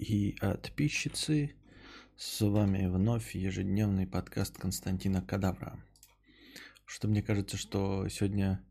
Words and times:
и 0.00 0.34
подписчицы. 0.40 1.54
С 2.16 2.40
вами 2.40 2.86
вновь 2.88 3.34
ежедневный 3.34 4.06
подкаст 4.06 4.56
Константина 4.56 5.20
Кадавра. 5.20 5.78
Что 6.86 7.06
мне 7.06 7.22
кажется, 7.22 7.56
что 7.56 8.08
сегодня 8.08 8.64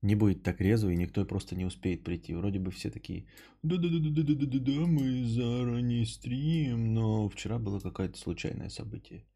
не 0.00 0.14
будет 0.14 0.42
так 0.42 0.60
резво, 0.60 0.90
и 0.90 0.96
никто 0.96 1.24
просто 1.26 1.54
не 1.54 1.66
успеет 1.66 2.02
прийти. 2.02 2.34
Вроде 2.34 2.58
бы 2.58 2.70
все 2.70 2.90
такие, 2.90 3.26
да-да-да-да-да-да-да, 3.62 4.86
мы 4.86 5.24
заранее 5.24 6.06
стрим, 6.06 6.94
но 6.94 7.28
вчера 7.28 7.58
было 7.58 7.78
какое-то 7.78 8.18
случайное 8.18 8.70
событие. 8.70 9.26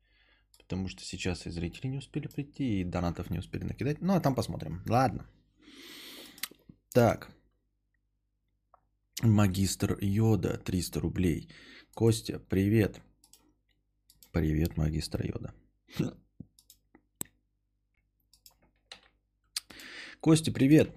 Потому 0.58 0.88
что 0.88 1.04
сейчас 1.04 1.46
и 1.46 1.50
зрители 1.50 1.88
не 1.88 1.98
успели 1.98 2.26
прийти, 2.26 2.80
и 2.80 2.84
донатов 2.84 3.29
не 3.29 3.38
успели 3.38 3.64
накидать. 3.64 4.00
Ну, 4.00 4.14
а 4.14 4.20
там 4.20 4.34
посмотрим. 4.34 4.82
Ладно. 4.88 5.26
Так. 6.95 7.30
Магистр 9.22 9.96
Йода, 10.00 10.58
300 10.58 11.00
рублей. 11.00 11.48
Костя, 11.94 12.40
привет. 12.48 13.00
Привет, 14.32 14.76
магистр 14.76 15.25
Йода. 15.25 15.54
Костя, 20.20 20.50
привет. 20.50 20.90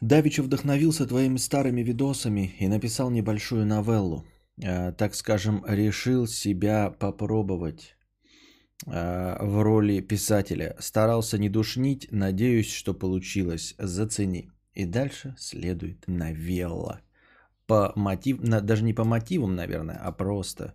Давичу 0.00 0.42
вдохновился 0.42 1.06
твоими 1.06 1.36
старыми 1.36 1.82
видосами 1.82 2.56
и 2.58 2.66
написал 2.66 3.10
небольшую 3.10 3.64
новеллу. 3.64 4.26
Э, 4.60 4.92
так 4.92 5.14
скажем, 5.14 5.64
решил 5.66 6.26
себя 6.26 6.90
попробовать 6.90 7.96
э, 8.86 9.36
в 9.40 9.62
роли 9.62 10.00
писателя. 10.00 10.76
Старался 10.80 11.38
не 11.38 11.48
душнить, 11.48 12.08
надеюсь, 12.10 12.72
что 12.72 12.92
получилось. 12.92 13.74
Зацени. 13.78 14.50
И 14.74 14.86
дальше 14.86 15.34
следует 15.38 16.08
новелла. 16.08 17.00
По 17.66 17.92
мотив... 17.96 18.38
Даже 18.40 18.84
не 18.84 18.94
по 18.94 19.04
мотивам, 19.04 19.54
наверное, 19.54 19.98
а 20.02 20.12
просто 20.12 20.74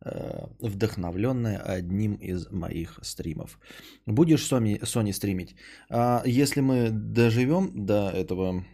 э, 0.00 0.46
вдохновленная 0.60 1.58
одним 1.58 2.14
из 2.14 2.50
моих 2.50 2.98
стримов. 3.02 3.58
Будешь 4.06 4.50
Sony, 4.50 4.80
Sony 4.80 5.12
стримить? 5.12 5.56
А 5.90 6.22
если 6.26 6.60
мы 6.60 6.90
доживем 6.90 7.86
до 7.86 8.10
этого, 8.10 8.64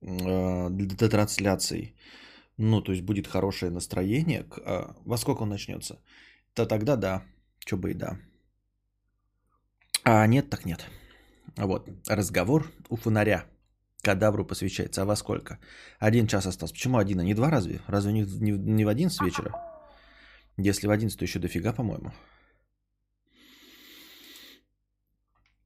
до 0.00 1.08
трансляции, 1.08 1.94
ну, 2.58 2.82
то 2.82 2.92
есть 2.92 3.04
будет 3.04 3.26
хорошее 3.26 3.72
настроение, 3.72 4.46
а, 4.64 4.94
во 5.04 5.16
сколько 5.16 5.42
он 5.42 5.48
начнется, 5.48 5.98
то 6.54 6.66
тогда 6.66 6.96
да, 6.96 7.24
что 7.58 7.76
бы 7.76 7.90
и 7.90 7.94
да. 7.94 8.18
А 10.04 10.26
нет, 10.26 10.50
так 10.50 10.64
нет. 10.64 10.84
Вот, 11.56 11.88
разговор 12.08 12.70
у 12.88 12.96
фонаря. 12.96 13.46
Кадавру 14.02 14.44
посвящается. 14.44 15.02
А 15.02 15.04
во 15.04 15.16
сколько? 15.16 15.58
Один 15.98 16.26
час 16.26 16.46
остался. 16.46 16.74
Почему 16.74 16.98
один, 16.98 17.20
а 17.20 17.24
не 17.24 17.34
два 17.34 17.50
разве? 17.50 17.80
Разве 17.86 18.12
не, 18.12 18.22
не, 18.22 18.50
не 18.52 18.84
в 18.84 18.88
один 18.88 19.10
с 19.10 19.20
вечера? 19.20 19.54
Если 20.56 20.86
в 20.86 20.90
один, 20.90 21.08
то 21.08 21.24
еще 21.24 21.38
дофига, 21.38 21.72
по-моему. 21.72 22.12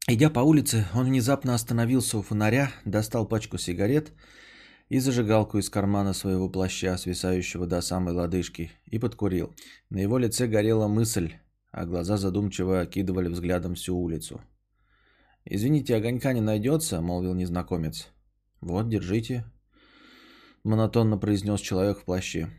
Идя 0.08 0.30
по 0.30 0.40
улице, 0.40 0.86
он 0.94 1.06
внезапно 1.06 1.54
остановился 1.54 2.18
у 2.18 2.22
фонаря, 2.22 2.70
достал 2.84 3.26
пачку 3.26 3.58
сигарет 3.58 4.12
и 4.88 5.00
зажигалку 5.00 5.58
из 5.58 5.68
кармана 5.68 6.12
своего 6.12 6.48
плаща, 6.48 6.96
свисающего 6.96 7.66
до 7.66 7.80
самой 7.80 8.14
лодыжки, 8.14 8.70
и 8.86 9.00
подкурил. 9.00 9.52
На 9.90 9.98
его 9.98 10.18
лице 10.18 10.46
горела 10.46 10.86
мысль, 10.86 11.32
а 11.72 11.86
глаза 11.86 12.18
задумчиво 12.18 12.82
окидывали 12.82 13.28
взглядом 13.28 13.74
всю 13.74 13.96
улицу. 13.96 14.40
«Извините, 15.44 15.96
огонька 15.96 16.32
не 16.32 16.40
найдется?»– 16.40 17.00
молвил 17.02 17.34
незнакомец. 17.34 18.08
«Вот, 18.66 18.88
держите»,– 18.88 19.44
монотонно 20.64 21.16
произнес 21.18 21.60
человек 21.60 22.00
в 22.00 22.04
плаще. 22.04 22.50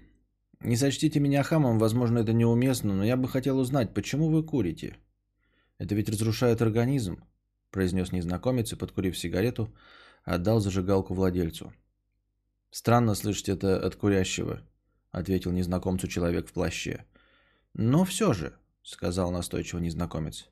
«Не 0.62 0.78
сочтите 0.78 1.20
меня 1.20 1.44
хамом, 1.44 1.80
возможно, 1.80 2.20
это 2.20 2.32
неуместно, 2.32 2.94
но 2.94 3.04
я 3.04 3.18
бы 3.18 3.28
хотел 3.28 3.60
узнать, 3.60 3.94
почему 3.94 4.30
вы 4.30 4.42
курите? 4.42 4.96
Это 5.80 5.96
ведь 5.96 6.08
разрушает 6.08 6.62
организм»,– 6.62 7.26
произнес 7.72 8.14
незнакомец 8.14 8.72
и, 8.72 8.78
подкурив 8.78 9.18
сигарету, 9.18 9.76
отдал 10.24 10.62
зажигалку 10.62 11.14
владельцу. 11.14 11.74
«Странно 12.72 13.14
слышать 13.14 13.50
это 13.50 13.78
от 13.78 13.98
курящего»,— 13.98 14.62
ответил 15.12 15.52
незнакомцу 15.52 16.08
человек 16.08 16.48
в 16.48 16.54
плаще. 16.54 17.04
«Но 17.74 18.06
все 18.06 18.32
же»,— 18.32 18.54
сказал 18.82 19.30
настойчиво 19.30 19.80
незнакомец. 19.80 20.48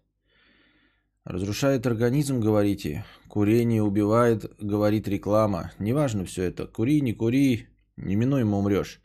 «Разрушает 1.25 1.85
организм, 1.85 2.39
говорите. 2.39 3.03
Курение 3.27 3.83
убивает, 3.83 4.45
говорит 4.61 5.07
реклама. 5.09 5.71
Неважно 5.79 6.23
все 6.23 6.43
это. 6.43 6.67
Кури, 6.67 7.01
не 7.01 7.13
кури, 7.13 7.67
неминуемо 7.97 8.57
умрешь. 8.57 9.01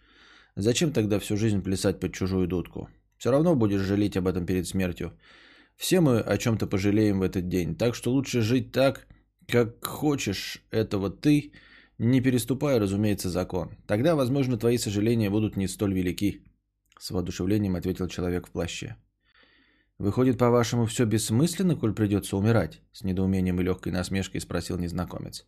Зачем 0.54 0.92
тогда 0.92 1.18
всю 1.18 1.36
жизнь 1.36 1.62
плясать 1.62 1.98
под 1.98 2.12
чужую 2.12 2.46
дудку? 2.46 2.88
Все 3.16 3.32
равно 3.32 3.56
будешь 3.56 3.80
жалеть 3.80 4.16
об 4.16 4.28
этом 4.28 4.46
перед 4.46 4.68
смертью. 4.68 5.12
Все 5.76 6.00
мы 6.00 6.20
о 6.20 6.38
чем-то 6.38 6.68
пожалеем 6.68 7.18
в 7.18 7.22
этот 7.22 7.48
день. 7.48 7.74
Так 7.74 7.96
что 7.96 8.12
лучше 8.12 8.42
жить 8.42 8.70
так, 8.70 9.08
как 9.48 9.84
хочешь 9.84 10.62
этого 10.70 11.10
ты,— 11.10 11.52
не 12.00 12.22
переступая, 12.22 12.80
разумеется, 12.80 13.28
закон. 13.28 13.76
Тогда, 13.86 14.16
возможно, 14.16 14.56
твои 14.56 14.78
сожаления 14.78 15.28
будут 15.28 15.58
не 15.58 15.68
столь 15.68 15.92
велики. 15.92 16.42
С 16.98 17.10
воодушевлением 17.10 17.76
ответил 17.76 18.08
человек 18.08 18.46
в 18.46 18.50
плаще. 18.50 18.96
Выходит, 20.00 20.38
по-вашему, 20.38 20.86
все 20.86 21.04
бессмысленно, 21.04 21.76
коль 21.76 21.94
придется 21.94 22.36
умирать? 22.36 22.80
С 22.90 23.04
недоумением 23.04 23.60
и 23.60 23.62
легкой 23.62 23.92
насмешкой 23.92 24.40
спросил 24.40 24.78
незнакомец. 24.78 25.46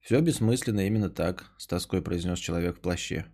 Все 0.00 0.20
бессмысленно 0.20 0.86
именно 0.86 1.10
так, 1.10 1.46
с 1.58 1.66
тоской 1.66 2.02
произнес 2.02 2.38
человек 2.38 2.76
в 2.76 2.80
плаще. 2.80 3.24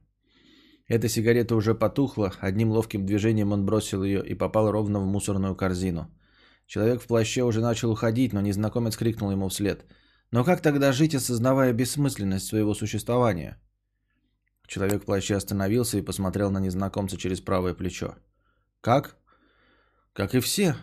Эта 0.86 1.08
сигарета 1.08 1.56
уже 1.56 1.74
потухла, 1.74 2.32
одним 2.40 2.70
ловким 2.70 3.04
движением 3.04 3.52
он 3.52 3.66
бросил 3.66 4.02
ее 4.02 4.24
и 4.24 4.34
попал 4.34 4.70
ровно 4.70 5.00
в 5.00 5.06
мусорную 5.06 5.54
корзину. 5.54 6.10
Человек 6.66 7.02
в 7.02 7.06
плаще 7.06 7.42
уже 7.42 7.60
начал 7.60 7.90
уходить, 7.90 8.32
но 8.32 8.40
незнакомец 8.40 8.96
крикнул 8.96 9.30
ему 9.30 9.48
вслед– 9.48 9.84
но 10.30 10.44
как 10.44 10.60
тогда 10.60 10.92
жить, 10.92 11.14
осознавая 11.14 11.72
бессмысленность 11.72 12.46
своего 12.46 12.74
существования? 12.74 13.58
Человек 14.66 15.02
в 15.02 15.06
плаще 15.06 15.36
остановился 15.36 15.96
и 15.96 16.02
посмотрел 16.02 16.50
на 16.50 16.60
незнакомца 16.60 17.16
через 17.16 17.40
правое 17.40 17.72
плечо. 17.72 18.14
Как? 18.82 19.16
Как 20.18 20.34
и 20.34 20.40
все. 20.40 20.74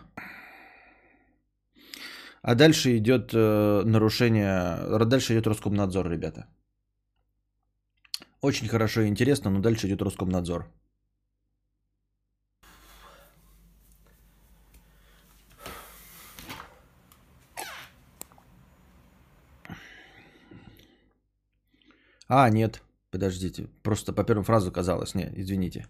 А 2.40 2.54
дальше 2.54 2.96
идет 2.96 3.34
э, 3.34 3.82
нарушение, 3.84 5.04
дальше 5.04 5.34
идет 5.34 5.46
Роскомнадзор, 5.46 6.08
ребята. 6.08 6.46
Очень 8.40 8.68
хорошо 8.68 9.02
и 9.02 9.08
интересно, 9.08 9.50
но 9.50 9.60
дальше 9.60 9.88
идет 9.88 10.00
Роскомнадзор. 10.00 10.64
А, 22.28 22.48
нет, 22.48 22.82
подождите. 23.10 23.68
Просто 23.82 24.14
по 24.14 24.24
первому 24.24 24.44
фразу 24.44 24.72
казалось. 24.72 25.14
Не, 25.14 25.30
извините. 25.36 25.86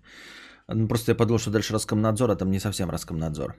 Ну, 0.68 0.88
просто 0.88 1.12
я 1.12 1.16
подумал, 1.16 1.38
что 1.38 1.50
дальше 1.50 1.72
Роскомнадзор, 1.72 2.30
а 2.30 2.36
там 2.36 2.50
не 2.50 2.60
совсем 2.60 2.90
Роскомнадзор. 2.90 3.54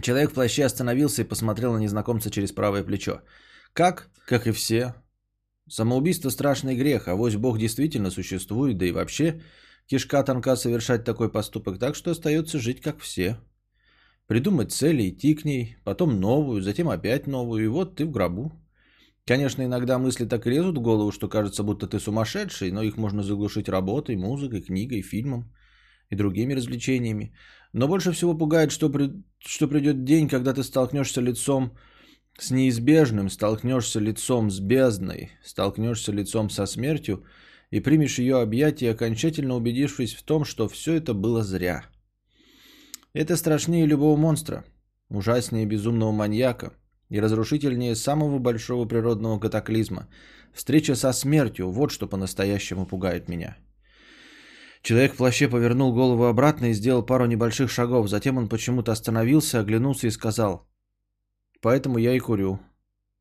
Человек 0.00 0.30
в 0.30 0.34
плаще 0.34 0.64
остановился 0.64 1.22
и 1.22 1.28
посмотрел 1.28 1.72
на 1.72 1.78
незнакомца 1.78 2.30
через 2.30 2.52
правое 2.52 2.84
плечо. 2.84 3.20
Как? 3.72 4.08
Как 4.26 4.46
и 4.46 4.52
все. 4.52 4.94
Самоубийство– 5.68 6.30
страшный 6.30 6.76
грех, 6.76 7.08
а 7.08 7.16
вось 7.16 7.36
Бог 7.36 7.58
действительно 7.58 8.10
существует, 8.10 8.78
да 8.78 8.86
и 8.86 8.92
вообще 8.92 9.40
кишка 9.86 10.22
тонка 10.22 10.56
совершать 10.56 11.04
такой 11.04 11.30
поступок, 11.30 11.78
так 11.78 11.94
что 11.94 12.10
остается 12.10 12.58
жить 12.58 12.80
как 12.80 13.00
все. 13.00 13.36
Придумать 14.26 14.72
цели, 14.72 15.08
идти 15.08 15.34
к 15.34 15.44
ней, 15.44 15.76
потом 15.84 16.20
новую, 16.20 16.62
затем 16.62 16.88
опять 16.88 17.26
новую, 17.26 17.64
и 17.64 17.68
вот 17.68 17.96
ты 17.96 18.04
в 18.04 18.10
гробу. 18.10 18.52
Конечно, 19.26 19.62
иногда 19.62 19.98
мысли 19.98 20.24
так 20.24 20.46
лезут 20.46 20.78
в 20.78 20.82
голову, 20.82 21.12
что 21.12 21.28
кажется, 21.28 21.62
будто 21.62 21.86
ты 21.86 22.00
сумасшедший, 22.00 22.72
но 22.72 22.82
их 22.82 22.96
можно 22.96 23.22
заглушить 23.22 23.68
работой, 23.68 24.16
музыкой, 24.16 24.62
книгой, 24.62 25.02
фильмом 25.02 25.52
и 26.10 26.16
другими 26.16 26.54
развлечениями. 26.54 27.32
Но 27.72 27.86
больше 27.86 28.12
всего 28.12 28.34
пугает, 28.34 28.72
что, 28.72 28.90
при... 28.90 29.12
что 29.38 29.68
придет 29.68 30.04
день, 30.04 30.28
когда 30.28 30.52
ты 30.52 30.62
столкнешься 30.62 31.20
лицом 31.20 31.76
с 32.38 32.50
неизбежным, 32.50 33.30
столкнешься 33.30 34.00
лицом 34.00 34.50
с 34.50 34.58
бездной, 34.60 35.30
столкнешься 35.44 36.12
лицом 36.12 36.50
со 36.50 36.66
смертью 36.66 37.24
и 37.70 37.80
примешь 37.80 38.18
ее 38.18 38.40
объятия, 38.40 38.90
окончательно 38.90 39.54
убедившись 39.54 40.14
в 40.14 40.22
том, 40.22 40.44
что 40.44 40.68
все 40.68 40.94
это 40.94 41.14
было 41.14 41.42
зря. 41.42 41.84
Это 43.12 43.36
страшнее 43.36 43.86
любого 43.86 44.16
монстра, 44.16 44.64
ужаснее 45.08 45.66
безумного 45.66 46.12
маньяка, 46.12 46.72
и 47.10 47.20
разрушительнее 47.20 47.94
самого 47.94 48.38
большого 48.38 48.86
природного 48.86 49.38
катаклизма. 49.38 50.08
Встреча 50.52 50.94
со 50.94 51.12
смертью– 51.12 51.70
вот 51.72 51.90
что 51.90 52.08
по-настоящему 52.08 52.86
пугает 52.86 53.28
меня. 53.28 53.56
Человек 54.82 55.12
в 55.12 55.16
плаще 55.16 55.48
повернул 55.48 55.92
голову 55.92 56.24
обратно 56.24 56.70
и 56.70 56.72
сделал 56.72 57.02
пару 57.02 57.26
небольших 57.26 57.70
шагов. 57.70 58.08
Затем 58.08 58.38
он 58.38 58.48
почему-то 58.48 58.92
остановился, 58.92 59.60
оглянулся 59.60 60.06
и 60.06 60.10
сказал 60.10 60.66
«Поэтому 61.60 61.98
я 61.98 62.14
и 62.14 62.18
курю». 62.18 62.60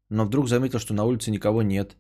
Но 0.09 0.25
вдруг 0.25 0.47
заметил, 0.47 0.79
что 0.79 0.93
на 0.93 1.03
улице 1.03 1.31
никого 1.31 1.61
нет. 1.61 1.97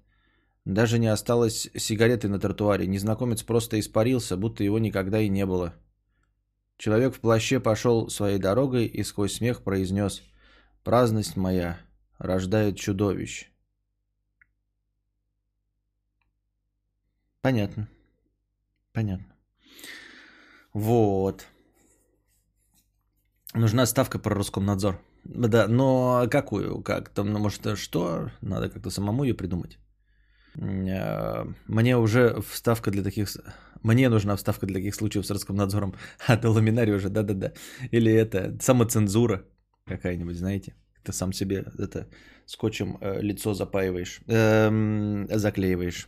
Даже 0.65 0.99
не 0.99 1.07
осталось 1.07 1.69
сигареты 1.75 2.27
на 2.27 2.39
тротуаре. 2.39 2.87
Незнакомец 2.87 3.43
просто 3.43 3.79
испарился, 3.79 4.37
будто 4.37 4.63
его 4.63 4.79
никогда 4.79 5.19
и 5.19 5.29
не 5.29 5.45
было. 5.45 5.73
Человек 6.77 7.15
в 7.15 7.19
плаще 7.19 7.59
пошел 7.59 8.09
своей 8.09 8.39
дорогой 8.39 8.85
и 8.85 9.03
сквозь 9.03 9.33
смех 9.33 9.63
произнес 9.63 10.23
«Праздность 10.83 11.37
моя 11.37 11.79
рождает 12.17 12.77
чудовищ». 12.77 13.49
Понятно. 17.41 17.87
Понятно. 18.93 19.35
Вот. 20.73 21.45
Нужна 23.53 23.85
ставка 23.85 24.19
про 24.19 24.35
Роскомнадзор. 24.35 24.99
Да, 25.23 25.67
но 25.67 26.27
какую? 26.29 26.83
Как 26.83 27.09
там, 27.09 27.31
ну, 27.31 27.39
может, 27.39 27.77
что? 27.77 28.31
Надо 28.41 28.69
как-то 28.69 28.89
самому 28.89 29.23
ее 29.23 29.33
придумать. 29.33 29.77
Э, 30.55 31.45
мне 31.67 31.97
уже 31.97 32.41
вставка 32.41 32.91
для 32.91 33.03
таких... 33.03 33.29
Мне 33.83 34.09
нужна 34.09 34.35
вставка 34.35 34.65
для 34.65 34.75
таких 34.75 34.95
случаев 34.95 35.25
с 35.25 35.31
Роскомнадзором. 35.31 35.95
А 36.27 36.37
до 36.37 36.51
ламинария 36.51 36.95
уже, 36.95 37.09
да-да-да. 37.09 37.53
Или 37.91 38.11
это 38.11 38.57
самоцензура 38.61 39.45
какая-нибудь, 39.89 40.37
знаете. 40.37 40.73
Ты 41.03 41.13
сам 41.13 41.33
себе 41.33 41.65
это 41.77 42.07
скотчем 42.45 42.97
э, 43.01 43.21
лицо 43.21 43.53
запаиваешь, 43.53 44.21
эм, 44.27 45.27
заклеиваешь. 45.29 46.07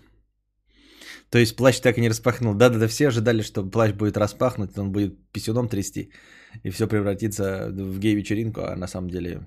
То 1.29 1.39
есть 1.39 1.55
плащ 1.55 1.79
так 1.79 1.97
и 1.97 2.01
не 2.01 2.09
распахнул. 2.09 2.55
Да-да-да, 2.55 2.87
все 2.87 3.07
ожидали, 3.07 3.41
что 3.41 3.69
плащ 3.69 3.93
будет 3.93 4.17
распахнут, 4.17 4.77
он 4.77 4.91
будет 4.91 5.17
писюном 5.31 5.69
трясти, 5.69 6.11
и 6.63 6.69
все 6.69 6.87
превратится 6.87 7.69
в 7.69 7.99
гей-вечеринку, 7.99 8.61
а 8.61 8.75
на 8.75 8.87
самом 8.87 9.09
деле... 9.09 9.41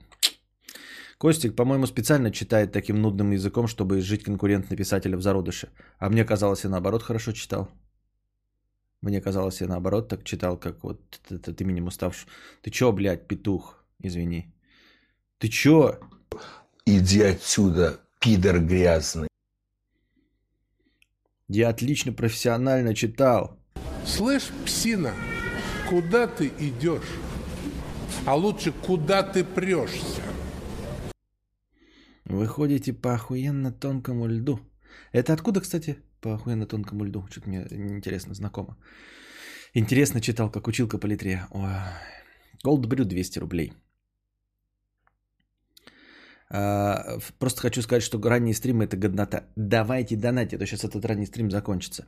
Костик, 1.19 1.55
по-моему, 1.57 1.87
специально 1.87 2.31
читает 2.31 2.73
таким 2.73 3.01
нудным 3.01 3.33
языком, 3.33 3.67
чтобы 3.67 3.99
изжить 3.99 4.25
конкурентный 4.25 4.77
писателя 4.77 5.17
в 5.17 5.23
зародыше. 5.23 5.69
А 5.99 6.11
мне 6.11 6.25
казалось, 6.25 6.65
и 6.65 6.69
наоборот 6.69 7.03
хорошо 7.03 7.33
читал. 7.33 7.69
Мне 9.01 9.21
казалось, 9.21 9.61
я 9.61 9.69
наоборот 9.69 10.09
так 10.09 10.25
читал, 10.25 10.59
как 10.59 10.83
вот 10.83 11.21
этот 11.31 11.61
именем 11.61 11.87
уставший. 11.87 12.29
Ты 12.63 12.71
чё, 12.71 12.93
блядь, 12.93 13.29
петух? 13.29 13.84
Извини. 14.00 14.52
Ты 15.38 15.49
чё? 15.49 16.00
Иди 16.87 17.23
отсюда, 17.23 18.00
пидор 18.20 18.61
грязный. 18.61 19.29
Я 21.49 21.69
отлично 21.69 22.12
профессионально 22.12 22.94
читал. 22.94 23.58
Слышь, 24.06 24.50
псина, 24.67 25.12
куда 25.88 26.26
ты 26.26 26.50
идешь? 26.58 27.19
А 28.26 28.35
лучше, 28.35 28.73
куда 28.73 29.23
ты 29.23 29.44
прешься? 29.44 30.23
Вы 32.25 32.46
ходите 32.46 32.93
по 32.93 33.14
охуенно 33.14 33.73
тонкому 33.73 34.26
льду. 34.26 34.58
Это 35.12 35.32
откуда, 35.32 35.61
кстати, 35.61 35.96
по 36.20 36.35
охуенно 36.35 36.67
тонкому 36.67 37.05
льду? 37.05 37.26
Что-то 37.31 37.49
мне 37.49 37.67
интересно, 37.70 38.35
знакомо. 38.35 38.76
Интересно 39.75 40.20
читал, 40.20 40.50
как 40.50 40.67
училка 40.69 40.99
по 40.99 41.06
литре. 41.06 41.46
Голдбрю 42.65 43.05
200 43.05 43.39
рублей. 43.39 43.73
А, 46.51 47.19
просто 47.39 47.61
хочу 47.61 47.83
сказать, 47.83 48.03
что 48.03 48.21
ранние 48.23 48.55
стримы 48.55 48.85
это 48.85 48.97
годнота. 48.97 49.45
Давайте 49.57 50.17
донатить, 50.17 50.55
а 50.55 50.59
то 50.59 50.67
сейчас 50.67 50.85
этот 50.85 51.05
ранний 51.05 51.27
стрим 51.27 51.51
закончится. 51.51 52.07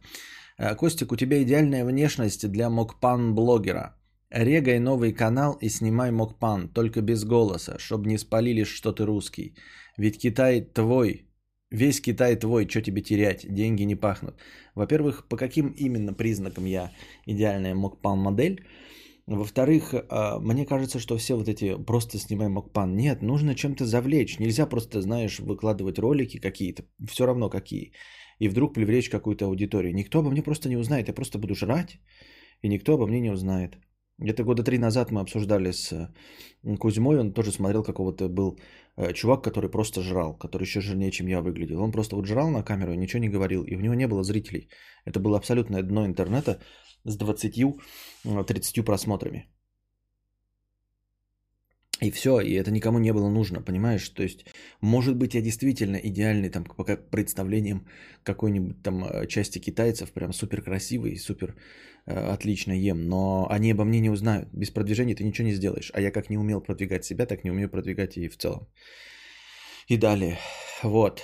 А, 0.59 0.75
Костик, 0.75 1.13
у 1.13 1.17
тебя 1.17 1.43
идеальная 1.43 1.85
внешность 1.85 2.51
для 2.51 2.71
мокпан-блогера. 2.71 3.97
Регай 4.31 4.79
новый 4.79 5.13
канал 5.13 5.59
и 5.61 5.69
снимай 5.69 6.11
мокпан, 6.11 6.69
только 6.69 7.01
без 7.01 7.25
голоса, 7.25 7.79
чтобы 7.79 8.09
не 8.09 8.19
спалили, 8.19 8.65
что 8.65 8.93
ты 8.93 9.05
русский. 9.05 9.55
Ведь 9.99 10.19
Китай 10.19 10.61
твой, 10.61 11.29
весь 11.71 12.01
Китай 12.01 12.37
твой, 12.37 12.69
что 12.69 12.83
тебе 12.83 13.03
терять, 13.03 13.47
деньги 13.49 13.85
не 13.85 13.97
пахнут. 13.97 14.35
Во-первых, 14.75 15.29
по 15.29 15.37
каким 15.37 15.75
именно 15.77 16.15
признакам 16.15 16.67
я 16.67 16.91
идеальная 17.27 17.75
мокпан 17.75 18.19
модель? 18.19 18.61
Во-вторых, 19.27 19.93
а, 19.93 20.39
мне 20.39 20.65
кажется, 20.65 21.01
что 21.01 21.17
все 21.17 21.35
вот 21.35 21.49
эти 21.49 21.75
просто 21.85 22.19
снимаем 22.19 22.53
мокпан. 22.53 22.97
Нет, 22.97 23.23
нужно 23.23 23.55
чем-то 23.55 23.85
завлечь. 23.85 24.39
Нельзя 24.39 24.67
просто, 24.67 25.03
знаешь, 25.03 25.41
выкладывать 25.41 25.99
ролики 25.99 26.39
какие-то, 26.39 26.85
все 27.09 27.27
равно 27.27 27.51
какие, 27.51 27.93
и 28.39 28.49
вдруг 28.49 28.75
привлечь 28.75 29.11
какую-то 29.11 29.47
аудиторию. 29.47 29.95
Никто 29.95 30.21
обо 30.21 30.31
мне 30.31 30.43
просто 30.43 30.69
не 30.69 30.77
узнает. 30.77 31.09
Я 31.09 31.15
просто 31.15 31.39
буду 31.39 31.55
жрать, 31.55 31.99
и 32.63 32.69
никто 32.69 32.95
обо 32.95 33.07
мне 33.07 33.21
не 33.21 33.33
узнает. 33.33 33.79
Где-то 34.19 34.45
года 34.45 34.63
три 34.63 34.79
назад 34.79 35.11
мы 35.11 35.21
обсуждали 35.21 35.73
с 35.73 36.11
Кузьмой, 36.79 37.19
он 37.19 37.33
тоже 37.33 37.53
смотрел 37.53 37.83
какого-то 37.83 38.29
был 38.29 38.59
э, 38.97 39.13
чувак, 39.13 39.45
который 39.45 39.71
просто 39.71 40.01
жрал, 40.01 40.39
который 40.39 40.63
еще 40.63 40.81
жирнее, 40.81 41.11
чем 41.11 41.27
я 41.27 41.43
выглядел. 41.43 41.83
Он 41.83 41.93
просто 41.93 42.17
вот 42.17 42.27
жрал 42.27 42.49
на 42.51 42.63
камеру 42.63 42.93
и 42.93 42.97
ничего 42.97 43.21
не 43.21 43.29
говорил, 43.29 43.63
и 43.65 43.77
у 43.77 43.81
него 43.81 43.95
не 43.95 44.07
было 44.07 44.23
зрителей. 44.23 44.71
Это 45.05 45.21
было 45.21 45.37
абсолютное 45.37 45.83
дно 45.83 46.07
интернета, 46.07 46.61
с 47.07 47.19
20-30 47.19 47.79
э, 48.25 48.83
просмотрами. 48.83 49.47
И 52.03 52.11
все, 52.11 52.41
и 52.41 52.53
это 52.53 52.71
никому 52.71 52.99
не 52.99 53.13
было 53.13 53.31
нужно, 53.31 53.63
понимаешь? 53.63 54.09
То 54.11 54.23
есть, 54.23 54.45
может 54.83 55.17
быть, 55.17 55.35
я 55.35 55.41
действительно 55.41 55.97
идеальный 55.97 56.51
там 56.51 56.65
по 56.65 56.85
представлениям 56.85 57.87
какой-нибудь 58.23 58.83
там 58.83 59.05
э, 59.05 59.27
части 59.27 59.59
китайцев, 59.59 60.13
прям 60.13 60.33
супер 60.33 60.61
красивый, 60.63 61.17
супер 61.17 61.55
э, 62.07 62.35
отлично 62.35 62.73
ем, 62.73 63.09
но 63.09 63.47
они 63.51 63.73
обо 63.73 63.85
мне 63.85 64.01
не 64.01 64.11
узнают. 64.11 64.49
Без 64.53 64.71
продвижения 64.71 65.15
ты 65.15 65.25
ничего 65.25 65.49
не 65.49 65.55
сделаешь. 65.55 65.91
А 65.95 66.01
я 66.01 66.11
как 66.11 66.29
не 66.29 66.39
умел 66.39 66.61
продвигать 66.61 67.05
себя, 67.05 67.25
так 67.27 67.45
не 67.45 67.51
умею 67.51 67.71
продвигать 67.71 68.19
и 68.19 68.29
в 68.29 68.37
целом. 68.37 68.69
И 69.89 69.97
далее. 69.97 70.37
Вот. 70.83 71.23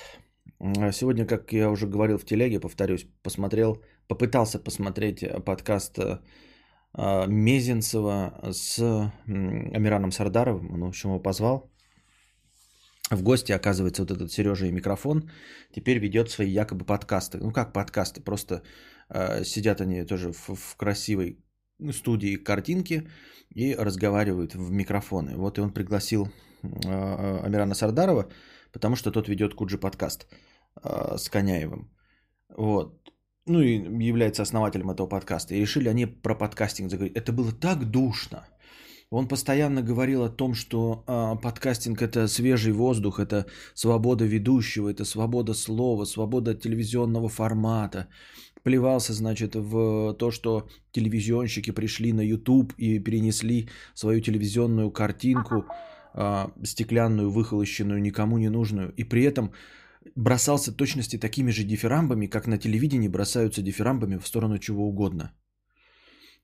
Сегодня, 0.93 1.26
как 1.26 1.52
я 1.52 1.70
уже 1.70 1.87
говорил 1.87 2.17
в 2.17 2.25
телеге, 2.25 2.61
повторюсь, 2.61 3.06
посмотрел 3.23 3.82
попытался 4.08 4.58
посмотреть 4.58 5.22
э, 5.22 5.40
подкаст 5.40 5.99
э, 5.99 6.19
э, 6.99 7.26
Мезенцева 7.28 8.32
с 8.52 8.78
Амираном 9.26 10.12
Сардаровым, 10.12 10.70
он, 10.75 10.81
в 10.81 10.88
общем, 10.88 11.10
его 11.10 11.22
позвал. 11.22 11.72
В 13.10 13.22
гости, 13.22 13.52
оказывается, 13.52 14.02
вот 14.02 14.10
этот 14.10 14.32
Сережа 14.32 14.66
и 14.66 14.72
микрофон 14.72 15.31
теперь 15.75 15.99
ведет 15.99 16.31
свои 16.31 16.50
якобы 16.50 16.87
подкасты. 16.87 17.38
Ну 17.38 17.52
как 17.52 17.72
подкасты, 17.72 18.22
просто 18.22 18.62
э, 19.10 19.44
сидят 19.44 19.81
они 19.81 20.05
тоже 20.05 20.32
в, 20.32 20.55
в 20.55 20.76
красивой 20.76 21.38
студии 21.93 22.37
картинки 22.37 23.08
и 23.55 23.75
разговаривают 23.75 24.55
в 24.55 24.70
микрофоны. 24.70 25.37
Вот 25.37 25.58
и 25.58 25.60
он 25.60 25.72
пригласил 25.72 26.28
э, 26.62 27.44
Амирана 27.44 27.75
Сардарова, 27.75 28.31
потому 28.72 28.96
что 28.96 29.10
тот 29.10 29.28
ведет 29.28 29.55
Куджи 29.55 29.78
подкаст 29.78 30.26
э, 30.82 31.16
с 31.19 31.28
Коняевым. 31.28 31.90
Вот 32.56 33.01
ну 33.46 33.60
и 33.60 34.04
является 34.04 34.42
основателем 34.42 34.90
этого 34.90 35.06
подкаста. 35.06 35.54
И 35.54 35.60
решили 35.60 35.88
они 35.88 36.06
про 36.06 36.34
подкастинг 36.34 36.90
заговорить. 36.90 37.17
Это 37.17 37.32
было 37.32 37.52
так 37.52 37.90
душно. 37.90 38.46
Он 39.10 39.28
постоянно 39.28 39.82
говорил 39.82 40.22
о 40.22 40.31
том, 40.31 40.55
что 40.55 41.05
э, 41.06 41.43
подкастинг 41.43 42.00
это 42.00 42.28
свежий 42.28 42.72
воздух, 42.72 43.20
это 43.20 43.46
свобода 43.74 44.24
ведущего, 44.24 44.88
это 44.88 45.05
свобода 45.05 45.52
слова, 45.55 46.06
свобода 46.06 46.55
телевизионного 46.55 47.28
формата. 47.28 48.08
Плевался, 48.62 49.12
значит, 49.12 49.55
в 49.55 50.14
то, 50.14 50.31
что 50.31 50.69
телевизионщики 50.93 51.72
пришли 51.72 52.12
на 52.12 52.22
YouTube 52.22 52.72
и 52.78 53.00
перенесли 53.00 53.69
свою 53.93 54.22
телевизионную 54.22 54.90
картинку, 54.90 55.67
э, 56.14 56.46
стеклянную, 56.62 57.31
выхолощенную, 57.31 58.00
никому 58.00 58.38
не 58.38 58.48
нужную. 58.48 58.94
И 58.96 59.05
при 59.05 59.24
этом 59.24 59.52
бросался 60.14 60.72
точности 60.72 61.18
такими 61.18 61.50
же 61.50 61.64
дифирамбами, 61.64 62.26
как 62.26 62.46
на 62.46 62.58
телевидении 62.58 63.08
бросаются 63.08 63.62
дифирамбами 63.62 64.18
в 64.18 64.26
сторону 64.26 64.58
чего 64.58 64.88
угодно. 64.88 65.32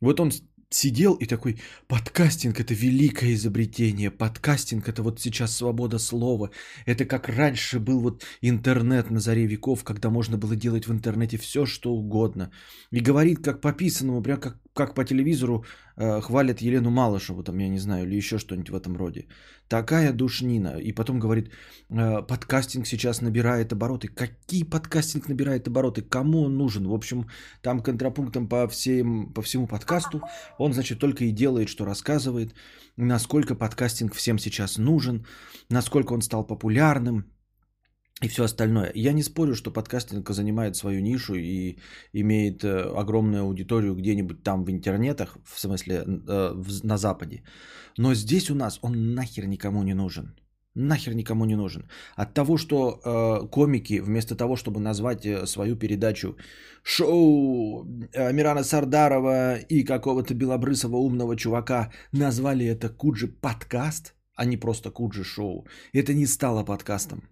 Вот 0.01 0.21
он 0.21 0.31
сидел 0.71 1.15
и 1.15 1.27
такой, 1.27 1.61
подкастинг 1.87 2.61
это 2.61 2.75
великое 2.75 3.33
изобретение, 3.35 4.11
подкастинг 4.11 4.89
это 4.89 5.03
вот 5.03 5.21
сейчас 5.21 5.57
свобода 5.57 5.99
слова, 5.99 6.51
это 6.87 7.05
как 7.07 7.29
раньше 7.29 7.81
был 7.81 8.01
вот 8.01 8.25
интернет 8.43 9.11
на 9.11 9.21
заре 9.21 9.47
веков, 9.47 9.83
когда 9.85 10.11
можно 10.11 10.37
было 10.37 10.57
делать 10.57 10.87
в 10.87 10.93
интернете 10.93 11.39
все, 11.39 11.67
что 11.67 11.93
угодно. 11.93 12.51
И 12.93 13.01
говорит 13.01 13.43
как 13.43 13.61
по 13.61 13.73
писанному, 13.73 14.23
прям 14.23 14.41
как, 14.41 14.59
как 14.79 14.95
по 14.95 15.05
телевизору 15.05 15.65
э, 15.97 16.21
хвалят 16.21 16.63
Елену 16.63 16.91
Малышеву, 16.91 17.43
там, 17.43 17.59
я 17.59 17.69
не 17.69 17.79
знаю, 17.79 18.05
или 18.05 18.17
еще 18.17 18.39
что-нибудь 18.39 18.71
в 18.71 18.81
этом 18.81 18.97
роде. 18.97 19.27
Такая 19.69 20.13
душнина. 20.13 20.79
И 20.79 20.93
потом 20.95 21.19
говорит, 21.19 21.51
э, 21.91 22.27
подкастинг 22.27 22.87
сейчас 22.87 23.21
набирает 23.21 23.73
обороты. 23.73 24.09
Какие 24.09 24.65
подкастинг 24.65 25.29
набирает 25.29 25.67
обороты? 25.67 26.03
Кому 26.03 26.45
он 26.45 26.57
нужен? 26.57 26.87
В 26.87 26.95
общем, 26.95 27.27
там 27.63 27.83
контрапунктом 27.83 28.49
по, 28.49 28.69
всем, 28.69 29.33
по 29.35 29.43
всему 29.43 29.67
подкасту 29.67 30.23
он, 30.59 30.73
значит, 30.73 30.99
только 30.99 31.25
и 31.25 31.33
делает, 31.33 31.69
что 31.69 31.85
рассказывает, 31.85 32.55
насколько 32.97 33.55
подкастинг 33.55 34.15
всем 34.15 34.39
сейчас 34.39 34.79
нужен, 34.79 35.27
насколько 35.71 36.15
он 36.15 36.23
стал 36.23 36.47
популярным, 36.47 37.25
и 38.23 38.29
все 38.29 38.43
остальное. 38.43 38.91
Я 38.95 39.13
не 39.13 39.23
спорю, 39.23 39.55
что 39.55 39.71
подкастинг 39.71 40.31
занимает 40.31 40.77
свою 40.77 41.01
нишу 41.01 41.35
и 41.35 41.79
имеет 42.13 42.65
э, 42.65 42.83
огромную 42.97 43.43
аудиторию 43.43 43.95
где-нибудь 43.95 44.43
там 44.43 44.65
в 44.65 44.71
интернетах, 44.71 45.39
в 45.45 45.61
смысле 45.61 46.05
э, 46.05 46.55
на 46.83 46.99
Западе. 46.99 47.43
Но 47.97 48.15
здесь 48.15 48.51
у 48.51 48.55
нас 48.55 48.79
он 48.83 49.15
нахер 49.15 49.47
никому 49.47 49.83
не 49.83 49.95
нужен. 49.95 50.35
нахер 50.75 51.15
никому 51.15 51.45
не 51.45 51.57
нужен. 51.57 51.89
От 52.17 52.35
того, 52.35 52.57
что 52.57 52.75
э, 52.75 53.49
комики, 53.51 54.01
вместо 54.01 54.35
того, 54.37 54.57
чтобы 54.57 54.81
назвать 54.81 55.25
э, 55.25 55.47
свою 55.47 55.77
передачу 55.77 56.37
шоу 56.83 57.85
э, 58.13 58.33
Мирана 58.33 58.65
Сардарова 58.65 59.57
и 59.69 59.85
какого-то 59.85 60.35
белобрысого 60.35 60.97
умного 60.97 61.37
чувака, 61.37 61.91
назвали 62.13 62.67
это 62.67 62.89
Куджи 62.89 63.29
подкаст, 63.29 64.15
а 64.35 64.45
не 64.45 64.57
просто 64.57 64.91
Куджи 64.91 65.25
шоу, 65.25 65.67
это 65.93 66.15
не 66.15 66.27
стало 66.27 66.65
подкастом. 66.65 67.23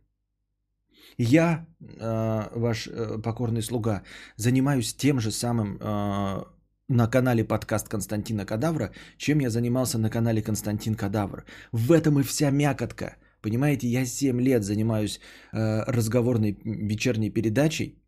Я, 1.18 1.66
э, 1.80 2.48
ваш 2.54 2.88
э, 2.88 3.22
покорный 3.22 3.62
слуга, 3.62 4.02
занимаюсь 4.36 4.94
тем 4.94 5.18
же 5.20 5.30
самым 5.30 5.78
э, 5.80 6.44
на 6.88 7.08
канале 7.08 7.44
подкаст 7.44 7.88
Константина 7.88 8.44
Кадавра, 8.44 8.90
чем 9.16 9.40
я 9.40 9.50
занимался 9.50 9.98
на 9.98 10.10
канале 10.10 10.42
Константин 10.42 10.94
Кадавр. 10.94 11.44
В 11.72 11.92
этом 11.92 12.18
и 12.20 12.22
вся 12.22 12.50
мякотка. 12.50 13.16
Понимаете, 13.40 13.88
я 13.88 14.04
7 14.04 14.40
лет 14.40 14.64
занимаюсь 14.64 15.20
разговорной 15.52 16.58
вечерней 16.64 17.30
передачей, 17.30 18.02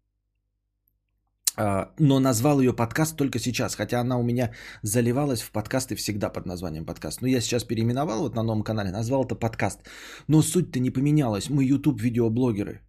но 1.57 2.21
назвал 2.21 2.61
ее 2.61 2.73
подкаст 2.73 3.17
только 3.17 3.39
сейчас, 3.39 3.77
хотя 3.77 4.01
она 4.01 4.19
у 4.19 4.23
меня 4.23 4.53
заливалась 4.83 5.43
в 5.43 5.53
подкасты 5.53 5.95
всегда 5.97 6.29
под 6.29 6.47
названием 6.47 6.85
подкаст. 6.85 7.23
Но 7.23 7.29
я 7.29 7.41
сейчас 7.41 7.65
переименовал 7.65 8.21
вот 8.21 8.35
на 8.35 8.43
новом 8.43 8.63
канале, 8.63 8.91
назвал 8.91 9.25
это 9.25 9.35
подкаст. 9.35 9.81
Но 10.29 10.43
суть-то 10.43 10.81
не 10.81 10.91
поменялась. 10.91 11.51
Мы 11.51 11.65
YouTube 11.65 12.01
видеоблогеры. 12.01 12.81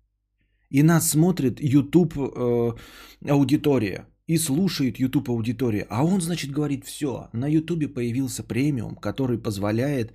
И 0.70 0.84
нас 0.84 1.10
смотрит 1.10 1.60
YouTube 1.60 2.14
э, 2.18 2.74
аудитория 3.28 4.06
и 4.28 4.38
слушает 4.38 5.00
YouTube 5.00 5.30
аудитория. 5.30 5.88
А 5.90 6.04
он, 6.04 6.22
значит, 6.22 6.52
говорит, 6.52 6.86
все, 6.86 7.30
на 7.34 7.48
YouTube 7.48 7.94
появился 7.94 8.44
премиум, 8.44 8.96
который 8.96 9.40
позволяет 9.40 10.14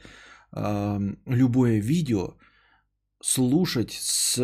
э, 0.52 1.00
любое 1.26 1.80
видео 1.80 2.34
слушать 3.20 3.90
с 3.92 4.38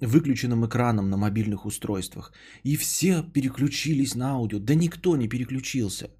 выключенным 0.00 0.66
экраном 0.66 1.08
на 1.08 1.16
мобильных 1.16 1.66
устройствах. 1.66 2.32
И 2.64 2.76
все 2.76 3.22
переключились 3.22 4.14
на 4.14 4.32
аудио. 4.32 4.58
Да 4.58 4.74
никто 4.74 5.16
не 5.16 5.28
переключился. 5.28 6.10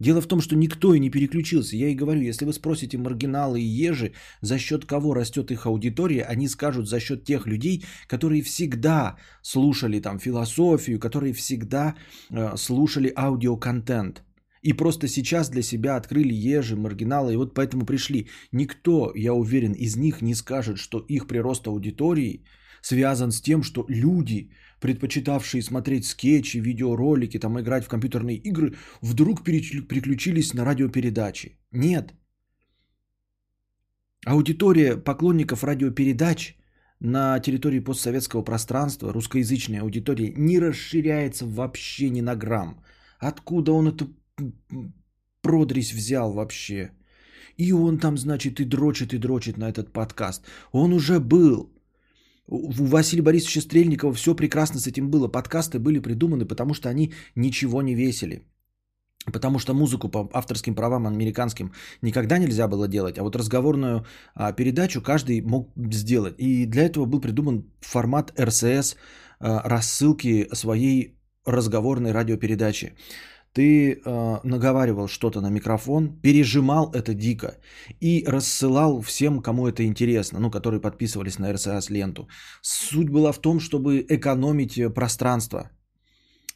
Дело 0.00 0.20
в 0.20 0.28
том, 0.28 0.40
что 0.40 0.54
никто 0.54 0.94
и 0.94 1.00
не 1.00 1.10
переключился. 1.10 1.76
Я 1.76 1.88
и 1.88 1.94
говорю, 1.94 2.20
если 2.20 2.44
вы 2.44 2.52
спросите 2.52 2.98
маргиналы 2.98 3.60
и 3.60 3.86
ежи, 3.88 4.12
за 4.40 4.58
счет 4.58 4.84
кого 4.84 5.12
растет 5.12 5.50
их 5.50 5.66
аудитория, 5.66 6.22
они 6.22 6.48
скажут 6.48 6.88
за 6.88 7.00
счет 7.00 7.24
тех 7.24 7.46
людей, 7.46 7.84
которые 8.06 8.42
всегда 8.42 9.16
слушали 9.42 10.00
там 10.00 10.20
философию, 10.20 11.00
которые 11.00 11.32
всегда 11.32 11.96
э, 12.30 12.56
слушали 12.56 13.12
аудиоконтент. 13.16 14.22
И 14.62 14.72
просто 14.72 15.08
сейчас 15.08 15.50
для 15.50 15.62
себя 15.62 15.96
открыли 15.96 16.32
ежи, 16.32 16.76
маргиналы, 16.76 17.32
и 17.32 17.36
вот 17.36 17.54
поэтому 17.54 17.84
пришли. 17.84 18.28
Никто, 18.52 19.12
я 19.16 19.34
уверен, 19.34 19.72
из 19.72 19.96
них 19.96 20.22
не 20.22 20.34
скажет, 20.34 20.78
что 20.78 20.98
их 21.08 21.26
прирост 21.26 21.66
аудитории 21.66 22.44
связан 22.82 23.32
с 23.32 23.40
тем, 23.40 23.62
что 23.64 23.84
люди 23.88 24.50
предпочитавшие 24.80 25.62
смотреть 25.62 26.04
скетчи, 26.06 26.60
видеоролики, 26.60 27.38
там, 27.38 27.58
играть 27.58 27.84
в 27.84 27.88
компьютерные 27.88 28.36
игры, 28.36 28.74
вдруг 29.02 29.44
переключились 29.44 30.54
на 30.54 30.64
радиопередачи. 30.64 31.58
Нет. 31.72 32.14
Аудитория 34.26 34.96
поклонников 34.96 35.64
радиопередач 35.64 36.56
на 37.00 37.40
территории 37.40 37.80
постсоветского 37.80 38.42
пространства, 38.42 39.12
русскоязычная 39.12 39.82
аудитория, 39.82 40.32
не 40.36 40.58
расширяется 40.58 41.46
вообще 41.46 42.10
ни 42.10 42.20
на 42.20 42.34
грамм. 42.34 42.82
Откуда 43.20 43.72
он 43.72 43.88
эту 43.88 44.14
продресь 45.40 45.92
взял 45.92 46.32
вообще? 46.32 46.90
И 47.56 47.72
он 47.72 47.98
там, 47.98 48.18
значит, 48.18 48.60
и 48.60 48.64
дрочит, 48.64 49.12
и 49.12 49.18
дрочит 49.18 49.56
на 49.58 49.68
этот 49.68 49.92
подкаст. 49.92 50.44
Он 50.72 50.92
уже 50.92 51.20
был. 51.20 51.72
У 52.48 52.72
Василия 52.72 53.22
Борисовича 53.22 53.60
Стрельникова 53.60 54.12
все 54.14 54.34
прекрасно 54.34 54.80
с 54.80 54.86
этим 54.86 55.10
было. 55.10 55.28
Подкасты 55.28 55.78
были 55.78 56.00
придуманы, 56.00 56.46
потому 56.46 56.74
что 56.74 56.88
они 56.88 57.12
ничего 57.36 57.82
не 57.82 57.94
весили. 57.94 58.42
Потому 59.32 59.58
что 59.58 59.74
музыку 59.74 60.08
по 60.08 60.30
авторским 60.32 60.74
правам 60.74 61.06
американским 61.06 61.72
никогда 62.02 62.38
нельзя 62.38 62.66
было 62.66 62.88
делать, 62.88 63.18
а 63.18 63.22
вот 63.22 63.36
разговорную 63.36 64.06
а, 64.34 64.52
передачу 64.52 65.02
каждый 65.02 65.42
мог 65.42 65.70
сделать. 65.76 66.34
И 66.38 66.64
для 66.64 66.84
этого 66.84 67.04
был 67.04 67.20
придуман 67.20 67.70
формат 67.80 68.32
РСС 68.40 68.96
а, 69.40 69.68
рассылки 69.68 70.48
своей 70.52 71.18
разговорной 71.44 72.12
радиопередачи 72.12 72.94
ты 73.52 73.92
э, 74.04 74.40
наговаривал 74.44 75.08
что-то 75.08 75.40
на 75.40 75.50
микрофон, 75.50 76.20
пережимал 76.22 76.90
это 76.92 77.14
дико 77.14 77.56
и 78.00 78.24
рассылал 78.26 79.00
всем, 79.00 79.42
кому 79.42 79.66
это 79.66 79.84
интересно, 79.84 80.40
ну, 80.40 80.50
которые 80.50 80.80
подписывались 80.80 81.38
на 81.38 81.50
RSS 81.52 81.92
ленту. 81.92 82.28
Суть 82.62 83.08
была 83.08 83.32
в 83.32 83.38
том, 83.38 83.60
чтобы 83.60 84.04
экономить 84.08 84.78
э, 84.78 84.90
пространство 84.90 85.70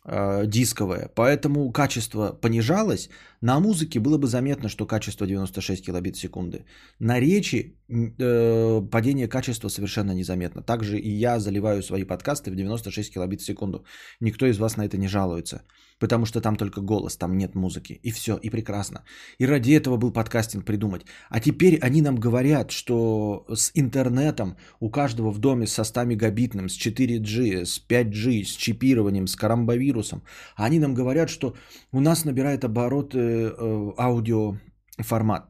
э, 0.05 0.47
дисковое, 0.47 1.11
поэтому 1.15 1.73
качество 1.73 2.33
понижалось. 2.33 3.09
На 3.43 3.61
музыке 3.61 4.01
было 4.01 4.19
бы 4.19 4.27
заметно, 4.29 4.69
что 4.69 4.87
качество 4.87 5.27
96 5.27 5.85
килобит 5.85 6.17
в 6.17 6.21
секунды. 6.21 6.65
На 7.01 7.21
речи 7.21 7.77
э, 7.89 8.89
падение 8.91 9.29
качества 9.29 9.69
совершенно 9.69 10.13
незаметно. 10.13 10.63
Также 10.63 10.99
и 10.99 11.11
я 11.11 11.41
заливаю 11.41 11.83
свои 11.83 12.05
подкасты 12.05 12.53
в 12.53 12.55
96 12.55 13.13
килобит 13.13 13.41
в 13.41 13.45
секунду. 13.45 13.85
Никто 14.21 14.47
из 14.47 14.59
вас 14.59 14.77
на 14.77 14.85
это 14.87 14.97
не 14.97 15.09
жалуется 15.09 15.63
потому 16.03 16.27
что 16.27 16.41
там 16.41 16.57
только 16.57 16.81
голос, 16.81 17.17
там 17.17 17.39
нет 17.39 17.55
музыки. 17.55 18.01
И 18.03 18.11
все, 18.11 18.37
и 18.43 18.51
прекрасно. 18.51 19.05
И 19.39 19.47
ради 19.47 19.71
этого 19.71 19.97
был 19.97 20.13
подкастинг 20.13 20.65
придумать. 20.65 21.03
А 21.31 21.41
теперь 21.41 21.79
они 21.81 22.03
нам 22.03 22.17
говорят, 22.17 22.73
что 22.73 23.45
с 23.55 23.71
интернетом 23.75 24.57
у 24.81 24.91
каждого 24.91 25.31
в 25.31 25.39
доме 25.39 25.67
со 25.67 25.85
100 25.85 26.05
мегабитным, 26.05 26.69
с 26.69 26.77
4G, 26.77 27.65
с 27.65 27.81
5G, 27.89 28.43
с 28.43 28.57
чипированием, 28.57 29.29
с 29.29 29.37
карамбовирусом, 29.37 30.23
они 30.57 30.81
нам 30.81 30.95
говорят, 30.95 31.31
что 31.31 31.55
у 31.93 32.01
нас 32.01 32.25
набирает 32.25 32.65
оборот 32.65 33.15
э, 33.33 33.55
э, 33.59 33.93
аудиоформат 33.99 35.49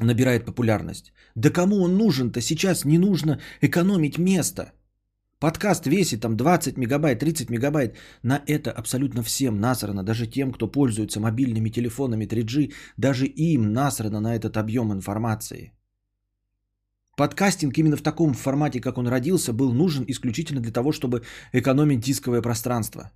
набирает 0.00 0.44
популярность. 0.44 1.12
Да 1.34 1.50
кому 1.50 1.82
он 1.82 1.96
нужен-то? 1.96 2.40
Сейчас 2.40 2.84
не 2.84 2.98
нужно 2.98 3.40
экономить 3.60 4.18
место. 4.18 4.72
Подкаст 5.38 5.86
весит 5.86 6.20
там 6.20 6.36
20 6.36 6.78
мегабайт, 6.78 7.18
30 7.18 7.50
мегабайт. 7.50 7.96
На 8.22 8.42
это 8.46 8.70
абсолютно 8.70 9.22
всем 9.22 9.60
насрано, 9.60 10.02
даже 10.02 10.26
тем, 10.26 10.52
кто 10.52 10.68
пользуется 10.68 11.20
мобильными 11.20 11.70
телефонами 11.70 12.24
3G, 12.24 12.72
даже 12.96 13.26
им 13.26 13.72
насрано 13.72 14.20
на 14.20 14.34
этот 14.34 14.56
объем 14.56 14.92
информации. 14.92 15.72
Подкастинг 17.16 17.78
именно 17.78 17.96
в 17.96 18.02
таком 18.02 18.34
формате, 18.34 18.80
как 18.80 18.98
он 18.98 19.06
родился, 19.06 19.52
был 19.52 19.72
нужен 19.72 20.04
исключительно 20.08 20.60
для 20.60 20.72
того, 20.72 20.92
чтобы 20.92 21.22
экономить 21.52 22.00
дисковое 22.00 22.42
пространство. 22.42 23.10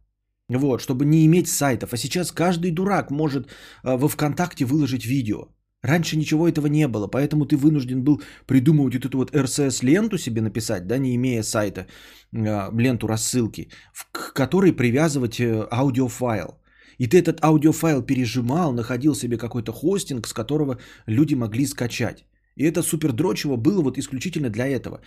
Вот, 0.48 0.80
чтобы 0.80 1.04
не 1.04 1.26
иметь 1.26 1.48
сайтов. 1.48 1.92
А 1.92 1.96
сейчас 1.96 2.32
каждый 2.32 2.70
дурак 2.70 3.10
может 3.10 3.46
э, 3.46 3.96
во 3.96 4.08
ВКонтакте 4.08 4.64
выложить 4.64 5.04
видео. 5.04 5.48
Раньше 5.82 6.16
ничего 6.16 6.48
этого 6.48 6.66
не 6.66 6.88
было, 6.88 7.06
поэтому 7.06 7.46
ты 7.46 7.56
вынужден 7.56 8.02
был 8.02 8.20
придумывать 8.46 8.94
вот 8.94 9.04
эту 9.04 9.18
вот 9.18 9.30
RSS-ленту 9.32 10.18
себе 10.18 10.40
написать, 10.40 10.86
да, 10.86 10.98
не 10.98 11.14
имея 11.14 11.42
сайта, 11.42 11.86
а, 12.34 12.70
ленту 12.76 13.06
рассылки, 13.06 13.70
к 14.10 14.32
которой 14.32 14.72
привязывать 14.72 15.38
э, 15.38 15.68
аудиофайл. 15.70 16.58
И 16.98 17.06
ты 17.06 17.18
этот 17.18 17.44
аудиофайл 17.44 18.02
пережимал, 18.02 18.72
находил 18.72 19.14
себе 19.14 19.38
какой-то 19.38 19.72
хостинг, 19.72 20.26
с 20.26 20.32
которого 20.32 20.78
люди 21.06 21.34
могли 21.34 21.64
скачать. 21.66 22.24
И 22.58 22.64
это 22.64 22.82
супер 22.82 23.12
дрочево 23.12 23.56
было 23.56 23.82
вот 23.82 23.98
исключительно 23.98 24.50
для 24.50 24.66
этого. 24.66 25.00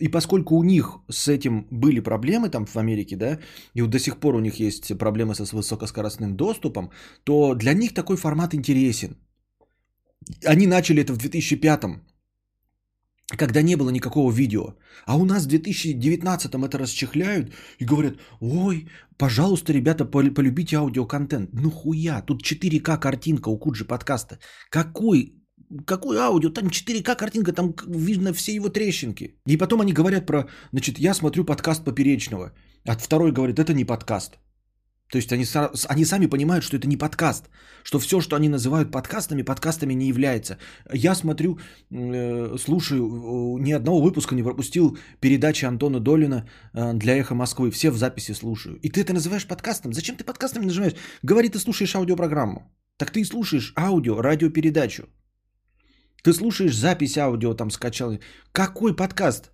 И 0.00 0.08
поскольку 0.08 0.56
у 0.56 0.62
них 0.62 0.98
с 1.10 1.28
этим 1.28 1.66
были 1.70 2.00
проблемы 2.00 2.50
там 2.50 2.66
в 2.66 2.76
Америке, 2.76 3.16
да, 3.16 3.38
и 3.74 3.82
вот 3.82 3.90
до 3.90 3.98
сих 3.98 4.18
пор 4.18 4.34
у 4.34 4.40
них 4.40 4.60
есть 4.60 4.98
проблемы 4.98 5.34
со 5.34 5.44
высокоскоростным 5.56 6.36
доступом, 6.36 6.90
то 7.24 7.54
для 7.54 7.72
них 7.72 7.94
такой 7.94 8.16
формат 8.16 8.54
интересен. 8.54 9.16
Они 10.44 10.66
начали 10.66 11.02
это 11.02 11.12
в 11.12 11.18
2005 11.18 11.80
когда 13.36 13.62
не 13.62 13.76
было 13.76 13.90
никакого 13.90 14.32
видео. 14.32 14.74
А 15.06 15.16
у 15.16 15.24
нас 15.24 15.44
в 15.44 15.48
2019 15.48 16.54
это 16.54 16.78
расчехляют 16.78 17.52
и 17.78 17.84
говорят, 17.84 18.14
ой, 18.40 18.88
пожалуйста, 19.18 19.72
ребята, 19.72 20.06
полюбите 20.06 20.76
аудиоконтент. 20.76 21.50
Ну 21.52 21.70
хуя, 21.70 22.22
тут 22.22 22.42
4К 22.42 22.98
картинка 22.98 23.50
у 23.50 23.58
Куджи 23.58 23.84
подкаста. 23.84 24.38
Какой 24.70 25.37
какой 25.86 26.18
аудио? 26.18 26.50
Там 26.50 26.68
4К 26.68 27.16
картинка, 27.16 27.52
там 27.52 27.74
видно 27.86 28.32
все 28.32 28.54
его 28.54 28.68
трещинки. 28.68 29.34
И 29.46 29.56
потом 29.56 29.80
они 29.80 29.92
говорят 29.92 30.26
про, 30.26 30.48
значит, 30.72 30.98
я 30.98 31.14
смотрю 31.14 31.44
подкаст 31.44 31.84
Поперечного. 31.84 32.52
А 32.86 32.96
второй 32.96 33.32
говорит, 33.32 33.58
это 33.58 33.74
не 33.74 33.84
подкаст. 33.84 34.38
То 35.10 35.16
есть 35.16 35.32
они, 35.32 35.44
они 35.88 36.04
сами 36.04 36.26
понимают, 36.26 36.64
что 36.64 36.76
это 36.76 36.86
не 36.86 36.98
подкаст, 36.98 37.48
что 37.82 37.98
все, 37.98 38.20
что 38.20 38.36
они 38.36 38.48
называют 38.48 38.92
подкастами, 38.92 39.42
подкастами 39.42 39.94
не 39.94 40.06
является. 40.06 40.58
Я 40.92 41.14
смотрю, 41.14 41.58
э, 41.90 42.56
слушаю, 42.58 43.04
э, 43.04 43.62
ни 43.62 43.72
одного 43.72 44.02
выпуска 44.02 44.34
не 44.34 44.42
пропустил 44.42 44.98
передачи 45.20 45.64
Антона 45.64 46.00
Долина 46.00 46.46
э, 46.74 46.92
для 46.92 47.16
«Эхо 47.16 47.34
Москвы». 47.34 47.70
Все 47.70 47.90
в 47.90 47.96
записи 47.96 48.32
слушаю. 48.32 48.78
И 48.82 48.90
ты 48.90 49.00
это 49.00 49.14
называешь 49.14 49.46
подкастом? 49.46 49.94
Зачем 49.94 50.16
ты 50.16 50.24
подкастами 50.24 50.66
называешь? 50.66 50.94
Говори, 51.22 51.48
ты 51.48 51.58
слушаешь 51.58 51.96
аудиопрограмму. 51.96 52.70
Так 52.98 53.10
ты 53.10 53.20
и 53.20 53.24
слушаешь 53.24 53.72
аудио, 53.76 54.20
радиопередачу. 54.20 55.08
Ты 56.22 56.32
слушаешь 56.32 56.76
запись 56.76 57.16
аудио, 57.18 57.54
там 57.54 57.70
скачал. 57.70 58.18
Какой 58.52 58.96
подкаст? 58.96 59.50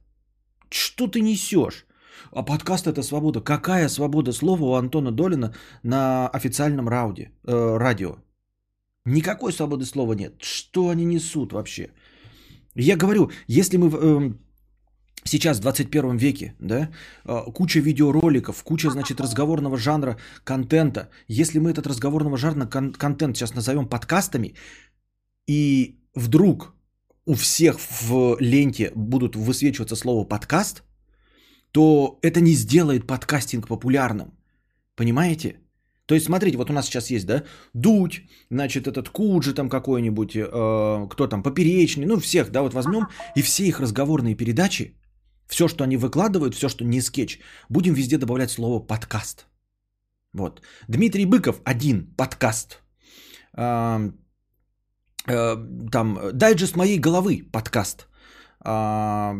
Что 0.71 1.06
ты 1.09 1.21
несешь? 1.21 1.87
А 2.33 2.42
подкаст 2.42 2.87
это 2.87 3.02
свобода. 3.02 3.40
Какая 3.40 3.88
свобода 3.88 4.33
слова 4.33 4.64
у 4.64 4.75
Антона 4.75 5.12
Долина 5.12 5.54
на 5.83 6.28
официальном 6.28 6.88
рауде, 6.88 7.30
э, 7.47 7.78
радио? 7.78 8.16
Никакой 9.06 9.52
свободы 9.52 9.85
слова 9.85 10.14
нет. 10.14 10.35
Что 10.40 10.88
они 10.88 11.04
несут 11.04 11.52
вообще? 11.52 11.90
Я 12.75 12.97
говорю, 12.97 13.30
если 13.47 13.76
мы 13.76 13.90
э, 13.90 14.33
сейчас 15.25 15.59
в 15.59 15.61
21 15.61 16.16
веке, 16.16 16.54
да, 16.61 16.88
э, 17.25 17.52
куча 17.52 17.80
видеороликов, 17.80 18.62
куча, 18.64 18.90
значит, 18.90 19.21
разговорного 19.21 19.76
жанра 19.76 20.16
контента, 20.44 21.11
если 21.28 21.59
мы 21.59 21.71
этот 21.71 21.87
разговорного 21.87 22.38
жанра 22.38 22.66
кон- 22.66 22.92
контент 22.92 23.37
сейчас 23.37 23.54
назовем 23.54 23.87
подкастами, 23.88 24.54
и 25.47 26.03
вдруг 26.14 26.75
у 27.26 27.35
всех 27.35 27.78
в 27.80 28.37
ленте 28.40 28.92
будут 28.94 29.37
высвечиваться 29.37 29.97
слово 29.97 30.25
подкаст, 30.25 30.83
то 31.73 32.18
это 32.23 32.40
не 32.40 32.54
сделает 32.54 33.06
подкастинг 33.06 33.68
популярным. 33.68 34.33
Понимаете? 34.97 35.56
То 36.06 36.14
есть, 36.14 36.26
смотрите, 36.26 36.56
вот 36.56 36.71
у 36.71 36.73
нас 36.73 36.87
сейчас 36.87 37.11
есть, 37.11 37.26
да, 37.26 37.44
Дудь, 37.73 38.23
значит, 38.50 38.87
этот 38.87 39.09
Куджи 39.09 39.54
там 39.54 39.68
какой-нибудь, 39.68 40.37
э, 40.37 41.09
кто 41.11 41.26
там, 41.26 41.42
Поперечный, 41.42 42.06
ну, 42.06 42.21
всех, 42.21 42.50
да, 42.50 42.62
вот 42.62 42.75
возьмем, 42.75 43.09
и 43.37 43.42
все 43.42 43.64
их 43.64 43.80
разговорные 43.80 44.37
передачи, 44.37 44.99
все, 45.47 45.66
что 45.66 45.85
они 45.85 45.97
выкладывают, 45.97 46.54
все, 46.54 46.68
что 46.68 46.85
не 46.85 47.00
скетч, 47.00 47.40
будем 47.71 47.94
везде 47.94 48.18
добавлять 48.18 48.50
слово 48.50 48.80
подкаст. 48.80 49.47
Вот. 50.35 50.61
Дмитрий 50.88 51.26
Быков 51.26 51.61
один 51.64 52.14
подкаст. 52.16 52.83
Э, 53.56 54.11
там, 55.26 56.18
дайджест 56.32 56.76
моей 56.76 56.98
головы 56.98 57.44
подкаст. 57.52 58.08
А, 58.60 59.34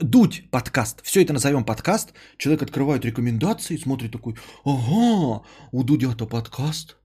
Дудь 0.00 0.50
подкаст. 0.50 1.00
Все 1.04 1.22
это 1.22 1.32
назовем 1.32 1.64
подкаст. 1.64 2.12
Человек 2.38 2.62
открывает 2.62 3.04
рекомендации, 3.04 3.76
смотрит 3.76 4.12
такой, 4.12 4.34
ага, 4.64 5.42
у 5.72 5.82
Дудя-то 5.84 6.26
подкаст. 6.26 6.96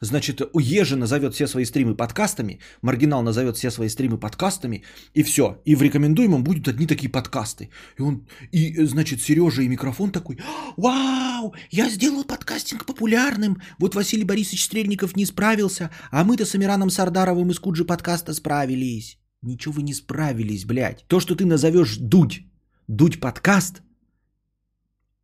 Значит, 0.00 0.42
у 0.52 0.58
Ежи 0.60 0.96
назовет 0.96 1.34
все 1.34 1.46
свои 1.46 1.64
стримы 1.64 1.94
подкастами, 1.94 2.60
Маргинал 2.82 3.22
назовет 3.22 3.56
все 3.56 3.70
свои 3.70 3.88
стримы 3.88 4.18
подкастами, 4.18 4.84
и 5.14 5.22
все. 5.22 5.60
И 5.64 5.74
в 5.74 5.82
рекомендуемом 5.82 6.44
будут 6.44 6.68
одни 6.68 6.86
такие 6.86 7.10
подкасты. 7.10 7.70
И 7.98 8.02
он, 8.02 8.26
и, 8.52 8.84
значит, 8.84 9.20
Сережа 9.20 9.62
и 9.62 9.68
микрофон 9.68 10.10
такой, 10.10 10.38
вау, 10.76 11.54
я 11.70 11.88
сделал 11.88 12.24
подкастинг 12.24 12.84
популярным. 12.84 13.60
Вот 13.78 13.94
Василий 13.94 14.24
Борисович 14.24 14.64
Стрельников 14.64 15.16
не 15.16 15.26
справился, 15.26 15.90
а 16.10 16.24
мы-то 16.24 16.44
с 16.44 16.54
Амираном 16.54 16.90
Сардаровым 16.90 17.50
из 17.50 17.58
Куджи 17.58 17.84
подкаста 17.84 18.34
справились. 18.34 19.18
Ничего 19.42 19.74
вы 19.74 19.82
не 19.82 19.94
справились, 19.94 20.64
блядь. 20.64 21.04
То, 21.06 21.20
что 21.20 21.34
ты 21.34 21.44
назовешь 21.44 21.96
дудь, 21.96 22.42
дудь 22.88 23.20
подкаст, 23.20 23.82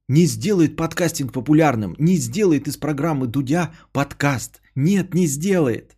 не 0.08 0.26
сделает 0.26 0.76
подкастинг 0.76 1.32
популярным, 1.32 1.94
не 1.99 2.16
сделает 2.16 2.68
из 2.68 2.76
программы 2.76 3.26
Дудя 3.26 3.73
подкаст. 3.92 4.61
Нет, 4.75 5.14
не 5.14 5.26
сделает. 5.26 5.96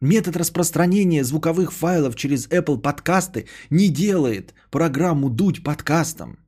Метод 0.00 0.36
распространения 0.36 1.24
звуковых 1.24 1.72
файлов 1.72 2.16
через 2.16 2.46
Apple 2.48 2.78
подкасты 2.78 3.46
не 3.70 3.88
делает 3.88 4.52
программу 4.70 5.30
Дудь 5.30 5.62
подкастом. 5.62 6.43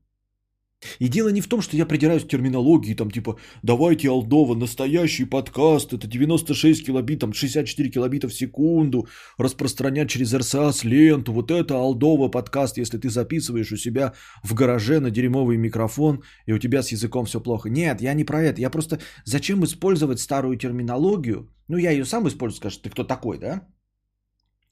И 0.99 1.09
дело 1.09 1.31
не 1.31 1.41
в 1.41 1.49
том, 1.49 1.63
что 1.63 1.77
я 1.77 1.87
придираюсь 1.87 2.25
к 2.25 2.29
терминологии, 2.29 2.95
там 2.95 3.11
типа, 3.11 3.39
давайте, 3.63 4.09
Алдова, 4.09 4.55
настоящий 4.55 5.25
подкаст, 5.25 5.93
это 5.93 6.07
96 6.07 6.87
килобит, 6.87 7.21
там 7.21 7.33
64 7.33 7.91
килобита 7.91 8.29
в 8.29 8.35
секунду, 8.35 9.09
распространять 9.39 10.11
через 10.11 10.35
RSS 10.35 10.87
ленту, 10.87 11.33
вот 11.33 11.51
это 11.51 11.75
Алдова 11.77 12.29
подкаст, 12.29 12.79
если 12.79 12.99
ты 12.99 13.09
записываешь 13.09 13.73
у 13.73 13.77
себя 13.77 14.13
в 14.43 14.55
гараже 14.55 15.01
на 15.01 15.11
дерьмовый 15.11 15.57
микрофон, 15.57 16.23
и 16.47 16.53
у 16.53 16.59
тебя 16.59 16.83
с 16.83 16.93
языком 16.93 17.25
все 17.25 17.41
плохо. 17.41 17.71
Нет, 17.71 18.03
я 18.03 18.15
не 18.15 18.25
про 18.25 18.43
это, 18.43 18.61
я 18.61 18.71
просто, 18.71 18.99
зачем 19.25 19.65
использовать 19.65 20.21
старую 20.21 20.57
терминологию, 20.57 21.51
ну 21.69 21.79
я 21.79 21.91
ее 21.91 22.05
сам 22.05 22.29
использую, 22.29 22.59
скажешь, 22.59 22.79
ты 22.79 22.91
кто 22.91 23.05
такой, 23.05 23.39
да? 23.39 23.67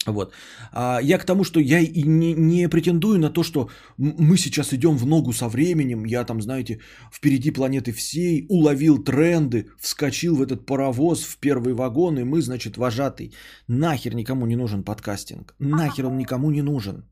Вот. 0.07 0.33
А 0.73 1.01
я 1.03 1.19
к 1.19 1.25
тому, 1.25 1.45
что 1.45 1.61
я 1.61 1.81
и 1.81 2.03
не, 2.03 2.35
не 2.35 2.69
претендую 2.69 3.19
на 3.19 3.31
то, 3.31 3.43
что 3.43 3.69
мы 3.97 4.37
сейчас 4.37 4.73
идем 4.73 4.97
в 4.97 5.07
ногу 5.07 5.33
со 5.33 5.49
временем, 5.49 6.05
я 6.05 6.25
там, 6.25 6.43
знаете, 6.43 6.81
впереди 7.12 7.51
планеты 7.51 7.93
всей, 7.93 8.47
уловил 8.49 9.05
тренды, 9.05 9.67
вскочил 9.81 10.37
в 10.37 10.43
этот 10.43 10.67
паровоз 10.67 11.25
в 11.25 11.38
первый 11.38 11.75
вагон, 11.75 12.19
и 12.19 12.25
мы, 12.25 12.43
значит, 12.43 12.77
вожатый. 12.77 13.33
Нахер 13.69 14.14
никому 14.14 14.47
не 14.47 14.57
нужен 14.57 14.85
подкастинг. 14.85 15.55
Нахер 15.59 16.07
он 16.07 16.19
никому 16.19 16.51
не 16.51 16.62
нужен. 16.62 17.05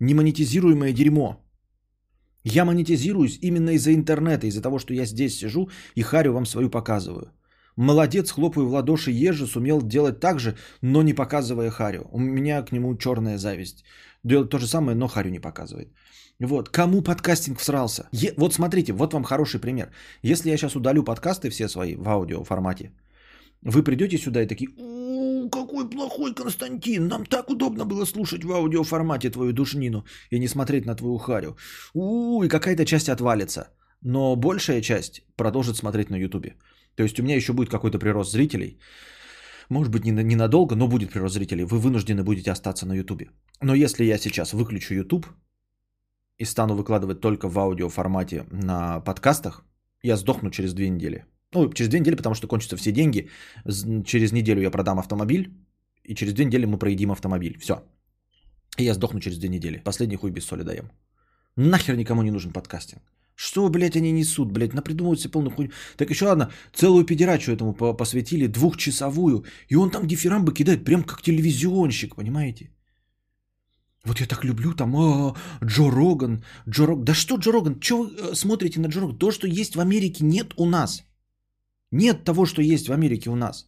Немонетизируемое 0.00 0.92
дерьмо. 0.92 1.40
Я 2.44 2.64
монетизируюсь 2.64 3.38
именно 3.42 3.70
из-за 3.70 3.94
интернета, 3.94 4.46
из-за 4.46 4.60
того, 4.60 4.78
что 4.78 4.92
я 4.92 5.06
здесь 5.06 5.38
сижу 5.38 5.70
и 5.94 6.02
харю 6.02 6.32
вам 6.32 6.46
свою 6.46 6.68
показываю. 6.68 7.32
Молодец, 7.76 8.30
хлопаю 8.30 8.66
в 8.68 8.72
ладоши 8.72 9.10
Ежи, 9.10 9.46
сумел 9.46 9.82
делать 9.82 10.20
так 10.20 10.38
же, 10.38 10.56
но 10.82 11.02
не 11.02 11.14
показывая 11.14 11.70
Харю. 11.70 12.06
У 12.12 12.20
меня 12.20 12.62
к 12.62 12.72
нему 12.72 12.96
черная 12.96 13.38
зависть. 13.38 13.84
Делает 14.24 14.50
то 14.50 14.58
же 14.58 14.66
самое, 14.66 14.96
но 14.96 15.08
Харю 15.08 15.30
не 15.30 15.40
показывает. 15.40 15.88
Вот, 16.40 16.68
кому 16.68 17.02
подкастинг 17.02 17.58
всрался? 17.58 18.08
Е- 18.12 18.34
вот 18.36 18.54
смотрите, 18.54 18.92
вот 18.92 19.12
вам 19.12 19.24
хороший 19.24 19.60
пример. 19.60 19.90
Если 20.22 20.50
я 20.50 20.56
сейчас 20.56 20.76
удалю 20.76 21.04
подкасты 21.04 21.50
все 21.50 21.68
свои 21.68 21.94
в 21.96 22.08
аудио 22.08 22.44
формате, 22.44 22.92
вы 23.62 23.82
придете 23.82 24.18
сюда 24.18 24.42
и 24.42 24.46
такие, 24.46 24.70
«У, 24.76 25.48
какой 25.48 25.88
плохой 25.88 26.34
Константин, 26.34 27.08
нам 27.08 27.24
так 27.26 27.50
удобно 27.50 27.84
было 27.84 28.04
слушать 28.06 28.44
в 28.44 28.52
аудио 28.52 28.84
формате 28.84 29.30
твою 29.30 29.52
душнину 29.52 30.04
и 30.30 30.38
не 30.38 30.48
смотреть 30.48 30.86
на 30.86 30.94
твою 30.94 31.18
Харю. 31.18 31.56
У, 31.94 32.42
и 32.42 32.48
какая-то 32.48 32.84
часть 32.84 33.08
отвалится, 33.08 33.68
но 34.02 34.36
большая 34.36 34.80
часть 34.80 35.22
продолжит 35.36 35.76
смотреть 35.76 36.10
на 36.10 36.16
ютубе. 36.16 36.54
То 36.96 37.02
есть 37.02 37.18
у 37.18 37.22
меня 37.22 37.36
еще 37.36 37.52
будет 37.52 37.70
какой-то 37.70 37.98
прирост 37.98 38.32
зрителей. 38.32 38.78
Может 39.70 39.92
быть, 39.92 40.04
ненадолго, 40.04 40.76
но 40.76 40.88
будет 40.88 41.10
прирост 41.10 41.34
зрителей. 41.34 41.64
Вы 41.64 41.78
вынуждены 41.78 42.22
будете 42.22 42.50
остаться 42.50 42.86
на 42.86 42.94
YouTube. 42.94 43.30
Но 43.62 43.74
если 43.74 44.04
я 44.04 44.18
сейчас 44.18 44.52
выключу 44.52 44.94
YouTube 44.94 45.26
и 46.38 46.44
стану 46.44 46.74
выкладывать 46.74 47.20
только 47.20 47.48
в 47.48 47.58
аудио 47.58 47.88
формате 47.88 48.44
на 48.50 49.00
подкастах, 49.00 49.64
я 50.02 50.16
сдохну 50.16 50.50
через 50.50 50.74
две 50.74 50.88
недели. 50.90 51.24
Ну, 51.54 51.72
через 51.72 51.88
две 51.88 52.00
недели, 52.00 52.16
потому 52.16 52.34
что 52.34 52.46
кончатся 52.46 52.76
все 52.76 52.92
деньги. 52.92 53.30
Через 54.04 54.32
неделю 54.32 54.60
я 54.60 54.70
продам 54.70 54.98
автомобиль, 54.98 55.48
и 56.02 56.14
через 56.14 56.34
две 56.34 56.44
недели 56.44 56.66
мы 56.66 56.78
проедим 56.78 57.10
автомобиль. 57.10 57.58
Все. 57.58 57.74
И 58.76 58.84
я 58.84 58.94
сдохну 58.94 59.20
через 59.20 59.38
две 59.38 59.48
недели. 59.48 59.80
Последний 59.84 60.16
хуй 60.16 60.30
без 60.30 60.44
соли 60.44 60.62
даем. 60.62 60.90
Нахер 61.56 61.96
никому 61.96 62.22
не 62.22 62.30
нужен 62.30 62.52
подкастинг. 62.52 63.02
Что, 63.34 63.68
блядь, 63.68 63.96
они 63.96 64.12
несут, 64.12 64.52
блядь, 64.52 64.74
напридумывают 64.74 65.20
себе 65.20 65.32
полную 65.32 65.54
хуйню. 65.54 65.70
Так 65.96 66.10
еще 66.10 66.26
ладно, 66.26 66.50
целую 66.72 67.04
педерачу 67.04 67.52
этому 67.52 67.74
посвятили, 67.74 68.46
двухчасовую, 68.46 69.44
и 69.68 69.76
он 69.76 69.90
там 69.90 70.06
дифирамбы 70.06 70.54
кидает, 70.54 70.84
прям 70.84 71.02
как 71.02 71.22
телевизионщик, 71.22 72.14
понимаете? 72.14 72.70
Вот 74.04 74.20
я 74.20 74.26
так 74.26 74.44
люблю 74.44 74.74
там, 74.74 74.94
а, 74.96 75.34
Джо 75.64 75.90
Роган, 75.90 76.44
Джо 76.68 76.86
Роган. 76.86 77.04
Да 77.04 77.14
что 77.14 77.36
Джо 77.36 77.52
Роган, 77.52 77.80
что 77.80 78.02
вы 78.02 78.10
э, 78.10 78.34
смотрите 78.34 78.80
на 78.80 78.88
Джо 78.88 79.00
Роган? 79.00 79.18
То, 79.18 79.30
что 79.30 79.46
есть 79.46 79.76
в 79.76 79.80
Америке, 79.80 80.24
нет 80.24 80.54
у 80.56 80.66
нас. 80.66 81.04
Нет 81.90 82.24
того, 82.24 82.44
что 82.46 82.62
есть 82.62 82.88
в 82.88 82.92
Америке 82.92 83.30
у 83.30 83.36
нас. 83.36 83.66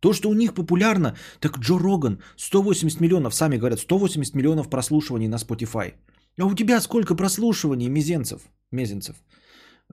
То, 0.00 0.12
что 0.12 0.28
у 0.28 0.34
них 0.34 0.54
популярно, 0.54 1.16
так 1.40 1.58
Джо 1.58 1.78
Роган, 1.78 2.18
180 2.36 3.00
миллионов, 3.00 3.34
сами 3.34 3.56
говорят, 3.56 3.80
180 3.80 4.34
миллионов 4.34 4.68
прослушиваний 4.68 5.28
на 5.28 5.36
Spotify. 5.36 5.94
А 6.38 6.44
у 6.44 6.54
тебя 6.54 6.80
сколько 6.80 7.14
прослушиваний, 7.14 7.88
Мизенцев? 7.88 8.42
Мезенцев, 8.70 9.16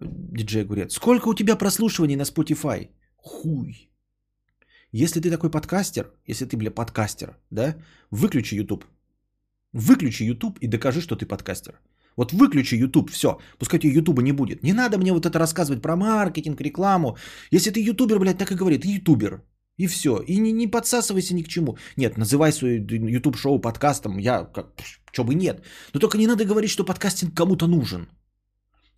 диджей 0.02 0.62
Огурец. 0.62 0.94
Сколько 0.94 1.30
у 1.30 1.34
тебя 1.34 1.56
прослушиваний 1.56 2.16
на 2.16 2.24
Spotify? 2.24 2.90
Хуй. 3.18 3.90
Если 4.92 5.20
ты 5.20 5.32
такой 5.32 5.50
подкастер, 5.50 6.12
если 6.28 6.46
ты, 6.46 6.58
бля, 6.58 6.72
подкастер, 6.72 7.38
да, 7.52 7.76
выключи 8.12 8.56
YouTube. 8.56 8.86
Выключи 9.74 10.24
YouTube 10.24 10.60
и 10.62 10.68
докажи, 10.68 11.02
что 11.02 11.16
ты 11.16 11.26
подкастер. 11.26 11.80
Вот 12.16 12.32
выключи 12.32 12.76
YouTube, 12.76 13.10
все. 13.10 13.40
Пускай 13.58 13.80
тебе 13.80 13.94
YouTube 13.94 14.22
не 14.22 14.32
будет. 14.32 14.64
Не 14.64 14.74
надо 14.74 14.98
мне 14.98 15.12
вот 15.12 15.26
это 15.26 15.40
рассказывать 15.40 15.82
про 15.82 15.96
маркетинг, 15.96 16.62
рекламу. 16.62 17.18
Если 17.52 17.72
ты 17.72 17.82
ютубер, 17.82 18.20
блядь, 18.20 18.38
так 18.38 18.52
и 18.52 18.56
говорит, 18.56 18.86
ютубер. 18.86 19.42
И 19.78 19.88
все. 19.88 20.24
И 20.28 20.40
не, 20.40 20.52
не 20.52 20.68
подсасывайся 20.68 21.36
ни 21.36 21.44
к 21.44 21.48
чему. 21.48 21.78
Нет, 21.98 22.18
называй 22.18 22.52
свой 22.52 22.78
YouTube 22.78 23.38
шоу 23.38 23.60
подкастом. 23.60 24.18
Я 24.18 24.46
как, 24.46 24.68
что 25.12 25.24
бы 25.24 25.36
нет. 25.36 25.64
Но 25.94 26.00
только 26.00 26.18
не 26.18 26.28
надо 26.28 26.46
говорить, 26.46 26.72
что 26.72 26.86
подкастинг 26.86 27.36
кому-то 27.36 27.68
нужен. 27.68 28.08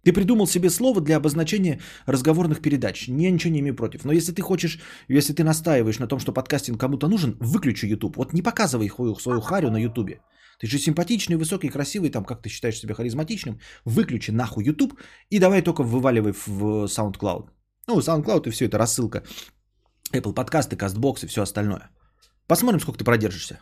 Ты 0.04 0.14
придумал 0.14 0.48
себе 0.48 0.70
слово 0.70 1.02
для 1.02 1.18
обозначения 1.18 1.82
разговорных 2.06 2.62
передач. 2.62 3.08
Я 3.08 3.32
ничего 3.32 3.54
не 3.54 3.60
имею 3.60 3.76
против. 3.76 4.06
Но 4.06 4.14
если 4.14 4.32
ты 4.32 4.42
хочешь, 4.42 4.80
если 5.10 5.34
ты 5.34 5.44
настаиваешь 5.44 6.00
на 6.00 6.08
том, 6.08 6.20
что 6.20 6.32
подкастинг 6.32 6.80
кому-то 6.80 7.08
нужен, 7.08 7.36
выключи 7.40 7.88
YouTube. 7.88 8.16
Вот 8.16 8.34
не 8.34 8.42
показывай 8.42 8.90
свою 8.90 9.42
харю 9.42 9.72
на 9.72 9.78
YouTube. 9.78 10.20
Ты 10.60 10.68
же 10.68 10.80
симпатичный, 10.80 11.36
высокий, 11.36 11.70
красивый, 11.70 12.10
там, 12.10 12.24
как 12.24 12.42
ты 12.42 12.50
считаешь 12.50 12.80
себя 12.80 12.96
харизматичным. 12.96 13.60
Выключи 13.86 14.32
нахуй 14.32 14.64
YouTube 14.64 14.94
и 15.30 15.40
давай 15.40 15.62
только 15.62 15.84
вываливай 15.84 16.34
в 16.46 16.86
SoundCloud. 16.86 17.50
Ну, 17.88 18.00
SoundCloud 18.00 18.48
и 18.48 18.52
все 18.52 18.66
это 18.66 18.78
рассылка. 18.78 19.24
Apple 20.14 20.34
подкасты, 20.34 20.76
CastBox 20.76 21.24
и 21.24 21.28
все 21.28 21.42
остальное. 21.42 21.90
Посмотрим, 22.48 22.80
сколько 22.80 23.00
ты 23.00 23.06
продержишься. 23.06 23.60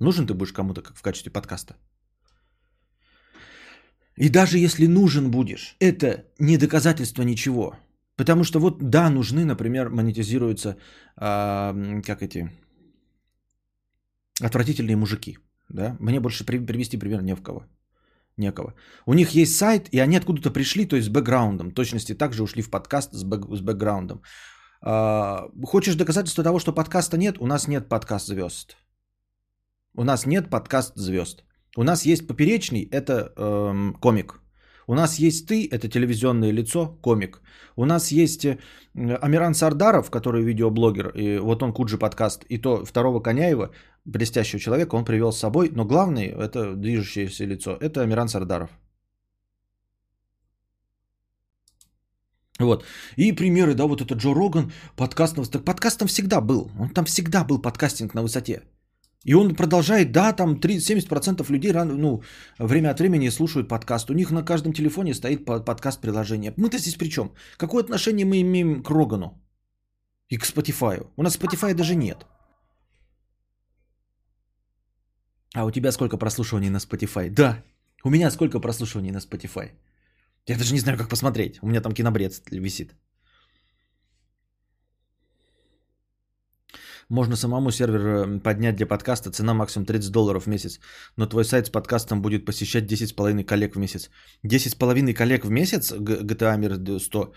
Нужен 0.00 0.26
ты 0.26 0.34
будешь 0.34 0.52
кому-то 0.52 0.82
как 0.82 0.96
в 0.96 1.02
качестве 1.02 1.32
подкаста? 1.32 1.74
И 4.16 4.28
даже 4.28 4.58
если 4.58 4.86
нужен 4.86 5.30
будешь, 5.30 5.76
это 5.80 6.24
не 6.38 6.58
доказательство 6.58 7.22
ничего. 7.22 7.76
Потому 8.16 8.44
что 8.44 8.60
вот 8.60 8.78
да, 8.78 9.10
нужны, 9.10 9.44
например, 9.44 9.88
монетизируются, 9.88 10.76
э, 11.16 12.02
как 12.02 12.22
эти, 12.22 12.50
отвратительные 14.42 14.96
мужики. 14.96 15.38
Да? 15.70 15.96
Мне 16.00 16.20
больше 16.20 16.44
при, 16.44 16.58
привести 16.58 16.98
пример 16.98 17.22
не 17.22 17.34
в 17.34 17.42
кого. 17.42 17.64
Некого. 18.36 18.74
У 19.06 19.14
них 19.14 19.30
есть 19.30 19.56
сайт, 19.56 19.88
и 19.92 19.98
они 19.98 20.16
откуда-то 20.16 20.50
пришли, 20.50 20.86
то 20.86 20.96
есть 20.96 21.08
с 21.08 21.10
бэкграундом. 21.10 21.70
Точности 21.72 22.14
также 22.14 22.42
ушли 22.42 22.62
в 22.62 22.70
подкаст 22.70 23.12
с, 23.12 23.24
бэк, 23.24 23.56
с 23.56 23.60
бэкграундом. 23.60 24.22
Э, 24.82 25.48
хочешь 25.64 25.94
доказательства 25.94 26.44
того, 26.44 26.58
что 26.58 26.72
подкаста 26.72 27.16
нет? 27.18 27.36
У 27.40 27.46
нас 27.46 27.68
нет 27.68 27.88
подкаст 27.88 28.26
звезд. 28.26 28.76
У 29.96 30.04
нас 30.04 30.26
нет 30.26 30.50
подкаст 30.50 30.96
звезд. 30.96 31.44
У 31.76 31.82
нас 31.82 32.06
есть 32.06 32.26
поперечный, 32.26 32.88
это 32.90 33.32
эм, 33.36 33.94
комик. 34.00 34.40
У 34.86 34.94
нас 34.94 35.20
есть 35.20 35.46
ты, 35.46 35.68
это 35.70 35.88
телевизионное 35.88 36.52
лицо, 36.52 36.98
комик. 37.02 37.42
У 37.76 37.84
нас 37.84 38.12
есть 38.12 38.44
э, 38.44 38.58
Амиран 38.94 39.54
Сардаров, 39.54 40.10
который 40.10 40.42
видеоблогер, 40.42 41.10
и 41.10 41.38
вот 41.38 41.62
он 41.62 41.72
Куджи 41.72 41.98
подкаст, 41.98 42.44
и 42.48 42.58
то 42.58 42.84
второго 42.84 43.20
Коняева, 43.20 43.70
блестящего 44.04 44.60
человека, 44.60 44.96
он 44.96 45.04
привел 45.04 45.32
с 45.32 45.38
собой, 45.38 45.70
но 45.72 45.84
главный, 45.84 46.26
это 46.26 46.74
движущееся 46.74 47.44
лицо, 47.44 47.76
это 47.80 48.02
Амиран 48.02 48.28
Сардаров. 48.28 48.70
Вот. 52.60 52.84
И 53.16 53.32
примеры, 53.32 53.74
да, 53.74 53.84
вот 53.84 54.00
это 54.00 54.14
Джо 54.14 54.34
Роган, 54.34 54.72
подкаст, 54.96 55.36
подкаст 55.64 55.98
там 55.98 56.08
всегда 56.08 56.40
был, 56.40 56.70
он 56.78 56.90
там 56.90 57.04
всегда 57.04 57.44
был 57.44 57.62
подкастинг 57.62 58.14
на 58.14 58.22
высоте. 58.22 58.62
И 59.26 59.34
он 59.34 59.54
продолжает, 59.54 60.12
да, 60.12 60.32
там 60.32 60.54
30-70% 60.54 61.52
людей 61.52 61.72
ну, 61.72 62.22
время 62.58 62.90
от 62.90 63.00
времени 63.00 63.30
слушают 63.30 63.68
подкаст. 63.68 64.10
У 64.10 64.14
них 64.14 64.30
на 64.30 64.42
каждом 64.42 64.72
телефоне 64.72 65.14
стоит 65.14 65.44
подкаст-приложение. 65.44 66.54
Мы-то 66.56 66.78
здесь 66.78 66.96
при 66.96 67.08
чем? 67.08 67.32
Какое 67.58 67.82
отношение 67.82 68.24
мы 68.24 68.40
имеем 68.40 68.82
к 68.82 68.90
Рогану 68.90 69.38
и 70.30 70.38
к 70.38 70.44
Spotify? 70.44 71.06
У 71.16 71.22
нас 71.22 71.38
Spotify 71.38 71.74
даже 71.74 71.94
нет. 71.94 72.26
А 75.54 75.64
у 75.64 75.70
тебя 75.70 75.92
сколько 75.92 76.16
прослушиваний 76.16 76.70
на 76.70 76.78
Spotify? 76.78 77.30
Да, 77.30 77.62
у 78.04 78.10
меня 78.10 78.30
сколько 78.30 78.60
прослушиваний 78.60 79.10
на 79.10 79.18
Spotify? 79.18 79.70
Я 80.46 80.56
даже 80.56 80.72
не 80.72 80.80
знаю, 80.80 80.98
как 80.98 81.08
посмотреть. 81.08 81.58
У 81.62 81.66
меня 81.66 81.80
там 81.80 81.92
кинобред 81.92 82.32
висит. 82.50 82.94
Можно 87.10 87.36
самому 87.36 87.72
сервер 87.72 88.00
э, 88.06 88.40
поднять 88.40 88.76
для 88.76 88.86
подкаста, 88.86 89.32
цена 89.32 89.52
максимум 89.52 89.84
30 89.84 90.12
долларов 90.12 90.44
в 90.44 90.48
месяц. 90.48 90.80
Но 91.16 91.26
твой 91.26 91.44
сайт 91.44 91.66
с 91.66 91.70
подкастом 91.70 92.22
будет 92.22 92.44
посещать 92.44 92.84
10,5 92.84 93.44
коллег 93.44 93.74
в 93.74 93.78
месяц. 93.78 94.10
10,5 94.46 95.12
коллег 95.12 95.44
в 95.44 95.50
месяц 95.50 95.92
GTA 95.92 96.56
Mir 96.58 96.98
100. 96.98 97.32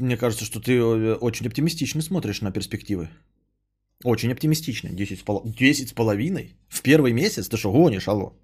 Мне 0.00 0.16
кажется, 0.18 0.44
что 0.44 0.60
ты 0.60 0.72
э, 0.72 1.14
очень 1.14 1.46
оптимистично 1.46 2.02
смотришь 2.02 2.42
на 2.42 2.52
перспективы. 2.52 3.08
Очень 4.04 4.32
оптимистично. 4.32 4.88
10,5 4.88 6.50
в 6.68 6.82
первый 6.82 7.12
месяц? 7.12 7.48
Ты 7.48 7.56
что, 7.56 7.72
гонишь, 7.72 8.08
алло? 8.08 8.36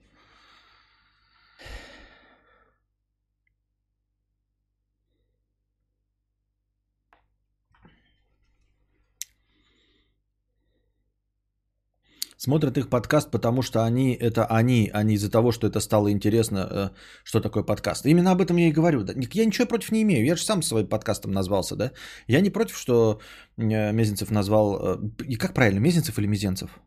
Смотрят 12.42 12.78
их 12.78 12.88
подкаст, 12.88 13.30
потому 13.30 13.60
что 13.60 13.84
они 13.84 14.14
это 14.14 14.46
они, 14.46 14.90
а 14.94 15.02
не 15.02 15.14
из-за 15.14 15.30
того, 15.30 15.52
что 15.52 15.66
это 15.66 15.78
стало 15.80 16.10
интересно, 16.10 16.68
э, 16.70 16.90
что 17.22 17.40
такое 17.40 17.62
подкаст. 17.62 18.06
Именно 18.06 18.30
об 18.30 18.40
этом 18.40 18.56
я 18.56 18.68
и 18.68 18.72
говорю. 18.72 19.04
Я 19.34 19.44
ничего 19.44 19.68
против 19.68 19.92
не 19.92 20.00
имею. 20.00 20.24
Я 20.24 20.36
же 20.36 20.42
сам 20.42 20.62
своим 20.62 20.88
подкастом 20.88 21.32
назвался, 21.32 21.76
да? 21.76 21.92
Я 22.28 22.40
не 22.40 22.48
против, 22.48 22.78
что 22.78 23.20
э, 23.58 23.92
Мезенцев 23.92 24.30
назвал... 24.30 24.74
Э, 24.74 24.98
и 25.28 25.36
как 25.36 25.52
правильно, 25.52 25.80
Мезенцев 25.80 26.18
или 26.18 26.28
Мезенцев? 26.28 26.80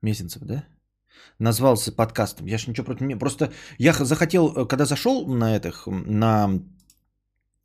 Мезенцев, 0.00 0.42
да? 0.42 0.64
Назвался 1.38 1.92
подкастом. 1.92 2.46
Я 2.46 2.56
же 2.56 2.70
ничего 2.70 2.86
против 2.86 3.00
не 3.02 3.06
имею. 3.08 3.18
Просто 3.18 3.52
я 3.78 3.92
захотел, 3.92 4.66
когда 4.66 4.86
зашел 4.86 5.26
на 5.26 5.54
этих, 5.54 5.86
на 5.86 6.62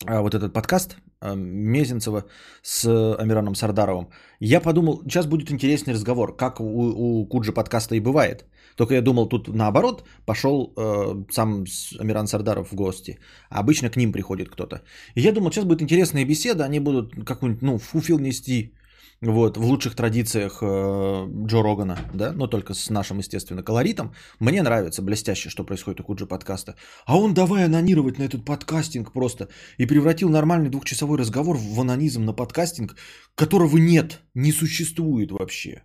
вот 0.08 0.36
этот 0.36 0.54
подкаст 0.54 0.98
Э, 1.24 1.36
Мезенцева 1.36 2.26
с 2.64 3.16
Амираном 3.20 3.56
Сардаровым, 3.56 4.08
я 4.40 4.60
подумал, 4.60 5.04
сейчас 5.04 5.28
будет 5.28 5.52
интересный 5.52 5.94
разговор, 5.94 6.36
как 6.36 6.60
у, 6.60 6.64
у 6.64 7.28
Куджи 7.28 7.54
подкаста 7.54 7.96
и 7.96 8.00
бывает. 8.00 8.46
Только 8.76 8.96
я 8.96 9.02
думал, 9.02 9.30
тут 9.30 9.48
наоборот, 9.48 10.04
пошел 10.26 10.74
э, 10.76 11.24
сам 11.32 11.66
Амиран 12.00 12.28
Сардаров 12.28 12.72
в 12.72 12.76
гости, 12.76 13.20
а 13.50 13.60
обычно 13.60 13.92
к 13.92 13.98
ним 13.98 14.12
приходит 14.12 14.50
кто-то. 14.50 14.82
И 15.14 15.22
я 15.22 15.32
думал, 15.32 15.52
сейчас 15.52 15.66
будет 15.66 15.82
интересная 15.82 16.26
беседа, 16.26 16.66
они 16.66 16.80
будут 16.80 17.14
какую-нибудь, 17.24 17.62
ну, 17.62 17.78
фуфил 17.78 18.18
нести, 18.18 18.74
вот, 19.22 19.58
в 19.58 19.64
лучших 19.64 19.96
традициях 19.96 20.64
э, 20.64 21.28
Джо 21.46 21.62
Рогана, 21.62 21.98
да, 22.14 22.32
но 22.34 22.48
только 22.48 22.74
с 22.74 22.90
нашим, 22.90 23.20
естественно, 23.20 23.64
колоритом. 23.64 24.14
Мне 24.40 24.64
нравится 24.64 25.02
блестяще, 25.02 25.50
что 25.50 25.64
происходит 25.64 26.00
у 26.00 26.04
Куджи 26.04 26.26
подкаста. 26.26 26.76
А 27.06 27.18
он 27.18 27.34
давай 27.34 27.66
анонировать 27.66 28.18
на 28.18 28.24
этот 28.24 28.46
подкастинг 28.46 29.14
просто 29.14 29.48
и 29.78 29.86
превратил 29.86 30.30
нормальный 30.30 30.70
двухчасовой 30.70 31.20
разговор 31.20 31.58
в 31.58 31.80
анонизм 31.80 32.26
на 32.26 32.34
подкастинг, 32.34 32.96
которого 33.36 33.78
нет, 33.78 34.22
не 34.34 34.52
существует 34.52 35.32
вообще. 35.32 35.84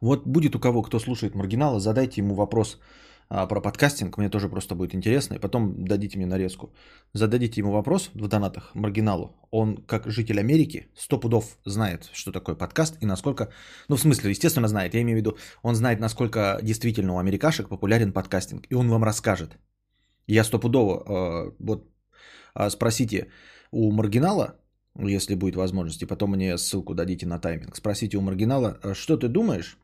Вот 0.00 0.26
будет 0.26 0.56
у 0.56 0.58
кого, 0.58 0.82
кто 0.82 0.98
слушает 0.98 1.34
маргинала, 1.34 1.78
задайте 1.78 2.22
ему 2.22 2.34
вопрос– 2.34 2.80
а, 3.32 3.46
про 3.46 3.60
подкастинг, 3.60 4.18
мне 4.18 4.28
тоже 4.28 4.48
просто 4.48 4.74
будет 4.74 4.92
интересно, 4.92 5.34
и 5.34 5.38
потом 5.38 5.84
дадите 5.84 6.18
мне 6.18 6.26
нарезку. 6.26 6.72
Зададите 7.12 7.60
ему 7.60 7.70
вопрос 7.70 8.10
в 8.14 8.26
донатах 8.26 8.74
маргиналу. 8.74 9.36
Он, 9.50 9.76
как 9.76 10.10
житель 10.10 10.40
Америки, 10.40 10.88
сто 10.96 11.20
пудов 11.20 11.56
знает, 11.64 12.10
что 12.12 12.32
такое 12.32 12.56
подкаст 12.56 12.96
и 13.00 13.06
насколько, 13.06 13.48
ну 13.88 13.96
в 13.96 14.00
смысле, 14.00 14.30
естественно 14.30 14.66
знает, 14.66 14.94
я 14.94 15.02
имею 15.02 15.16
в 15.16 15.20
виду, 15.20 15.38
он 15.62 15.76
знает, 15.76 16.00
насколько 16.00 16.58
действительно 16.62 17.14
у 17.14 17.18
америкашек 17.18 17.68
популярен 17.68 18.12
подкастинг, 18.12 18.66
и 18.68 18.74
он 18.74 18.88
вам 18.88 19.04
расскажет. 19.04 19.58
Я 20.26 20.42
стопудово, 20.42 21.04
э, 21.06 21.52
вот 21.60 21.88
э, 22.56 22.70
спросите 22.70 23.28
у 23.70 23.92
маргинала, 23.92 24.56
если 24.98 25.36
будет 25.36 25.54
возможность, 25.54 26.02
и 26.02 26.06
потом 26.06 26.30
мне 26.30 26.58
ссылку 26.58 26.94
дадите 26.94 27.26
на 27.26 27.38
тайминг, 27.38 27.76
спросите 27.76 28.16
у 28.16 28.22
маргинала, 28.22 28.80
«А 28.82 28.94
что 28.94 29.16
ты 29.16 29.28
думаешь 29.28 29.78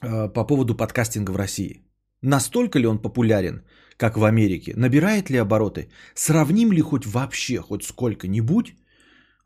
по 0.00 0.44
поводу 0.44 0.74
подкастинга 0.74 1.30
в 1.30 1.36
России? 1.36 1.80
Настолько 2.24 2.78
ли 2.78 2.86
он 2.86 2.98
популярен, 2.98 3.62
как 3.98 4.16
в 4.16 4.24
Америке? 4.24 4.72
Набирает 4.76 5.30
ли 5.30 5.36
обороты? 5.36 5.88
Сравним 6.14 6.72
ли 6.72 6.80
хоть 6.80 7.06
вообще, 7.06 7.58
хоть 7.58 7.84
сколько-нибудь 7.84 8.74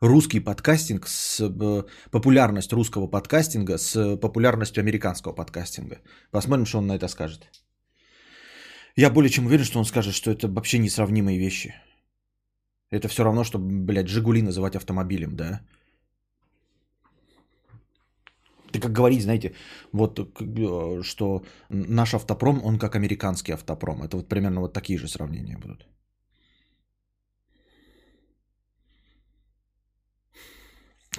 русский 0.01 0.39
подкастинг 0.39 1.07
с 1.07 1.41
э, 1.41 1.83
популярность 2.11 2.71
русского 2.71 3.07
подкастинга 3.07 3.77
с 3.77 4.17
популярностью 4.17 4.81
американского 4.81 5.33
подкастинга? 5.33 5.97
Посмотрим, 6.31 6.65
что 6.65 6.77
он 6.77 6.87
на 6.87 6.95
это 6.95 7.09
скажет. 7.09 7.51
Я 8.95 9.09
более 9.09 9.29
чем 9.29 9.45
уверен, 9.45 9.65
что 9.65 9.79
он 9.79 9.85
скажет, 9.85 10.13
что 10.13 10.31
это 10.31 10.47
вообще 10.47 10.79
несравнимые 10.79 11.37
вещи. 11.37 11.75
Это 12.91 13.09
все 13.09 13.23
равно, 13.23 13.43
что, 13.43 13.59
блядь, 13.59 14.07
Жигули 14.07 14.41
называть 14.41 14.77
автомобилем, 14.77 15.35
да? 15.35 15.61
Это 18.69 18.79
как 18.79 18.91
говорить, 18.91 19.21
знаете, 19.21 19.53
вот 19.91 20.19
э, 20.19 21.03
что 21.03 21.43
наш 21.69 22.13
автопром, 22.13 22.61
он 22.63 22.79
как 22.79 22.95
американский 22.95 23.53
автопром. 23.53 24.03
Это 24.03 24.17
вот 24.17 24.29
примерно 24.29 24.61
вот 24.61 24.73
такие 24.73 24.99
же 24.99 25.07
сравнения 25.07 25.57
будут. 25.57 25.87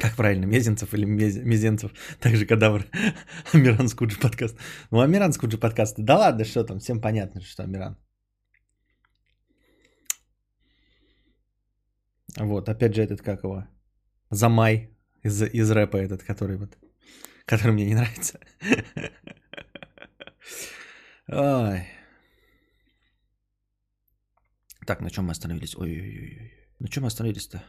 Как 0.01 0.17
правильно, 0.17 0.47
Мезенцев 0.47 0.95
или 0.95 1.05
Мезенцев? 1.05 1.93
Также 2.21 2.47
кадавр. 2.47 2.87
Амиран 3.53 3.89
Скуджи 3.89 4.19
подкаст. 4.21 4.57
Ну, 4.91 5.01
Амиран 5.01 5.33
Скуджи 5.33 5.59
подкаст. 5.59 5.97
Да 5.99 6.19
ладно, 6.19 6.45
что 6.45 6.65
там, 6.65 6.79
всем 6.79 7.01
понятно, 7.01 7.41
что 7.41 7.65
Амиран. 7.65 7.97
Вот, 12.39 12.69
опять 12.69 12.95
же 12.95 13.03
этот, 13.03 13.23
как 13.23 13.43
его, 13.43 13.65
Замай 14.31 14.91
из, 15.25 15.43
из 15.43 15.71
рэпа 15.71 15.97
этот, 15.97 16.23
который 16.23 16.57
вот 16.57 16.79
который 17.51 17.73
мне 17.73 17.85
не 17.85 17.95
нравится. 17.95 18.39
Ой. 21.29 21.87
Так, 24.87 25.01
на 25.01 25.11
чем 25.11 25.25
мы 25.25 25.33
остановились? 25.33 25.77
Ой-ой-ой. 25.77 26.53
На 26.79 26.89
чем 26.89 27.03
мы 27.03 27.09
остановились-то? 27.09 27.63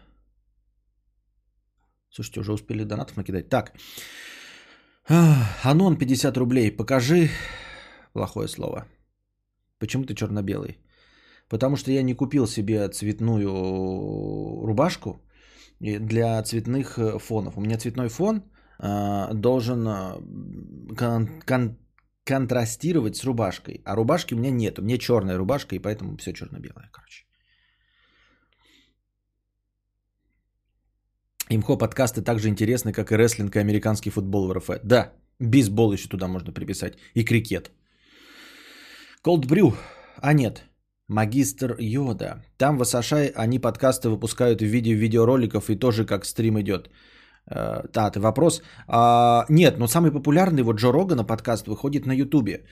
Слушайте, 2.10 2.40
уже 2.40 2.54
успели 2.54 2.84
донатов 2.84 3.18
накидать. 3.18 3.50
Так. 3.50 3.74
Анон 5.64 5.98
50 5.98 6.38
рублей. 6.38 6.72
Покажи 6.78 7.30
плохое 8.14 8.48
слово. 8.48 8.86
Почему 9.80 10.06
ты 10.06 10.14
черно-белый? 10.14 10.78
Потому 11.50 11.76
что 11.76 11.92
я 11.92 12.04
не 12.04 12.14
купил 12.14 12.48
себе 12.48 12.88
цветную 12.90 13.50
рубашку 14.66 15.22
для 15.80 16.44
цветных 16.44 16.98
э, 16.98 17.20
фонов. 17.20 17.58
У 17.58 17.62
меня 17.62 17.78
цветной 17.78 18.10
фон 18.10 18.44
должен 19.34 19.88
э, 19.88 20.96
кон- 20.98 21.42
кон- 21.46 21.78
контрастировать 22.24 23.16
с 23.16 23.24
рубашкой. 23.24 23.82
А 23.86 23.96
рубашки 23.96 24.34
у 24.34 24.38
меня 24.38 24.52
нет. 24.52 24.80
У 24.80 24.82
меня 24.82 24.98
черная 24.98 25.38
рубашка, 25.38 25.76
и 25.76 25.80
поэтому 25.80 26.18
все 26.18 26.34
черно-белое, 26.34 26.90
короче. 26.92 27.26
Имхо 31.50 31.78
подкасты 31.78 32.22
так 32.22 32.40
же 32.40 32.48
интересны, 32.48 32.94
как 32.94 33.12
и 33.12 33.18
рестлинг 33.18 33.56
и 33.56 33.60
американский 33.60 34.10
футбол 34.10 34.48
в 34.48 34.54
РФ. 34.54 34.70
Да, 34.84 35.14
бейсбол 35.40 35.94
еще 35.94 36.08
туда 36.08 36.28
можно 36.28 36.54
приписать. 36.54 36.98
И 37.14 37.26
крикет. 37.26 37.72
Cold 39.24 39.46
Brew. 39.46 39.76
А 40.18 40.34
нет, 40.34 40.64
Магистр 41.10 41.76
Йода. 41.80 42.46
Там 42.58 42.78
в 42.78 42.82
Асашай 42.82 43.34
они 43.36 43.60
подкасты 43.60 44.10
выпускают 44.10 44.62
в 44.62 44.66
виде 44.66 44.94
видеороликов 44.94 45.70
и 45.70 45.76
тоже 45.76 46.06
как 46.06 46.26
стрим 46.26 46.60
идет. 46.60 46.90
Э, 47.52 47.84
да, 47.94 48.12
ты 48.12 48.20
вопрос. 48.20 48.62
А, 48.88 49.46
нет, 49.50 49.78
но 49.78 49.88
самый 49.88 50.12
популярный 50.12 50.64
вот 50.64 50.78
Джо 50.78 50.92
Рогана 50.92 51.24
подкаст 51.24 51.68
выходит 51.68 52.06
на 52.06 52.14
Ютубе. 52.14 52.66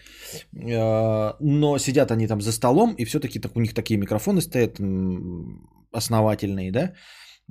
Э, 0.53 1.33
но 1.39 1.77
сидят 1.77 2.11
они 2.11 2.27
там 2.27 2.41
за 2.41 2.51
столом, 2.51 2.95
и 2.97 3.05
все-таки 3.05 3.39
так, 3.39 3.55
у 3.55 3.59
них 3.59 3.73
такие 3.73 3.99
микрофоны 3.99 4.41
стоят 4.41 4.79
основательные, 5.91 6.71
да? 6.71 6.93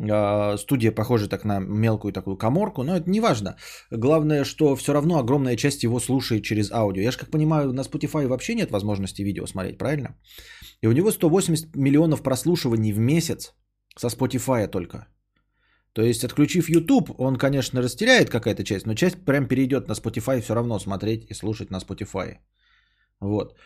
Э, 0.00 0.56
Студия 0.58 0.92
похожа 0.92 1.28
так 1.28 1.44
на 1.44 1.60
мелкую 1.60 2.12
такую 2.12 2.36
коморку, 2.36 2.82
но 2.82 2.96
это 2.96 3.10
не 3.10 3.20
важно. 3.20 3.56
Главное, 3.90 4.44
что 4.44 4.76
все 4.76 4.92
равно 4.92 5.18
огромная 5.18 5.56
часть 5.56 5.84
его 5.84 6.00
слушает 6.00 6.42
через 6.42 6.70
аудио. 6.72 7.02
Я 7.02 7.10
же 7.10 7.18
как 7.18 7.30
понимаю, 7.30 7.72
на 7.72 7.82
Spotify 7.82 8.26
вообще 8.26 8.54
нет 8.54 8.70
возможности 8.70 9.22
видео 9.22 9.46
смотреть, 9.46 9.78
правильно? 9.78 10.16
И 10.82 10.88
у 10.88 10.92
него 10.92 11.10
180 11.10 11.76
миллионов 11.76 12.22
прослушиваний 12.22 12.92
в 12.92 12.98
месяц 12.98 13.54
со 13.96 14.08
Spotify 14.08 14.66
только. 14.68 15.08
То 15.98 16.04
есть, 16.04 16.24
отключив 16.24 16.68
YouTube, 16.68 17.10
он, 17.18 17.36
конечно, 17.36 17.82
растеряет 17.82 18.30
какая-то 18.30 18.62
часть, 18.62 18.86
но 18.86 18.94
часть 18.94 19.16
прям 19.24 19.48
перейдет 19.48 19.88
на 19.88 19.94
Spotify 19.94 20.40
все 20.40 20.54
равно 20.54 20.78
смотреть 20.78 21.26
и 21.30 21.34
слушать 21.34 21.70
на 21.70 21.80
Spotify. 21.80 22.36
Вот. 23.20 23.56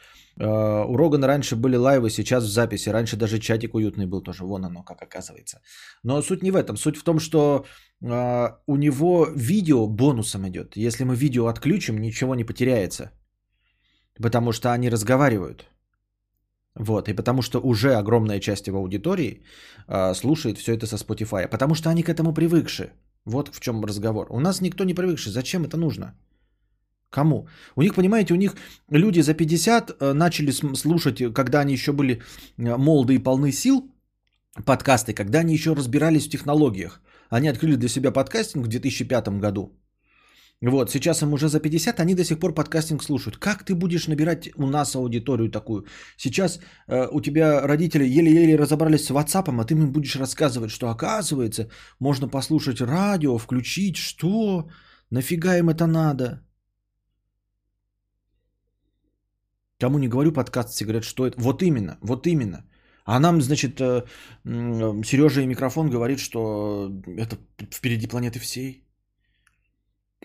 Э, 0.40 0.86
У 0.88 0.96
Рогана 0.96 1.26
раньше 1.26 1.56
были 1.56 1.76
лайвы, 1.76 2.08
сейчас 2.08 2.44
в 2.44 2.50
записи. 2.50 2.88
Раньше 2.88 3.16
даже 3.16 3.38
чатик 3.38 3.74
уютный 3.74 4.06
был 4.06 4.22
тоже. 4.22 4.44
Вон 4.44 4.64
оно, 4.64 4.82
как 4.82 5.02
оказывается. 5.02 5.60
Но 6.04 6.22
суть 6.22 6.42
не 6.42 6.50
в 6.50 6.56
этом. 6.56 6.76
Суть 6.76 6.96
в 6.96 7.04
том, 7.04 7.20
что 7.20 7.66
э, 8.00 8.48
у 8.66 8.76
него 8.76 9.26
видео 9.36 9.86
бонусом 9.86 10.48
идет. 10.48 10.74
Если 10.76 11.04
мы 11.04 11.14
видео 11.16 11.48
отключим, 11.48 12.00
ничего 12.00 12.34
не 12.34 12.44
потеряется. 12.44 13.10
Потому 14.22 14.52
что 14.52 14.72
они 14.72 14.90
разговаривают. 14.90 15.66
Вот, 16.74 17.08
и 17.08 17.14
потому 17.14 17.42
что 17.42 17.60
уже 17.60 17.94
огромная 17.94 18.40
часть 18.40 18.66
его 18.66 18.78
аудитории 18.78 19.42
э, 19.88 20.14
слушает 20.14 20.58
все 20.58 20.74
это 20.74 20.86
со 20.86 20.96
Spotify. 20.96 21.48
Потому 21.48 21.74
что 21.74 21.90
они 21.90 22.02
к 22.02 22.08
этому 22.08 22.32
привыкши. 22.32 22.92
Вот 23.24 23.48
в 23.54 23.60
чем 23.60 23.84
разговор. 23.84 24.26
У 24.30 24.40
нас 24.40 24.60
никто 24.60 24.84
не 24.84 24.94
привыкший. 24.94 25.32
Зачем 25.32 25.64
это 25.64 25.76
нужно? 25.76 26.14
Кому? 27.10 27.46
У 27.76 27.82
них, 27.82 27.94
понимаете, 27.94 28.32
у 28.32 28.36
них 28.36 28.56
люди 28.90 29.20
за 29.20 29.34
50 29.34 29.90
э, 30.00 30.12
начали 30.14 30.50
слушать, 30.50 31.34
когда 31.34 31.60
они 31.60 31.74
еще 31.74 31.92
были 31.92 32.22
э, 32.58 32.76
молоды 32.76 33.14
и 33.14 33.22
полны 33.22 33.52
сил, 33.52 33.90
подкасты, 34.64 35.12
когда 35.12 35.40
они 35.40 35.54
еще 35.54 35.74
разбирались 35.74 36.26
в 36.26 36.30
технологиях. 36.30 37.00
Они 37.28 37.48
открыли 37.48 37.76
для 37.76 37.88
себя 37.88 38.12
подкастинг 38.12 38.64
в 38.64 38.68
2005 38.68 39.28
году. 39.40 39.72
Вот, 40.62 40.90
сейчас 40.90 41.22
им 41.22 41.32
уже 41.32 41.48
за 41.48 41.60
50, 41.60 41.98
они 42.00 42.14
до 42.14 42.24
сих 42.24 42.38
пор 42.38 42.54
подкастинг 42.54 43.02
слушают. 43.02 43.36
Как 43.36 43.64
ты 43.64 43.74
будешь 43.74 44.06
набирать 44.06 44.48
у 44.56 44.66
нас 44.66 44.94
аудиторию 44.94 45.50
такую? 45.50 45.86
Сейчас 46.16 46.60
э, 46.88 47.08
у 47.10 47.20
тебя 47.20 47.66
родители 47.66 48.04
еле-еле 48.04 48.56
разобрались 48.56 49.04
с 49.04 49.10
WhatsApp, 49.10 49.60
а 49.60 49.64
ты 49.64 49.74
им 49.74 49.92
будешь 49.92 50.16
рассказывать, 50.16 50.70
что 50.70 50.88
оказывается, 50.88 51.68
можно 51.98 52.28
послушать 52.28 52.80
радио, 52.80 53.38
включить, 53.38 53.96
что? 53.96 54.68
Нафига 55.10 55.58
им 55.58 55.68
это 55.68 55.86
надо? 55.86 56.46
Кому 59.80 59.98
не 59.98 60.08
говорю, 60.08 60.32
подкаст 60.32 60.68
все 60.70 60.84
говорят, 60.84 61.04
что 61.04 61.26
это. 61.26 61.40
Вот 61.40 61.62
именно, 61.62 61.98
вот 62.02 62.26
именно. 62.26 62.64
А 63.04 63.18
нам, 63.18 63.42
значит, 63.42 63.80
э, 63.80 64.04
Сережа 64.44 65.40
и 65.40 65.46
микрофон 65.46 65.90
говорит, 65.90 66.20
что 66.20 66.88
это 67.16 67.36
впереди 67.68 68.06
планеты 68.06 68.38
всей. 68.38 68.84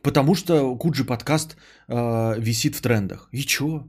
Потому 0.03 0.36
что 0.36 0.77
Куджи 0.77 1.03
подкаст 1.05 1.55
э, 1.88 2.39
висит 2.39 2.75
в 2.75 2.81
трендах. 2.81 3.29
И 3.31 3.41
чё? 3.41 3.88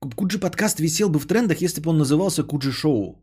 Куджи 0.00 0.38
подкаст 0.38 0.80
висел 0.80 1.08
бы 1.08 1.18
в 1.18 1.26
трендах, 1.26 1.60
если 1.62 1.80
бы 1.80 1.90
он 1.90 1.98
назывался 1.98 2.42
Куджи 2.42 2.72
шоу. 2.72 3.20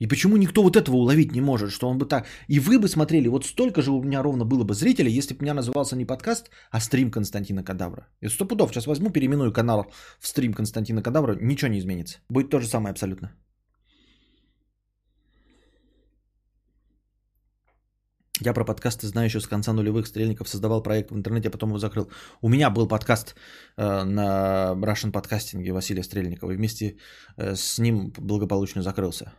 И 0.00 0.06
почему 0.06 0.36
никто 0.36 0.62
вот 0.62 0.76
этого 0.76 0.96
уловить 0.96 1.32
не 1.32 1.40
может, 1.40 1.70
что 1.70 1.88
он 1.88 1.98
бы 1.98 2.06
так... 2.06 2.26
И 2.48 2.58
вы 2.58 2.78
бы 2.78 2.88
смотрели, 2.88 3.28
вот 3.28 3.44
столько 3.44 3.82
же 3.82 3.90
у 3.90 4.02
меня 4.02 4.22
ровно 4.22 4.46
было 4.46 4.64
бы 4.64 4.74
зрителей, 4.74 5.12
если 5.12 5.34
бы 5.34 5.40
у 5.40 5.42
меня 5.42 5.54
назывался 5.54 5.96
не 5.96 6.06
подкаст, 6.06 6.50
а 6.70 6.80
стрим 6.80 7.10
Константина 7.10 7.62
Кадавра. 7.62 8.08
И 8.22 8.28
сто 8.28 8.46
пудов, 8.46 8.70
сейчас 8.70 8.86
возьму, 8.86 9.10
переименую 9.10 9.52
канал 9.52 9.92
в 10.18 10.26
стрим 10.26 10.54
Константина 10.54 11.02
Кадавра, 11.02 11.36
ничего 11.40 11.70
не 11.70 11.78
изменится. 11.78 12.18
Будет 12.30 12.50
то 12.50 12.60
же 12.60 12.66
самое 12.66 12.92
абсолютно. 12.92 13.30
Я 18.40 18.54
про 18.54 18.64
подкасты 18.64 19.06
знаю 19.06 19.26
еще 19.26 19.40
с 19.40 19.46
конца 19.46 19.72
нулевых. 19.72 20.06
Стрельников 20.06 20.48
создавал 20.48 20.82
проект 20.82 21.10
в 21.10 21.14
интернете, 21.14 21.48
а 21.48 21.50
потом 21.50 21.68
его 21.68 21.78
закрыл. 21.78 22.10
У 22.40 22.48
меня 22.48 22.70
был 22.70 22.88
подкаст 22.88 23.34
э, 23.76 24.04
на 24.04 24.72
Russian 24.76 25.12
подкастинге 25.12 25.72
Василия 25.72 26.02
Стрельникова. 26.02 26.52
И 26.52 26.56
вместе 26.56 26.96
э, 27.36 27.54
с 27.54 27.78
ним 27.78 28.12
благополучно 28.18 28.82
закрылся. 28.82 29.32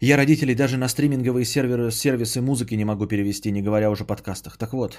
Я 0.00 0.16
родителей 0.16 0.56
даже 0.56 0.76
на 0.76 0.88
стриминговые 0.88 1.44
серверы, 1.44 1.90
сервисы 1.92 2.40
музыки 2.40 2.74
не 2.74 2.84
могу 2.84 3.06
перевести, 3.06 3.52
не 3.52 3.62
говоря 3.62 3.90
уже 3.90 4.02
о 4.02 4.06
подкастах. 4.06 4.58
Так 4.58 4.72
вот. 4.72 4.98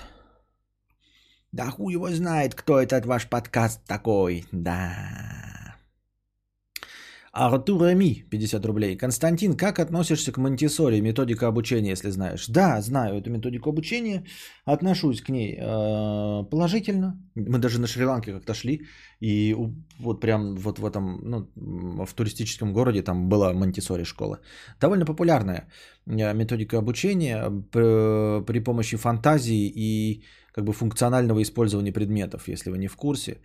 Да 1.52 1.72
хуй 1.72 1.94
его 1.94 2.10
знает, 2.10 2.56
кто 2.56 2.80
этот 2.80 3.06
ваш 3.06 3.28
подкаст 3.28 3.82
такой. 3.86 4.46
Да. 4.54 5.55
Артур 7.38 7.82
Эми, 7.92 8.24
50 8.30 8.66
рублей. 8.66 8.98
Константин, 8.98 9.58
как 9.58 9.80
относишься 9.80 10.32
к 10.32 10.38
Монтисори, 10.38 11.02
методика 11.02 11.48
обучения, 11.48 11.90
если 11.90 12.10
знаешь? 12.10 12.48
Да, 12.48 12.82
знаю 12.82 13.18
эту 13.18 13.30
методику 13.30 13.70
обучения, 13.70 14.24
отношусь 14.64 15.22
к 15.22 15.28
ней 15.28 15.58
э, 15.60 16.50
положительно. 16.50 17.20
Мы 17.36 17.60
даже 17.60 17.82
на 17.82 17.88
Шри-Ланке 17.88 18.32
как-то 18.32 18.54
шли, 18.54 18.88
и 19.20 19.54
вот 20.00 20.22
прям 20.22 20.56
вот 20.56 20.80
в 20.80 20.86
этом, 20.86 21.20
ну, 21.24 22.06
в 22.06 22.14
туристическом 22.14 22.72
городе 22.72 23.02
там 23.04 23.28
была 23.28 23.54
Монтисори 23.54 24.06
школа. 24.06 24.40
Довольно 24.80 25.06
популярная 25.06 25.68
э, 26.08 26.34
методика 26.34 26.78
обучения 26.78 27.52
при, 27.72 28.64
помощи 28.64 28.96
фантазии 28.96 29.74
и 29.76 30.24
как 30.54 30.64
бы 30.64 30.72
функционального 30.72 31.42
использования 31.42 31.92
предметов, 31.92 32.48
если 32.48 32.70
вы 32.70 32.78
не 32.78 32.88
в 32.88 32.96
курсе. 32.96 33.42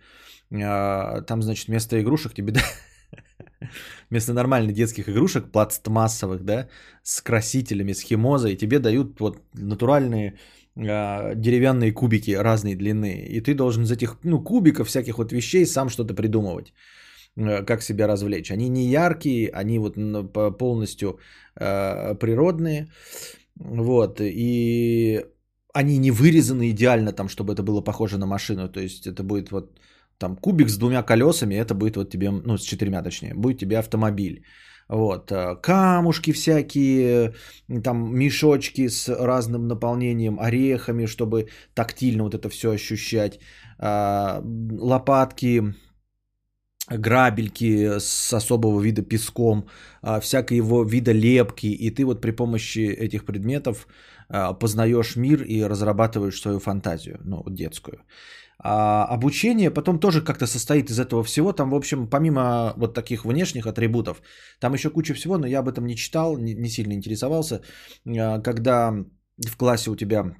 Э, 0.49 1.23
Там, 1.27 1.41
значит, 1.41 1.67
вместо 1.67 1.99
игрушек 1.99 2.33
тебе 2.33 2.53
вместо 4.09 4.33
нормальных 4.33 4.73
детских 4.73 5.09
игрушек, 5.09 5.51
пластмассовых, 5.51 6.43
да, 6.43 6.67
с 7.03 7.21
красителями, 7.21 7.93
с 7.93 8.01
химозой, 8.01 8.55
тебе 8.55 8.79
дают 8.79 9.19
вот 9.19 9.39
натуральные 9.53 10.33
а, 10.75 11.35
деревянные 11.35 11.91
кубики 11.91 12.31
разной 12.31 12.75
длины. 12.75 13.25
И 13.29 13.41
ты 13.41 13.53
должен 13.53 13.83
из 13.83 13.91
этих, 13.91 14.17
ну, 14.23 14.43
кубиков, 14.43 14.87
всяких 14.87 15.17
вот 15.17 15.31
вещей 15.31 15.65
сам 15.65 15.89
что-то 15.89 16.13
придумывать, 16.13 16.73
э, 17.35 17.65
как 17.65 17.81
себя 17.81 18.07
развлечь. 18.07 18.51
Они 18.51 18.69
не 18.69 18.87
яркие, 18.87 19.49
они 19.49 19.79
вот 19.79 19.95
полностью 20.57 21.19
э, 21.55 22.15
природные, 22.15 22.87
вот, 23.55 24.21
и 24.21 25.25
они 25.73 25.97
не 25.97 26.11
вырезаны 26.11 26.69
идеально 26.69 27.11
там, 27.13 27.29
чтобы 27.29 27.53
это 27.53 27.63
было 27.63 27.81
похоже 27.81 28.17
на 28.17 28.25
машину, 28.25 28.69
то 28.69 28.79
есть 28.79 29.07
это 29.07 29.23
будет 29.23 29.51
вот 29.51 29.79
там 30.21 30.35
кубик 30.35 30.69
с 30.69 30.77
двумя 30.77 31.03
колесами, 31.03 31.55
это 31.55 31.73
будет 31.73 31.97
вот 31.97 32.09
тебе, 32.09 32.29
ну, 32.29 32.57
с 32.57 32.63
четырьмя 32.63 33.03
точнее, 33.03 33.33
будет 33.33 33.59
тебе 33.59 33.79
автомобиль. 33.79 34.43
Вот, 34.91 35.31
э, 35.31 35.55
камушки 35.61 36.33
всякие, 36.33 37.33
там 37.83 38.13
мешочки 38.13 38.89
с 38.89 39.09
разным 39.09 39.67
наполнением, 39.67 40.37
орехами, 40.39 41.07
чтобы 41.07 41.47
тактильно 41.73 42.23
вот 42.23 42.33
это 42.33 42.49
все 42.49 42.71
ощущать, 42.71 43.39
а, 43.79 44.41
лопатки, 44.71 45.63
грабельки 46.89 47.99
с 47.99 48.33
особого 48.33 48.81
вида 48.81 49.01
песком, 49.01 49.67
а, 50.01 50.19
всякого 50.19 50.83
вида 50.83 51.13
лепки, 51.13 51.67
и 51.67 51.89
ты 51.89 52.05
вот 52.05 52.21
при 52.21 52.31
помощи 52.31 52.79
этих 52.79 53.25
предметов 53.25 53.87
познаешь 54.59 55.17
мир 55.17 55.43
и 55.43 55.67
разрабатываешь 55.67 56.41
свою 56.41 56.59
фантазию, 56.59 57.19
ну, 57.25 57.43
детскую. 57.49 57.97
А 58.63 59.05
обучение 59.05 59.71
потом 59.71 59.99
тоже 59.99 60.21
как-то 60.21 60.47
состоит 60.47 60.89
из 60.91 60.99
этого 60.99 61.23
всего. 61.23 61.51
Там, 61.53 61.71
в 61.71 61.75
общем, 61.75 62.07
помимо 62.07 62.73
вот 62.77 62.93
таких 62.93 63.25
внешних 63.25 63.65
атрибутов, 63.65 64.21
там 64.59 64.73
еще 64.73 64.89
куча 64.89 65.15
всего, 65.15 65.37
но 65.37 65.47
я 65.47 65.59
об 65.59 65.67
этом 65.67 65.85
не 65.85 65.95
читал, 65.95 66.37
не, 66.37 66.69
сильно 66.69 66.93
интересовался. 66.93 67.61
А, 68.05 68.39
Когда 68.39 68.93
в 69.37 69.57
классе 69.57 69.89
у 69.89 69.95
тебя, 69.95 70.35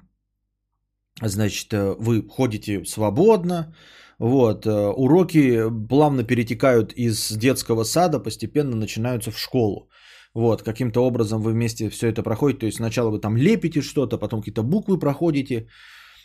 значит, 1.20 1.72
э, 1.72 1.96
вы 1.98 2.22
ходите 2.28 2.84
свободно, 2.84 3.74
вот, 4.18 4.66
э, 4.66 4.70
уроки 4.70 5.64
плавно 5.88 6.22
перетекают 6.22 6.92
из 6.92 7.32
детского 7.36 7.84
сада, 7.84 8.20
постепенно 8.20 8.76
начинаются 8.76 9.32
в 9.32 9.38
школу. 9.38 9.88
Вот, 10.34 10.62
каким-то 10.62 11.00
образом 11.00 11.42
вы 11.42 11.52
вместе 11.52 11.90
все 11.90 12.06
это 12.06 12.22
проходите. 12.22 12.60
То 12.60 12.66
есть 12.66 12.76
сначала 12.76 13.10
вы 13.10 13.20
там 13.20 13.36
лепите 13.36 13.82
что-то, 13.82 14.16
потом 14.16 14.40
какие-то 14.40 14.62
буквы 14.62 14.98
проходите. 14.98 15.66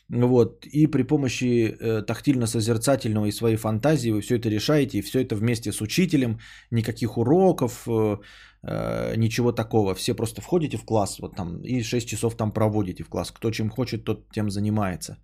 Вот, 0.09 0.65
и 0.65 0.87
при 0.87 1.03
помощи 1.03 1.75
э, 1.79 2.01
тактильно-созерцательного 2.01 3.25
и 3.25 3.31
своей 3.31 3.57
фантазии 3.57 4.11
вы 4.11 4.21
все 4.21 4.37
это 4.37 4.49
решаете, 4.49 4.97
и 4.97 5.01
все 5.01 5.19
это 5.19 5.35
вместе 5.35 5.71
с 5.71 5.81
учителем, 5.81 6.39
никаких 6.71 7.17
уроков, 7.17 7.85
э, 7.87 8.17
э, 8.63 9.15
ничего 9.17 9.51
такого. 9.51 9.95
Все 9.95 10.15
просто 10.15 10.41
входите 10.41 10.77
в 10.77 10.85
класс, 10.85 11.19
вот 11.19 11.35
там, 11.35 11.61
и 11.61 11.83
6 11.83 12.07
часов 12.07 12.37
там 12.37 12.53
проводите 12.53 13.03
в 13.03 13.09
класс. 13.09 13.31
Кто 13.31 13.51
чем 13.51 13.69
хочет, 13.69 14.05
тот 14.05 14.31
тем 14.31 14.49
занимается. 14.49 15.17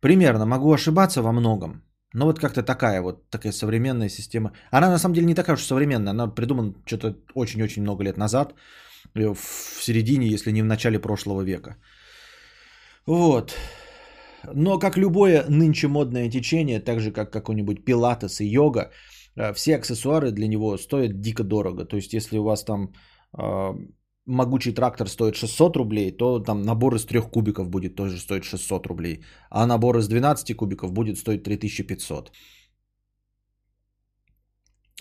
Примерно, 0.00 0.46
могу 0.46 0.72
ошибаться 0.72 1.20
во 1.22 1.32
многом, 1.32 1.82
но 2.14 2.26
вот 2.26 2.38
как-то 2.38 2.62
такая 2.62 3.02
вот 3.02 3.28
такая 3.30 3.52
современная 3.52 4.08
система. 4.08 4.52
Она 4.70 4.88
на 4.88 4.98
самом 4.98 5.14
деле 5.14 5.26
не 5.26 5.34
такая 5.34 5.56
уж 5.56 5.64
современная, 5.64 6.10
она 6.10 6.28
придумана 6.28 6.74
что-то 6.86 7.16
очень-очень 7.34 7.82
много 7.82 8.04
лет 8.04 8.16
назад, 8.16 8.54
э, 9.14 9.34
в 9.34 9.82
середине, 9.82 10.28
если 10.28 10.52
не 10.52 10.62
в 10.62 10.66
начале 10.66 11.00
прошлого 11.00 11.42
века. 11.42 11.76
Вот. 13.06 13.52
Но 14.54 14.78
как 14.78 14.96
любое 14.96 15.44
нынче 15.48 15.88
модное 15.88 16.30
течение, 16.30 16.80
так 16.80 17.00
же 17.00 17.12
как 17.12 17.30
какой-нибудь 17.32 17.84
пилатес 17.84 18.40
и 18.40 18.46
йога, 18.46 18.90
э, 19.36 19.52
все 19.52 19.76
аксессуары 19.76 20.30
для 20.32 20.48
него 20.48 20.76
стоят 20.78 21.20
дико 21.20 21.44
дорого. 21.44 21.84
То 21.84 21.96
есть 21.96 22.12
если 22.12 22.38
у 22.38 22.44
вас 22.44 22.64
там 22.64 22.92
э, 23.38 23.72
могучий 24.26 24.72
трактор 24.72 25.08
стоит 25.08 25.34
600 25.36 25.76
рублей, 25.76 26.16
то 26.16 26.40
там 26.40 26.62
набор 26.62 26.94
из 26.94 27.04
трех 27.04 27.30
кубиков 27.30 27.68
будет 27.68 27.96
тоже 27.96 28.18
стоить 28.18 28.44
600 28.44 28.86
рублей. 28.86 29.24
А 29.50 29.66
набор 29.66 29.98
из 29.98 30.08
12 30.08 30.56
кубиков 30.56 30.92
будет 30.92 31.18
стоить 31.18 31.42
3500. 31.42 32.32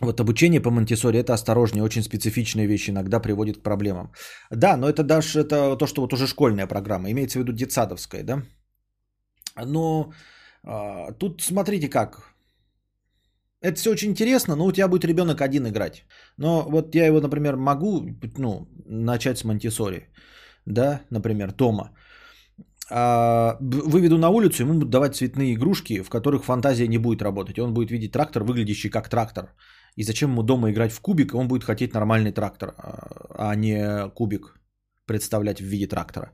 Вот 0.02 0.20
обучение 0.20 0.62
по 0.62 0.72
Монтисори 0.72 1.20
это 1.20 1.34
осторожнее, 1.34 1.84
очень 1.84 2.02
специфичная 2.02 2.68
вещь 2.68 2.90
иногда 2.90 3.20
приводит 3.20 3.58
к 3.58 3.64
проблемам. 3.64 4.12
Да, 4.50 4.78
но 4.78 4.90
это 4.90 5.04
даже 5.04 5.40
это 5.40 5.78
то, 5.78 5.86
что 5.88 6.02
вот 6.02 6.14
уже 6.14 6.28
школьная 6.28 6.68
программа, 6.68 7.12
имеется 7.12 7.38
в 7.38 7.42
виду 7.44 7.54
детсадовская, 7.54 8.24
да? 8.24 8.44
Но 9.56 10.12
а, 10.64 11.12
тут 11.12 11.42
смотрите 11.42 11.90
как. 11.90 12.32
Это 13.62 13.78
все 13.80 13.92
очень 13.92 14.10
интересно, 14.10 14.56
но 14.56 14.66
у 14.66 14.72
тебя 14.72 14.88
будет 14.88 15.06
ребенок 15.06 15.42
один 15.42 15.68
играть. 15.68 16.06
Но 16.38 16.66
вот 16.70 16.96
я 16.96 17.06
его, 17.06 17.22
например, 17.22 17.56
могу 17.56 18.10
ну, 18.38 18.68
начать 18.86 19.38
с 19.38 19.44
Монтисори, 19.44 20.10
да, 20.66 21.02
например, 21.12 21.52
Тома. 21.52 21.92
А, 22.90 23.58
выведу 23.62 24.18
на 24.18 24.30
улицу, 24.30 24.64
ему 24.64 24.74
будут 24.74 24.90
давать 24.90 25.16
цветные 25.16 25.54
игрушки, 25.54 26.02
в 26.02 26.10
которых 26.10 26.44
фантазия 26.44 26.88
не 26.88 26.98
будет 26.98 27.22
работать. 27.22 27.60
Он 27.60 27.74
будет 27.74 27.92
видеть 27.92 28.12
трактор, 28.12 28.44
выглядящий 28.44 28.90
как 28.90 29.10
трактор. 29.10 29.54
И 29.96 30.04
зачем 30.04 30.32
ему 30.32 30.44
дома 30.44 30.72
играть 30.72 30.92
в 30.92 31.02
кубик, 31.02 31.34
он 31.34 31.48
будет 31.48 31.64
хотеть 31.64 31.94
нормальный 31.94 32.32
трактор, 32.32 32.74
а, 32.78 33.52
а 33.52 33.56
не 33.56 34.10
кубик 34.10 34.56
представлять 35.06 35.60
в 35.60 35.66
виде 35.66 35.88
трактора. 35.88 36.32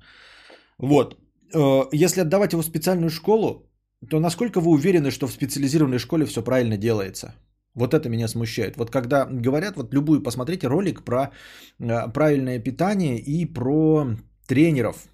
Вот. 0.77 1.17
Э, 1.53 1.83
если 1.91 2.21
отдавать 2.21 2.53
его 2.53 2.61
в 2.61 2.65
специальную 2.65 3.09
школу, 3.09 3.69
то 4.09 4.19
насколько 4.19 4.59
вы 4.59 4.71
уверены, 4.71 5.11
что 5.11 5.27
в 5.27 5.31
специализированной 5.31 5.99
школе 5.99 6.25
все 6.25 6.43
правильно 6.43 6.77
делается? 6.77 7.33
Вот 7.73 7.93
это 7.93 8.09
меня 8.09 8.27
смущает. 8.27 8.77
Вот 8.77 8.89
когда 8.89 9.25
говорят, 9.25 9.75
вот 9.75 9.93
любую, 9.93 10.23
посмотрите 10.23 10.67
ролик 10.67 11.03
про 11.03 11.31
э, 11.79 12.11
правильное 12.13 12.59
питание 12.59 13.19
и 13.19 13.45
про 13.45 14.07
тренеров 14.47 15.07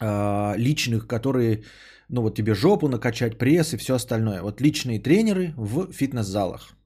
э, 0.00 0.56
личных, 0.56 1.06
которые, 1.06 1.64
ну 2.08 2.22
вот 2.22 2.34
тебе 2.34 2.54
жопу 2.54 2.88
накачать, 2.88 3.38
пресс 3.38 3.74
и 3.74 3.76
все 3.76 3.94
остальное. 3.94 4.42
Вот 4.42 4.60
личные 4.60 5.00
тренеры 5.00 5.54
в 5.56 5.92
фитнес-залах. 5.92 6.76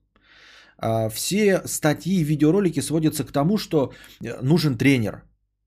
Все 1.11 1.61
статьи 1.65 2.21
и 2.21 2.23
видеоролики 2.23 2.79
сводятся 2.79 3.25
к 3.25 3.33
тому, 3.33 3.57
что 3.57 3.91
нужен 4.41 4.77
тренер. 4.77 5.23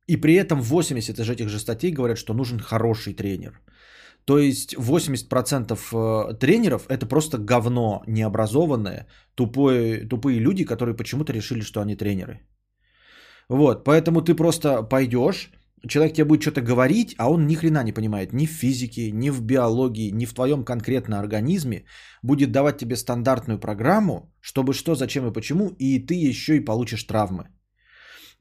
И 0.09 0.17
при 0.17 0.35
этом 0.35 0.61
80 0.61 1.19
из 1.19 1.31
этих 1.31 1.49
же 1.49 1.59
статей 1.59 1.93
говорят, 1.93 2.19
что 2.19 2.35
нужен 2.35 2.59
хороший 2.59 3.15
тренер. 3.15 3.61
То 4.25 4.39
есть 4.39 4.75
80% 4.75 5.73
э, 5.73 6.39
тренеров 6.39 6.87
это 6.89 7.07
просто 7.07 7.39
говно 7.39 8.03
необразованное, 8.07 9.07
тупое, 9.35 10.09
тупые 10.09 10.41
люди, 10.41 10.65
которые 10.65 10.97
почему-то 10.97 11.33
решили, 11.33 11.63
что 11.63 11.81
они 11.81 11.97
тренеры. 11.97 12.41
Вот, 13.49 13.85
поэтому 13.85 14.23
ты 14.23 14.35
просто 14.35 14.83
пойдешь, 14.83 15.51
человек 15.89 16.15
тебе 16.15 16.25
будет 16.25 16.43
что-то 16.43 16.61
говорить, 16.61 17.15
а 17.19 17.31
он 17.31 17.47
ни 17.47 17.55
хрена 17.55 17.83
не 17.83 17.93
понимает 17.93 18.33
ни 18.33 18.47
в 18.47 18.51
физике, 18.51 19.11
ни 19.11 19.31
в 19.31 19.43
биологии, 19.43 20.11
ни 20.13 20.27
в 20.27 20.35
твоем 20.35 20.65
конкретно 20.65 21.19
организме, 21.19 21.85
будет 22.23 22.53
давать 22.53 22.79
тебе 22.79 22.97
стандартную 22.97 23.59
программу, 23.59 24.33
чтобы 24.41 24.73
что, 24.73 24.95
зачем 24.95 25.27
и 25.27 25.33
почему, 25.33 25.71
и 25.79 25.99
ты 25.99 26.15
еще 26.15 26.57
и 26.57 26.65
получишь 26.65 27.05
травмы. 27.05 27.49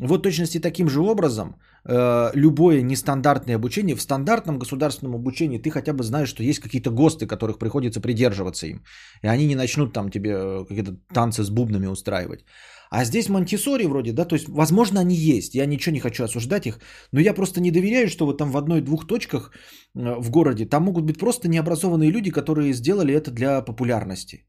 Вот 0.01 0.23
точности 0.23 0.59
таким 0.59 0.89
же 0.89 0.99
образом 1.01 1.55
э, 1.85 2.31
любое 2.33 2.81
нестандартное 2.81 3.55
обучение, 3.55 3.95
в 3.95 4.01
стандартном 4.01 4.57
государственном 4.57 5.15
обучении 5.15 5.59
ты 5.59 5.69
хотя 5.69 5.93
бы 5.93 6.03
знаешь, 6.03 6.29
что 6.29 6.43
есть 6.43 6.59
какие-то 6.59 6.89
ГОСТы, 6.89 7.27
которых 7.27 7.59
приходится 7.59 8.01
придерживаться 8.01 8.65
им. 8.67 8.83
И 9.21 9.27
они 9.27 9.47
не 9.47 9.55
начнут 9.55 9.93
там 9.93 10.09
тебе 10.09 10.31
э, 10.31 10.65
какие-то 10.67 10.97
танцы 11.13 11.43
с 11.43 11.49
бубнами 11.49 11.85
устраивать. 11.85 12.45
А 12.89 13.05
здесь 13.05 13.29
Монтисори 13.29 13.85
вроде, 13.85 14.11
да, 14.11 14.25
то 14.25 14.35
есть, 14.35 14.49
возможно, 14.49 14.99
они 14.99 15.15
есть, 15.15 15.55
я 15.55 15.67
ничего 15.67 15.93
не 15.93 15.99
хочу 15.99 16.23
осуждать 16.23 16.65
их, 16.65 16.79
но 17.11 17.21
я 17.21 17.33
просто 17.33 17.61
не 17.61 17.71
доверяю, 17.71 18.09
что 18.09 18.25
вот 18.25 18.39
там 18.39 18.51
в 18.51 18.57
одной-двух 18.57 19.05
точках 19.05 19.51
э, 19.95 20.19
в 20.19 20.31
городе, 20.31 20.65
там 20.65 20.83
могут 20.83 21.05
быть 21.05 21.19
просто 21.19 21.47
необразованные 21.47 22.11
люди, 22.11 22.31
которые 22.31 22.73
сделали 22.73 23.13
это 23.13 23.29
для 23.29 23.61
популярности. 23.61 24.47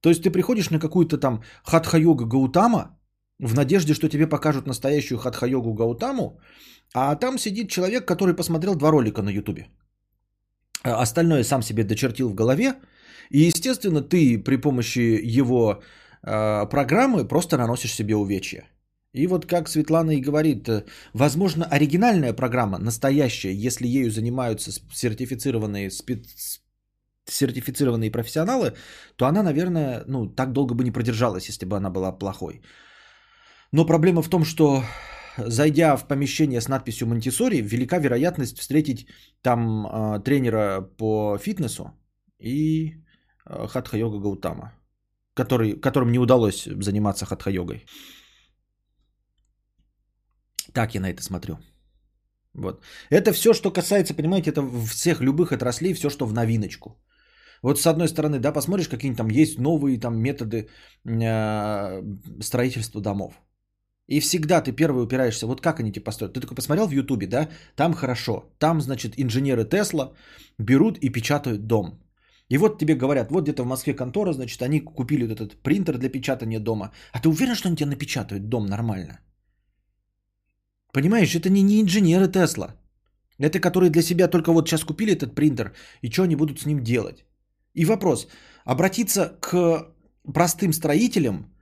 То 0.00 0.08
есть 0.08 0.22
ты 0.22 0.30
приходишь 0.30 0.70
на 0.70 0.78
какую-то 0.78 1.18
там 1.18 1.42
хатха-йога 1.64 2.24
Гаутама, 2.24 2.95
в 3.38 3.54
надежде, 3.54 3.94
что 3.94 4.08
тебе 4.08 4.26
покажут 4.26 4.66
настоящую 4.66 5.18
хатха-йогу 5.18 5.74
Гаутаму, 5.74 6.40
а 6.94 7.14
там 7.16 7.38
сидит 7.38 7.68
человек, 7.68 8.06
который 8.06 8.34
посмотрел 8.34 8.74
два 8.74 8.90
ролика 8.90 9.22
на 9.22 9.30
ютубе. 9.30 9.68
А 10.82 11.02
остальное 11.02 11.44
сам 11.44 11.62
себе 11.62 11.84
дочертил 11.84 12.28
в 12.28 12.34
голове, 12.34 12.74
и, 13.30 13.48
естественно, 13.48 14.02
ты 14.02 14.38
при 14.38 14.56
помощи 14.56 15.20
его 15.38 15.82
э, 16.22 16.66
программы 16.66 17.28
просто 17.28 17.56
наносишь 17.56 17.94
себе 17.94 18.14
увечья. 18.14 18.64
И 19.12 19.26
вот 19.26 19.46
как 19.46 19.68
Светлана 19.68 20.12
и 20.12 20.20
говорит, 20.20 20.68
э, 20.68 20.84
возможно, 21.12 21.64
оригинальная 21.64 22.32
программа, 22.32 22.78
настоящая, 22.78 23.52
если 23.52 23.86
ею 23.88 24.10
занимаются 24.10 24.70
сертифицированные 24.92 25.90
спец 25.90 26.60
сертифицированные 27.28 28.10
профессионалы, 28.10 28.74
то 29.16 29.26
она, 29.26 29.42
наверное, 29.42 30.04
ну, 30.06 30.26
так 30.26 30.52
долго 30.52 30.74
бы 30.74 30.84
не 30.84 30.92
продержалась, 30.92 31.48
если 31.48 31.66
бы 31.66 31.76
она 31.76 31.90
была 31.90 32.12
плохой. 32.12 32.60
Но 33.72 33.86
проблема 33.86 34.22
в 34.22 34.28
том, 34.28 34.44
что 34.44 34.82
зайдя 35.38 35.96
в 35.96 36.08
помещение 36.08 36.60
с 36.60 36.68
надписью 36.68 37.08
Монтисори, 37.08 37.60
велика 37.60 37.98
вероятность 37.98 38.58
встретить 38.58 39.06
там 39.42 39.86
э, 39.86 40.20
тренера 40.24 40.80
по 40.96 41.38
фитнесу 41.38 41.90
и 42.38 42.94
э, 43.46 43.66
хатха-йога 43.66 44.18
Гаутама, 44.18 44.72
который, 45.34 45.80
которым 45.80 46.12
не 46.12 46.18
удалось 46.18 46.64
заниматься 46.64 47.26
хатха-йогой. 47.26 47.86
Так 50.72 50.94
я 50.94 51.00
на 51.00 51.10
это 51.10 51.22
смотрю. 51.22 51.58
Вот. 52.54 52.82
Это 53.10 53.32
все, 53.32 53.52
что 53.52 53.70
касается, 53.70 54.14
понимаете, 54.14 54.50
это 54.50 54.62
всех 54.86 55.20
любых 55.20 55.52
отраслей, 55.52 55.94
все, 55.94 56.10
что 56.10 56.26
в 56.26 56.32
новиночку. 56.32 56.96
Вот 57.62 57.80
с 57.80 57.86
одной 57.86 58.08
стороны, 58.08 58.38
да, 58.38 58.52
посмотришь, 58.52 58.88
какие-нибудь 58.88 59.18
там 59.18 59.30
есть 59.30 59.58
новые 59.58 59.98
там 59.98 60.18
методы 60.18 60.68
э, 61.04 62.02
строительства 62.40 63.00
домов. 63.00 63.34
И 64.08 64.20
всегда 64.20 64.60
ты 64.60 64.72
первый 64.72 65.02
упираешься, 65.02 65.46
вот 65.46 65.60
как 65.60 65.80
они 65.80 65.92
тебе 65.92 66.04
построят. 66.04 66.34
Ты 66.34 66.40
такой 66.40 66.54
посмотрел 66.54 66.86
в 66.86 66.92
Ютубе, 66.92 67.26
да, 67.26 67.48
там 67.74 67.94
хорошо. 67.94 68.44
Там, 68.58 68.80
значит, 68.80 69.14
инженеры 69.18 69.64
Тесла 69.64 70.12
берут 70.58 70.98
и 70.98 71.10
печатают 71.12 71.66
дом. 71.66 71.98
И 72.48 72.58
вот 72.58 72.78
тебе 72.78 72.94
говорят, 72.94 73.30
вот 73.30 73.44
где-то 73.44 73.64
в 73.64 73.66
Москве 73.66 73.94
контора, 73.94 74.32
значит, 74.32 74.62
они 74.62 74.80
купили 74.80 75.26
вот 75.26 75.32
этот 75.32 75.62
принтер 75.62 75.98
для 75.98 76.08
печатания 76.08 76.60
дома. 76.60 76.92
А 77.12 77.18
ты 77.18 77.28
уверен, 77.28 77.54
что 77.54 77.68
они 77.68 77.76
тебе 77.76 77.90
напечатают 77.90 78.48
дом 78.48 78.66
нормально? 78.66 79.18
Понимаешь, 80.92 81.34
это 81.34 81.50
не, 81.50 81.62
не 81.62 81.80
инженеры 81.80 82.28
Тесла. 82.28 82.76
Это 83.38 83.60
которые 83.60 83.90
для 83.90 84.02
себя 84.02 84.28
только 84.28 84.52
вот 84.52 84.68
сейчас 84.68 84.84
купили 84.84 85.12
этот 85.12 85.34
принтер, 85.34 85.74
и 86.02 86.10
что 86.10 86.22
они 86.22 86.36
будут 86.36 86.60
с 86.60 86.66
ним 86.66 86.82
делать? 86.82 87.24
И 87.74 87.84
вопрос, 87.84 88.28
обратиться 88.64 89.36
к 89.40 89.92
простым 90.32 90.72
строителям, 90.72 91.52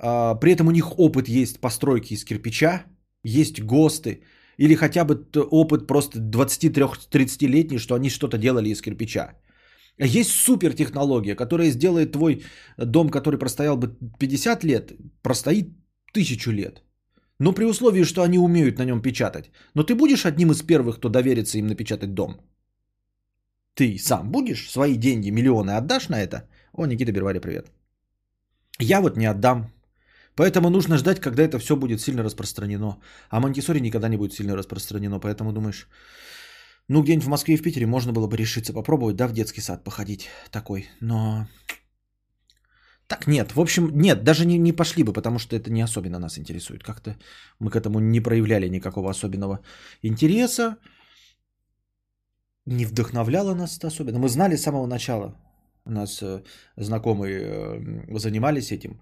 при 0.00 0.52
этом 0.52 0.68
у 0.68 0.70
них 0.70 0.98
опыт 0.98 1.28
есть 1.28 1.60
постройки 1.60 2.14
из 2.14 2.24
кирпича, 2.24 2.84
есть 3.24 3.60
ГОСТы, 3.60 4.22
или 4.56 4.74
хотя 4.74 5.04
бы 5.04 5.26
опыт 5.50 5.86
просто 5.86 6.18
23-30-летний, 6.20 7.78
что 7.78 7.94
они 7.94 8.10
что-то 8.10 8.38
делали 8.38 8.68
из 8.68 8.80
кирпича. 8.80 9.34
Есть 9.98 10.30
супер 10.30 10.74
технология, 10.74 11.34
которая 11.34 11.70
сделает 11.70 12.12
твой 12.12 12.42
дом, 12.76 13.08
который 13.10 13.38
простоял 13.38 13.76
бы 13.76 13.96
50 14.18 14.64
лет, 14.64 14.92
простоит 15.22 15.68
тысячу 16.12 16.52
лет. 16.52 16.82
Но 17.40 17.52
при 17.52 17.64
условии, 17.64 18.04
что 18.04 18.22
они 18.22 18.38
умеют 18.38 18.78
на 18.78 18.84
нем 18.84 19.02
печатать. 19.02 19.50
Но 19.74 19.82
ты 19.82 19.94
будешь 19.94 20.26
одним 20.26 20.50
из 20.50 20.62
первых, 20.62 20.96
кто 20.96 21.08
доверится 21.08 21.58
им 21.58 21.66
напечатать 21.66 22.14
дом? 22.14 22.40
Ты 23.74 23.98
сам 23.98 24.30
будешь 24.30 24.70
свои 24.70 24.96
деньги, 24.96 25.30
миллионы 25.30 25.72
отдашь 25.72 26.08
на 26.08 26.20
это? 26.20 26.48
О, 26.72 26.86
Никита 26.86 27.12
Бервари, 27.12 27.40
привет. 27.40 27.70
Я 28.80 29.00
вот 29.00 29.16
не 29.16 29.26
отдам 29.26 29.72
Поэтому 30.38 30.70
нужно 30.70 30.98
ждать, 30.98 31.20
когда 31.20 31.42
это 31.42 31.58
все 31.58 31.74
будет 31.74 32.00
сильно 32.00 32.22
распространено. 32.22 33.00
А 33.28 33.40
Монтисори 33.40 33.80
никогда 33.80 34.08
не 34.08 34.16
будет 34.16 34.32
сильно 34.32 34.56
распространено. 34.56 35.18
Поэтому 35.18 35.52
думаешь, 35.52 35.88
ну 36.88 37.02
где-нибудь 37.02 37.24
в 37.24 37.28
Москве 37.28 37.54
и 37.54 37.56
в 37.56 37.62
Питере 37.62 37.86
можно 37.86 38.12
было 38.12 38.28
бы 38.28 38.36
решиться 38.36 38.72
попробовать, 38.72 39.16
да, 39.16 39.26
в 39.26 39.32
детский 39.32 39.60
сад 39.60 39.84
походить 39.84 40.28
такой. 40.50 40.86
Но 41.00 41.48
так 43.08 43.26
нет, 43.26 43.56
в 43.56 43.60
общем, 43.60 43.90
нет, 44.00 44.22
даже 44.22 44.46
не, 44.46 44.58
не 44.58 44.72
пошли 44.72 45.02
бы, 45.02 45.12
потому 45.12 45.38
что 45.38 45.56
это 45.56 45.72
не 45.72 45.84
особенно 45.84 46.20
нас 46.20 46.38
интересует. 46.38 46.84
Как-то 46.84 47.16
мы 47.58 47.70
к 47.70 47.76
этому 47.76 47.98
не 47.98 48.20
проявляли 48.20 48.68
никакого 48.68 49.10
особенного 49.10 49.58
интереса. 50.02 50.76
Не 52.64 52.86
вдохновляло 52.86 53.54
нас 53.54 53.76
это 53.78 53.88
особенно. 53.88 54.20
Мы 54.20 54.28
знали 54.28 54.56
с 54.56 54.62
самого 54.62 54.86
начала. 54.86 55.34
У 55.84 55.90
нас 55.90 56.22
э, 56.22 56.42
знакомые 56.76 57.40
э, 57.40 58.18
занимались 58.18 58.70
этим. 58.70 59.00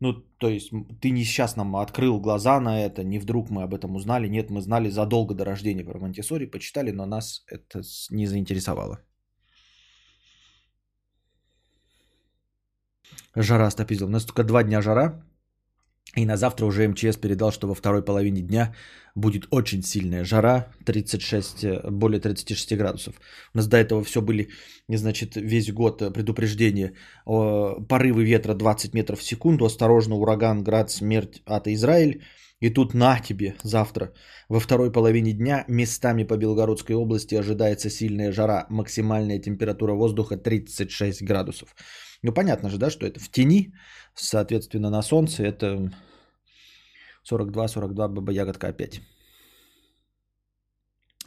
Ну, 0.00 0.12
то 0.12 0.48
есть 0.48 0.70
ты 1.00 1.10
не 1.10 1.24
сейчас 1.24 1.56
нам 1.56 1.74
открыл 1.76 2.20
глаза 2.20 2.60
на 2.60 2.86
это, 2.86 3.02
не 3.02 3.18
вдруг 3.18 3.50
мы 3.50 3.62
об 3.62 3.74
этом 3.74 3.96
узнали. 3.96 4.28
Нет, 4.28 4.50
мы 4.50 4.60
знали 4.60 4.90
задолго 4.90 5.34
до 5.34 5.44
рождения 5.44 5.84
про 5.84 5.98
Монтисори, 5.98 6.46
почитали, 6.46 6.92
но 6.92 7.06
нас 7.06 7.44
это 7.48 7.82
не 8.10 8.26
заинтересовало. 8.26 8.98
Жара 13.34 13.70
стопизил. 13.70 14.06
У 14.06 14.10
нас 14.10 14.24
только 14.24 14.44
два 14.44 14.62
дня 14.62 14.82
жара. 14.82 15.22
И 16.16 16.26
на 16.26 16.36
завтра 16.36 16.66
уже 16.66 16.88
МЧС 16.88 17.16
передал, 17.16 17.52
что 17.52 17.68
во 17.68 17.74
второй 17.74 18.02
половине 18.02 18.40
дня 18.40 18.74
будет 19.14 19.46
очень 19.50 19.82
сильная 19.82 20.24
жара, 20.24 20.66
36, 20.84 21.64
э, 21.64 21.90
более 21.90 22.20
36 22.20 22.76
градусов. 22.76 23.14
У 23.54 23.58
нас 23.58 23.66
до 23.66 23.76
этого 23.76 24.02
все 24.02 24.20
были, 24.20 24.48
значит, 24.88 25.36
весь 25.36 25.70
год 25.72 25.98
предупреждения. 26.14 26.94
Порывы 27.24 28.24
ветра 28.24 28.54
20 28.54 28.94
метров 28.94 29.20
в 29.20 29.24
секунду, 29.24 29.64
осторожно, 29.64 30.14
ураган, 30.14 30.64
град, 30.64 30.90
смерть, 30.90 31.42
ад 31.46 31.68
Израиль. 31.68 32.22
И 32.60 32.70
тут 32.70 32.94
на 32.94 33.20
тебе 33.20 33.54
завтра 33.62 34.12
во 34.48 34.58
второй 34.58 34.90
половине 34.90 35.32
дня 35.32 35.64
местами 35.68 36.24
по 36.24 36.36
Белгородской 36.36 36.96
области 36.96 37.36
ожидается 37.36 37.90
сильная 37.90 38.32
жара, 38.32 38.66
максимальная 38.70 39.38
температура 39.38 39.92
воздуха 39.92 40.36
36 40.36 41.22
градусов. 41.22 41.76
Ну, 42.22 42.32
понятно 42.32 42.68
же, 42.68 42.78
да, 42.78 42.90
что 42.90 43.06
это 43.06 43.20
в 43.20 43.28
тени, 43.30 43.72
соответственно, 44.14 44.90
на 44.90 45.02
солнце 45.02 45.44
это 45.44 45.90
42-42 47.30 48.08
баба 48.08 48.32
ягодка 48.32 48.68
опять. 48.68 49.00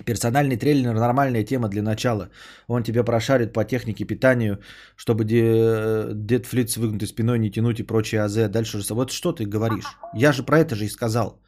Персональный 0.05 0.57
трейлер– 0.57 0.93
нормальная 0.93 1.43
тема 1.43 1.69
для 1.69 1.81
начала. 1.81 2.29
Он 2.67 2.83
тебя 2.83 3.03
прошарит 3.03 3.53
по 3.53 3.63
технике 3.63 4.05
питанию, 4.05 4.59
чтобы 4.95 5.23
дед 5.25 6.45
флит 6.45 6.69
с 6.69 6.77
выгнутой 6.77 7.07
спиной 7.07 7.39
не 7.39 7.51
тянуть 7.51 7.79
и 7.79 7.83
прочие 7.83 8.21
АЗ. 8.21 8.49
Дальше 8.49 8.77
уже... 8.77 8.93
Вот 8.93 9.11
что 9.11 9.31
ты 9.31 9.45
говоришь? 9.45 9.97
Я 10.15 10.31
же 10.31 10.43
про 10.43 10.59
это 10.59 10.75
же 10.75 10.85
и 10.85 10.89
сказал. 10.89 11.41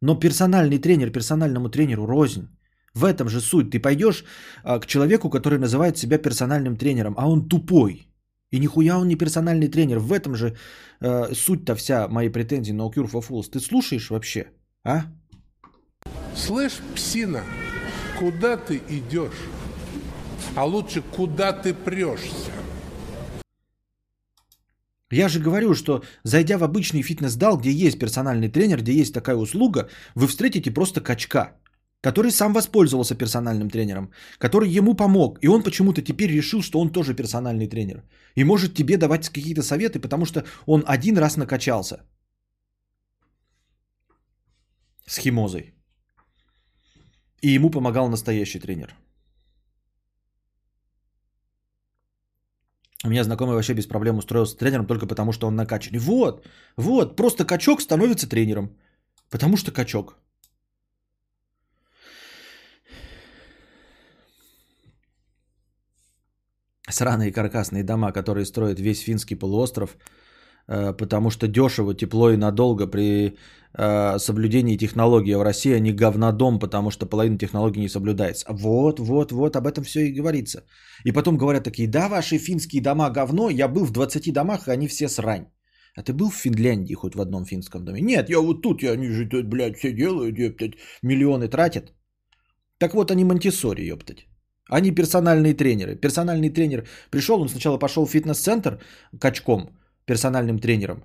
Но 0.00 0.14
персональный 0.14 0.78
тренер 0.78 1.10
персональному 1.10 1.68
тренеру 1.68 2.06
рознь. 2.06 2.48
В 2.94 3.04
этом 3.04 3.28
же 3.28 3.40
суть. 3.40 3.70
Ты 3.70 3.80
пойдешь 3.80 4.24
а, 4.62 4.78
к 4.78 4.86
человеку, 4.86 5.30
который 5.30 5.58
называет 5.58 5.98
себя 5.98 6.18
персональным 6.18 6.76
тренером, 6.76 7.14
а 7.16 7.28
он 7.28 7.48
тупой. 7.48 8.06
И 8.52 8.58
нихуя 8.58 8.98
он 8.98 9.08
не 9.08 9.16
персональный 9.16 9.68
тренер. 9.68 9.98
В 9.98 10.12
этом 10.12 10.34
же 10.34 10.56
э, 11.00 11.34
суть-то 11.34 11.74
вся 11.74 12.08
моей 12.08 12.30
претензии 12.30 12.72
на 12.72 12.82
Cure 12.82 13.10
for 13.10 13.24
Fools. 13.26 13.50
Ты 13.50 13.60
слушаешь 13.60 14.10
вообще, 14.10 14.46
а? 14.84 15.02
Слышь, 16.34 16.80
псина, 16.94 17.42
куда 18.18 18.56
ты 18.56 18.80
идешь? 18.88 19.42
А 20.54 20.64
лучше, 20.64 21.02
куда 21.02 21.52
ты 21.52 21.74
прешься? 21.74 22.52
Я 25.10 25.28
же 25.28 25.40
говорю, 25.40 25.74
что 25.74 26.02
зайдя 26.24 26.58
в 26.58 26.64
обычный 26.64 27.02
фитнес-дал, 27.02 27.58
где 27.58 27.70
есть 27.70 27.98
персональный 27.98 28.48
тренер, 28.48 28.80
где 28.80 28.92
есть 28.92 29.14
такая 29.14 29.36
услуга, 29.36 29.88
вы 30.14 30.26
встретите 30.26 30.70
просто 30.70 31.00
качка 31.00 31.56
который 32.06 32.30
сам 32.30 32.52
воспользовался 32.52 33.16
персональным 33.16 33.68
тренером, 33.68 34.10
который 34.38 34.78
ему 34.78 34.94
помог, 34.94 35.38
и 35.42 35.48
он 35.48 35.62
почему-то 35.62 36.02
теперь 36.02 36.30
решил, 36.30 36.62
что 36.62 36.80
он 36.80 36.92
тоже 36.92 37.14
персональный 37.14 37.68
тренер. 37.68 38.04
И 38.36 38.44
может 38.44 38.74
тебе 38.74 38.96
давать 38.96 39.28
какие-то 39.28 39.62
советы, 39.62 39.98
потому 39.98 40.24
что 40.24 40.44
он 40.66 40.84
один 40.86 41.18
раз 41.18 41.36
накачался 41.36 41.96
с 45.06 45.18
химозой. 45.18 45.74
И 47.42 47.56
ему 47.56 47.70
помогал 47.70 48.08
настоящий 48.08 48.60
тренер. 48.60 48.94
У 53.04 53.08
меня 53.08 53.24
знакомый 53.24 53.54
вообще 53.54 53.74
без 53.74 53.88
проблем 53.88 54.18
устроился 54.18 54.56
тренером 54.56 54.86
только 54.86 55.06
потому, 55.06 55.32
что 55.32 55.48
он 55.48 55.56
накачанный. 55.56 55.98
Вот, 55.98 56.46
вот, 56.76 57.16
просто 57.16 57.44
качок 57.44 57.80
становится 57.80 58.28
тренером. 58.28 58.70
Потому 59.28 59.56
что 59.56 59.72
качок. 59.72 60.14
Сраные 66.88 67.32
каркасные 67.32 67.84
дома, 67.84 68.12
которые 68.12 68.44
строят 68.44 68.80
весь 68.80 69.00
финский 69.00 69.34
полуостров, 69.34 69.96
э, 70.68 70.92
потому 70.92 71.30
что 71.30 71.48
дешево, 71.48 71.94
тепло 71.94 72.30
и 72.30 72.36
надолго 72.36 72.86
при 72.86 73.36
э, 73.74 74.18
соблюдении 74.18 74.76
технологий. 74.76 75.34
А 75.34 75.38
в 75.38 75.42
России 75.42 75.74
они 75.74 75.92
говнодом, 75.92 76.58
потому 76.58 76.90
что 76.90 77.06
половина 77.06 77.38
технологий 77.38 77.80
не 77.80 77.88
соблюдается. 77.88 78.46
Вот, 78.50 79.00
вот, 79.00 79.32
вот, 79.32 79.56
об 79.56 79.66
этом 79.66 79.84
все 79.84 80.00
и 80.00 80.12
говорится. 80.12 80.62
И 81.04 81.12
потом 81.12 81.36
говорят 81.36 81.64
такие, 81.64 81.88
да, 81.88 82.08
ваши 82.08 82.38
финские 82.38 82.82
дома 82.82 83.10
говно, 83.10 83.50
я 83.50 83.68
был 83.68 83.84
в 83.84 83.92
20 83.92 84.32
домах, 84.32 84.68
и 84.68 84.72
они 84.72 84.88
все 84.88 85.08
срань. 85.08 85.46
А 85.96 86.02
ты 86.02 86.12
был 86.12 86.30
в 86.30 86.36
Финляндии 86.36 86.94
хоть 86.94 87.14
в 87.14 87.20
одном 87.20 87.44
финском 87.46 87.84
доме? 87.84 88.02
Нет, 88.02 88.28
я 88.28 88.40
вот 88.40 88.62
тут, 88.62 88.82
я 88.82 88.92
они 88.92 89.08
же, 89.08 89.24
блядь, 89.44 89.78
все 89.78 89.92
делают, 89.92 90.34
блядь, 90.34 90.74
миллионы 91.02 91.48
тратят. 91.48 91.94
Так 92.78 92.94
вот 92.94 93.10
они 93.10 93.24
Монтисори, 93.24 93.86
ёптать. 93.86 94.26
Они 94.68 94.90
персональные 94.90 95.54
тренеры. 95.54 95.96
Персональный 95.96 96.50
тренер 96.50 96.86
пришел, 97.10 97.40
он 97.40 97.48
сначала 97.48 97.78
пошел 97.78 98.06
в 98.06 98.10
фитнес-центр 98.10 98.80
качком, 99.20 99.70
персональным 100.06 100.58
тренером. 100.58 101.04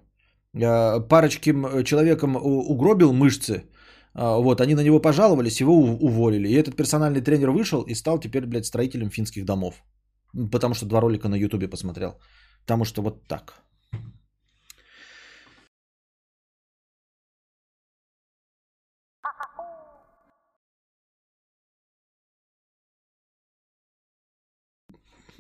Э, 0.54 1.00
парочким 1.00 1.84
человеком 1.84 2.36
угробил 2.36 3.14
мышцы. 3.14 3.64
А, 4.14 4.38
вот, 4.38 4.62
они 4.62 4.76
на 4.76 4.84
него 4.84 5.00
пожаловались, 5.00 5.62
его 5.62 5.74
уволили. 5.74 6.50
И 6.50 6.54
этот 6.54 6.76
персональный 6.76 7.22
тренер 7.22 7.52
вышел 7.52 7.82
и 7.82 7.96
стал 7.96 8.20
теперь, 8.20 8.46
блядь, 8.46 8.66
строителем 8.66 9.10
финских 9.10 9.46
домов. 9.46 9.84
Потому 10.52 10.74
что 10.74 10.86
два 10.86 11.02
ролика 11.02 11.30
на 11.30 11.36
ютубе 11.36 11.68
посмотрел. 11.68 12.20
Потому 12.62 12.86
что 12.86 13.02
вот 13.02 13.28
так. 13.28 13.54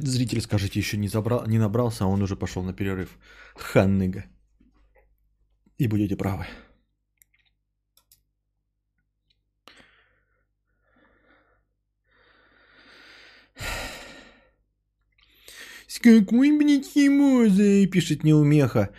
Зритель, 0.03 0.41
скажите, 0.41 0.79
еще 0.79 0.97
не, 0.97 1.07
забрал, 1.07 1.45
не 1.47 1.59
набрался, 1.59 2.05
а 2.05 2.07
он 2.07 2.21
уже 2.21 2.35
пошел 2.35 2.63
на 2.63 2.73
перерыв. 2.73 3.19
Ханныга. 3.55 4.25
И 5.77 5.87
будете 5.87 6.15
правы. 6.15 6.47
С 15.87 15.99
какой, 15.99 16.57
блядь, 16.57 16.87
химозой, 16.87 17.85
пишет 17.85 18.23
неумеха. 18.23 18.89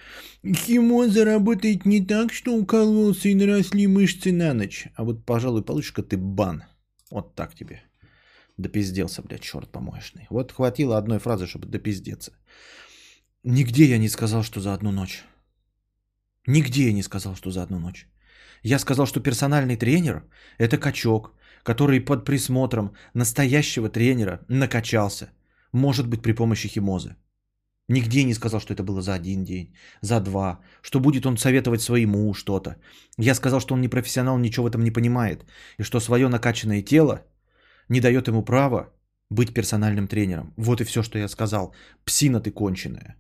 Химоза 0.44 1.24
работает 1.24 1.84
не 1.84 2.06
так, 2.06 2.32
что 2.32 2.54
укололся 2.54 3.28
и 3.28 3.34
наросли 3.34 3.88
мышцы 3.88 4.30
на 4.30 4.54
ночь. 4.54 4.86
А 4.94 5.02
вот, 5.02 5.26
пожалуй, 5.26 5.64
получишь-ка 5.64 6.02
ты 6.02 6.16
бан. 6.16 6.62
Вот 7.10 7.34
так 7.34 7.54
тебе. 7.54 7.82
Допизделся, 8.58 9.22
блядь, 9.22 9.42
черт 9.42 9.72
помоечный. 9.72 10.26
Вот 10.30 10.52
хватило 10.52 10.98
одной 10.98 11.18
фразы, 11.18 11.46
чтобы 11.46 11.68
допиздеться. 11.68 12.32
Нигде 13.44 13.84
я 13.84 13.98
не 13.98 14.08
сказал, 14.08 14.42
что 14.42 14.60
за 14.60 14.74
одну 14.74 14.92
ночь. 14.92 15.24
Нигде 16.46 16.86
я 16.86 16.92
не 16.92 17.02
сказал, 17.02 17.34
что 17.34 17.50
за 17.50 17.62
одну 17.62 17.78
ночь. 17.78 18.06
Я 18.62 18.78
сказал, 18.78 19.06
что 19.06 19.20
персональный 19.20 19.76
тренер– 19.76 20.24
это 20.58 20.78
качок, 20.78 21.34
который 21.62 22.00
под 22.00 22.24
присмотром 22.24 22.92
настоящего 23.14 23.88
тренера 23.88 24.40
накачался. 24.48 25.30
Может 25.72 26.06
быть, 26.08 26.22
при 26.22 26.32
помощи 26.32 26.68
химозы. 26.68 27.16
Нигде 27.88 28.24
не 28.24 28.34
сказал, 28.34 28.60
что 28.60 28.72
это 28.74 28.82
было 28.84 29.02
за 29.02 29.14
один 29.14 29.44
день, 29.44 29.74
за 30.02 30.20
два, 30.20 30.60
что 30.82 31.00
будет 31.00 31.26
он 31.26 31.36
советовать 31.36 31.82
своему 31.82 32.32
что-то. 32.34 32.76
Я 33.18 33.34
сказал, 33.34 33.60
что 33.60 33.74
он 33.74 33.80
не 33.80 33.88
профессионал, 33.88 34.38
ничего 34.38 34.64
в 34.64 34.68
этом 34.68 34.84
не 34.84 34.92
понимает, 34.92 35.44
и 35.78 35.82
что 35.82 36.00
свое 36.00 36.28
накачанное 36.28 36.82
тело 36.82 37.26
не 37.92 38.00
дает 38.00 38.28
ему 38.28 38.42
права 38.42 38.88
быть 39.30 39.54
персональным 39.54 40.08
тренером. 40.08 40.52
Вот 40.56 40.80
и 40.80 40.84
все, 40.84 41.02
что 41.02 41.18
я 41.18 41.28
сказал. 41.28 41.74
Псина 42.04 42.40
ты 42.40 42.50
конченая. 42.50 43.16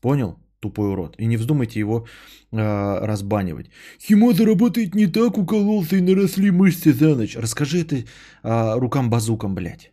Понял? 0.00 0.36
Тупой 0.60 0.88
урод. 0.88 1.16
И 1.18 1.26
не 1.26 1.36
вздумайте 1.36 1.80
его 1.80 2.06
э, 2.52 3.06
разбанивать. 3.06 3.70
Химоза 4.00 4.44
работает 4.44 4.94
не 4.94 5.06
так, 5.06 5.38
укололся 5.38 5.96
и 5.96 6.00
наросли 6.00 6.50
мышцы 6.50 6.92
за 6.92 7.14
ночь. 7.14 7.36
Расскажи 7.36 7.80
это 7.80 7.96
э, 7.96 8.78
рукам-базукам, 8.78 9.54
блядь. 9.54 9.92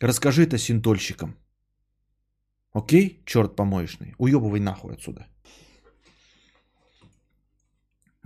Расскажи 0.00 0.42
это 0.42 0.58
синтольщикам. 0.58 1.36
Окей? 2.72 3.22
Черт 3.24 3.56
помоечный. 3.56 4.14
Уебывай 4.18 4.60
нахуй 4.60 4.94
отсюда. 4.94 5.26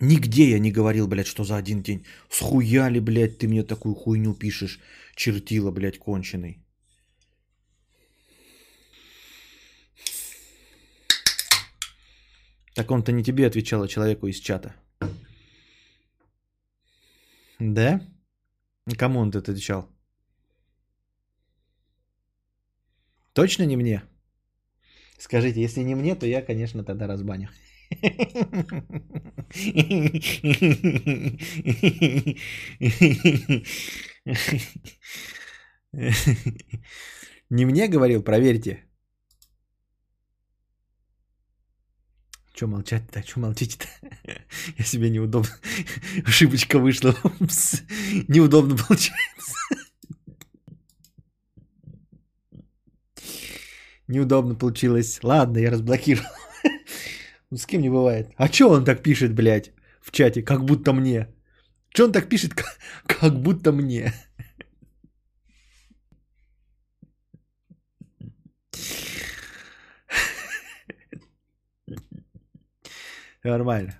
Нигде 0.00 0.50
я 0.50 0.58
не 0.60 0.70
говорил, 0.70 1.08
блядь, 1.08 1.26
что 1.26 1.44
за 1.44 1.56
один 1.56 1.82
день. 1.82 2.04
Схуяли, 2.30 3.00
блядь, 3.00 3.38
ты 3.38 3.48
мне 3.48 3.64
такую 3.64 3.94
хуйню 3.94 4.34
пишешь. 4.34 4.80
Чертила, 5.16 5.72
блядь, 5.72 5.98
конченый. 5.98 6.62
Так 12.74 12.90
он-то 12.92 13.10
не 13.10 13.24
тебе 13.24 13.46
отвечал, 13.46 13.82
а 13.82 13.88
человеку 13.88 14.28
из 14.28 14.38
чата. 14.38 14.72
Да? 17.58 18.00
Кому 18.96 19.18
он 19.18 19.30
это 19.30 19.38
отвечал? 19.50 19.88
Точно 23.32 23.64
не 23.64 23.76
мне? 23.76 24.02
Скажите, 25.18 25.60
если 25.60 25.82
не 25.82 25.96
мне, 25.96 26.14
то 26.14 26.24
я, 26.26 26.40
конечно, 26.40 26.84
тогда 26.84 27.08
разбаню. 27.08 27.48
Не 37.50 37.64
мне 37.64 37.88
говорил, 37.88 38.22
проверьте. 38.22 38.84
Че 42.54 42.66
молчать-то? 42.66 43.22
Че 43.22 43.40
молчите-то? 43.40 43.86
Я 44.78 44.84
себе 44.84 45.10
неудобно. 45.10 45.50
Ошибочка 46.26 46.78
вышла. 46.78 47.14
Неудобно 48.28 48.76
получается. 48.76 49.54
Неудобно 54.08 54.54
получилось. 54.56 55.20
Ладно, 55.22 55.58
я 55.58 55.70
разблокировал. 55.70 56.47
С 57.54 57.66
кем 57.66 57.80
не 57.80 57.88
бывает. 57.90 58.30
А 58.36 58.48
чё 58.48 58.68
он 58.68 58.84
так 58.84 59.02
пишет, 59.02 59.34
блядь, 59.34 59.72
в 60.00 60.10
чате, 60.10 60.42
как 60.42 60.64
будто 60.64 60.92
мне? 60.92 61.28
Чё 61.94 62.04
он 62.04 62.12
так 62.12 62.28
пишет, 62.28 62.52
как, 63.06 63.40
будто 63.42 63.72
мне? 63.72 64.12
Нормально. 73.44 73.98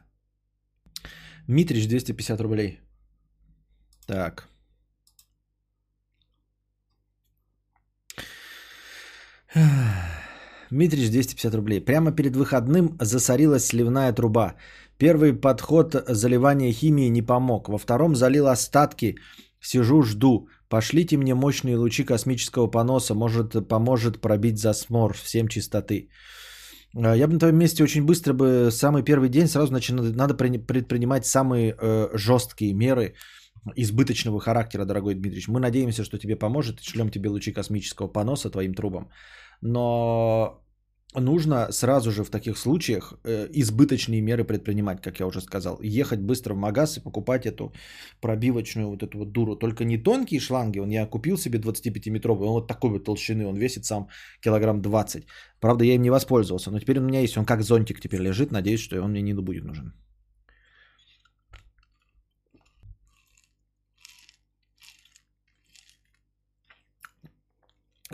Митрич 1.46 1.88
250 1.88 2.40
рублей. 2.40 2.80
Так. 4.06 4.48
Митрич 10.70 11.10
250 11.10 11.54
рублей. 11.54 11.80
Прямо 11.80 12.12
перед 12.12 12.36
выходным 12.36 12.96
засорилась 13.00 13.66
сливная 13.66 14.12
труба. 14.12 14.54
Первый 14.98 15.32
подход 15.32 15.94
заливания 16.08 16.72
химии 16.72 17.10
не 17.10 17.22
помог. 17.22 17.68
Во 17.68 17.78
втором 17.78 18.14
залил 18.14 18.46
остатки. 18.46 19.16
Сижу, 19.60 20.02
жду. 20.02 20.48
Пошлите 20.68 21.16
мне 21.16 21.34
мощные 21.34 21.76
лучи 21.76 22.04
космического 22.04 22.66
поноса. 22.66 23.14
Может, 23.14 23.68
поможет 23.68 24.20
пробить 24.20 24.58
засмор. 24.58 25.14
Всем 25.14 25.48
чистоты. 25.48 26.08
А, 26.96 27.16
я 27.16 27.26
бы 27.26 27.32
на 27.32 27.38
твоем 27.38 27.58
месте 27.58 27.82
очень 27.82 28.04
быстро 28.04 28.34
бы 28.34 28.70
самый 28.70 29.02
первый 29.02 29.28
день 29.28 29.46
сразу 29.46 29.68
значит, 29.68 29.96
надо 30.16 30.34
предпринимать 30.34 31.26
самые 31.26 31.74
э, 31.80 32.08
жесткие 32.14 32.74
меры 32.74 33.14
избыточного 33.76 34.40
характера, 34.40 34.84
дорогой 34.84 35.14
Дмитрий. 35.14 35.44
Мы 35.48 35.60
надеемся, 35.60 36.04
что 36.04 36.18
тебе 36.18 36.36
поможет. 36.36 36.80
Шлем 36.80 37.10
тебе 37.10 37.28
лучи 37.28 37.52
космического 37.52 38.08
поноса 38.08 38.50
твоим 38.50 38.74
трубам. 38.74 39.10
Но 39.60 40.62
нужно 41.14 41.72
сразу 41.72 42.10
же 42.10 42.24
в 42.24 42.30
таких 42.30 42.58
случаях 42.58 43.14
э, 43.24 43.48
избыточные 43.52 44.20
меры 44.20 44.44
предпринимать, 44.44 45.00
как 45.00 45.20
я 45.20 45.26
уже 45.26 45.40
сказал. 45.40 45.78
Ехать 45.82 46.20
быстро 46.20 46.54
в 46.54 46.58
магаз 46.58 46.96
и 46.96 47.00
покупать 47.00 47.46
эту 47.46 47.72
пробивочную 48.20 48.88
вот 48.88 49.02
эту 49.02 49.18
вот 49.18 49.32
дуру. 49.32 49.56
Только 49.56 49.84
не 49.84 49.98
тонкие 49.98 50.40
шланги, 50.40 50.80
он 50.80 50.90
я 50.90 51.06
купил 51.06 51.36
себе 51.38 51.58
25-метровый, 51.58 52.46
он 52.46 52.52
вот 52.52 52.68
такой 52.68 52.90
вот 52.90 53.04
толщины, 53.04 53.46
он 53.46 53.56
весит 53.56 53.84
сам 53.84 54.08
килограмм 54.40 54.82
20. 54.82 55.26
Правда, 55.60 55.84
я 55.84 55.94
им 55.94 56.02
не 56.02 56.10
воспользовался, 56.10 56.70
но 56.70 56.78
теперь 56.78 56.98
у 56.98 57.02
меня 57.02 57.20
есть, 57.20 57.36
он 57.36 57.44
как 57.44 57.62
зонтик 57.62 58.00
теперь 58.00 58.20
лежит, 58.20 58.52
надеюсь, 58.52 58.80
что 58.80 59.02
он 59.02 59.10
мне 59.10 59.22
не 59.22 59.34
будет 59.34 59.64
нужен. 59.64 59.92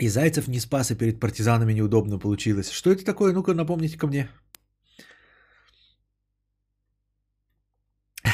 И 0.01 0.09
Зайцев 0.09 0.47
не 0.47 0.59
спас, 0.59 0.91
и 0.91 0.95
перед 0.95 1.19
партизанами 1.19 1.73
неудобно 1.73 2.19
получилось. 2.19 2.69
Что 2.69 2.91
это 2.91 3.05
такое? 3.05 3.33
Ну-ка, 3.33 3.53
напомните 3.53 3.97
ко 3.97 4.07
мне. 4.07 4.29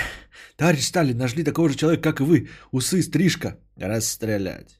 Товарищ 0.57 0.85
Сталин, 0.85 1.17
нашли 1.17 1.43
такого 1.43 1.69
же 1.69 1.75
человека, 1.75 2.03
как 2.03 2.19
и 2.19 2.23
вы. 2.23 2.49
Усы, 2.71 3.03
стрижка. 3.03 3.59
Расстрелять. 3.75 4.79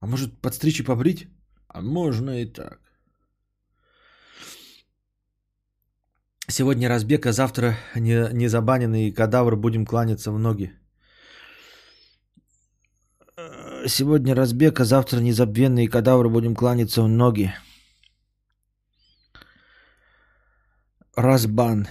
А 0.00 0.06
может, 0.06 0.40
подстричь 0.40 0.80
и 0.80 0.84
побрить? 0.84 1.28
А 1.68 1.80
можно 1.80 2.42
и 2.42 2.52
так. 2.52 2.80
Сегодня 6.48 6.88
разбег, 6.88 7.26
а 7.26 7.32
завтра 7.32 7.76
не, 7.96 8.28
не 8.32 8.48
забаненный 8.48 9.12
кадавр 9.12 9.56
будем 9.56 9.86
кланяться 9.86 10.32
в 10.32 10.38
ноги. 10.38 10.72
Сегодня 13.86 14.34
разбег, 14.34 14.80
а 14.80 14.84
завтра 14.84 15.18
незабвенные 15.18 15.88
кадавры 15.88 16.28
будем 16.28 16.54
кланяться 16.54 17.02
в 17.02 17.08
ноги. 17.08 17.52
Разбан. 21.16 21.88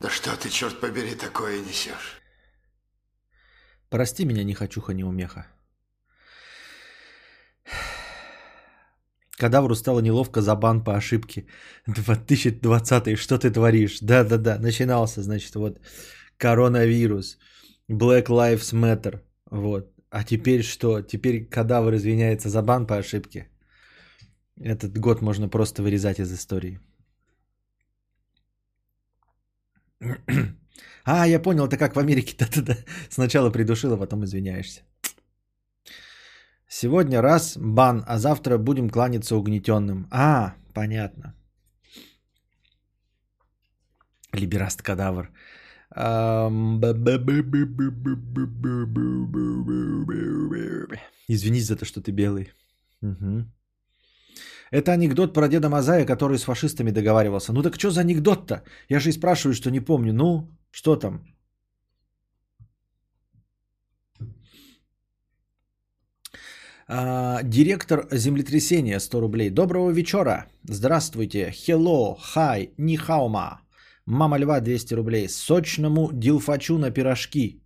Да 0.00 0.08
что 0.08 0.36
ты, 0.36 0.48
черт 0.50 0.80
побери, 0.80 1.14
такое 1.14 1.60
несешь? 1.60 2.20
Прости 3.88 4.24
меня, 4.24 4.44
не 4.44 4.54
хочуха, 4.54 4.92
не 4.92 5.04
умеха. 5.04 5.46
Кадавру 9.38 9.74
стало 9.74 10.00
неловко 10.00 10.40
за 10.40 10.54
бан 10.56 10.84
по 10.84 10.96
ошибке. 10.96 11.46
2020 11.86 13.16
что 13.18 13.38
ты 13.38 13.50
творишь? 13.50 14.00
Да-да-да, 14.00 14.58
начинался, 14.58 15.22
значит, 15.22 15.54
вот 15.54 15.80
коронавирус, 16.36 17.38
Black 17.90 18.26
Lives 18.28 18.74
Matter, 18.74 19.20
вот. 19.50 19.86
А 20.10 20.24
теперь 20.24 20.62
что? 20.62 21.02
Теперь 21.02 21.48
кадавр 21.48 21.94
извиняется 21.94 22.48
за 22.48 22.62
бан 22.62 22.86
по 22.86 22.96
ошибке. 22.96 23.48
Этот 24.60 24.98
год 24.98 25.22
можно 25.22 25.48
просто 25.48 25.82
вырезать 25.82 26.18
из 26.18 26.32
истории. 26.32 26.80
А, 31.04 31.26
я 31.26 31.40
понял, 31.40 31.66
это 31.66 31.76
как 31.78 31.96
в 31.96 31.98
Америке. 31.98 32.36
Да-да-да. 32.38 32.76
Сначала 33.08 33.50
придушил, 33.50 33.92
а 33.92 33.96
потом 33.96 34.24
извиняешься. 34.24 34.82
Сегодня 36.72 37.20
раз 37.20 37.56
бан, 37.58 38.04
а 38.06 38.18
завтра 38.18 38.56
будем 38.56 38.90
кланяться 38.90 39.36
угнетенным. 39.36 40.06
А, 40.10 40.54
понятно. 40.72 41.34
Либераст 44.32 44.80
кадавр. 44.80 45.30
Извинись 51.28 51.66
за 51.66 51.76
то, 51.76 51.84
что 51.84 52.00
ты 52.00 52.12
белый. 52.12 52.52
Угу. 53.02 53.46
Это 54.70 54.92
анекдот 54.92 55.34
про 55.34 55.48
деда 55.48 55.68
Мазая, 55.68 56.06
который 56.06 56.38
с 56.38 56.44
фашистами 56.44 56.92
договаривался. 56.92 57.52
Ну 57.52 57.62
так 57.62 57.74
что 57.78 57.90
за 57.90 58.02
анекдот-то? 58.02 58.62
Я 58.88 59.00
же 59.00 59.08
и 59.08 59.12
спрашиваю, 59.12 59.54
что 59.54 59.70
не 59.70 59.80
помню. 59.80 60.12
Ну, 60.12 60.48
что 60.70 60.94
там? 60.94 61.24
А, 66.92 67.42
директор 67.44 68.08
землетрясения 68.10 68.98
100 69.00 69.20
рублей. 69.20 69.50
Доброго 69.50 69.92
вечера. 69.92 70.46
Здравствуйте. 70.64 71.52
Hello, 71.52 72.16
hi, 72.34 72.74
нихаума. 72.78 73.60
Мама 74.06 74.38
льва 74.38 74.60
200 74.60 74.94
рублей. 74.94 75.28
Сочному 75.28 76.10
дилфачу 76.12 76.78
на 76.78 76.90
пирожки. 76.90 77.62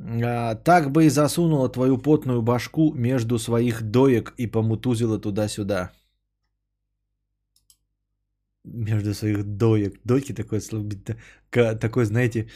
А, 0.00 0.54
так 0.54 0.92
бы 0.92 1.06
и 1.06 1.08
засунула 1.08 1.68
твою 1.68 1.98
потную 1.98 2.40
башку 2.40 2.94
между 2.94 3.36
своих 3.38 3.82
доек 3.82 4.32
и 4.36 4.46
помутузила 4.46 5.18
туда-сюда. 5.18 5.90
Между 8.64 9.12
своих 9.12 9.42
доек. 9.42 10.00
Дойки 10.04 10.32
такое 10.34 10.60
слово, 10.60 10.88
такое, 11.50 12.04
знаете, 12.04 12.48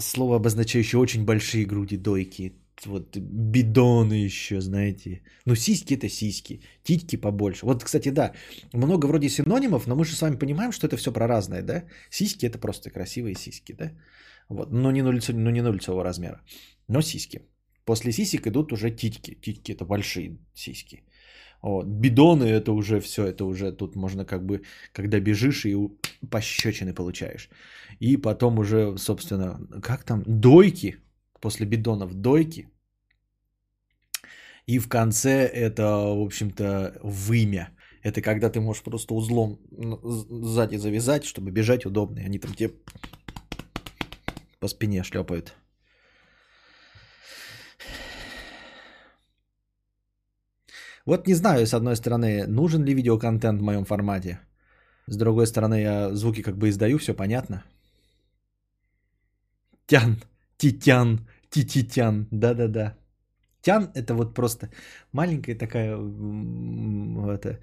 слово, 0.00 0.36
обозначающее 0.36 1.00
очень 1.00 1.24
большие 1.24 1.64
груди 1.64 1.96
дойки 1.96 2.52
вот 2.86 3.16
бидоны 3.16 4.26
еще, 4.26 4.60
знаете. 4.60 5.22
Ну, 5.46 5.54
сиськи 5.54 5.94
это 5.94 6.08
сиськи, 6.08 6.60
титьки 6.82 7.16
побольше. 7.16 7.66
Вот, 7.66 7.84
кстати, 7.84 8.10
да, 8.10 8.32
много 8.72 9.06
вроде 9.06 9.28
синонимов, 9.28 9.86
но 9.86 9.96
мы 9.96 10.04
же 10.04 10.14
с 10.14 10.22
вами 10.22 10.36
понимаем, 10.36 10.72
что 10.72 10.86
это 10.86 10.96
все 10.96 11.12
про 11.12 11.26
разное, 11.26 11.62
да? 11.62 11.84
Сиськи 12.10 12.46
это 12.46 12.58
просто 12.58 12.90
красивые 12.90 13.34
сиськи, 13.34 13.72
да? 13.72 13.92
Вот. 14.48 14.72
Но 14.72 14.92
не, 14.92 15.02
нулиц, 15.02 15.28
ну, 15.28 15.50
не 15.50 15.62
нулицевого 15.62 16.04
размера. 16.04 16.40
Но 16.88 17.02
сиськи. 17.02 17.40
После 17.84 18.12
сисек 18.12 18.46
идут 18.46 18.72
уже 18.72 18.90
титьки. 18.90 19.34
Титьки 19.34 19.72
это 19.72 19.84
большие 19.84 20.38
сиськи. 20.54 21.02
Вот. 21.62 21.86
Бидоны 21.86 22.44
это 22.44 22.72
уже 22.72 23.00
все, 23.00 23.26
это 23.26 23.44
уже 23.44 23.72
тут 23.72 23.96
можно 23.96 24.24
как 24.24 24.44
бы, 24.44 24.62
когда 24.92 25.20
бежишь 25.20 25.64
и 25.64 25.76
пощечины 26.30 26.94
получаешь. 26.94 27.48
И 28.00 28.16
потом 28.16 28.58
уже, 28.58 28.98
собственно, 28.98 29.58
как 29.82 30.04
там, 30.04 30.22
дойки, 30.26 30.96
после 31.44 31.66
бидонов 31.66 32.14
дойки. 32.14 32.68
И 34.66 34.78
в 34.78 34.88
конце 34.88 35.46
это, 35.46 35.82
в 35.82 36.22
общем-то, 36.24 36.92
вымя. 37.02 37.68
Это 38.02 38.22
когда 38.22 38.50
ты 38.50 38.60
можешь 38.60 38.82
просто 38.82 39.14
узлом 39.14 39.58
сзади 40.42 40.78
завязать, 40.78 41.24
чтобы 41.24 41.50
бежать 41.50 41.84
удобно. 41.86 42.20
И 42.20 42.26
они 42.26 42.38
там 42.38 42.54
тебе 42.54 42.70
по 44.60 44.68
спине 44.68 45.04
шлепают. 45.04 45.54
Вот 51.06 51.26
не 51.26 51.34
знаю, 51.34 51.66
с 51.66 51.74
одной 51.74 51.96
стороны, 51.96 52.46
нужен 52.46 52.84
ли 52.84 52.94
видеоконтент 52.94 53.60
в 53.60 53.64
моем 53.64 53.84
формате. 53.84 54.38
С 55.06 55.16
другой 55.16 55.46
стороны, 55.46 55.80
я 55.80 56.14
звуки 56.14 56.42
как 56.42 56.56
бы 56.56 56.68
издаю, 56.68 56.98
все 56.98 57.14
понятно. 57.14 57.62
Тян, 59.86 60.16
титян, 60.56 61.18
тититян, 61.54 62.26
да-да-да. 62.32 62.96
Тян 63.62 63.90
это 63.94 64.14
вот 64.14 64.34
просто 64.34 64.68
маленькая 65.12 65.54
такая 65.54 65.96
это, 67.34 67.60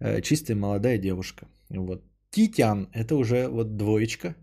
э, 0.00 0.20
чистая 0.22 0.56
молодая 0.56 0.98
девушка. 0.98 1.46
Вот. 1.68 2.02
Титян 2.30 2.88
это 2.92 3.14
уже 3.16 3.48
вот 3.48 3.76
двоечка, 3.76 4.34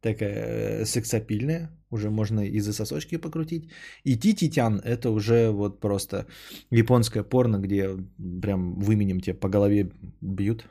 такая 0.00 0.80
э, 0.80 0.84
сексапильная, 0.84 1.70
уже 1.90 2.10
можно 2.10 2.40
и 2.40 2.60
за 2.60 2.72
сосочки 2.72 3.18
покрутить. 3.18 3.70
И 4.04 4.16
тититян 4.16 4.80
это 4.84 5.10
уже 5.10 5.50
вот 5.50 5.80
просто 5.80 6.26
японское 6.70 7.24
порно, 7.24 7.58
где 7.58 7.96
прям 8.42 8.78
выменем 8.80 9.20
тебе 9.20 9.34
по 9.34 9.48
голове 9.48 9.90
бьют. 10.20 10.64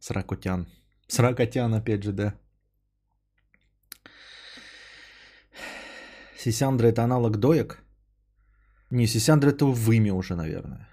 Сракотян. 0.00 0.66
Сракотян, 1.08 1.74
опять 1.74 2.04
же, 2.04 2.12
да. 2.12 2.34
Сисяндра 6.38 6.86
это 6.86 7.02
аналог 7.02 7.36
доек? 7.36 7.82
Не, 8.90 9.06
Сисяндра 9.06 9.50
это 9.50 9.64
в 9.66 9.90
имя 9.92 10.14
уже, 10.14 10.36
наверное. 10.36 10.88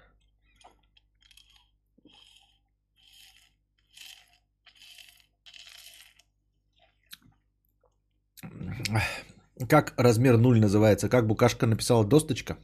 Как 9.68 9.94
размер 9.96 10.36
0 10.36 10.58
называется? 10.60 11.08
Как 11.08 11.26
букашка 11.26 11.66
написала 11.66 12.04
досточка? 12.04 12.56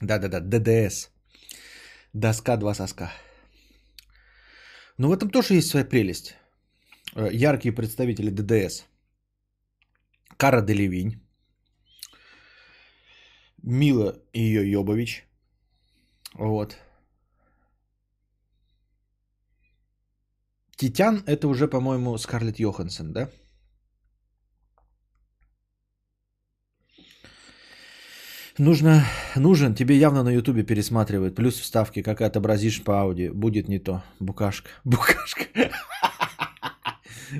Да-да-да, 0.00 0.40
ДДС. 0.40 1.08
Доска 2.12 2.56
два 2.56 2.74
соска. 2.74 3.10
Ну, 4.98 5.08
в 5.08 5.12
этом 5.12 5.30
тоже 5.30 5.54
есть 5.54 5.68
своя 5.68 5.84
прелесть. 5.84 6.36
Э, 7.16 7.28
Яркие 7.32 7.74
представители 7.74 8.30
ДДС. 8.30 8.84
Кара 10.36 10.62
Делевинь. 10.62 11.23
Мила 13.66 14.20
ее 14.34 14.70
Йобович. 14.70 15.24
Вот. 16.34 16.76
Титян 20.76 21.22
это 21.26 21.48
уже, 21.48 21.66
по-моему, 21.66 22.18
Скарлетт 22.18 22.58
Йоханссон, 22.58 23.12
да? 23.12 23.30
Нужно, 28.58 29.04
нужен, 29.34 29.74
тебе 29.74 29.96
явно 29.96 30.22
на 30.22 30.28
ютубе 30.28 30.62
пересматривают, 30.62 31.34
плюс 31.34 31.58
вставки, 31.58 32.02
как 32.02 32.20
отобразишь 32.20 32.84
по 32.84 33.00
аудио, 33.00 33.32
будет 33.32 33.68
не 33.68 33.78
то. 33.78 34.04
Букашка, 34.20 34.68
букашка. 34.84 35.46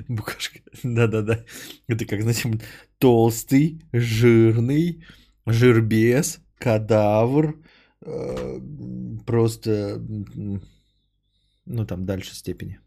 Букашка, 0.07 0.59
да-да-да. 0.83 1.45
Это 1.87 2.05
как, 2.05 2.21
знаете, 2.21 2.59
толстый, 2.97 3.81
жирный, 3.93 5.03
жирбес, 5.45 6.39
кадавр, 6.57 7.55
э, 8.01 8.59
просто, 9.25 9.99
ну 11.65 11.85
там 11.85 12.05
дальше 12.05 12.35
степени. 12.35 12.79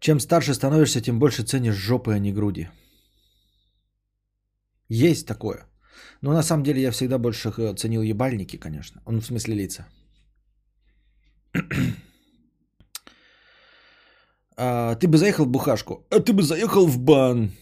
Чем 0.00 0.20
старше 0.20 0.54
становишься, 0.54 1.00
тем 1.00 1.18
больше 1.18 1.44
ценишь 1.44 1.76
жопы, 1.76 2.12
а 2.12 2.18
не 2.18 2.32
груди. 2.32 2.68
Есть 4.88 5.26
такое. 5.26 5.66
Но 6.22 6.32
на 6.32 6.42
самом 6.42 6.64
деле 6.64 6.82
я 6.82 6.90
всегда 6.90 7.18
больше 7.18 7.50
ценил 7.76 8.02
ебальники, 8.02 8.56
конечно. 8.58 9.00
Ну, 9.06 9.20
в 9.20 9.26
смысле 9.26 9.54
лица. 9.54 9.86
А, 14.54 14.94
ты 14.96 15.08
бы 15.08 15.16
заехал 15.16 15.46
в 15.46 15.48
бухашку, 15.48 16.06
а 16.10 16.20
ты 16.20 16.34
бы 16.34 16.42
заехал 16.42 16.86
в 16.86 16.98
бан. 16.98 17.52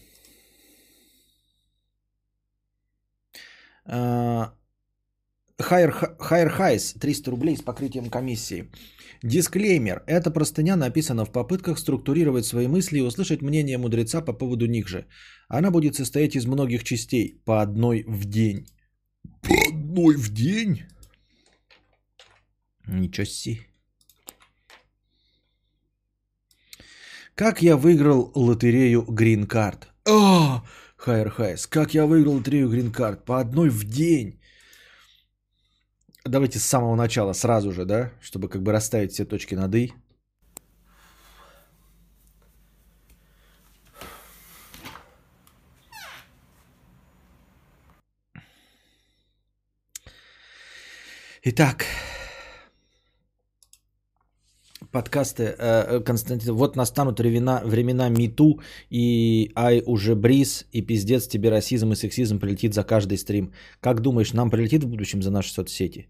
Higher 5.59 6.57
Highs 6.57 6.99
300 6.99 7.31
рублей 7.31 7.57
с 7.57 7.61
покрытием 7.61 8.09
комиссии. 8.09 8.71
Дисклеймер. 9.23 10.03
Эта 10.07 10.31
простыня 10.31 10.75
написана 10.75 11.25
в 11.25 11.31
попытках 11.31 11.77
структурировать 11.77 12.45
свои 12.45 12.67
мысли 12.67 12.99
и 12.99 13.01
услышать 13.01 13.41
мнение 13.41 13.77
мудреца 13.77 14.21
по 14.21 14.33
поводу 14.33 14.65
них 14.65 14.87
же. 14.87 15.05
Она 15.49 15.71
будет 15.71 15.95
состоять 15.95 16.35
из 16.35 16.45
многих 16.45 16.83
частей, 16.83 17.41
по 17.45 17.61
одной 17.61 18.03
в 18.07 18.25
день. 18.25 18.65
По 19.41 19.53
одной 19.69 20.15
в 20.15 20.33
день? 20.33 20.83
Ничего 22.87 23.25
себе. 23.25 23.59
Как 27.35 27.61
я 27.61 27.77
выиграл 27.77 28.31
лотерею 28.35 29.05
Green 29.09 29.47
Card? 29.47 29.85
А, 30.07 30.63
Хайер 31.03 31.31
Хайс, 31.31 31.65
как 31.65 31.95
я 31.95 32.05
выиграл 32.05 32.39
Green 32.41 32.91
Card? 32.93 33.25
По 33.25 33.39
одной 33.39 33.69
в 33.69 33.83
день. 33.85 34.39
Давайте 36.25 36.59
с 36.59 36.63
самого 36.63 36.95
начала, 36.95 37.33
сразу 37.33 37.71
же, 37.71 37.85
да, 37.85 38.11
чтобы 38.21 38.49
как 38.49 38.61
бы 38.61 38.71
расставить 38.71 39.11
все 39.11 39.25
точки 39.25 39.55
над 39.55 39.73
«и». 39.73 39.93
Итак, 51.43 51.85
подкасты 54.91 55.43
э, 55.57 55.99
Константин. 56.05 56.53
Вот 56.53 56.75
настанут 56.75 57.19
времена, 57.19 57.61
времена 57.65 58.09
МИТУ 58.09 58.59
и 58.89 59.51
Ай 59.55 59.83
уже 59.85 60.15
бриз 60.15 60.65
и 60.71 60.81
пиздец 60.81 61.27
тебе 61.27 61.49
расизм 61.49 61.91
и 61.91 61.95
сексизм 61.95 62.39
прилетит 62.39 62.73
за 62.73 62.83
каждый 62.83 63.17
стрим. 63.17 63.51
Как 63.79 64.01
думаешь, 64.01 64.33
нам 64.33 64.49
прилетит 64.49 64.83
в 64.83 64.87
будущем 64.87 65.21
за 65.21 65.31
наши 65.31 65.51
соцсети? 65.51 66.07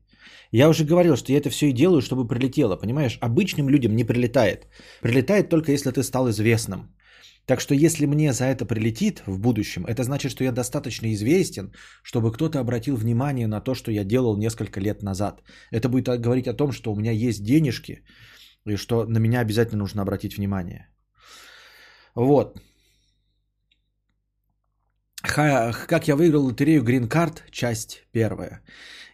Я 0.51 0.69
уже 0.69 0.83
говорил, 0.83 1.15
что 1.15 1.31
я 1.31 1.37
это 1.37 1.49
все 1.49 1.69
и 1.69 1.73
делаю, 1.73 2.01
чтобы 2.01 2.27
прилетело. 2.27 2.75
Понимаешь, 2.75 3.17
обычным 3.21 3.69
людям 3.69 3.95
не 3.95 4.03
прилетает. 4.03 4.67
Прилетает 5.01 5.49
только 5.49 5.71
если 5.71 5.91
ты 5.91 6.03
стал 6.03 6.29
известным. 6.29 6.89
Так 7.45 7.59
что 7.59 7.73
если 7.73 8.05
мне 8.05 8.33
за 8.33 8.45
это 8.45 8.65
прилетит 8.65 9.23
в 9.25 9.39
будущем, 9.39 9.85
это 9.85 10.03
значит, 10.03 10.31
что 10.31 10.43
я 10.43 10.51
достаточно 10.51 11.11
известен, 11.13 11.71
чтобы 12.03 12.31
кто-то 12.31 12.59
обратил 12.59 12.95
внимание 12.95 13.47
на 13.47 13.61
то, 13.61 13.73
что 13.73 13.91
я 13.91 14.03
делал 14.03 14.37
несколько 14.37 14.79
лет 14.79 15.03
назад. 15.03 15.41
Это 15.71 15.89
будет 15.89 16.21
говорить 16.21 16.47
о 16.47 16.53
том, 16.53 16.71
что 16.71 16.91
у 16.91 16.95
меня 16.95 17.11
есть 17.11 17.43
денежки, 17.43 18.03
и 18.67 18.75
что 18.77 19.05
на 19.05 19.19
меня 19.19 19.39
обязательно 19.41 19.79
нужно 19.79 20.01
обратить 20.01 20.37
внимание. 20.37 20.87
Вот. 22.15 22.57
Ха- 25.23 25.73
Как 25.87 26.07
я 26.07 26.15
выиграл 26.15 26.45
лотерею 26.45 26.83
Green 26.83 27.07
Card, 27.07 27.41
часть 27.51 28.03
первая. 28.11 28.61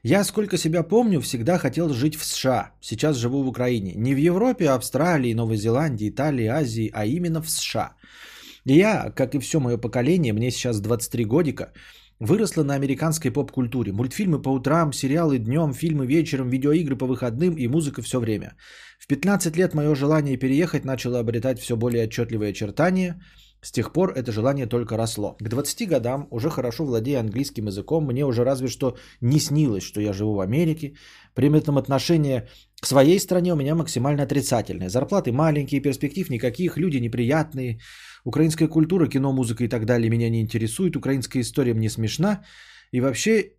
Я, 0.04 0.24
сколько 0.24 0.58
себя 0.58 0.84
помню, 0.84 1.20
всегда 1.22 1.58
хотел 1.58 1.90
жить 1.94 2.16
в 2.16 2.24
США. 2.26 2.72
Сейчас 2.82 3.18
живу 3.18 3.44
в 3.44 3.48
Украине. 3.48 3.94
Не 3.96 4.14
в 4.16 4.18
Европе, 4.18 4.70
Австралии, 4.70 5.34
Новой 5.34 5.58
Зеландии, 5.58 6.10
Италии, 6.10 6.48
Азии, 6.48 6.90
а 6.94 7.06
именно 7.06 7.42
в 7.42 7.50
США. 7.50 7.96
Я, 8.66 9.12
как 9.16 9.36
и 9.36 9.40
все 9.40 9.60
мое 9.60 9.78
поколение, 9.78 10.34
мне 10.34 10.52
сейчас 10.52 10.80
23 10.82 11.26
годика, 11.26 11.74
выросла 12.20 12.64
на 12.64 12.76
американской 12.76 13.32
поп-культуре. 13.32 13.92
Мультфильмы 13.92 14.42
по 14.42 14.50
утрам, 14.50 14.94
сериалы 14.94 15.40
днем, 15.40 15.74
фильмы 15.74 16.06
вечером, 16.06 16.50
видеоигры 16.50 16.96
по 16.96 17.06
выходным 17.06 17.56
и 17.56 17.68
музыка 17.68 18.02
все 18.02 18.20
время. 18.20 18.56
В 19.00 19.08
15 19.08 19.58
лет 19.58 19.74
мое 19.74 19.96
желание 19.96 20.38
переехать 20.38 20.86
начало 20.86 21.20
обретать 21.20 21.60
все 21.60 21.76
более 21.76 22.06
отчетливые 22.06 22.52
очертания. 22.52 23.22
С 23.62 23.72
тех 23.72 23.92
пор 23.92 24.14
это 24.16 24.32
желание 24.32 24.68
только 24.68 24.98
росло. 24.98 25.36
К 25.40 25.50
20 25.50 25.90
годам, 25.90 26.28
уже 26.32 26.50
хорошо 26.50 26.86
владея 26.86 27.20
английским 27.20 27.66
языком, 27.68 28.06
мне 28.06 28.26
уже 28.26 28.44
разве 28.44 28.68
что 28.68 28.98
не 29.22 29.40
снилось, 29.40 29.84
что 29.84 30.00
я 30.00 30.14
живу 30.14 30.36
в 30.36 30.42
Америке. 30.42 30.94
При 31.34 31.50
этом 31.58 31.78
отношение 31.78 32.48
к 32.82 32.86
своей 32.86 33.20
стране 33.20 33.54
у 33.54 33.56
меня 33.56 33.76
максимально 33.76 34.24
отрицательное. 34.24 34.90
Зарплаты 34.90 35.32
маленькие, 35.32 35.82
перспектив 35.82 36.30
никаких, 36.30 36.78
люди 36.78 36.98
неприятные. 36.98 37.80
Украинская 38.24 38.68
культура, 38.68 39.08
кино, 39.08 39.34
музыка 39.34 39.64
и 39.64 39.68
так 39.68 39.86
далее 39.86 40.10
меня 40.10 40.30
не 40.30 40.42
интересует. 40.42 40.96
Украинская 40.96 41.42
история 41.42 41.74
мне 41.74 41.90
смешна. 41.90 42.44
И 42.92 43.02
вообще 43.02 43.52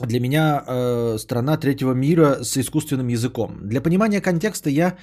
для 0.00 0.20
меня 0.20 0.64
э, 0.66 1.18
страна 1.18 1.56
третьего 1.56 1.92
мира 1.92 2.42
с 2.42 2.56
искусственным 2.56 3.08
языком. 3.08 3.58
Для 3.62 3.80
понимания 3.80 4.20
контекста 4.20 4.70
я 4.70 4.96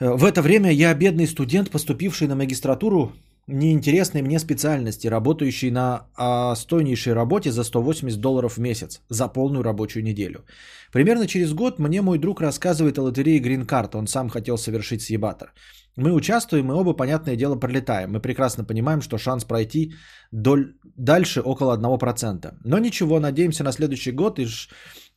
э, 0.00 0.16
в 0.16 0.24
это 0.24 0.42
время 0.42 0.70
я 0.70 0.94
бедный 0.94 1.26
студент, 1.26 1.70
поступивший 1.70 2.28
на 2.28 2.36
магистратуру 2.36 3.12
неинтересной 3.48 4.22
мне 4.22 4.38
специальности, 4.38 5.08
работающий 5.08 5.70
на 5.70 6.06
а, 6.16 6.54
стойнейшей 6.54 7.14
работе 7.14 7.50
за 7.50 7.64
180 7.64 8.20
долларов 8.20 8.56
в 8.56 8.60
месяц 8.60 9.00
за 9.08 9.28
полную 9.28 9.64
рабочую 9.64 10.04
неделю. 10.04 10.44
Примерно 10.92 11.26
через 11.26 11.52
год 11.52 11.78
мне 11.78 12.02
мой 12.02 12.18
друг 12.18 12.40
рассказывает 12.40 12.98
о 12.98 13.02
лотерее 13.02 13.40
Green 13.40 13.66
Card. 13.66 13.96
Он 13.96 14.06
сам 14.06 14.28
хотел 14.28 14.58
совершить 14.58 15.02
съебатор. 15.02 15.52
Мы 15.98 16.12
участвуем, 16.12 16.70
и 16.70 16.74
оба, 16.74 16.96
понятное 16.96 17.36
дело, 17.36 17.56
пролетаем. 17.56 18.12
Мы 18.12 18.20
прекрасно 18.20 18.64
понимаем, 18.64 19.00
что 19.00 19.18
шанс 19.18 19.44
пройти 19.44 19.94
доль... 20.30 20.76
дальше 20.96 21.40
около 21.40 21.76
1%. 21.76 22.54
Но 22.64 22.78
ничего, 22.78 23.18
надеемся 23.18 23.64
на 23.64 23.72
следующий 23.72 24.12
год 24.12 24.38
и, 24.38 24.44
ж... 24.44 24.68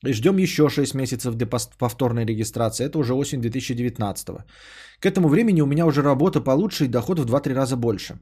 и 0.07 0.13
ждем 0.13 0.37
еще 0.37 0.69
6 0.69 0.95
месяцев 0.95 1.35
для 1.35 1.47
повторной 1.77 2.25
регистрации. 2.25 2.85
Это 2.85 2.97
уже 2.97 3.13
осень 3.13 3.41
2019. 3.41 4.27
К 4.99 5.05
этому 5.05 5.27
времени 5.27 5.61
у 5.61 5.67
меня 5.67 5.85
уже 5.85 6.01
работа 6.01 6.41
получше 6.41 6.85
и 6.85 6.87
доход 6.87 7.19
в 7.19 7.25
2-3 7.25 7.53
раза 7.53 7.75
больше. 7.75 8.19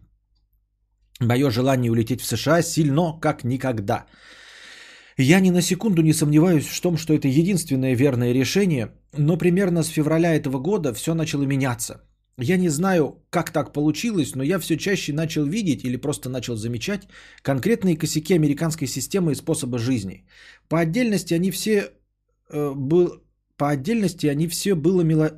Мое 1.22 1.50
желание 1.52 1.92
улететь 1.92 2.22
в 2.22 2.26
США 2.26 2.62
сильно, 2.62 3.18
как 3.22 3.46
никогда. 3.46 4.06
Я 5.18 5.40
ни 5.40 5.52
на 5.52 5.62
секунду 5.62 6.02
не 6.02 6.14
сомневаюсь 6.14 6.68
в 6.68 6.82
том, 6.82 6.98
что 6.98 7.14
это 7.14 7.30
единственное 7.30 7.96
верное 7.96 8.34
решение, 8.34 8.92
но 9.18 9.38
примерно 9.38 9.84
с 9.84 9.88
февраля 9.88 10.36
этого 10.36 10.60
года 10.60 10.94
все 10.94 11.14
начало 11.14 11.44
меняться– 11.44 12.02
я 12.42 12.58
не 12.58 12.70
знаю, 12.70 13.24
как 13.30 13.52
так 13.52 13.74
получилось, 13.74 14.36
но 14.36 14.44
я 14.44 14.60
все 14.60 14.78
чаще 14.78 15.14
начал 15.14 15.46
видеть 15.46 15.84
или 15.84 15.98
просто 15.98 16.30
начал 16.30 16.56
замечать 16.56 17.08
конкретные 17.42 17.98
косяки 17.98 18.36
американской 18.36 18.88
системы 18.88 19.32
и 19.32 19.36
способа 19.36 19.78
жизни. 19.78 20.26
По 20.68 20.80
отдельности 20.80 21.34
они 21.34 21.52
все 21.52 21.92
э, 22.50 22.74
был, 22.76 23.24
по 23.58 23.70
отдельности 23.70 24.28
они 24.28 24.48
все 24.48 24.76
было, 24.76 25.02
мело, 25.02 25.32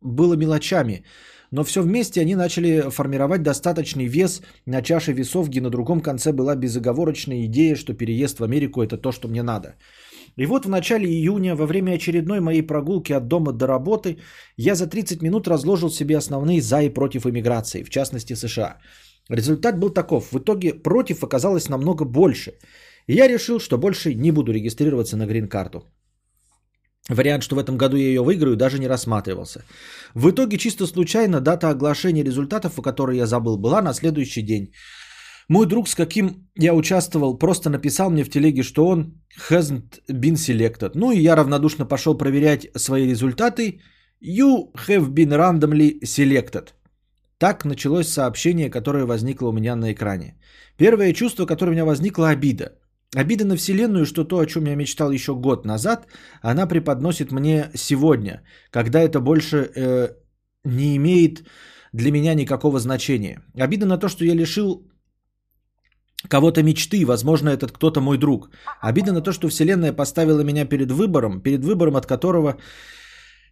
было 0.00 0.34
мелочами, 0.36 1.04
но 1.50 1.64
все 1.64 1.82
вместе 1.82 2.20
они 2.20 2.34
начали 2.34 2.90
формировать 2.90 3.42
достаточный 3.42 4.06
вес 4.06 4.42
на 4.66 4.82
чаше 4.82 5.12
весов, 5.12 5.48
где 5.48 5.60
на 5.60 5.70
другом 5.70 6.00
конце 6.00 6.32
была 6.32 6.56
безоговорочная 6.56 7.44
идея, 7.44 7.76
что 7.76 7.94
переезд 7.94 8.40
в 8.40 8.44
Америку 8.44 8.82
это 8.82 8.96
то, 8.96 9.12
что 9.12 9.28
мне 9.28 9.42
надо. 9.42 9.76
И 10.36 10.46
вот 10.46 10.64
в 10.64 10.68
начале 10.68 11.06
июня, 11.06 11.54
во 11.54 11.66
время 11.66 11.92
очередной 11.92 12.40
моей 12.40 12.62
прогулки 12.62 13.12
от 13.12 13.28
дома 13.28 13.52
до 13.52 13.66
работы, 13.66 14.18
я 14.56 14.74
за 14.74 14.86
30 14.86 15.22
минут 15.22 15.48
разложил 15.48 15.90
себе 15.90 16.16
основные 16.16 16.60
за 16.60 16.82
и 16.82 16.88
против 16.88 17.26
иммиграции, 17.26 17.84
в 17.84 17.90
частности 17.90 18.34
США. 18.34 18.78
Результат 19.30 19.78
был 19.78 19.90
таков. 19.90 20.32
В 20.32 20.38
итоге 20.38 20.74
против 20.74 21.22
оказалось 21.22 21.68
намного 21.68 22.04
больше. 22.04 22.52
И 23.06 23.14
я 23.14 23.28
решил, 23.28 23.60
что 23.60 23.78
больше 23.78 24.14
не 24.14 24.32
буду 24.32 24.52
регистрироваться 24.52 25.16
на 25.16 25.26
грин-карту. 25.26 25.84
Вариант, 27.10 27.42
что 27.42 27.56
в 27.56 27.58
этом 27.58 27.76
году 27.76 27.96
я 27.96 28.06
ее 28.06 28.22
выиграю, 28.22 28.56
даже 28.56 28.78
не 28.78 28.88
рассматривался. 28.88 29.64
В 30.14 30.30
итоге 30.30 30.56
чисто 30.56 30.86
случайно 30.86 31.40
дата 31.40 31.68
оглашения 31.68 32.24
результатов, 32.24 32.78
о 32.78 32.82
которой 32.82 33.18
я 33.18 33.26
забыл, 33.26 33.58
была 33.58 33.82
на 33.82 33.92
следующий 33.94 34.42
день. 34.42 34.72
Мой 35.48 35.66
друг, 35.66 35.88
с 35.88 35.94
каким 35.94 36.48
я 36.56 36.74
участвовал, 36.74 37.38
просто 37.38 37.70
написал 37.70 38.10
мне 38.10 38.24
в 38.24 38.30
телеге, 38.30 38.62
что 38.62 38.86
он 38.86 39.14
hasn't 39.50 40.00
been 40.08 40.36
selected. 40.36 40.92
Ну 40.94 41.12
и 41.12 41.20
я 41.20 41.36
равнодушно 41.36 41.86
пошел 41.86 42.16
проверять 42.16 42.66
свои 42.76 43.06
результаты. 43.06 43.80
You 44.22 44.72
have 44.88 45.08
been 45.08 45.30
randomly 45.30 46.00
selected. 46.02 46.68
Так 47.38 47.64
началось 47.64 48.08
сообщение, 48.08 48.70
которое 48.70 49.04
возникло 49.04 49.48
у 49.48 49.52
меня 49.52 49.76
на 49.76 49.92
экране. 49.92 50.38
Первое 50.78 51.12
чувство, 51.12 51.46
которое 51.46 51.70
у 51.70 51.74
меня 51.74 51.84
возникло, 51.84 52.30
обида. 52.30 52.72
Обида 53.14 53.44
на 53.44 53.56
Вселенную, 53.56 54.06
что 54.06 54.24
то, 54.24 54.38
о 54.38 54.46
чем 54.46 54.64
я 54.64 54.74
мечтал 54.74 55.12
еще 55.12 55.34
год 55.34 55.66
назад, 55.66 56.06
она 56.42 56.66
преподносит 56.66 57.32
мне 57.32 57.70
сегодня, 57.74 58.42
когда 58.70 59.00
это 59.00 59.20
больше 59.20 59.70
э, 59.76 60.08
не 60.64 60.96
имеет 60.96 61.44
для 61.92 62.10
меня 62.10 62.34
никакого 62.34 62.80
значения. 62.80 63.42
Обида 63.54 63.86
на 63.86 63.98
то, 63.98 64.08
что 64.08 64.24
я 64.24 64.34
лишил 64.34 64.88
кого-то 66.28 66.62
мечты, 66.62 67.04
возможно, 67.06 67.50
этот 67.50 67.72
кто-то 67.72 68.00
мой 68.00 68.18
друг. 68.18 68.50
Обидно 68.80 69.12
на 69.12 69.20
то, 69.20 69.32
что 69.32 69.48
Вселенная 69.48 69.92
поставила 69.92 70.40
меня 70.42 70.64
перед 70.64 70.90
выбором, 70.90 71.40
перед 71.40 71.64
выбором, 71.64 71.96
от 71.96 72.06
которого 72.06 72.56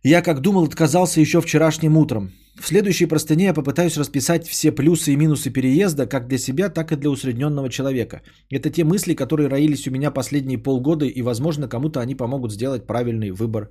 я, 0.05 0.23
как 0.23 0.41
думал, 0.41 0.65
отказался 0.65 1.21
еще 1.21 1.41
вчерашним 1.41 1.97
утром. 1.97 2.33
В 2.61 2.67
следующей 2.67 3.07
простыне 3.07 3.45
я 3.45 3.55
попытаюсь 3.55 3.97
расписать 3.97 4.47
все 4.47 4.73
плюсы 4.73 5.13
и 5.13 5.17
минусы 5.17 5.51
переезда 5.51 6.07
как 6.07 6.27
для 6.29 6.39
себя, 6.39 6.69
так 6.69 6.93
и 6.93 6.97
для 6.97 7.11
усредненного 7.11 7.69
человека. 7.69 8.23
Это 8.51 8.69
те 8.71 8.85
мысли, 8.85 9.15
которые 9.15 9.49
роились 9.49 9.87
у 9.87 9.91
меня 9.91 10.11
последние 10.11 10.59
полгода, 10.59 11.07
и, 11.07 11.23
возможно, 11.23 11.69
кому-то 11.69 12.01
они 12.01 12.15
помогут 12.15 12.53
сделать 12.53 12.87
правильный 12.87 13.31
выбор 13.31 13.71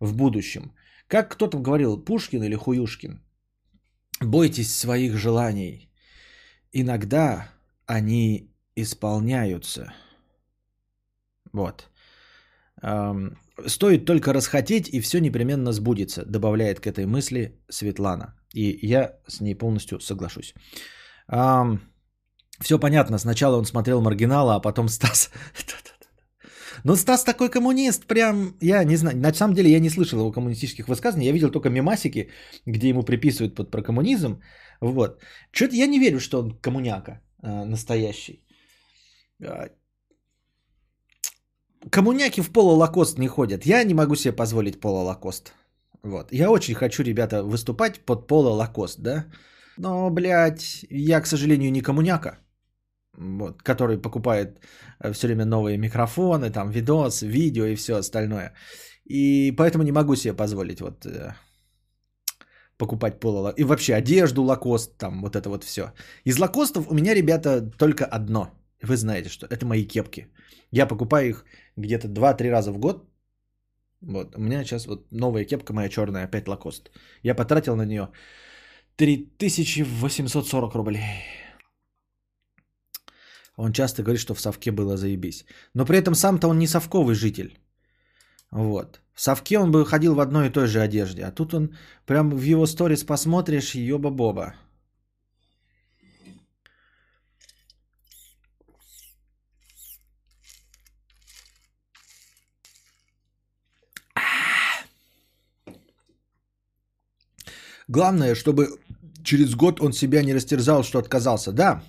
в 0.00 0.14
будущем. 0.14 0.72
Как 1.08 1.32
кто-то 1.34 1.58
говорил, 1.58 2.04
Пушкин 2.04 2.42
или 2.42 2.56
Хуюшкин, 2.56 3.22
бойтесь 4.20 4.74
своих 4.74 5.16
желаний. 5.16 5.90
Иногда 6.72 7.53
они 7.86 8.50
исполняются. 8.76 9.92
Вот. 11.52 11.88
Стоит 13.66 14.04
только 14.04 14.32
расхотеть, 14.32 14.88
и 14.88 15.00
все 15.00 15.20
непременно 15.20 15.72
сбудется, 15.72 16.24
добавляет 16.24 16.80
к 16.80 16.86
этой 16.86 17.06
мысли 17.06 17.60
Светлана. 17.68 18.34
И 18.52 18.78
я 18.82 19.16
с 19.28 19.40
ней 19.40 19.54
полностью 19.54 20.00
соглашусь. 20.00 20.54
Все 22.60 22.78
понятно. 22.78 23.18
Сначала 23.18 23.56
он 23.56 23.64
смотрел 23.64 24.00
маргинала, 24.00 24.54
а 24.54 24.60
потом 24.60 24.88
Стас. 24.88 25.30
Но 26.84 26.96
Стас 26.96 27.24
такой 27.24 27.50
коммунист, 27.50 28.06
прям, 28.06 28.56
я 28.60 28.84
не 28.84 28.96
знаю, 28.96 29.16
на 29.16 29.32
самом 29.32 29.54
деле 29.54 29.70
я 29.70 29.80
не 29.80 29.90
слышал 29.90 30.18
его 30.18 30.32
коммунистических 30.32 30.88
высказываний, 30.88 31.26
я 31.26 31.32
видел 31.32 31.50
только 31.50 31.70
мемасики, 31.70 32.28
где 32.66 32.88
ему 32.88 33.02
приписывают 33.02 33.54
под 33.54 33.70
коммунизм, 33.86 34.40
вот. 34.80 35.22
Что-то 35.50 35.76
я 35.76 35.86
не 35.86 35.98
верю, 35.98 36.20
что 36.20 36.40
он 36.40 36.58
коммуняка. 36.60 37.20
Э, 37.44 37.64
настоящий. 37.64 38.44
А, 39.42 39.68
коммуняки 41.90 42.42
в 42.42 42.50
пололакост 42.50 43.18
не 43.18 43.28
ходят. 43.28 43.66
Я 43.66 43.84
не 43.84 43.94
могу 43.94 44.16
себе 44.16 44.36
позволить 44.36 44.80
пололакост. 44.80 45.52
Вот. 46.02 46.32
Я 46.32 46.50
очень 46.50 46.74
хочу, 46.74 47.02
ребята, 47.02 47.42
выступать 47.42 48.00
под 48.06 48.26
пололакост, 48.26 49.00
да? 49.00 49.26
Но, 49.78 50.10
блядь, 50.10 50.86
я, 50.90 51.20
к 51.20 51.26
сожалению, 51.26 51.70
не 51.72 51.82
коммуняка, 51.82 52.38
вот, 53.18 53.62
который 53.62 53.98
покупает 53.98 54.60
э, 55.00 55.12
все 55.12 55.26
время 55.26 55.44
новые 55.44 55.78
микрофоны, 55.78 56.50
там, 56.50 56.70
видос, 56.70 57.22
видео 57.22 57.66
и 57.66 57.76
все 57.76 57.96
остальное. 57.96 58.54
И 59.04 59.52
поэтому 59.56 59.84
не 59.84 59.92
могу 59.92 60.16
себе 60.16 60.32
позволить 60.36 60.80
вот 60.80 61.04
э, 61.04 61.34
покупать 62.78 63.20
поло 63.20 63.54
и 63.56 63.64
вообще 63.64 63.94
одежду 63.94 64.42
лакост, 64.42 64.96
там 64.98 65.22
вот 65.22 65.36
это 65.36 65.48
вот 65.48 65.64
все. 65.64 65.92
Из 66.24 66.38
лакостов 66.38 66.86
у 66.90 66.94
меня, 66.94 67.14
ребята, 67.14 67.70
только 67.78 68.04
одно. 68.04 68.50
Вы 68.82 68.96
знаете, 68.96 69.28
что 69.28 69.46
это 69.46 69.66
мои 69.66 69.84
кепки. 69.84 70.28
Я 70.72 70.86
покупаю 70.86 71.28
их 71.28 71.44
где-то 71.76 72.08
2-3 72.08 72.50
раза 72.50 72.72
в 72.72 72.78
год. 72.78 73.08
Вот, 74.00 74.36
у 74.36 74.40
меня 74.40 74.64
сейчас 74.64 74.86
вот 74.86 75.12
новая 75.12 75.44
кепка 75.44 75.72
моя 75.72 75.88
черная, 75.88 76.24
опять 76.24 76.48
лакост. 76.48 76.90
Я 77.22 77.34
потратил 77.34 77.76
на 77.76 77.86
нее 77.86 78.08
3840 78.96 80.74
рублей. 80.74 81.00
Он 83.56 83.72
часто 83.72 84.02
говорит, 84.02 84.20
что 84.20 84.34
в 84.34 84.40
совке 84.40 84.72
было 84.72 84.96
заебись. 84.96 85.44
Но 85.74 85.86
при 85.86 85.98
этом 85.98 86.14
сам-то 86.14 86.48
он 86.48 86.58
не 86.58 86.66
совковый 86.66 87.14
житель. 87.14 87.58
Вот. 88.50 89.00
В 89.14 89.20
совке 89.20 89.58
он 89.58 89.70
бы 89.70 89.86
ходил 89.86 90.14
в 90.14 90.20
одной 90.20 90.48
и 90.48 90.50
той 90.50 90.66
же 90.66 90.80
одежде, 90.80 91.24
а 91.24 91.30
тут 91.30 91.54
он 91.54 91.76
прям 92.04 92.30
в 92.30 92.42
его 92.42 92.66
сторис 92.66 93.04
посмотришь, 93.04 93.74
ёба-боба. 93.74 94.54
Главное, 107.86 108.34
чтобы 108.34 108.80
через 109.22 109.54
год 109.54 109.80
он 109.80 109.92
себя 109.92 110.22
не 110.22 110.34
растерзал, 110.34 110.82
что 110.82 110.98
отказался. 110.98 111.52
Да, 111.52 111.82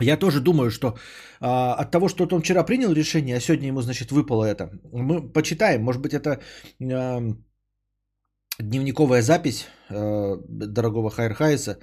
я 0.00 0.16
тоже 0.16 0.40
думаю, 0.40 0.70
что 0.70 0.96
а, 1.40 1.74
от 1.74 1.90
того, 1.90 2.08
что 2.08 2.26
он 2.30 2.40
вчера 2.40 2.64
принял 2.64 2.92
решение, 2.92 3.36
а 3.36 3.40
сегодня 3.40 3.68
ему, 3.68 3.82
значит, 3.82 4.10
выпало 4.12 4.44
это. 4.44 4.70
Мы 4.92 5.32
почитаем, 5.32 5.82
может 5.82 6.02
быть, 6.02 6.14
это 6.14 6.40
а, 6.80 7.20
дневниковая 8.58 9.22
запись 9.22 9.66
э, 9.90 10.36
дорогого 10.48 11.10
Хайр 11.10 11.34
Хайса 11.34 11.78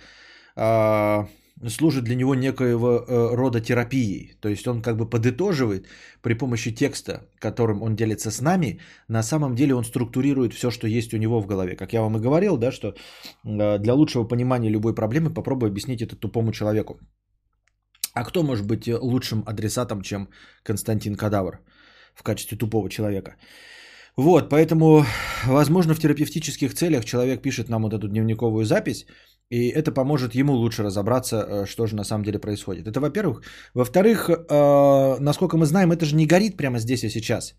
э, 0.55 1.25
служит 1.69 2.03
для 2.03 2.15
него 2.15 2.35
некоего 2.35 2.87
э, 2.87 3.35
рода 3.35 3.61
терапией. 3.61 4.37
То 4.41 4.49
есть 4.49 4.67
он 4.67 4.81
как 4.81 4.97
бы 4.97 5.09
подытоживает 5.09 5.87
при 6.21 6.33
помощи 6.33 6.75
текста, 6.75 7.29
которым 7.39 7.81
он 7.81 7.95
делится 7.95 8.29
с 8.31 8.41
нами, 8.41 8.79
на 9.07 9.23
самом 9.23 9.55
деле 9.55 9.73
он 9.73 9.85
структурирует 9.85 10.53
все, 10.53 10.69
что 10.71 10.87
есть 10.87 11.13
у 11.13 11.17
него 11.17 11.41
в 11.41 11.47
голове. 11.47 11.75
Как 11.75 11.93
я 11.93 12.01
вам 12.01 12.17
и 12.17 12.21
говорил, 12.21 12.57
да, 12.57 12.71
что 12.71 12.89
э, 12.89 13.79
для 13.79 13.93
лучшего 13.93 14.27
понимания 14.27 14.69
любой 14.69 14.93
проблемы 14.93 15.33
попробуй 15.33 15.69
объяснить 15.69 16.01
это 16.01 16.15
тупому 16.15 16.51
человеку. 16.51 16.99
А 18.15 18.23
кто 18.23 18.43
может 18.43 18.65
быть 18.65 18.87
лучшим 18.87 19.43
адресатом, 19.45 20.01
чем 20.01 20.29
Константин 20.63 21.15
Кадавр 21.15 21.59
в 22.15 22.23
качестве 22.23 22.57
тупого 22.57 22.89
человека? 22.89 23.35
Вот, 24.17 24.49
поэтому, 24.49 25.05
возможно, 25.45 25.93
в 25.93 25.99
терапевтических 25.99 26.73
целях 26.73 27.03
человек 27.03 27.41
пишет 27.41 27.69
нам 27.69 27.83
вот 27.83 27.93
эту 27.93 28.07
дневниковую 28.07 28.63
запись, 28.63 29.05
и 29.49 29.67
это 29.67 29.91
поможет 29.91 30.35
ему 30.35 30.53
лучше 30.53 30.83
разобраться, 30.83 31.35
э, 31.35 31.65
что 31.65 31.87
же 31.87 31.95
на 31.95 32.03
самом 32.03 32.23
деле 32.23 32.39
происходит. 32.39 32.87
Это 32.87 33.01
во-первых. 33.01 33.41
Во-вторых, 33.73 34.29
э, 34.29 35.19
насколько 35.19 35.57
мы 35.57 35.65
знаем, 35.65 35.91
это 35.91 36.05
же 36.05 36.15
не 36.15 36.25
горит 36.25 36.57
прямо 36.57 36.79
здесь 36.79 37.03
и 37.03 37.09
сейчас. 37.09 37.55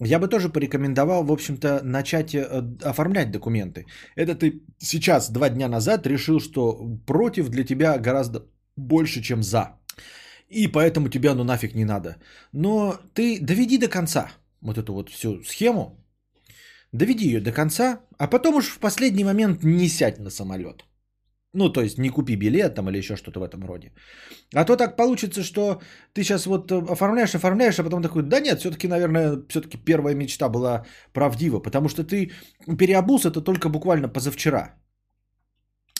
Я 0.00 0.18
бы 0.18 0.28
тоже 0.28 0.48
порекомендовал, 0.48 1.24
в 1.24 1.30
общем-то, 1.30 1.82
начать 1.84 2.34
э, 2.34 2.64
оформлять 2.82 3.30
документы. 3.30 3.84
Это 4.16 4.34
ты 4.34 4.62
сейчас, 4.78 5.30
два 5.30 5.50
дня 5.50 5.68
назад, 5.68 6.06
решил, 6.06 6.40
что 6.40 6.98
против 7.06 7.50
для 7.50 7.64
тебя 7.64 7.98
гораздо 7.98 8.46
больше, 8.76 9.22
чем 9.22 9.42
за. 9.42 9.79
И 10.50 10.66
поэтому 10.66 11.08
тебя 11.08 11.34
ну 11.34 11.44
нафиг 11.44 11.74
не 11.74 11.84
надо. 11.84 12.16
Но 12.52 12.98
ты 13.14 13.38
доведи 13.40 13.78
до 13.78 13.88
конца 13.88 14.30
вот 14.60 14.78
эту 14.78 14.92
вот 14.92 15.10
всю 15.10 15.42
схему, 15.44 16.04
доведи 16.92 17.24
ее 17.24 17.40
до 17.40 17.52
конца, 17.52 18.00
а 18.18 18.26
потом 18.26 18.54
уж 18.54 18.68
в 18.68 18.78
последний 18.78 19.24
момент 19.24 19.64
не 19.64 19.88
сядь 19.88 20.18
на 20.18 20.30
самолет. 20.30 20.84
Ну, 21.54 21.72
то 21.72 21.80
есть 21.80 21.98
не 21.98 22.10
купи 22.10 22.36
билет 22.36 22.74
там 22.74 22.88
или 22.88 22.98
еще 22.98 23.16
что-то 23.16 23.40
в 23.40 23.42
этом 23.42 23.64
роде. 23.64 23.92
А 24.54 24.64
то 24.64 24.76
так 24.76 24.96
получится, 24.96 25.42
что 25.42 25.80
ты 26.12 26.22
сейчас 26.22 26.46
вот 26.46 26.70
оформляешь, 26.70 27.34
оформляешь, 27.34 27.78
а 27.78 27.84
потом 27.84 28.02
такой, 28.02 28.22
да 28.22 28.40
нет, 28.40 28.60
все-таки, 28.60 28.88
наверное, 28.88 29.42
все-таки 29.48 29.78
первая 29.78 30.14
мечта 30.14 30.48
была 30.48 30.84
правдива, 31.12 31.58
потому 31.60 31.88
что 31.88 32.04
ты 32.04 32.30
переобулся 32.78 33.28
это 33.30 33.40
только 33.40 33.68
буквально 33.68 34.08
позавчера 34.08 34.76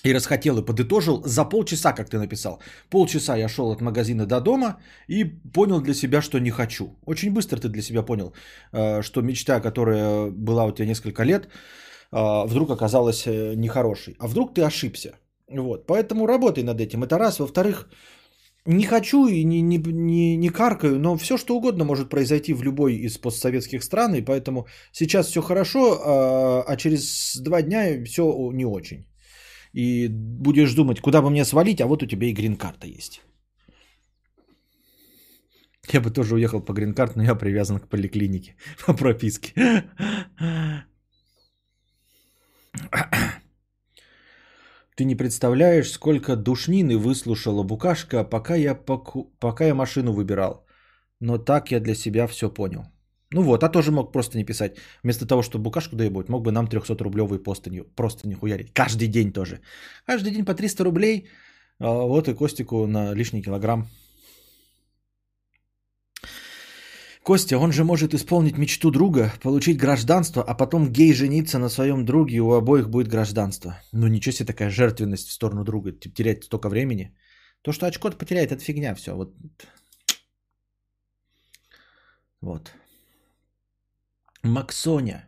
и 0.04 0.14
расхотел 0.14 0.58
и 0.58 0.64
подытожил 0.64 1.22
за 1.24 1.44
полчаса, 1.44 1.92
как 1.92 2.08
ты 2.08 2.18
написал. 2.18 2.60
Полчаса 2.90 3.36
я 3.36 3.48
шел 3.48 3.70
от 3.70 3.80
магазина 3.80 4.26
до 4.26 4.40
дома 4.40 4.80
и 5.08 5.24
понял 5.24 5.80
для 5.80 5.94
себя, 5.94 6.22
что 6.22 6.38
не 6.38 6.50
хочу. 6.50 6.96
Очень 7.06 7.32
быстро 7.32 7.58
ты 7.58 7.68
для 7.68 7.82
себя 7.82 8.02
понял, 8.02 8.32
э, 8.72 9.02
что 9.02 9.22
мечта, 9.22 9.60
которая 9.60 10.30
была 10.30 10.64
у 10.64 10.72
тебя 10.72 10.86
несколько 10.86 11.24
лет, 11.24 11.48
э, 12.12 12.46
вдруг 12.46 12.70
оказалась 12.70 13.26
э, 13.26 13.54
нехорошей. 13.56 14.16
А 14.18 14.28
вдруг 14.28 14.54
ты 14.54 14.62
ошибся. 14.62 15.18
Вот. 15.48 15.86
Поэтому 15.86 16.26
работай 16.26 16.64
над 16.64 16.80
этим. 16.80 17.02
Это 17.02 17.18
раз. 17.18 17.38
Во-вторых, 17.38 17.88
не 18.66 18.84
хочу 18.84 19.26
и 19.26 19.44
не, 19.44 19.62
не, 19.62 19.78
не, 19.78 20.36
не 20.36 20.48
каркаю, 20.50 20.98
но 20.98 21.16
все 21.16 21.36
что 21.36 21.56
угодно 21.56 21.84
может 21.84 22.08
произойти 22.08 22.54
в 22.54 22.62
любой 22.62 22.94
из 22.94 23.18
постсоветских 23.18 23.82
стран, 23.82 24.14
и 24.14 24.22
поэтому 24.22 24.66
сейчас 24.92 25.28
все 25.28 25.40
хорошо, 25.40 25.98
а 26.68 26.76
через 26.76 27.36
два 27.40 27.62
дня 27.62 28.04
все 28.04 28.22
не 28.52 28.66
очень 28.66 29.09
и 29.72 30.08
будешь 30.08 30.74
думать, 30.74 31.00
куда 31.00 31.22
бы 31.22 31.30
мне 31.30 31.44
свалить, 31.44 31.80
а 31.80 31.86
вот 31.86 32.02
у 32.02 32.06
тебя 32.06 32.26
и 32.26 32.32
грин-карта 32.32 32.86
есть. 32.86 33.22
Я 35.92 36.00
бы 36.00 36.10
тоже 36.10 36.34
уехал 36.34 36.60
по 36.60 36.72
грин-карт, 36.72 37.16
но 37.16 37.22
я 37.22 37.34
привязан 37.34 37.78
к 37.78 37.88
поликлинике 37.88 38.54
по 38.86 38.94
прописке. 38.94 39.54
Ты 44.96 45.04
не 45.04 45.16
представляешь, 45.16 45.90
сколько 45.90 46.36
душнины 46.36 46.98
выслушала 46.98 47.62
букашка, 47.62 48.24
пока 48.24 48.54
я, 48.54 48.74
поку... 48.74 49.32
пока 49.40 49.64
я 49.64 49.74
машину 49.74 50.12
выбирал. 50.12 50.66
Но 51.20 51.38
так 51.38 51.70
я 51.70 51.80
для 51.80 51.94
себя 51.94 52.26
все 52.26 52.50
понял. 52.50 52.84
Ну 53.32 53.42
вот, 53.42 53.62
а 53.62 53.68
тоже 53.68 53.92
мог 53.92 54.12
просто 54.12 54.38
не 54.38 54.44
писать. 54.44 54.76
Вместо 55.04 55.26
того, 55.26 55.42
чтобы 55.42 55.64
букашку 55.64 55.96
доебать, 55.96 56.28
мог 56.28 56.42
бы 56.42 56.50
нам 56.50 56.66
300-рублевый 56.66 57.38
постынь 57.38 57.84
просто 57.96 58.28
не 58.28 58.34
хуярить. 58.34 58.72
Каждый 58.72 59.08
день 59.08 59.32
тоже. 59.32 59.60
Каждый 60.06 60.32
день 60.32 60.44
по 60.44 60.54
300 60.54 60.84
рублей. 60.84 61.28
А, 61.78 62.06
вот 62.06 62.28
и 62.28 62.34
Костику 62.34 62.86
на 62.86 63.14
лишний 63.14 63.42
килограмм. 63.42 63.86
Костя, 67.22 67.58
он 67.58 67.72
же 67.72 67.84
может 67.84 68.14
исполнить 68.14 68.58
мечту 68.58 68.90
друга, 68.90 69.32
получить 69.42 69.78
гражданство, 69.78 70.42
а 70.42 70.54
потом 70.54 70.92
гей 70.92 71.12
жениться 71.12 71.58
на 71.58 71.68
своем 71.68 72.04
друге, 72.04 72.36
и 72.36 72.40
у 72.40 72.52
обоих 72.52 72.88
будет 72.88 73.08
гражданство. 73.08 73.80
Ну 73.92 74.08
ничего 74.08 74.32
себе 74.32 74.46
такая 74.46 74.70
жертвенность 74.70 75.28
в 75.28 75.32
сторону 75.32 75.64
друга, 75.64 75.92
терять 75.92 76.44
столько 76.44 76.68
времени. 76.68 77.14
То, 77.62 77.72
что 77.72 77.86
очко 77.86 78.10
потеряет, 78.10 78.50
это 78.50 78.64
фигня 78.64 78.94
все. 78.94 79.14
Вот. 79.14 79.34
Вот. 82.40 82.72
Максоня. 84.42 85.26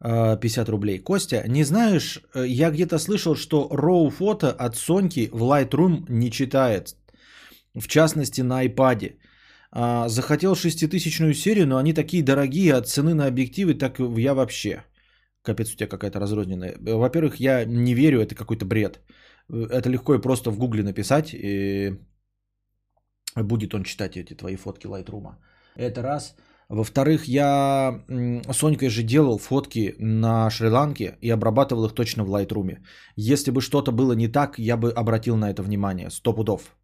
50 0.00 0.68
рублей. 0.68 0.98
Костя, 0.98 1.44
не 1.48 1.64
знаешь, 1.64 2.20
э, 2.34 2.46
я 2.46 2.70
где-то 2.70 2.98
слышал, 2.98 3.36
что 3.36 3.68
RAW 3.72 4.10
фото 4.10 4.50
от 4.50 4.76
Соньки 4.76 5.30
в 5.32 5.42
Lightroom 5.42 6.04
не 6.08 6.30
читает. 6.30 6.96
В 7.74 7.88
частности, 7.88 8.42
на 8.42 8.66
iPad. 8.66 9.16
А, 9.76 10.08
захотел 10.08 10.54
шеститысячную 10.54 11.34
серию, 11.34 11.66
но 11.66 11.78
они 11.78 11.94
такие 11.94 12.22
дорогие, 12.22 12.74
от 12.74 12.86
цены 12.86 13.14
на 13.14 13.26
объективы, 13.26 13.74
так 13.74 13.98
я 13.98 14.34
вообще. 14.34 14.84
Капец, 15.42 15.72
у 15.72 15.76
тебя 15.76 15.88
какая-то 15.88 16.20
разрозненная. 16.20 16.76
Во-первых, 16.80 17.40
я 17.40 17.64
не 17.64 17.94
верю, 17.94 18.20
это 18.20 18.34
какой-то 18.34 18.64
бред. 18.66 19.00
Это 19.48 19.88
легко 19.88 20.14
и 20.14 20.20
просто 20.20 20.50
в 20.50 20.58
гугле 20.58 20.82
написать, 20.82 21.34
и 21.34 21.98
будет 23.34 23.74
он 23.74 23.84
читать 23.84 24.16
эти 24.16 24.34
твои 24.34 24.56
фотки 24.56 24.86
Lightroom. 24.86 25.34
Это 25.76 26.02
раз. 26.02 26.36
Во-вторых, 26.68 27.24
я 27.24 28.02
с 28.08 28.56
Сонькой 28.56 28.88
же 28.88 29.02
делал 29.02 29.38
фотки 29.38 29.94
на 29.98 30.50
Шри-Ланке 30.50 31.18
и 31.20 31.30
обрабатывал 31.30 31.84
их 31.86 31.92
точно 31.92 32.24
в 32.24 32.34
Lightroom. 32.34 32.78
Если 33.16 33.50
бы 33.50 33.60
что-то 33.60 33.92
было 33.92 34.12
не 34.12 34.28
так, 34.28 34.58
я 34.58 34.76
бы 34.76 34.90
обратил 34.90 35.36
на 35.36 35.50
это 35.50 35.62
внимание, 35.62 36.10
сто 36.10 36.32
пудов. 36.32 36.76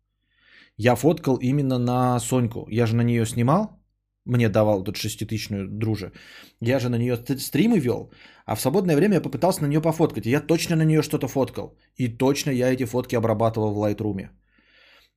Я 0.77 0.95
фоткал 0.97 1.37
именно 1.37 1.79
на 1.79 2.21
Соньку. 2.21 2.67
Я 2.71 2.87
же 2.87 2.95
на 2.95 3.03
нее 3.03 3.27
снимал, 3.27 3.81
мне 4.27 4.49
давал 4.49 4.85
тут 4.85 4.97
шеститысячную 4.97 5.69
друже. 5.69 6.13
Я 6.61 6.79
же 6.79 6.89
на 6.89 6.99
нее 6.99 7.17
стримы 7.17 7.79
вел, 7.79 8.13
а 8.47 8.55
в 8.55 8.61
свободное 8.61 8.97
время 8.97 9.15
я 9.15 9.21
попытался 9.21 9.63
на 9.63 9.69
нее 9.69 9.81
пофоткать. 9.81 10.27
Я 10.27 10.41
точно 10.41 10.77
на 10.77 10.85
нее 10.85 11.03
что-то 11.03 11.27
фоткал. 11.29 11.77
И 11.97 12.09
точно 12.09 12.51
я 12.51 12.73
эти 12.73 12.85
фотки 12.85 13.17
обрабатывал 13.17 13.75
в 13.75 13.79
Lightroom. 13.79 14.29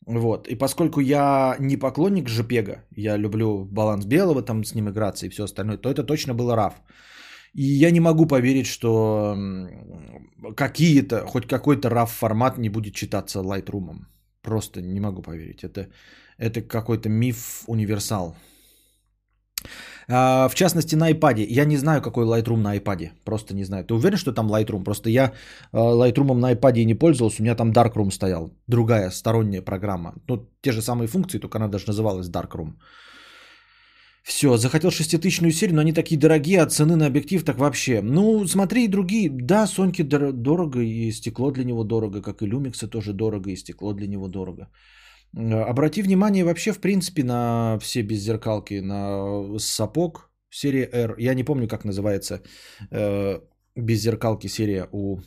Вот. 0.06 0.48
И 0.48 0.56
поскольку 0.56 1.02
я 1.02 1.56
не 1.60 1.78
поклонник 1.78 2.30
JPEG, 2.30 2.80
я 2.96 3.18
люблю 3.18 3.66
баланс 3.66 4.06
белого, 4.06 4.42
там 4.42 4.64
с 4.64 4.76
ним 4.76 4.90
играться 4.90 5.26
и 5.26 5.30
все 5.30 5.44
остальное, 5.44 5.78
то 5.78 5.90
это 5.90 6.04
точно 6.04 6.34
было 6.34 6.56
RAW. 6.56 6.74
И 7.54 7.64
я 7.64 7.92
не 7.92 8.00
могу 8.00 8.26
поверить, 8.26 8.68
что 8.68 9.38
какие-то, 10.56 11.26
хоть 11.26 11.48
какой-то 11.48 11.90
RAW 11.90 12.08
формат 12.08 12.58
не 12.58 12.70
будет 12.70 12.94
читаться 12.94 13.40
Lightroom. 13.40 14.06
Просто 14.42 14.82
не 14.82 15.00
могу 15.00 15.22
поверить. 15.22 15.64
Это, 15.64 15.88
это 16.38 16.62
какой-то 16.62 17.10
миф 17.10 17.64
универсал. 17.68 18.36
А, 20.08 20.48
в 20.48 20.56
частности, 20.56 20.96
на 20.96 21.12
iPad. 21.12 21.46
Я 21.50 21.66
не 21.66 21.78
знаю, 21.78 22.02
какой 22.02 22.26
Lightroom 22.26 22.58
на 22.58 22.78
iPad. 22.78 23.10
Просто 23.24 23.56
не 23.56 23.64
знаю. 23.64 23.86
Ты 23.86 23.94
уверен, 23.94 24.18
что 24.18 24.34
там 24.34 24.50
Lightroom? 24.50 24.84
Просто 24.84 25.10
я 25.10 25.34
а, 25.72 25.78
Lightroom 25.78 26.34
на 26.34 26.54
iPad 26.54 26.86
не 26.86 26.96
пользовался. 26.96 27.42
У 27.42 27.46
меня 27.46 27.56
там 27.56 27.72
Darkroom 27.72 28.12
стоял. 28.12 28.52
Другая 28.68 29.12
сторонняя 29.12 29.62
программа. 29.62 30.14
Ну, 30.28 30.48
те 30.62 30.72
же 30.72 30.82
самые 30.82 31.08
функции, 31.08 31.40
только 31.40 31.58
она 31.58 31.68
даже 31.68 31.88
называлась 31.88 32.30
Darkroom. 32.30 32.74
Все, 34.24 34.58
захотел 34.58 34.90
шеститысячную 34.90 35.52
серию, 35.52 35.76
но 35.76 35.82
они 35.82 35.92
такие 35.92 36.18
дорогие, 36.18 36.62
а 36.62 36.66
цены 36.66 36.96
на 36.96 37.06
объектив 37.08 37.44
так 37.44 37.58
вообще. 37.58 38.02
Ну, 38.02 38.48
смотри 38.48 38.86
и 38.86 38.88
другие. 38.88 39.30
Да, 39.30 39.68
Соньки 39.68 40.02
дорого, 40.02 40.80
и 40.80 41.12
стекло 41.12 41.52
для 41.52 41.66
него 41.66 41.84
дорого, 41.84 42.22
как 42.22 42.42
и 42.42 42.46
Люмиксы 42.46 42.88
тоже 42.88 43.14
дорого, 43.14 43.50
и 43.50 43.58
стекло 43.58 43.94
для 43.94 44.08
него 44.08 44.30
дорого. 44.30 44.70
Э, 45.38 45.70
обрати 45.70 46.02
внимание 46.02 46.44
вообще, 46.44 46.74
в 46.74 46.80
принципе, 46.80 47.24
на 47.24 47.78
все 47.80 48.02
беззеркалки, 48.04 48.82
на 48.82 49.60
сапог 49.60 50.30
серия 50.50 50.90
R. 50.94 51.16
Я 51.18 51.34
не 51.34 51.44
помню, 51.44 51.68
как 51.68 51.86
называется 51.86 52.42
э, 52.92 53.40
беззеркалки 53.76 54.48
серия 54.48 54.88
у 54.92 55.20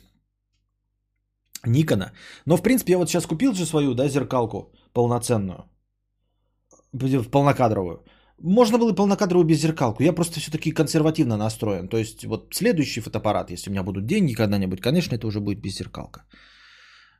Никона. 1.65 2.11
Но, 2.45 2.57
в 2.57 2.61
принципе, 2.61 2.93
я 2.93 2.97
вот 2.97 3.09
сейчас 3.09 3.25
купил 3.25 3.53
же 3.53 3.65
свою, 3.65 3.93
да, 3.93 4.07
зеркалку 4.07 4.71
полноценную, 4.93 5.65
полнокадровую. 7.31 8.05
Можно 8.39 8.77
было 8.77 8.91
и 8.91 8.95
полнокадровую 8.95 9.45
беззеркалку. 9.45 10.03
Я 10.03 10.13
просто 10.13 10.39
все-таки 10.39 10.71
консервативно 10.71 11.37
настроен. 11.37 11.87
То 11.87 11.97
есть, 11.97 12.23
вот 12.25 12.53
следующий 12.53 13.01
фотоаппарат, 13.01 13.51
если 13.51 13.69
у 13.69 13.73
меня 13.73 13.83
будут 13.83 14.05
деньги 14.05 14.35
когда-нибудь, 14.35 14.79
конечно, 14.79 15.15
это 15.15 15.27
уже 15.27 15.39
будет 15.39 15.59
беззеркалка. 15.59 16.21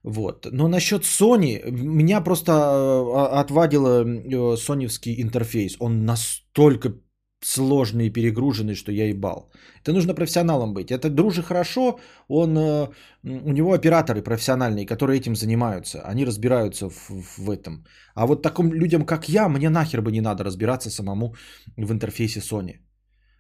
Вот. 0.08 0.48
Но 0.52 0.68
насчет 0.68 1.04
Sony, 1.04 1.70
меня 1.70 2.22
просто 2.22 2.52
а, 2.54 3.42
отвадило 3.42 4.06
э, 4.06 4.58
соневский 4.58 5.22
интерфейс. 5.22 5.76
Он 5.80 6.06
настолько 6.06 6.94
сложный 7.42 8.08
и 8.08 8.14
перегруженный, 8.14 8.76
что 8.76 8.92
я 8.92 9.10
ебал. 9.10 9.52
Это 9.82 9.92
нужно 9.92 10.14
профессионалом 10.14 10.74
быть. 10.74 10.92
Это 10.92 11.10
дружи 11.10 11.44
хорошо, 11.44 12.00
он, 12.30 12.58
э, 12.58 12.88
у 13.24 13.52
него 13.52 13.74
операторы 13.74 14.22
профессиональные, 14.22 14.86
которые 14.86 15.20
этим 15.20 15.36
занимаются. 15.36 16.00
Они 16.00 16.26
разбираются 16.26 16.90
в, 16.90 17.10
в 17.38 17.50
этом. 17.50 17.86
А 18.16 18.28
вот 18.28 18.42
таким 18.42 18.74
людям, 18.74 19.06
как 19.06 19.28
я, 19.28 19.50
мне 19.50 19.70
нахер 19.70 20.02
бы 20.02 20.12
не 20.12 20.22
надо 20.22 20.46
разбираться 20.46 20.90
самому 20.90 21.36
в 21.76 21.92
интерфейсе 21.92 22.40
Sony. 22.40 22.78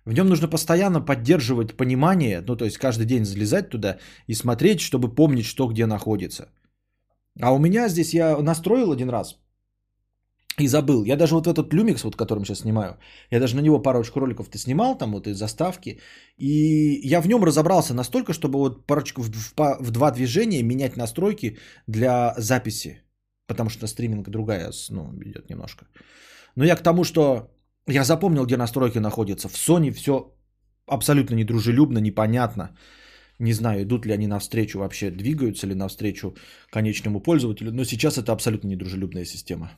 В 0.07 0.13
нем 0.13 0.27
нужно 0.27 0.47
постоянно 0.47 1.01
поддерживать 1.01 1.77
понимание, 1.77 2.41
ну 2.47 2.55
то 2.55 2.65
есть 2.65 2.77
каждый 2.77 3.05
день 3.05 3.25
залезать 3.25 3.69
туда 3.69 3.97
и 4.27 4.35
смотреть, 4.35 4.79
чтобы 4.79 5.13
помнить, 5.15 5.45
что 5.45 5.67
где 5.67 5.85
находится. 5.85 6.47
А 7.41 7.53
у 7.53 7.59
меня 7.59 7.89
здесь 7.89 8.13
я 8.13 8.37
настроил 8.41 8.91
один 8.91 9.09
раз 9.09 9.37
и 10.59 10.67
забыл. 10.67 11.05
Я 11.05 11.15
даже 11.15 11.35
вот 11.35 11.47
этот 11.47 11.73
люмикс, 11.73 12.03
вот 12.03 12.15
которым 12.15 12.45
сейчас 12.45 12.59
снимаю, 12.59 12.97
я 13.31 13.39
даже 13.39 13.55
на 13.55 13.61
него 13.61 13.81
парочку 13.81 14.19
роликов-то 14.19 14.57
снимал, 14.57 14.97
там 14.97 15.11
вот 15.11 15.27
из 15.27 15.37
заставки, 15.37 15.99
и 16.37 16.99
я 17.03 17.21
в 17.21 17.27
нем 17.27 17.43
разобрался 17.43 17.93
настолько, 17.93 18.33
чтобы 18.33 18.59
вот 18.59 18.87
парочку 18.87 19.21
в, 19.21 19.29
в, 19.29 19.77
в 19.79 19.91
два 19.91 20.11
движения 20.11 20.63
менять 20.63 20.97
настройки 20.97 21.57
для 21.87 22.33
записи, 22.37 23.03
потому 23.47 23.69
что 23.69 23.87
стриминг 23.87 24.29
другая, 24.29 24.71
ну, 24.89 25.13
идет 25.21 25.49
немножко. 25.49 25.85
Но 26.55 26.65
я 26.65 26.75
к 26.75 26.83
тому, 26.83 27.03
что 27.03 27.51
я 27.87 28.03
запомнил, 28.03 28.45
где 28.45 28.57
настройки 28.57 28.99
находятся. 28.99 29.47
В 29.49 29.53
Sony 29.53 29.91
все 29.91 30.33
абсолютно 30.87 31.35
недружелюбно, 31.35 31.99
непонятно. 31.99 32.75
Не 33.39 33.53
знаю, 33.53 33.83
идут 33.83 34.05
ли 34.05 34.13
они 34.13 34.27
навстречу 34.27 34.79
вообще, 34.79 35.11
двигаются 35.11 35.67
ли 35.67 35.75
навстречу 35.75 36.35
конечному 36.71 37.21
пользователю. 37.21 37.71
Но 37.71 37.83
сейчас 37.83 38.17
это 38.17 38.31
абсолютно 38.31 38.67
недружелюбная 38.67 39.25
система. 39.25 39.71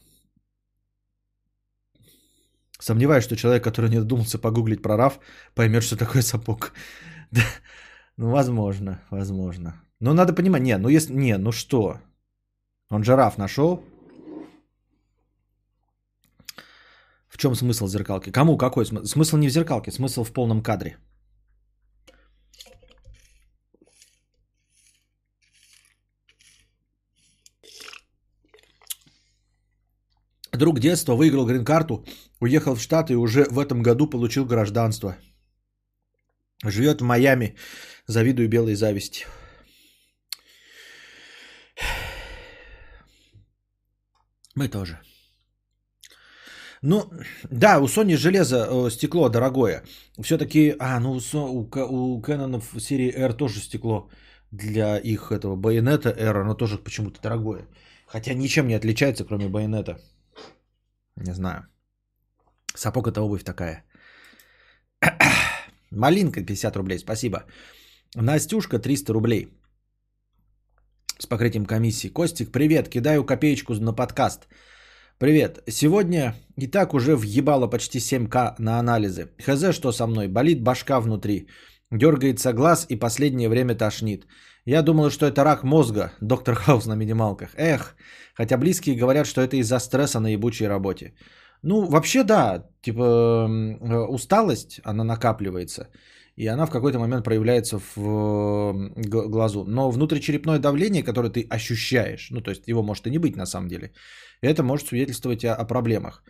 Сомневаюсь, 2.80 3.26
что 3.26 3.36
человек, 3.36 3.64
который 3.64 3.90
не 3.90 4.00
додумался 4.00 4.40
погуглить 4.40 4.82
про 4.82 4.96
RAV, 4.96 5.14
поймет, 5.56 5.84
что 5.84 5.98
такое 5.98 6.22
сапог. 6.22 6.74
Да. 7.32 7.42
Ну, 8.18 8.32
возможно, 8.32 9.00
возможно. 9.12 9.74
Но 10.00 10.14
надо 10.14 10.34
понимать, 10.34 10.64
не, 10.64 10.78
ну 10.78 10.90
если, 10.90 11.14
не, 11.14 11.38
ну 11.38 11.52
что? 11.52 12.00
Он 12.90 13.04
же 13.04 13.12
RAV 13.12 13.34
нашел, 13.38 13.84
В 17.30 17.38
чем 17.38 17.56
смысл 17.56 17.88
зеркалки? 17.88 18.32
Кому 18.32 18.58
какой 18.58 18.86
смысл? 18.86 19.06
Смысл 19.06 19.38
не 19.38 19.48
в 19.48 19.52
зеркалке, 19.52 19.92
смысл 19.92 20.24
в 20.24 20.34
полном 20.34 20.62
кадре. 20.62 20.98
Друг 30.52 30.80
детства 30.80 31.16
выиграл 31.16 31.46
грин-карту, 31.46 32.06
уехал 32.40 32.76
в 32.76 32.82
Штаты 32.82 33.14
и 33.14 33.16
уже 33.16 33.46
в 33.50 33.60
этом 33.60 33.84
году 33.84 34.10
получил 34.10 34.46
гражданство. 34.46 35.16
Живет 36.64 37.02
в 37.02 37.06
Майами. 37.06 37.56
Завидую 38.08 38.50
белой 38.50 38.76
зависти. 38.76 39.26
Мы 44.56 44.68
тоже. 44.68 45.00
Ну, 46.82 47.12
да, 47.52 47.80
у 47.80 47.88
Sony 47.88 48.18
железо, 48.18 48.68
э, 48.70 48.90
стекло 48.90 49.30
дорогое. 49.30 49.84
Все-таки, 50.22 50.76
а, 50.80 51.00
ну, 51.00 51.12
у, 51.12 51.62
у 51.62 52.22
Canon 52.22 52.60
в 52.60 52.80
серии 52.80 53.12
R 53.12 53.34
тоже 53.34 53.60
стекло 53.60 54.10
для 54.52 54.98
их 54.98 55.32
этого 55.32 55.56
байонета 55.56 56.10
R, 56.10 56.38
оно 56.38 56.56
тоже 56.56 56.78
почему-то 56.78 57.22
дорогое. 57.22 57.68
Хотя 58.08 58.34
ничем 58.34 58.68
не 58.68 58.76
отличается, 58.76 59.26
кроме 59.26 59.50
байонета. 59.50 60.00
Не 61.20 61.34
знаю. 61.34 61.68
Сапог 62.76 63.08
это 63.08 63.22
обувь 63.22 63.44
такая. 63.44 63.84
Малинка 65.92 66.46
50 66.46 66.76
рублей, 66.76 67.00
спасибо. 67.00 67.44
Настюшка 68.16 68.80
300 68.80 69.14
рублей. 69.14 69.48
С 71.20 71.26
покрытием 71.26 71.66
комиссии. 71.66 72.10
Костик, 72.10 72.52
привет, 72.52 72.90
кидаю 72.90 73.26
копеечку 73.26 73.74
на 73.74 73.94
подкаст. 73.94 74.48
Привет. 75.18 75.60
Сегодня 75.68 76.36
и 76.56 76.68
так 76.68 76.94
уже 76.94 77.16
въебало 77.16 77.68
почти 77.68 78.00
7к 78.00 78.56
на 78.60 78.80
анализы. 78.80 79.32
Хз, 79.38 79.74
что 79.74 79.92
со 79.92 80.08
мной? 80.08 80.28
Болит 80.28 80.64
башка 80.64 81.02
внутри. 81.02 81.50
Дергается 81.92 82.54
глаз 82.54 82.86
и 82.90 82.96
последнее 82.96 83.50
время 83.50 83.76
тошнит. 83.76 84.26
Я 84.66 84.82
думал, 84.82 85.10
что 85.10 85.26
это 85.26 85.44
рак 85.44 85.64
мозга, 85.64 86.12
доктор 86.22 86.56
Хаус 86.56 86.86
на 86.86 86.96
минималках. 86.96 87.50
Эх, 87.56 87.96
хотя 88.36 88.58
близкие 88.58 88.96
говорят, 88.96 89.28
что 89.28 89.42
это 89.42 89.56
из-за 89.58 89.80
стресса 89.80 90.20
на 90.20 90.28
ебучей 90.34 90.68
работе. 90.68 91.14
Ну, 91.64 91.86
вообще 91.86 92.24
да, 92.24 92.66
типа 92.82 93.02
э, 93.02 93.96
усталость, 94.10 94.80
она 94.84 95.04
накапливается. 95.04 95.88
И 96.40 96.48
она 96.48 96.66
в 96.66 96.72
какой-то 96.72 97.00
момент 97.00 97.26
проявляется 97.26 97.80
в 97.96 98.94
глазу. 98.96 99.66
Но 99.66 99.92
внутричерепное 99.92 100.60
давление, 100.60 101.04
которое 101.04 101.30
ты 101.30 101.46
ощущаешь, 101.50 102.30
ну 102.32 102.42
то 102.42 102.52
есть 102.52 102.68
его 102.68 102.82
может 102.82 103.08
и 103.08 103.10
не 103.10 103.18
быть 103.18 103.36
на 103.36 103.46
самом 103.46 103.68
деле, 103.68 103.92
это 104.42 104.64
может 104.64 104.88
свидетельствовать 104.88 105.44
о, 105.44 105.56
о 105.56 105.66
проблемах. 105.66 106.24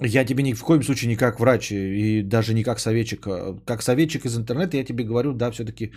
Я 0.00 0.24
тебе 0.24 0.42
ни 0.42 0.54
в 0.54 0.64
коем 0.64 0.82
случае 0.82 1.08
не 1.08 1.16
как 1.16 1.40
врач 1.40 1.72
и 1.72 2.22
даже 2.22 2.54
не 2.54 2.64
как 2.64 2.80
советчик. 2.80 3.26
А 3.26 3.54
как 3.66 3.82
советчик 3.82 4.24
из 4.24 4.36
интернета 4.36 4.78
я 4.78 4.84
тебе 4.84 5.04
говорю, 5.04 5.34
да, 5.34 5.50
все-таки 5.50 5.92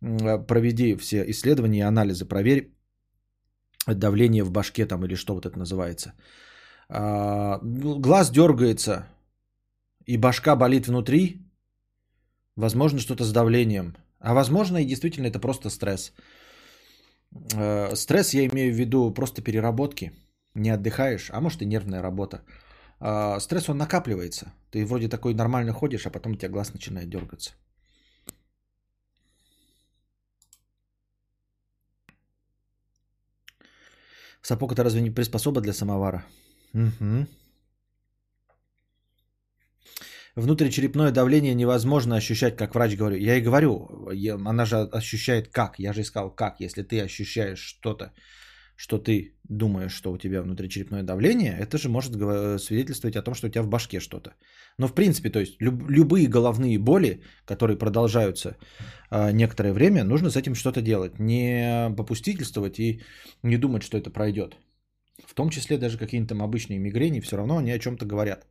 проведи 0.00 0.96
все 0.96 1.24
исследования 1.30 1.78
и 1.78 1.88
анализы, 1.88 2.24
проверь 2.24 2.74
давление 3.86 4.44
в 4.44 4.50
башке 4.50 4.86
там 4.86 5.04
или 5.04 5.16
что 5.16 5.34
вот 5.34 5.46
это 5.46 5.58
называется. 5.58 6.12
А, 6.88 7.58
глаз 7.62 8.30
дергается 8.30 9.06
и 10.06 10.16
башка 10.16 10.56
болит 10.56 10.86
внутри, 10.86 11.42
возможно 12.56 13.00
что-то 13.00 13.24
с 13.24 13.32
давлением. 13.32 13.94
А 14.20 14.34
возможно 14.34 14.78
и 14.78 14.86
действительно 14.86 15.26
это 15.26 15.38
просто 15.38 15.70
стресс. 15.70 16.12
Э, 17.54 17.94
стресс 17.94 18.34
я 18.34 18.46
имею 18.46 18.74
в 18.74 18.76
виду 18.76 19.14
просто 19.14 19.42
переработки– 19.42 20.12
не 20.58 20.70
отдыхаешь, 20.70 21.30
а 21.30 21.40
может 21.40 21.62
и 21.62 21.66
нервная 21.66 22.02
работа. 22.02 22.42
А, 23.00 23.40
стресс, 23.40 23.68
он 23.68 23.78
накапливается. 23.78 24.52
Ты 24.70 24.84
вроде 24.84 25.08
такой 25.08 25.34
нормально 25.34 25.72
ходишь, 25.72 26.06
а 26.06 26.10
потом 26.10 26.32
у 26.32 26.36
тебя 26.36 26.48
глаз 26.48 26.74
начинает 26.74 27.08
дергаться. 27.08 27.52
Сапог 34.42 34.72
это 34.72 34.84
разве 34.84 35.00
не 35.00 35.10
приспособа 35.10 35.60
для 35.60 35.72
самовара? 35.72 36.24
Угу. 36.74 37.26
Внутричерепное 40.36 41.10
давление 41.10 41.54
невозможно 41.54 42.16
ощущать, 42.16 42.56
как 42.56 42.74
врач 42.74 42.96
говорю. 42.96 43.16
Я 43.16 43.36
и 43.36 43.40
говорю, 43.40 43.88
она 44.46 44.66
же 44.66 44.76
ощущает 44.76 45.48
как. 45.48 45.78
Я 45.78 45.92
же 45.92 46.02
искал 46.02 46.30
как. 46.30 46.60
Если 46.60 46.82
ты 46.82 47.00
ощущаешь 47.00 47.58
что-то, 47.58 48.12
что 48.78 48.98
ты 48.98 49.34
думаешь, 49.48 49.92
что 49.92 50.12
у 50.12 50.18
тебя 50.18 50.40
внутричерепное 50.40 51.02
давление, 51.02 51.56
это 51.60 51.78
же 51.78 51.88
может 51.88 52.12
свидетельствовать 52.62 53.16
о 53.16 53.22
том, 53.22 53.34
что 53.34 53.48
у 53.48 53.50
тебя 53.50 53.62
в 53.62 53.68
башке 53.68 54.00
что-то. 54.00 54.30
Но 54.78 54.86
в 54.86 54.94
принципе, 54.94 55.30
то 55.30 55.40
есть 55.40 55.60
люб- 55.60 55.90
любые 55.90 56.28
головные 56.28 56.78
боли, 56.78 57.20
которые 57.44 57.76
продолжаются 57.76 58.56
э, 59.10 59.32
некоторое 59.32 59.72
время, 59.72 60.04
нужно 60.04 60.30
с 60.30 60.36
этим 60.36 60.54
что-то 60.54 60.80
делать. 60.80 61.18
Не 61.18 61.92
попустительствовать 61.96 62.78
и 62.78 63.02
не 63.42 63.56
думать, 63.56 63.82
что 63.82 63.98
это 63.98 64.10
пройдет. 64.10 64.56
В 65.26 65.34
том 65.34 65.50
числе 65.50 65.76
даже 65.78 65.98
какие-нибудь 65.98 66.28
там 66.28 66.42
обычные 66.42 66.78
мигрени, 66.78 67.20
все 67.20 67.36
равно 67.36 67.58
они 67.58 67.72
о 67.72 67.78
чем-то 67.80 68.06
говорят. 68.06 68.46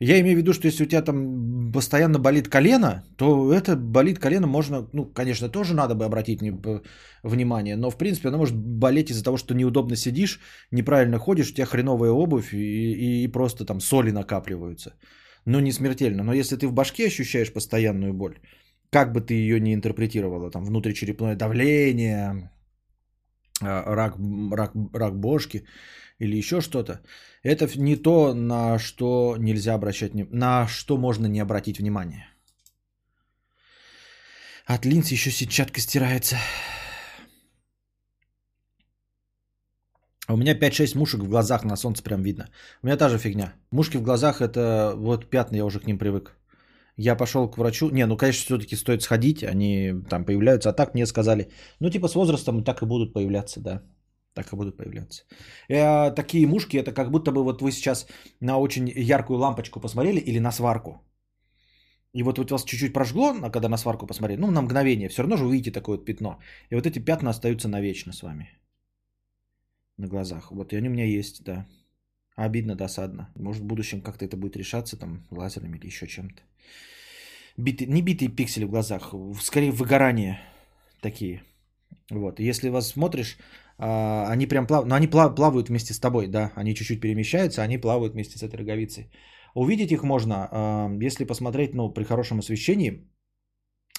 Я 0.00 0.20
имею 0.20 0.36
в 0.36 0.38
виду, 0.38 0.52
что 0.52 0.68
если 0.68 0.84
у 0.84 0.86
тебя 0.86 1.02
там 1.02 1.72
постоянно 1.72 2.18
болит 2.20 2.48
колено, 2.48 3.04
то 3.16 3.52
это 3.52 3.76
болит 3.76 4.18
колено 4.18 4.46
можно, 4.46 4.88
ну, 4.92 5.04
конечно, 5.06 5.48
тоже 5.48 5.74
надо 5.74 5.94
бы 5.94 6.04
обратить 6.04 6.40
внимание, 7.22 7.76
но 7.76 7.90
в 7.90 7.98
принципе 7.98 8.28
оно 8.28 8.38
может 8.38 8.56
болеть 8.56 9.10
из-за 9.10 9.24
того, 9.24 9.36
что 9.36 9.54
неудобно 9.54 9.96
сидишь, 9.96 10.40
неправильно 10.70 11.18
ходишь, 11.18 11.50
у 11.50 11.54
тебя 11.54 11.66
хреновая 11.66 12.12
обувь 12.12 12.54
и, 12.54 13.24
и, 13.24 13.28
просто 13.28 13.64
там 13.64 13.80
соли 13.80 14.12
накапливаются. 14.12 14.94
Но 15.44 15.60
не 15.60 15.72
смертельно. 15.72 16.22
Но 16.22 16.32
если 16.32 16.56
ты 16.56 16.68
в 16.68 16.72
башке 16.72 17.06
ощущаешь 17.06 17.52
постоянную 17.52 18.12
боль, 18.12 18.38
как 18.90 19.12
бы 19.12 19.20
ты 19.20 19.34
ее 19.34 19.60
не 19.60 19.74
интерпретировала, 19.74 20.50
там 20.50 20.64
внутричерепное 20.64 21.34
давление, 21.34 22.50
а, 23.60 23.94
рак, 23.94 24.16
рак, 24.52 24.72
рак 24.94 25.20
бошки, 25.20 25.64
или 26.18 26.36
еще 26.36 26.60
что-то, 26.60 27.00
это 27.42 27.66
не 27.78 27.96
то, 27.96 28.34
на 28.34 28.78
что 28.78 29.36
нельзя 29.38 29.74
обращать, 29.74 30.14
на 30.14 30.66
что 30.66 30.96
можно 30.96 31.26
не 31.26 31.40
обратить 31.40 31.78
внимание. 31.78 32.28
От 34.66 34.84
линз 34.84 35.12
еще 35.12 35.30
сетчатка 35.30 35.80
стирается. 35.80 36.36
У 40.30 40.36
меня 40.36 40.54
5-6 40.54 40.98
мушек 40.98 41.20
в 41.20 41.28
глазах 41.28 41.64
на 41.64 41.76
солнце 41.76 42.02
прям 42.02 42.22
видно. 42.22 42.50
У 42.82 42.86
меня 42.86 42.98
та 42.98 43.08
же 43.08 43.18
фигня. 43.18 43.54
Мушки 43.70 43.96
в 43.96 44.02
глазах 44.02 44.42
это 44.42 44.92
вот 44.96 45.30
пятна, 45.30 45.56
я 45.56 45.64
уже 45.64 45.80
к 45.80 45.86
ним 45.86 45.98
привык. 45.98 46.36
Я 46.98 47.16
пошел 47.16 47.48
к 47.48 47.56
врачу. 47.56 47.90
Не, 47.90 48.06
ну, 48.06 48.16
конечно, 48.16 48.44
все-таки 48.44 48.76
стоит 48.76 49.02
сходить. 49.02 49.42
Они 49.42 49.94
там 50.10 50.24
появляются. 50.24 50.68
А 50.68 50.72
так 50.72 50.94
мне 50.94 51.06
сказали, 51.06 51.50
ну, 51.80 51.88
типа 51.88 52.08
с 52.08 52.14
возрастом 52.14 52.62
так 52.64 52.82
и 52.82 52.86
будут 52.86 53.14
появляться, 53.14 53.60
да 53.60 53.82
так 54.38 54.52
и 54.52 54.56
будут 54.56 54.76
появляться. 54.76 55.22
Э, 55.68 56.14
такие 56.14 56.46
мушки, 56.46 56.76
это 56.76 56.92
как 56.92 57.10
будто 57.10 57.32
бы 57.32 57.42
вот 57.42 57.62
вы 57.62 57.72
сейчас 57.72 58.06
на 58.40 58.58
очень 58.58 58.88
яркую 58.88 59.38
лампочку 59.38 59.80
посмотрели 59.80 60.20
или 60.20 60.40
на 60.40 60.52
сварку. 60.52 61.02
И 62.14 62.22
вот, 62.22 62.38
вот 62.38 62.50
вас 62.50 62.64
чуть-чуть 62.64 62.92
прожгло, 62.92 63.34
а 63.42 63.50
когда 63.50 63.68
на 63.68 63.76
сварку 63.76 64.06
посмотреть, 64.06 64.38
ну, 64.38 64.50
на 64.50 64.62
мгновение, 64.62 65.08
все 65.08 65.22
равно 65.22 65.36
же 65.36 65.44
увидите 65.44 65.72
такое 65.72 65.96
вот 65.96 66.06
пятно. 66.06 66.38
И 66.70 66.74
вот 66.74 66.86
эти 66.86 67.04
пятна 67.04 67.30
остаются 67.30 67.68
навечно 67.68 68.12
с 68.12 68.22
вами. 68.22 68.48
На 69.96 70.06
глазах. 70.06 70.52
Вот 70.52 70.72
и 70.72 70.76
они 70.76 70.88
у 70.88 70.92
меня 70.92 71.04
есть, 71.04 71.42
да. 71.44 71.66
Обидно, 72.36 72.76
досадно. 72.76 73.28
Может, 73.34 73.62
в 73.62 73.66
будущем 73.66 74.00
как-то 74.00 74.24
это 74.24 74.36
будет 74.36 74.56
решаться, 74.56 74.96
там, 74.96 75.26
лазерами 75.30 75.78
или 75.78 75.86
еще 75.86 76.06
чем-то. 76.06 76.42
Битые, 77.56 77.88
не 77.88 78.02
битые 78.02 78.28
пиксели 78.28 78.66
в 78.66 78.70
глазах, 78.70 79.14
скорее 79.42 79.72
выгорание 79.72 80.38
такие. 81.00 81.42
Вот. 82.10 82.40
Если 82.40 82.70
вас 82.70 82.88
смотришь, 82.88 83.38
а, 83.78 84.26
они 84.32 84.46
прям 84.46 84.66
плавают, 84.66 84.88
но 84.88 84.94
они 84.96 85.06
плав- 85.06 85.34
плавают 85.34 85.68
вместе 85.68 85.94
с 85.94 86.00
тобой, 86.00 86.26
да, 86.26 86.52
они 86.56 86.74
чуть-чуть 86.74 87.00
перемещаются, 87.00 87.62
они 87.62 87.78
плавают 87.78 88.14
вместе 88.14 88.38
с 88.38 88.42
этой 88.42 88.56
роговицей. 88.56 89.10
Увидеть 89.54 89.92
их 89.92 90.02
можно, 90.02 90.48
а, 90.50 90.88
если 91.00 91.24
посмотреть, 91.24 91.74
ну, 91.74 91.94
при 91.94 92.04
хорошем 92.04 92.38
освещении 92.38 93.08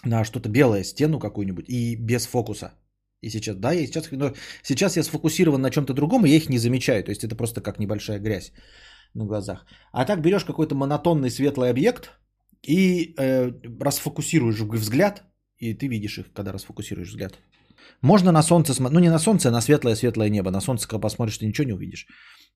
на 0.04 0.24
что-то 0.24 0.50
белое, 0.50 0.84
стену 0.84 1.20
какую-нибудь 1.20 1.70
и 1.70 1.96
без 1.96 2.28
фокуса. 2.28 2.74
И 3.22 3.30
сейчас, 3.30 3.56
да, 3.58 3.72
я 3.72 3.86
сейчас, 3.86 4.12
но 4.12 4.34
сейчас 4.64 4.98
я 4.98 5.04
сфокусирован 5.04 5.62
на 5.62 5.72
чем-то 5.72 5.94
другом, 5.94 6.26
и 6.26 6.30
я 6.30 6.38
их 6.38 6.50
не 6.50 6.60
замечаю. 6.60 7.04
То 7.04 7.12
есть 7.12 7.24
это 7.24 7.36
просто 7.36 7.62
как 7.62 7.80
небольшая 7.80 8.20
грязь 8.20 8.54
на 9.14 9.26
глазах. 9.26 9.66
А 9.92 10.06
так 10.06 10.22
берешь 10.22 10.46
какой-то 10.46 10.76
монотонный 10.76 11.30
светлый 11.30 11.70
объект 11.70 12.12
и 12.68 13.14
э, 13.18 13.52
расфокусируешь 13.82 14.60
взгляд, 14.60 15.24
и 15.58 15.74
ты 15.74 15.88
видишь 15.88 16.18
их, 16.18 16.32
когда 16.34 16.54
расфокусируешь 16.54 17.10
взгляд. 17.10 17.40
Можно 18.02 18.32
на 18.32 18.44
солнце 18.44 18.74
смотреть, 18.74 18.94
ну 18.94 19.00
не 19.00 19.10
на 19.10 19.20
солнце, 19.20 19.50
а 19.50 19.52
на 19.52 19.62
светлое-светлое 19.62 20.30
небо. 20.30 20.52
На 20.52 20.62
солнце, 20.62 20.88
когда 20.88 21.02
посмотришь, 21.02 21.38
ты 21.38 21.46
ничего 21.48 21.68
не 21.68 21.74
увидишь. 21.74 22.08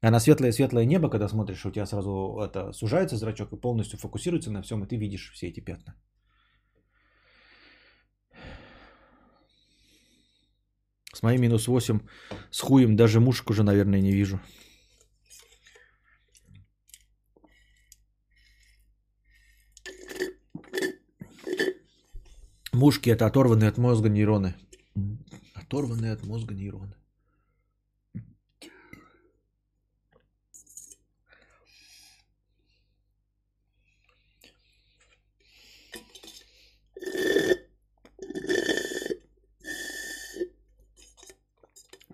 А 0.02 0.12
на 0.12 0.20
светлое-светлое 0.20 0.86
небо, 0.86 1.10
когда 1.10 1.28
смотришь, 1.28 1.66
у 1.66 1.72
тебя 1.72 1.86
сразу 1.86 2.40
это 2.42 2.74
сужается 2.74 3.18
зрачок 3.18 3.52
и 3.52 3.60
полностью 3.60 4.00
фокусируется 4.00 4.52
на 4.52 4.62
всем, 4.62 4.84
и 4.84 4.88
ты 4.88 4.98
видишь 4.98 5.32
все 5.34 5.48
эти 5.48 5.60
пятна. 5.60 5.96
С 11.14 11.22
моей 11.22 11.38
минус 11.38 11.68
8 11.68 12.00
с 12.52 12.60
хуем 12.62 12.96
даже 12.96 13.20
мушек 13.20 13.50
уже, 13.50 13.64
наверное, 13.64 14.02
не 14.02 14.12
вижу. 14.12 14.40
Мушки 22.74 23.10
это 23.10 23.28
оторванные 23.28 23.70
от 23.70 23.78
мозга 23.78 24.10
нейроны. 24.10 24.56
Оторванные 25.54 26.12
от 26.12 26.24
мозга 26.24 26.54
нейроны. 26.54 26.96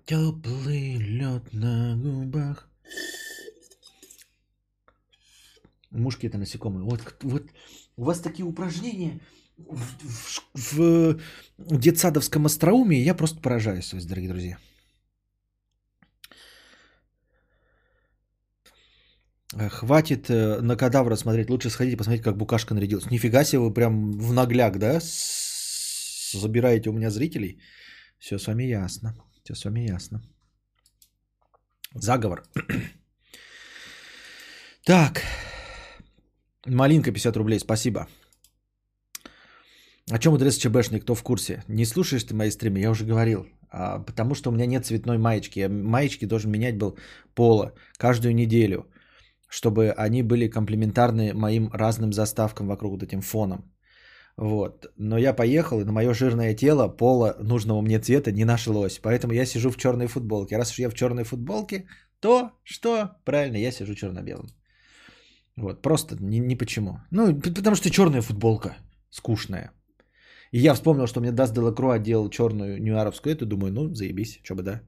Теплый 0.06 0.96
лед 0.96 1.52
на 1.52 1.96
губах. 1.96 2.68
Мушки 5.90 6.26
это 6.26 6.38
насекомые. 6.38 6.84
Вот, 6.84 7.16
вот 7.22 7.46
у 7.96 8.04
вас 8.04 8.20
такие 8.20 8.44
упражнения 8.44 9.20
в, 9.56 9.78
в, 9.78 10.39
в 10.54 11.20
детсадовском 11.58 12.46
остроумии, 12.46 13.04
я 13.04 13.14
просто 13.14 13.40
поражаюсь, 13.40 13.92
дорогие 13.92 14.30
друзья. 14.30 14.58
Хватит 19.52 20.30
э, 20.30 20.60
на 20.60 20.76
кадавра 20.76 21.16
смотреть. 21.16 21.50
Лучше 21.50 21.70
сходите 21.70 21.96
посмотреть, 21.96 22.22
как 22.22 22.36
букашка 22.36 22.74
нарядилась. 22.74 23.10
Нифига 23.10 23.44
себе, 23.44 23.58
вы 23.58 23.74
прям 23.74 24.12
в 24.12 24.32
нагляк, 24.32 24.78
да? 24.78 25.00
Забираете 26.32 26.90
у 26.90 26.92
меня 26.92 27.10
зрителей. 27.10 27.60
Все 28.18 28.38
с 28.38 28.46
вами 28.46 28.64
ясно. 28.64 29.14
Все 29.42 29.54
с 29.54 29.64
вами 29.64 29.80
ясно. 29.90 30.22
Заговор. 31.94 32.42
Так. 34.84 35.22
Малинка 36.66 37.12
50 37.12 37.36
рублей, 37.36 37.60
спасибо. 37.60 38.06
О 40.10 40.18
чем 40.18 40.34
адрес 40.34 40.56
ЧБшный, 40.56 41.00
кто 41.00 41.14
в 41.14 41.22
курсе? 41.22 41.62
Не 41.68 41.84
слушаешь 41.84 42.24
ты 42.24 42.34
мои 42.34 42.50
стримы, 42.50 42.80
я 42.80 42.90
уже 42.90 43.04
говорил. 43.04 43.46
А, 43.70 44.00
потому 44.00 44.34
что 44.34 44.50
у 44.50 44.52
меня 44.52 44.66
нет 44.66 44.84
цветной 44.84 45.18
маечки. 45.18 45.60
Я 45.60 45.68
маечки 45.68 46.26
должен 46.26 46.50
менять 46.50 46.76
был 46.76 46.98
пола 47.34 47.72
каждую 47.96 48.34
неделю, 48.34 48.86
чтобы 49.48 49.90
они 49.90 50.22
были 50.22 50.48
комплементарны 50.48 51.32
моим 51.34 51.70
разным 51.72 52.12
заставкам 52.12 52.66
вокруг 52.66 52.92
вот 52.92 53.02
этим 53.02 53.20
фоном. 53.20 53.72
Вот. 54.36 54.86
Но 54.98 55.18
я 55.18 55.32
поехал, 55.32 55.80
и 55.80 55.84
на 55.84 55.92
мое 55.92 56.12
жирное 56.12 56.54
тело 56.54 56.88
пола 56.88 57.36
нужного 57.40 57.80
мне 57.80 58.00
цвета 58.00 58.32
не 58.32 58.44
нашлось. 58.44 58.98
Поэтому 58.98 59.32
я 59.32 59.46
сижу 59.46 59.70
в 59.70 59.76
черной 59.76 60.08
футболке. 60.08 60.56
Раз 60.56 60.72
уж 60.72 60.78
я 60.78 60.90
в 60.90 60.94
черной 60.94 61.24
футболке, 61.24 61.86
то 62.20 62.50
что? 62.64 63.10
Правильно, 63.24 63.58
я 63.58 63.70
сижу 63.70 63.94
черно-белым. 63.94 64.48
Вот, 65.56 65.82
просто 65.82 66.16
ни, 66.20 66.38
ни 66.38 66.56
почему. 66.56 66.98
Ну, 67.10 67.40
потому 67.40 67.76
что 67.76 67.90
черная 67.90 68.22
футболка 68.22 68.76
скучная. 69.10 69.70
И 70.52 70.58
я 70.58 70.74
вспомнил, 70.74 71.06
что 71.06 71.20
мне 71.20 71.32
Даст 71.32 71.54
Делакруа 71.54 71.98
делал 71.98 72.30
черную 72.30 72.82
нюаровскую 72.82 73.34
эту, 73.34 73.46
думаю, 73.46 73.72
ну, 73.72 73.94
заебись, 73.94 74.40
что 74.42 74.54
бы 74.54 74.62
да. 74.62 74.80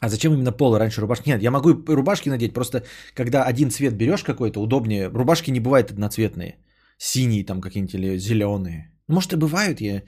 А 0.00 0.08
зачем 0.08 0.32
именно 0.32 0.52
поло 0.52 0.78
раньше 0.78 1.00
рубашки? 1.00 1.28
Нет, 1.28 1.42
я 1.42 1.50
могу 1.50 1.70
и 1.70 1.94
рубашки 1.94 2.28
надеть, 2.28 2.54
просто 2.54 2.84
когда 3.14 3.44
один 3.44 3.70
цвет 3.70 3.96
берешь 3.96 4.22
какой-то, 4.22 4.60
удобнее. 4.60 5.08
Рубашки 5.08 5.50
не 5.50 5.60
бывают 5.60 5.90
одноцветные. 5.90 6.58
Синие 6.98 7.44
там 7.44 7.60
какие-нибудь 7.60 7.94
или 7.94 8.18
зеленые. 8.18 8.92
Может 9.08 9.32
и 9.32 9.36
бывают, 9.36 9.80
я 9.80 10.02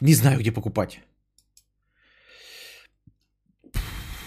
не 0.00 0.14
знаю, 0.14 0.38
где 0.38 0.52
покупать. 0.52 1.00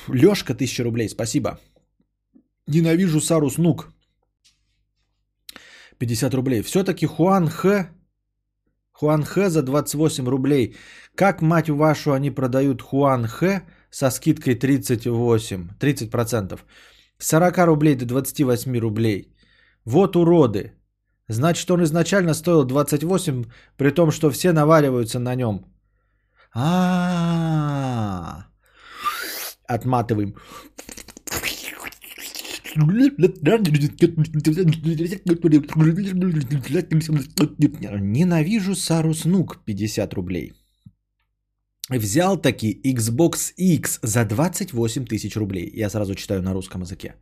Лешка, 0.07 0.53
1000 0.53 0.83
рублей, 0.83 1.09
спасибо. 1.09 1.59
Ненавижу 2.67 3.21
Сару 3.21 3.49
Снук. 3.49 3.94
50 5.99 6.33
рублей. 6.33 6.61
Все-таки 6.61 7.05
Хуан 7.05 7.47
Х. 7.49 7.89
Хуан 8.91 9.23
Х 9.23 9.49
за 9.49 9.61
28 9.61 10.27
рублей. 10.27 10.75
Как, 11.15 11.41
мать 11.41 11.69
вашу, 11.69 12.11
они 12.11 12.31
продают 12.31 12.81
Хуан 12.81 13.27
Х 13.27 13.63
со 13.89 14.09
скидкой 14.09 14.55
38, 14.55 15.69
30%. 15.79 16.59
С 17.17 17.27
40 17.27 17.57
рублей 17.65 17.95
до 17.95 18.05
28 18.05 18.79
рублей. 18.79 19.35
Вот 19.85 20.15
уроды. 20.15 20.71
Значит, 21.29 21.71
он 21.71 21.83
изначально 21.83 22.33
стоил 22.33 22.65
28, 22.65 23.45
при 23.77 23.91
том, 23.91 24.11
что 24.11 24.29
все 24.29 24.53
навариваются 24.53 25.19
на 25.19 25.35
нем. 25.35 25.65
А, 26.53 28.45
отматываем. 29.67 30.35
Ненавижу 37.99 38.75
Сару 38.75 39.13
Снук 39.13 39.63
50 39.65 40.13
рублей. 40.13 40.53
Взял 41.89 42.37
таки 42.37 42.81
Xbox 42.83 43.53
X 43.57 43.99
за 44.03 44.25
28 44.25 45.05
тысяч 45.05 45.35
рублей. 45.35 45.71
Я 45.75 45.89
сразу 45.89 46.15
читаю 46.15 46.41
на 46.41 46.53
русском 46.53 46.81
языке. 46.81 47.15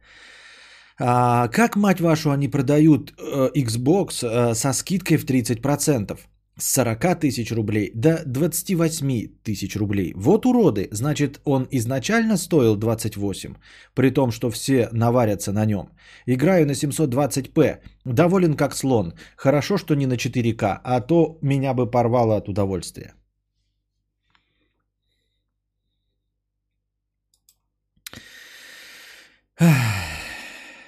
А, 1.00 1.48
как, 1.48 1.76
мать 1.76 2.00
вашу, 2.00 2.32
они 2.32 2.48
продают 2.48 3.12
э, 3.12 3.50
Xbox 3.56 4.24
э, 4.24 4.56
со 4.56 4.74
скидкой 4.74 5.18
в 5.18 5.26
30%? 5.26 6.18
С 6.58 6.74
40 6.74 7.20
тысяч 7.20 7.52
рублей 7.52 7.92
до 7.96 8.22
28 8.26 9.28
тысяч 9.44 9.76
рублей. 9.76 10.14
Вот 10.16 10.46
уроды. 10.46 10.88
Значит, 10.92 11.40
он 11.46 11.68
изначально 11.72 12.38
стоил 12.38 12.76
28, 12.76 13.56
при 13.96 14.12
том, 14.12 14.32
что 14.32 14.52
все 14.52 14.88
наварятся 14.92 15.52
на 15.52 15.66
нем. 15.66 15.90
Играю 16.28 16.68
на 16.68 16.74
720p. 16.74 17.80
Доволен 18.06 18.56
как 18.56 18.76
слон. 18.76 19.14
Хорошо, 19.36 19.78
что 19.78 19.96
не 19.96 20.06
на 20.06 20.14
4К, 20.14 20.80
а 20.84 21.02
то 21.02 21.38
меня 21.42 21.74
бы 21.74 21.90
порвало 21.90 22.38
от 22.38 22.48
удовольствия. 22.50 23.14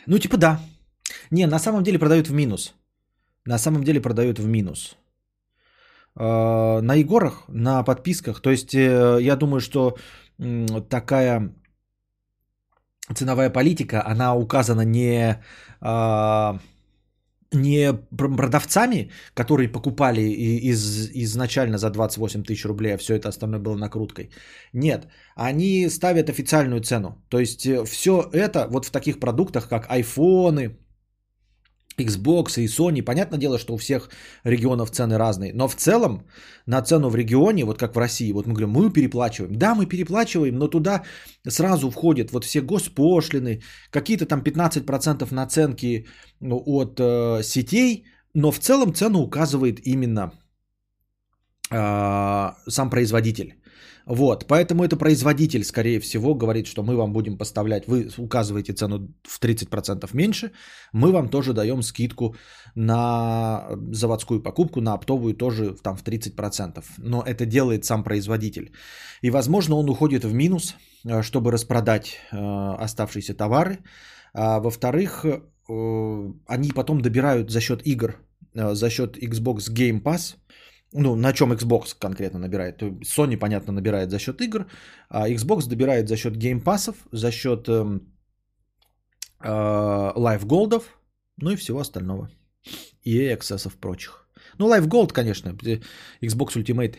Ну, 0.07 0.19
типа 0.19 0.37
да. 0.37 0.59
Не, 1.31 1.47
на 1.47 1.59
самом 1.59 1.83
деле 1.83 1.97
продают 1.97 2.27
в 2.27 2.33
минус. 2.33 2.75
На 3.45 3.57
самом 3.57 3.83
деле 3.83 3.99
продают 4.01 4.39
в 4.39 4.47
минус. 4.47 4.95
Э, 6.17 6.81
На 6.81 6.95
Егорах, 6.95 7.43
на 7.47 7.83
подписках. 7.83 8.41
То 8.41 8.49
есть, 8.49 8.73
э, 8.73 9.17
я 9.21 9.35
думаю, 9.35 9.59
что 9.59 9.97
такая 10.89 11.53
ценовая 13.13 13.49
политика, 13.49 14.03
она 14.05 14.35
указана 14.35 14.81
не, 14.81 15.39
а, 15.81 16.59
не 17.53 17.93
пр- 17.93 18.35
продавцами, 18.35 19.11
которые 19.33 19.71
покупали 19.71 20.21
из, 20.21 21.09
изначально 21.13 21.77
за 21.77 21.89
28 21.89 22.43
тысяч 22.43 22.65
рублей, 22.65 22.95
а 22.95 22.97
все 22.97 23.15
это 23.15 23.29
остальное 23.29 23.59
было 23.59 23.77
накруткой. 23.77 24.31
Нет, 24.73 25.07
они 25.35 25.89
ставят 25.89 26.29
официальную 26.29 26.81
цену. 26.81 27.23
То 27.29 27.39
есть 27.39 27.67
все 27.85 28.29
это 28.33 28.67
вот 28.69 28.85
в 28.85 28.91
таких 28.91 29.19
продуктах, 29.19 29.69
как 29.69 29.89
айфоны, 29.89 30.77
Xbox 31.97 32.59
и 32.59 32.67
Sony. 32.67 33.03
Понятное 33.03 33.39
дело, 33.39 33.57
что 33.57 33.73
у 33.73 33.77
всех 33.77 34.09
регионов 34.43 34.91
цены 34.91 35.17
разные. 35.17 35.53
Но 35.53 35.67
в 35.67 35.75
целом 35.75 36.25
на 36.65 36.81
цену 36.81 37.09
в 37.09 37.15
регионе, 37.15 37.65
вот 37.65 37.77
как 37.77 37.95
в 37.95 37.99
России, 37.99 38.33
вот 38.33 38.47
мы 38.47 38.53
говорим, 38.53 38.71
мы 38.71 38.93
переплачиваем. 38.93 39.55
Да, 39.55 39.75
мы 39.75 39.85
переплачиваем, 39.85 40.55
но 40.57 40.67
туда 40.67 41.03
сразу 41.47 41.89
входят 41.91 42.31
вот 42.31 42.43
все 42.43 42.61
госпошлины, 42.61 43.61
какие-то 43.91 44.25
там 44.25 44.41
15% 44.41 45.33
наценки 45.33 46.07
ну, 46.39 46.61
от 46.65 46.99
э, 46.99 47.43
сетей, 47.43 48.05
но 48.33 48.51
в 48.51 48.59
целом 48.59 48.93
цену 48.93 49.19
указывает 49.19 49.79
именно 49.85 50.31
э, 51.71 52.51
сам 52.69 52.89
производитель. 52.89 53.55
Вот, 54.05 54.45
поэтому 54.47 54.83
это 54.83 54.97
производитель, 54.97 55.63
скорее 55.63 55.99
всего, 55.99 56.35
говорит, 56.35 56.67
что 56.67 56.83
мы 56.83 56.95
вам 56.95 57.11
будем 57.11 57.37
поставлять, 57.37 57.87
вы 57.87 58.07
указываете 58.17 58.73
цену 58.73 59.07
в 59.23 59.39
30% 59.39 60.09
меньше, 60.13 60.51
мы 60.93 61.11
вам 61.11 61.29
тоже 61.29 61.53
даем 61.53 61.81
скидку 61.81 62.35
на 62.75 63.67
заводскую 63.91 64.43
покупку, 64.43 64.81
на 64.81 64.93
оптовую 64.93 65.33
тоже 65.33 65.75
там 65.83 65.95
в 65.97 66.03
30%. 66.03 66.83
Но 66.97 67.23
это 67.23 67.45
делает 67.45 67.85
сам 67.85 68.03
производитель. 68.03 68.71
И, 69.23 69.31
возможно, 69.31 69.75
он 69.75 69.89
уходит 69.89 70.23
в 70.23 70.33
минус, 70.33 70.75
э, 71.03 71.23
чтобы 71.23 71.51
распродать 71.51 72.19
э, 72.31 72.37
оставшиеся 72.83 73.33
товары. 73.33 73.79
А 74.33 74.59
во-вторых, 74.59 75.25
э, 75.25 75.41
они 76.47 76.71
потом 76.75 77.01
добирают 77.01 77.49
за 77.49 77.59
счет 77.59 77.87
игр, 77.87 78.19
за 78.53 78.89
счет 78.89 79.17
Xbox 79.17 79.71
Game 79.73 80.01
Pass– 80.03 80.35
ну, 80.97 81.15
на 81.15 81.33
чем 81.33 81.51
Xbox 81.53 81.95
конкретно 81.99 82.39
набирает. 82.39 82.81
Sony, 82.81 83.37
понятно, 83.37 83.73
набирает 83.73 84.09
за 84.09 84.19
счет 84.19 84.41
игр, 84.41 84.65
а 85.09 85.29
Xbox 85.29 85.67
добирает 85.67 86.07
за 86.07 86.15
счет 86.15 86.37
геймпасов, 86.37 86.95
за 87.11 87.31
счет 87.31 87.67
э, 87.67 87.99
э, 89.41 89.49
Live 90.15 90.45
Goldов, 90.45 90.83
ну 91.37 91.51
и 91.51 91.55
всего 91.55 91.79
остального. 91.79 92.29
И 93.03 93.33
эксессов 93.33 93.75
прочих. 93.75 94.27
Ну, 94.57 94.67
Live 94.67 94.87
Gold, 94.87 95.13
конечно, 95.13 95.49
Xbox 96.21 96.55
Ultimate. 96.55 96.95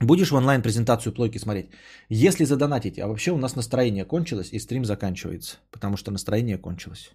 Будешь 0.00 0.30
в 0.30 0.34
онлайн 0.34 0.62
презентацию 0.62 1.14
плойки 1.14 1.38
смотреть? 1.38 1.70
Если 2.10 2.44
задонатите, 2.44 3.02
а 3.02 3.06
вообще 3.06 3.30
у 3.30 3.38
нас 3.38 3.56
настроение 3.56 4.04
кончилось 4.04 4.52
и 4.52 4.58
стрим 4.58 4.84
заканчивается, 4.84 5.56
потому 5.70 5.96
что 5.96 6.10
настроение 6.10 6.58
кончилось. 6.58 7.12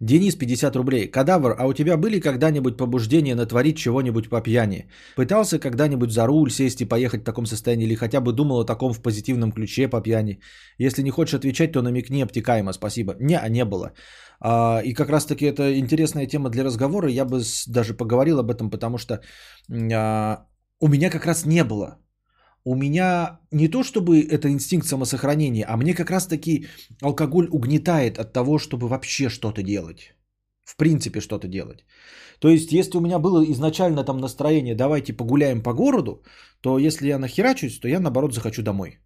Денис, 0.00 0.36
50 0.36 0.76
рублей. 0.76 1.10
Кадавр, 1.10 1.56
а 1.58 1.66
у 1.66 1.72
тебя 1.72 1.96
были 1.96 2.20
когда-нибудь 2.20 2.76
побуждения 2.76 3.34
натворить 3.34 3.76
чего-нибудь 3.76 4.28
по 4.28 4.40
пьяни? 4.42 4.86
Пытался 5.16 5.58
когда-нибудь 5.58 6.10
за 6.10 6.26
руль 6.26 6.50
сесть 6.50 6.80
и 6.80 6.88
поехать 6.88 7.22
в 7.22 7.24
таком 7.24 7.46
состоянии 7.46 7.86
или 7.86 7.94
хотя 7.94 8.20
бы 8.20 8.32
думал 8.32 8.60
о 8.60 8.64
таком 8.64 8.92
в 8.92 9.00
позитивном 9.00 9.52
ключе 9.52 9.88
по 9.88 10.00
пьяни? 10.02 10.40
Если 10.78 11.02
не 11.02 11.10
хочешь 11.10 11.34
отвечать, 11.34 11.72
то 11.72 11.82
намекни 11.82 12.22
обтекаемо, 12.22 12.72
спасибо. 12.72 13.14
Не, 13.20 13.40
не 13.48 13.64
было. 13.64 13.92
А, 14.40 14.80
и 14.84 14.92
как 14.92 15.08
раз-таки 15.08 15.46
это 15.46 15.78
интересная 15.78 16.26
тема 16.26 16.50
для 16.50 16.64
разговора. 16.64 17.08
Я 17.08 17.24
бы 17.24 17.42
даже 17.66 17.94
поговорил 17.94 18.38
об 18.38 18.50
этом, 18.50 18.70
потому 18.70 18.98
что 18.98 19.20
а, 19.70 20.46
у 20.80 20.88
меня 20.88 21.10
как 21.10 21.26
раз 21.26 21.46
не 21.46 21.64
было 21.64 21.98
у 22.66 22.74
меня 22.74 23.38
не 23.52 23.68
то 23.68 23.84
чтобы 23.84 24.20
это 24.20 24.48
инстинкт 24.48 24.86
самосохранения, 24.86 25.64
а 25.68 25.76
мне 25.76 25.94
как 25.94 26.10
раз 26.10 26.26
таки 26.26 26.66
алкоголь 27.00 27.48
угнетает 27.52 28.18
от 28.18 28.32
того, 28.32 28.58
чтобы 28.58 28.88
вообще 28.88 29.28
что-то 29.28 29.62
делать. 29.62 30.14
В 30.64 30.76
принципе 30.76 31.20
что-то 31.20 31.46
делать. 31.46 31.84
То 32.40 32.48
есть, 32.48 32.72
если 32.72 32.98
у 32.98 33.00
меня 33.00 33.18
было 33.20 33.44
изначально 33.44 34.04
там 34.04 34.18
настроение, 34.18 34.74
давайте 34.74 35.12
погуляем 35.12 35.62
по 35.62 35.74
городу, 35.74 36.24
то 36.60 36.78
если 36.78 37.08
я 37.08 37.18
нахерачусь, 37.18 37.78
то 37.78 37.88
я 37.88 38.00
наоборот 38.00 38.34
захочу 38.34 38.62
домой. 38.62 38.98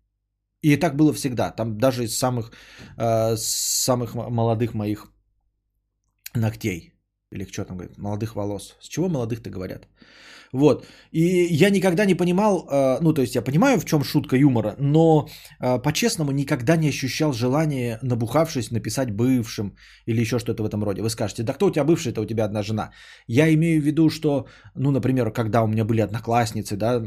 И 0.62 0.76
так 0.76 0.96
было 0.96 1.12
всегда. 1.12 1.50
Там 1.50 1.78
даже 1.78 2.04
из 2.04 2.18
самых, 2.18 2.52
э, 2.96 3.36
самых 3.36 4.14
молодых 4.14 4.74
моих 4.74 5.12
ногтей. 6.34 6.94
Или 7.32 7.44
что 7.44 7.64
там 7.64 7.76
говорят, 7.76 7.98
молодых 7.98 8.36
волос. 8.36 8.76
С 8.80 8.88
чего 8.88 9.08
молодых-то 9.08 9.50
говорят? 9.50 9.86
Вот. 10.52 10.86
И 11.12 11.22
я 11.64 11.70
никогда 11.70 12.04
не 12.04 12.14
понимал, 12.14 12.66
э, 12.68 12.98
ну, 13.00 13.14
то 13.14 13.22
есть 13.22 13.34
я 13.34 13.42
понимаю, 13.42 13.78
в 13.78 13.84
чем 13.84 14.02
шутка 14.02 14.36
юмора, 14.36 14.74
но 14.78 15.28
э, 15.60 15.78
по-честному 15.82 16.32
никогда 16.32 16.76
не 16.76 16.88
ощущал 16.88 17.32
желания, 17.32 17.98
набухавшись, 18.02 18.70
написать 18.70 19.10
бывшим 19.10 19.76
или 20.06 20.20
еще 20.20 20.38
что-то 20.38 20.62
в 20.62 20.66
этом 20.66 20.82
роде. 20.82 21.02
Вы 21.02 21.10
скажете, 21.10 21.42
да 21.42 21.52
кто 21.52 21.66
у 21.66 21.70
тебя 21.70 21.84
бывший, 21.84 22.12
это 22.12 22.20
у 22.20 22.26
тебя 22.26 22.44
одна 22.44 22.62
жена. 22.62 22.90
Я 23.28 23.52
имею 23.54 23.80
в 23.80 23.84
виду, 23.84 24.10
что, 24.10 24.46
ну, 24.74 24.90
например, 24.90 25.30
когда 25.32 25.62
у 25.62 25.68
меня 25.68 25.84
были 25.84 26.00
одноклассницы, 26.00 26.76
да, 26.76 27.00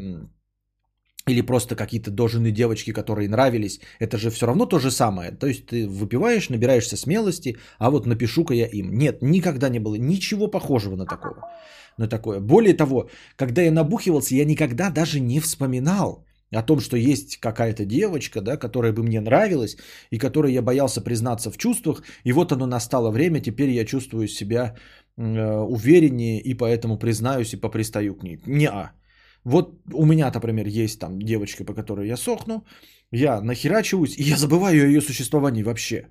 или 1.27 1.41
просто 1.41 1.75
какие-то 1.75 2.11
дожины 2.11 2.51
девочки, 2.51 2.93
которые 2.93 3.29
нравились, 3.29 3.79
это 3.99 4.17
же 4.17 4.29
все 4.29 4.45
равно 4.45 4.65
то 4.65 4.79
же 4.79 4.91
самое. 4.91 5.31
То 5.31 5.47
есть 5.47 5.65
ты 5.65 5.87
выпиваешь, 5.87 6.49
набираешься 6.49 6.97
смелости, 6.97 7.57
а 7.79 7.89
вот 7.89 8.05
напишу-ка 8.05 8.53
я 8.53 8.67
им. 8.67 8.93
Нет, 8.97 9.21
никогда 9.21 9.69
не 9.69 9.79
было 9.79 9.95
ничего 9.95 10.47
похожего 10.47 10.95
на 10.95 11.05
такого. 11.05 11.49
На 11.97 12.07
такое. 12.07 12.39
Более 12.39 12.73
того, 12.73 13.09
когда 13.35 13.61
я 13.61 13.71
набухивался, 13.71 14.35
я 14.35 14.45
никогда 14.45 14.89
даже 14.89 15.19
не 15.19 15.39
вспоминал 15.39 16.25
о 16.51 16.63
том, 16.63 16.79
что 16.79 16.97
есть 16.97 17.37
какая-то 17.37 17.85
девочка, 17.85 18.41
да, 18.41 18.57
которая 18.57 18.93
бы 18.93 19.03
мне 19.03 19.21
нравилась, 19.21 19.77
и 20.11 20.19
которой 20.19 20.53
я 20.53 20.61
боялся 20.61 21.01
признаться 21.01 21.51
в 21.51 21.57
чувствах, 21.57 22.03
и 22.25 22.33
вот 22.33 22.51
оно 22.51 22.65
настало 22.65 23.11
время, 23.11 23.41
теперь 23.41 23.69
я 23.69 23.85
чувствую 23.85 24.27
себя 24.27 24.75
э, 25.17 25.21
увереннее, 25.21 26.41
и 26.41 26.53
поэтому 26.53 26.97
признаюсь 26.97 27.53
и 27.53 27.57
попристаю 27.57 28.15
к 28.15 28.23
ней. 28.23 28.39
Не-а. 28.45 28.91
Вот 29.45 29.81
у 29.93 30.05
меня, 30.05 30.31
например, 30.31 30.67
есть 30.67 30.99
там 30.99 31.19
девочка, 31.19 31.65
по 31.65 31.73
которой 31.73 32.07
я 32.07 32.17
сохну, 32.17 32.65
я 33.11 33.41
нахерачиваюсь, 33.41 34.17
и 34.17 34.23
я 34.23 34.37
забываю 34.37 34.83
о 34.83 34.87
ее 34.87 35.01
существовании 35.01 35.63
вообще. 35.63 36.07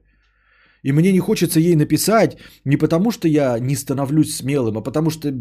И 0.84 0.92
мне 0.92 1.12
не 1.12 1.20
хочется 1.20 1.60
ей 1.60 1.76
написать 1.76 2.36
не 2.64 2.76
потому, 2.76 3.10
что 3.10 3.28
я 3.28 3.58
не 3.58 3.76
становлюсь 3.76 4.36
смелым, 4.36 4.76
а 4.76 4.82
потому 4.82 5.10
что 5.10 5.32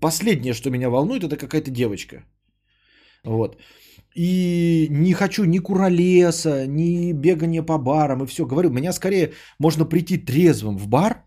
последнее, 0.00 0.54
что 0.54 0.70
меня 0.70 0.90
волнует, 0.90 1.24
это 1.24 1.36
какая-то 1.36 1.70
девочка. 1.70 2.24
Вот. 3.24 3.56
И 4.14 4.86
не 4.90 5.12
хочу 5.12 5.44
ни 5.44 5.58
куролеса, 5.58 6.66
ни 6.66 7.12
бегания 7.12 7.62
по 7.62 7.78
барам 7.78 8.22
и 8.22 8.26
все. 8.26 8.46
Говорю, 8.46 8.70
меня 8.70 8.92
скорее 8.92 9.32
можно 9.58 9.84
прийти 9.84 10.18
трезвым 10.18 10.78
в 10.78 10.88
бар, 10.88 11.25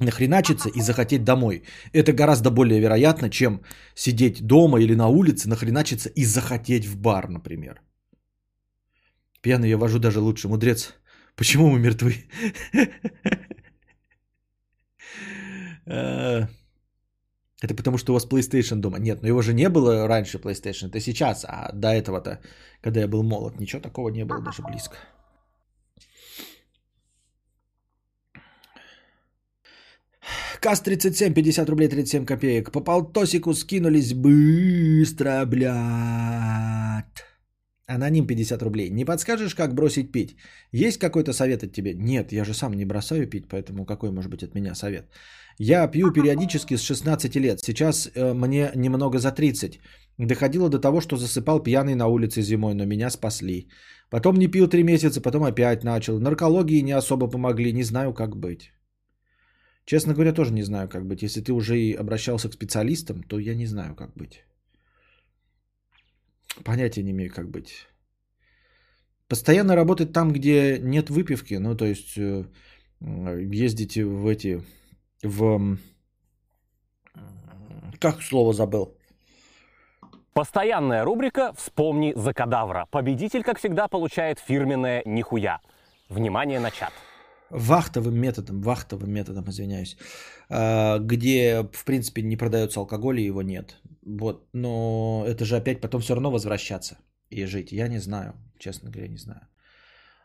нахреначиться 0.00 0.68
и 0.68 0.80
захотеть 0.80 1.24
домой. 1.24 1.62
Это 1.92 2.12
гораздо 2.12 2.50
более 2.50 2.80
вероятно, 2.80 3.30
чем 3.30 3.62
сидеть 3.94 4.46
дома 4.46 4.80
или 4.80 4.94
на 4.94 5.08
улице, 5.08 5.48
нахреначиться 5.48 6.08
и 6.08 6.24
захотеть 6.24 6.86
в 6.86 6.96
бар, 6.96 7.28
например. 7.28 7.80
Пьяный 9.40 9.68
я 9.68 9.78
вожу 9.78 9.98
даже 9.98 10.20
лучше. 10.20 10.48
Мудрец, 10.48 10.94
почему 11.36 11.70
мы 11.70 11.78
мертвы? 11.78 12.14
Э, 15.88 16.48
это 17.62 17.74
потому, 17.76 17.96
что 17.96 18.12
у 18.12 18.14
вас 18.14 18.26
PlayStation 18.26 18.80
дома. 18.80 18.98
Нет, 18.98 19.22
но 19.22 19.28
его 19.28 19.40
же 19.42 19.54
не 19.54 19.68
было 19.68 20.08
раньше 20.08 20.38
PlayStation, 20.38 20.88
это 20.88 21.00
сейчас. 21.00 21.44
А 21.44 21.70
до 21.72 21.88
этого-то, 21.88 22.40
когда 22.82 23.00
я 23.00 23.08
был 23.08 23.22
молод, 23.22 23.60
ничего 23.60 23.80
такого 23.80 24.10
не 24.10 24.24
было 24.24 24.42
даже 24.42 24.62
близко. 24.62 24.96
Кас 30.60 30.80
37, 30.80 31.34
50 31.34 31.68
рублей 31.68 31.88
37 31.88 32.24
копеек. 32.24 32.72
По 32.72 32.80
полтосику 32.80 33.54
скинулись 33.54 34.12
быстро, 34.14 35.44
блядь. 35.46 37.24
Аноним 37.88 38.26
50 38.26 38.62
рублей. 38.62 38.90
Не 38.90 39.04
подскажешь, 39.04 39.54
как 39.54 39.74
бросить 39.74 40.12
пить? 40.12 40.36
Есть 40.72 40.98
какой-то 40.98 41.32
совет 41.32 41.62
от 41.62 41.72
тебя? 41.72 41.92
Нет, 41.94 42.32
я 42.32 42.44
же 42.44 42.54
сам 42.54 42.72
не 42.74 42.84
бросаю 42.84 43.28
пить, 43.28 43.48
поэтому 43.48 43.86
какой 43.86 44.10
может 44.10 44.30
быть 44.30 44.42
от 44.42 44.54
меня 44.54 44.74
совет? 44.74 45.04
Я 45.58 45.86
пью 45.88 46.12
периодически 46.12 46.76
с 46.76 46.82
16 46.82 47.36
лет. 47.36 47.60
Сейчас 47.60 48.10
э, 48.14 48.34
мне 48.34 48.70
немного 48.74 49.18
за 49.18 49.30
30. 49.30 49.78
Доходило 50.18 50.68
до 50.68 50.80
того, 50.80 51.00
что 51.00 51.16
засыпал 51.16 51.62
пьяный 51.62 51.94
на 51.94 52.08
улице 52.08 52.42
зимой, 52.42 52.74
но 52.74 52.84
меня 52.84 53.10
спасли. 53.10 53.68
Потом 54.10 54.36
не 54.36 54.48
пил 54.48 54.68
3 54.68 54.82
месяца, 54.82 55.20
потом 55.20 55.44
опять 55.44 55.84
начал. 55.84 56.18
Наркологии 56.18 56.82
не 56.82 56.92
особо 56.92 57.28
помогли, 57.28 57.72
не 57.72 57.84
знаю, 57.84 58.12
как 58.12 58.36
быть. 58.36 58.72
Честно 59.86 60.14
говоря, 60.14 60.32
тоже 60.32 60.52
не 60.52 60.64
знаю, 60.64 60.88
как 60.88 61.06
быть. 61.06 61.22
Если 61.22 61.40
ты 61.40 61.52
уже 61.52 61.78
и 61.78 61.94
обращался 61.94 62.48
к 62.48 62.54
специалистам, 62.54 63.22
то 63.22 63.38
я 63.38 63.54
не 63.54 63.66
знаю, 63.66 63.94
как 63.94 64.12
быть. 64.14 64.44
Понятия 66.64 67.04
не 67.04 67.12
имею, 67.12 67.32
как 67.32 67.48
быть. 67.48 67.86
Постоянно 69.28 69.76
работать 69.76 70.12
там, 70.12 70.32
где 70.32 70.78
нет 70.80 71.08
выпивки, 71.10 71.54
ну, 71.54 71.76
то 71.76 71.84
есть 71.84 72.18
э, 72.18 72.44
ездите 73.00 74.04
в 74.04 74.26
эти, 74.26 74.62
в... 75.22 75.78
Как 78.00 78.22
слово 78.22 78.52
забыл? 78.52 78.96
Постоянная 80.32 81.04
рубрика 81.04 81.52
«Вспомни 81.56 82.12
за 82.16 82.34
кадавра». 82.34 82.86
Победитель, 82.90 83.42
как 83.44 83.58
всегда, 83.58 83.86
получает 83.86 84.40
фирменное 84.40 85.02
«Нихуя». 85.04 85.60
Внимание 86.08 86.60
на 86.60 86.70
чат 86.70 86.92
вахтовым 87.50 88.14
методом, 88.20 88.60
вахтовым 88.62 89.10
методом, 89.10 89.48
извиняюсь, 89.48 89.96
а, 90.48 90.98
где, 90.98 91.62
в 91.72 91.84
принципе, 91.84 92.22
не 92.22 92.36
продается 92.36 92.80
алкоголь 92.80 93.20
и 93.20 93.26
его 93.26 93.42
нет. 93.42 93.76
Вот, 94.02 94.48
но 94.52 95.24
это 95.26 95.44
же 95.44 95.56
опять 95.56 95.80
потом 95.80 96.00
все 96.00 96.14
равно 96.14 96.30
возвращаться. 96.30 96.98
и 97.30 97.46
жить? 97.46 97.72
Я 97.72 97.88
не 97.88 97.98
знаю, 98.00 98.34
честно 98.58 98.90
говоря, 98.90 99.08
не 99.08 99.18
знаю. 99.18 99.40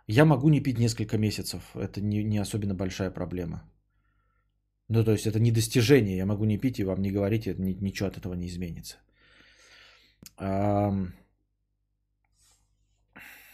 Я 0.07 0.26
могу 0.26 0.49
не 0.49 0.61
пить 0.61 0.80
несколько 0.80 1.18
месяцев, 1.18 1.64
это 1.76 2.02
не, 2.02 2.23
не 2.23 2.41
особенно 2.41 2.73
большая 2.76 3.11
проблема. 3.11 3.64
Ну, 4.89 5.03
то 5.03 5.11
есть 5.11 5.26
это 5.26 5.39
не 5.39 5.52
достижение, 5.52 6.18
я 6.18 6.26
могу 6.26 6.45
не 6.45 6.57
пить 6.57 6.80
и 6.80 6.84
вам 6.84 7.02
не 7.02 7.11
говорить, 7.11 7.48
это 7.48 7.61
ни- 7.61 7.77
ничего 7.81 8.10
от 8.10 8.18
этого 8.18 8.34
не 8.35 8.48
изменится. 8.48 8.98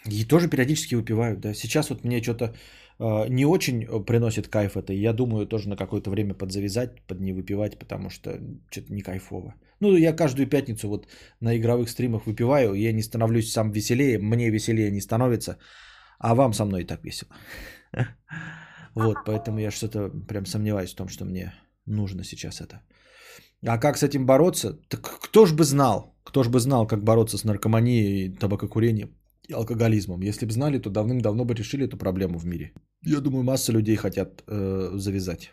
И 0.10 0.26
тоже 0.26 0.50
периодически 0.50 0.96
выпиваю, 0.96 1.38
да. 1.38 1.54
Сейчас 1.54 1.90
вот 1.90 2.04
мне 2.04 2.22
что-то 2.22 2.56
не 3.00 3.46
очень 3.46 3.84
э, 3.84 4.06
приносит 4.06 4.48
кайф 4.48 4.76
это. 4.76 4.94
и 4.94 5.02
Я 5.02 5.14
думаю 5.14 5.46
тоже 5.46 5.70
на 5.70 5.76
какое-то 5.76 6.10
время 6.10 6.34
подзавязать, 6.34 7.02
под 7.08 7.20
не 7.20 7.34
выпивать, 7.34 7.78
потому 7.78 8.10
что 8.10 8.40
что-то 8.72 8.94
не 8.94 9.02
кайфово. 9.02 9.54
Ну, 9.80 9.96
я 9.96 10.14
каждую 10.14 10.48
пятницу 10.48 10.90
вот 10.90 11.08
на 11.40 11.56
игровых 11.58 11.90
стримах 11.90 12.26
выпиваю, 12.26 12.74
и 12.74 12.82
я 12.82 12.94
не 12.94 13.04
становлюсь 13.04 13.52
сам 13.52 13.72
веселее, 13.72 14.18
мне 14.20 14.50
веселее 14.50 14.92
не 14.92 15.02
становится, 15.02 15.58
а 16.20 16.34
вам 16.34 16.54
со 16.54 16.66
мной 16.66 16.82
и 16.82 16.88
так 16.88 17.04
весело. 17.04 17.32
Вот, 18.96 19.18
поэтому 19.26 19.60
я 19.60 19.70
что-то 19.70 20.10
прям 20.28 20.48
сомневаюсь 20.48 20.92
в 20.92 20.96
том, 20.96 21.08
что 21.08 21.24
мне 21.24 21.54
нужно 21.86 22.24
сейчас 22.24 22.62
это. 22.62 22.82
А 23.64 23.78
как 23.78 23.98
с 23.98 24.02
этим 24.02 24.26
бороться? 24.26 24.74
Так 24.90 25.02
кто 25.02 25.46
ж 25.46 25.54
бы 25.54 25.64
знал? 25.64 26.16
Кто 26.24 26.44
ж 26.44 26.50
бы 26.50 26.60
знал, 26.60 26.88
как 26.88 27.04
бороться 27.04 27.38
с 27.38 27.44
наркоманией, 27.44 28.36
табакокурением 28.36 29.17
и 29.48 29.54
алкоголизмом? 29.54 30.22
Если 30.22 30.46
бы 30.46 30.52
знали, 30.52 30.80
то 30.80 30.90
давным-давно 30.90 31.46
бы 31.46 31.54
решили 31.54 31.86
эту 31.86 31.98
проблему 31.98 32.38
в 32.40 32.46
мире. 32.46 32.74
Я 33.06 33.20
думаю, 33.22 33.44
масса 33.44 33.72
людей 33.72 33.96
хотят 33.96 34.44
э, 34.48 34.92
завязать. 34.98 35.52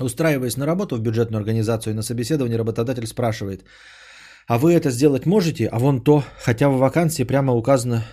Устраиваясь 0.00 0.56
на 0.56 0.66
работу 0.66 0.96
в 0.96 1.00
бюджетную 1.00 1.40
организацию 1.40 1.92
и 1.92 1.96
на 1.96 2.02
собеседование, 2.02 2.58
работодатель 2.58 3.06
спрашивает, 3.06 3.64
а 4.46 4.58
вы 4.58 4.72
это 4.72 4.90
сделать 4.90 5.26
можете? 5.26 5.68
А 5.68 5.78
вон 5.78 6.02
то, 6.02 6.22
хотя 6.44 6.68
в 6.68 6.78
вакансии 6.78 7.24
прямо 7.24 7.52
указано, 7.52 8.04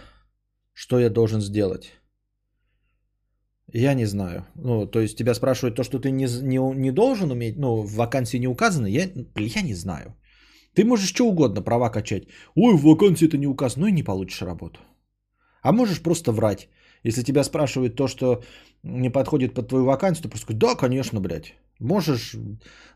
что 0.74 1.00
я 1.00 1.10
должен 1.10 1.42
сделать. 1.42 1.94
Я 3.74 3.94
не 3.94 4.06
знаю. 4.06 4.46
Ну, 4.56 4.86
то 4.86 5.00
есть 5.00 5.18
тебя 5.18 5.34
спрашивают 5.34 5.76
то, 5.76 5.84
что 5.84 6.00
ты 6.00 6.12
не, 6.12 6.26
не, 6.42 6.60
не 6.76 6.92
должен 6.92 7.32
уметь, 7.32 7.58
ну, 7.58 7.82
в 7.82 7.94
вакансии 7.96 8.38
не 8.38 8.48
указано, 8.48 8.88
я, 8.88 9.10
я 9.36 9.62
не 9.62 9.74
знаю. 9.74 10.16
Ты 10.78 10.86
можешь 10.86 11.10
что 11.10 11.26
угодно, 11.26 11.64
права 11.64 11.90
качать. 11.90 12.28
Ой, 12.56 12.76
в 12.76 12.84
вакансии 12.84 13.28
это 13.28 13.38
не 13.38 13.48
указано, 13.48 13.86
ну 13.86 13.88
и 13.88 13.92
не 13.92 14.04
получишь 14.04 14.44
работу. 14.44 14.80
А 15.64 15.72
можешь 15.72 16.04
просто 16.04 16.32
врать. 16.32 16.70
Если 17.04 17.24
тебя 17.24 17.44
спрашивают 17.44 17.96
то, 17.96 18.08
что 18.08 18.44
не 18.84 19.10
подходит 19.10 19.54
под 19.56 19.68
твою 19.68 19.86
вакансию, 19.86 20.24
то 20.24 20.30
просто 20.30 20.54
да, 20.54 20.76
конечно, 20.76 21.20
блядь. 21.20 21.56
Можешь 21.80 22.36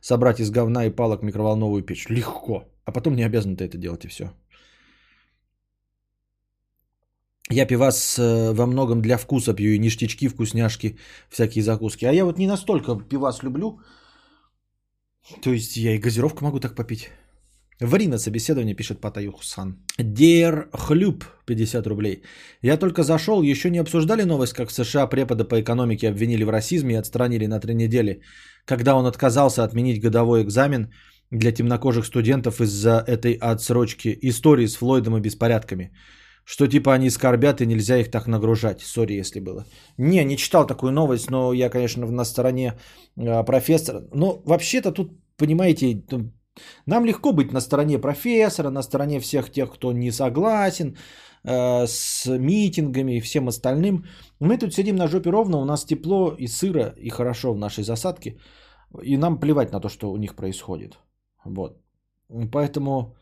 собрать 0.01 0.39
из 0.39 0.51
говна 0.51 0.85
и 0.85 0.91
палок 0.91 1.23
микроволновую 1.23 1.81
печь? 1.83 2.09
Легко. 2.09 2.65
А 2.85 2.91
потом 2.91 3.15
не 3.15 3.25
обязан 3.25 3.55
ты 3.55 3.63
это 3.63 3.77
делать 3.77 4.05
и 4.05 4.07
все. 4.07 4.29
Я 7.49 7.65
пивас 7.65 8.19
э, 8.19 8.53
во 8.53 8.67
многом 8.67 9.01
для 9.01 9.17
вкуса 9.17 9.55
пью 9.55 9.73
и 9.73 9.79
ништячки, 9.79 10.27
вкусняшки, 10.27 10.97
всякие 11.29 11.63
закуски. 11.63 12.05
А 12.05 12.13
я 12.13 12.25
вот 12.25 12.37
не 12.37 12.47
настолько 12.47 12.95
пивас 13.09 13.41
люблю. 13.41 13.79
То 15.41 15.49
есть 15.49 15.77
я 15.77 15.95
и 15.95 16.01
газировку 16.01 16.45
могу 16.45 16.59
так 16.59 16.75
попить. 16.75 17.09
Ври 17.81 18.07
на 18.07 18.19
собеседование, 18.19 18.75
пишет 18.75 19.01
Патаюхсан. 19.01 19.75
Дер 19.97 20.69
Хлюб, 20.71 21.25
50 21.47 21.87
рублей. 21.87 22.21
Я 22.61 22.77
только 22.77 23.03
зашел, 23.03 23.41
еще 23.41 23.71
не 23.71 23.79
обсуждали 23.79 24.23
новость, 24.23 24.53
как 24.53 24.69
в 24.69 24.71
США 24.71 25.07
препода 25.07 25.45
по 25.45 25.59
экономике 25.59 26.09
обвинили 26.09 26.43
в 26.43 26.49
расизме 26.49 26.93
и 26.93 26.99
отстранили 26.99 27.47
на 27.47 27.59
три 27.59 27.73
недели, 27.73 28.21
когда 28.65 28.95
он 28.95 29.07
отказался 29.07 29.63
отменить 29.63 29.99
годовой 29.99 30.43
экзамен 30.43 30.93
для 31.31 31.51
темнокожих 31.51 32.05
студентов 32.05 32.61
из-за 32.61 33.03
этой 33.07 33.33
отсрочки 33.33 34.15
истории 34.21 34.67
с 34.67 34.75
Флойдом 34.75 35.17
и 35.17 35.21
беспорядками. 35.21 35.91
Что 36.45 36.67
типа 36.67 36.93
они 36.93 37.09
скорбят 37.09 37.61
и 37.61 37.65
нельзя 37.65 37.97
их 37.97 38.11
так 38.11 38.27
нагружать. 38.27 38.81
Сори, 38.81 39.13
если 39.13 39.39
было. 39.39 39.65
Не, 39.97 40.23
не 40.23 40.37
читал 40.37 40.67
такую 40.67 40.91
новость, 40.91 41.31
но 41.31 41.51
я, 41.53 41.69
конечно, 41.69 42.05
на 42.05 42.25
стороне 42.25 42.73
э, 43.17 43.43
профессора. 43.43 44.07
Но 44.13 44.41
вообще-то 44.45 44.91
тут, 44.91 45.11
понимаете, 45.37 46.03
нам 46.85 47.05
легко 47.05 47.33
быть 47.33 47.51
на 47.51 47.61
стороне 47.61 47.99
профессора, 47.99 48.69
на 48.69 48.83
стороне 48.83 49.19
всех 49.19 49.51
тех, 49.51 49.71
кто 49.71 49.91
не 49.93 50.11
согласен 50.11 50.97
э, 51.43 51.87
с 51.87 52.25
митингами 52.27 53.17
и 53.17 53.21
всем 53.21 53.47
остальным. 53.47 54.05
Мы 54.39 54.57
тут 54.57 54.73
сидим 54.73 54.95
на 54.95 55.07
жопе 55.07 55.29
ровно, 55.29 55.57
у 55.57 55.65
нас 55.65 55.85
тепло 55.85 56.35
и 56.37 56.47
сыро, 56.47 56.93
и 56.97 57.09
хорошо 57.09 57.53
в 57.53 57.57
нашей 57.57 57.83
засадке. 57.83 58.37
И 59.03 59.17
нам 59.17 59.39
плевать 59.39 59.71
на 59.71 59.79
то, 59.79 59.89
что 59.89 60.11
у 60.11 60.17
них 60.17 60.35
происходит. 60.35 60.99
Вот. 61.45 61.77
Поэтому, 62.51 63.15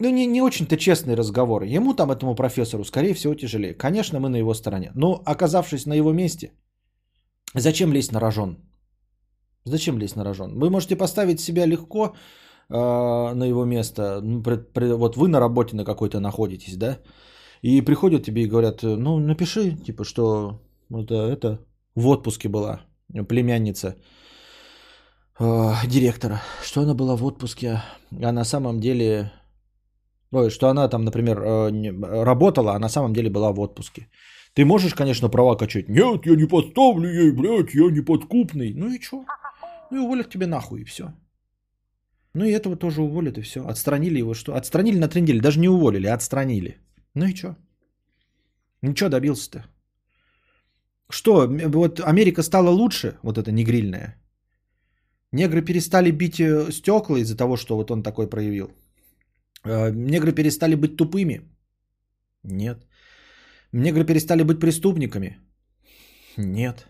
ну, 0.00 0.10
не, 0.10 0.26
не 0.26 0.42
очень-то 0.42 0.76
честный 0.76 1.14
разговор. 1.14 1.62
Ему 1.62 1.94
там, 1.94 2.10
этому 2.10 2.34
профессору, 2.34 2.84
скорее 2.84 3.14
всего, 3.14 3.34
тяжелее. 3.34 3.74
Конечно, 3.74 4.20
мы 4.20 4.28
на 4.28 4.36
его 4.36 4.54
стороне. 4.54 4.90
Но, 4.94 5.22
оказавшись 5.26 5.86
на 5.86 5.94
его 5.94 6.12
месте, 6.12 6.52
зачем 7.54 7.92
лезть 7.92 8.12
на 8.12 8.20
рожон? 8.20 8.67
Зачем 9.68 9.98
лезть 9.98 10.16
на 10.16 10.24
рожон? 10.24 10.58
Вы 10.58 10.70
можете 10.70 10.96
поставить 10.96 11.40
себя 11.40 11.66
легко 11.66 12.14
э, 12.70 12.74
на 13.34 13.44
его 13.44 13.64
место. 13.64 14.20
Ну, 14.22 14.42
пред- 14.42 14.72
пред- 14.72 14.96
вот 14.98 15.16
вы 15.16 15.28
на 15.28 15.40
работе 15.40 15.76
на 15.76 15.84
какой-то 15.84 16.20
находитесь, 16.20 16.76
да? 16.76 16.98
И 17.62 17.82
приходят 17.82 18.22
тебе 18.24 18.42
и 18.42 18.48
говорят, 18.48 18.82
ну, 18.82 19.18
напиши, 19.18 19.72
типа, 19.86 20.04
что 20.04 20.60
это, 20.90 21.14
это 21.14 21.58
в 21.94 22.06
отпуске 22.06 22.48
была 22.48 22.80
племянница 23.28 23.96
э, 25.40 25.72
директора, 25.86 26.40
что 26.64 26.80
она 26.80 26.94
была 26.94 27.16
в 27.16 27.24
отпуске, 27.24 27.82
а 28.22 28.32
на 28.32 28.44
самом 28.44 28.80
деле, 28.80 29.32
ой, 30.32 30.50
что 30.50 30.68
она 30.68 30.88
там, 30.88 31.04
например, 31.04 31.38
э, 31.38 32.24
работала, 32.24 32.74
а 32.74 32.78
на 32.78 32.88
самом 32.88 33.12
деле 33.12 33.30
была 33.30 33.52
в 33.52 33.60
отпуске. 33.60 34.08
Ты 34.54 34.64
можешь, 34.64 34.94
конечно, 34.94 35.28
права 35.28 35.56
качать. 35.56 35.88
Нет, 35.88 36.26
я 36.26 36.36
не 36.36 36.46
подставлю 36.48 37.08
ей, 37.08 37.30
блядь, 37.32 37.74
я 37.74 37.90
не 37.90 38.00
подкупный. 38.00 38.72
Ну 38.74 38.88
и 38.88 39.00
что? 39.00 39.24
Ну 39.90 39.96
и 39.96 40.00
уволят 40.00 40.30
тебе 40.30 40.46
нахуй, 40.46 40.80
и 40.80 40.84
все. 40.84 41.12
Ну 42.34 42.44
и 42.44 42.50
этого 42.52 42.76
тоже 42.76 43.02
уволят, 43.02 43.38
и 43.38 43.42
все. 43.42 43.66
Отстранили 43.66 44.18
его, 44.18 44.34
что? 44.34 44.54
Отстранили 44.54 44.98
на 44.98 45.08
три 45.08 45.22
недели, 45.22 45.40
даже 45.40 45.60
не 45.60 45.68
уволили, 45.68 46.06
а 46.06 46.14
отстранили. 46.14 46.78
Ну 47.14 47.26
и 47.26 47.34
что? 47.34 47.56
Ничего 48.82 49.08
добился-то. 49.08 49.64
Что, 51.10 51.48
вот 51.48 52.00
Америка 52.00 52.42
стала 52.42 52.70
лучше, 52.70 53.18
вот 53.22 53.38
эта 53.38 53.50
негрильная? 53.50 54.14
Негры 55.32 55.62
перестали 55.62 56.10
бить 56.10 56.40
э, 56.40 56.70
стекла 56.72 57.18
из-за 57.18 57.36
того, 57.36 57.56
что 57.56 57.76
вот 57.76 57.90
он 57.90 58.02
такой 58.02 58.28
проявил. 58.28 58.70
Э, 59.64 59.90
Негры 59.90 60.32
перестали 60.32 60.74
быть 60.74 60.96
тупыми? 60.96 61.40
Нет. 62.44 62.86
Негры 63.72 64.04
перестали 64.04 64.42
быть 64.42 64.60
преступниками? 64.60 65.38
Нет. 66.36 66.86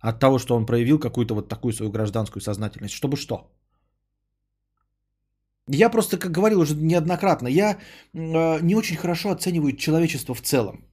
От 0.00 0.20
того, 0.20 0.38
что 0.38 0.56
он 0.56 0.66
проявил 0.66 0.98
какую-то 0.98 1.34
вот 1.34 1.48
такую 1.48 1.72
свою 1.72 1.90
гражданскую 1.90 2.42
сознательность. 2.42 2.94
Чтобы 2.94 3.16
что? 3.16 3.50
Я 5.70 5.90
просто, 5.90 6.18
как 6.18 6.32
говорил 6.32 6.60
уже 6.60 6.74
неоднократно, 6.74 7.48
я 7.48 7.78
э, 8.14 8.60
не 8.62 8.74
очень 8.74 8.96
хорошо 8.96 9.30
оцениваю 9.30 9.76
человечество 9.76 10.34
в 10.34 10.40
целом. 10.40 10.88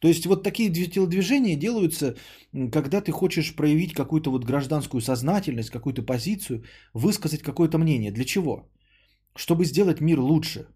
То 0.00 0.08
есть 0.08 0.26
вот 0.26 0.42
такие 0.42 0.70
дви- 0.70 0.90
телодвижения 0.90 1.56
делаются, 1.56 2.16
когда 2.72 3.00
ты 3.00 3.12
хочешь 3.12 3.54
проявить 3.54 3.94
какую-то 3.94 4.30
вот 4.30 4.44
гражданскую 4.44 5.00
сознательность, 5.00 5.70
какую-то 5.70 6.02
позицию, 6.02 6.64
высказать 6.94 7.42
какое-то 7.42 7.78
мнение. 7.78 8.10
Для 8.12 8.24
чего? 8.24 8.68
Чтобы 9.36 9.64
сделать 9.64 10.00
мир 10.00 10.20
лучше. 10.20 10.66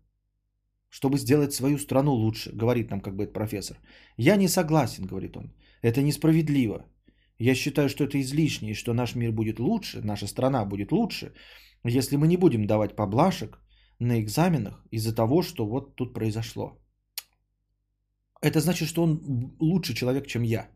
Чтобы 0.90 1.18
сделать 1.18 1.52
свою 1.52 1.78
страну 1.78 2.12
лучше, 2.12 2.50
говорит 2.52 2.90
нам 2.90 3.00
как 3.00 3.16
бы 3.16 3.24
этот 3.24 3.34
профессор. 3.34 3.76
Я 4.16 4.36
не 4.36 4.48
согласен, 4.48 5.06
говорит 5.06 5.36
он. 5.36 5.52
Это 5.82 6.02
несправедливо. 6.02 6.84
Я 7.42 7.54
считаю, 7.54 7.88
что 7.88 8.04
это 8.04 8.20
излишне, 8.20 8.70
и 8.70 8.74
что 8.74 8.94
наш 8.94 9.14
мир 9.16 9.32
будет 9.32 9.58
лучше, 9.58 10.00
наша 10.04 10.26
страна 10.26 10.64
будет 10.64 10.92
лучше, 10.92 11.32
если 11.84 12.16
мы 12.16 12.28
не 12.28 12.36
будем 12.36 12.66
давать 12.66 12.94
поблажек 12.94 13.58
на 13.98 14.20
экзаменах 14.20 14.86
из-за 14.92 15.14
того, 15.14 15.42
что 15.42 15.66
вот 15.66 15.96
тут 15.96 16.14
произошло. 16.14 16.78
Это 18.42 18.60
значит, 18.60 18.88
что 18.88 19.02
он 19.02 19.56
лучше 19.60 19.94
человек, 19.94 20.26
чем 20.26 20.44
я. 20.44 20.68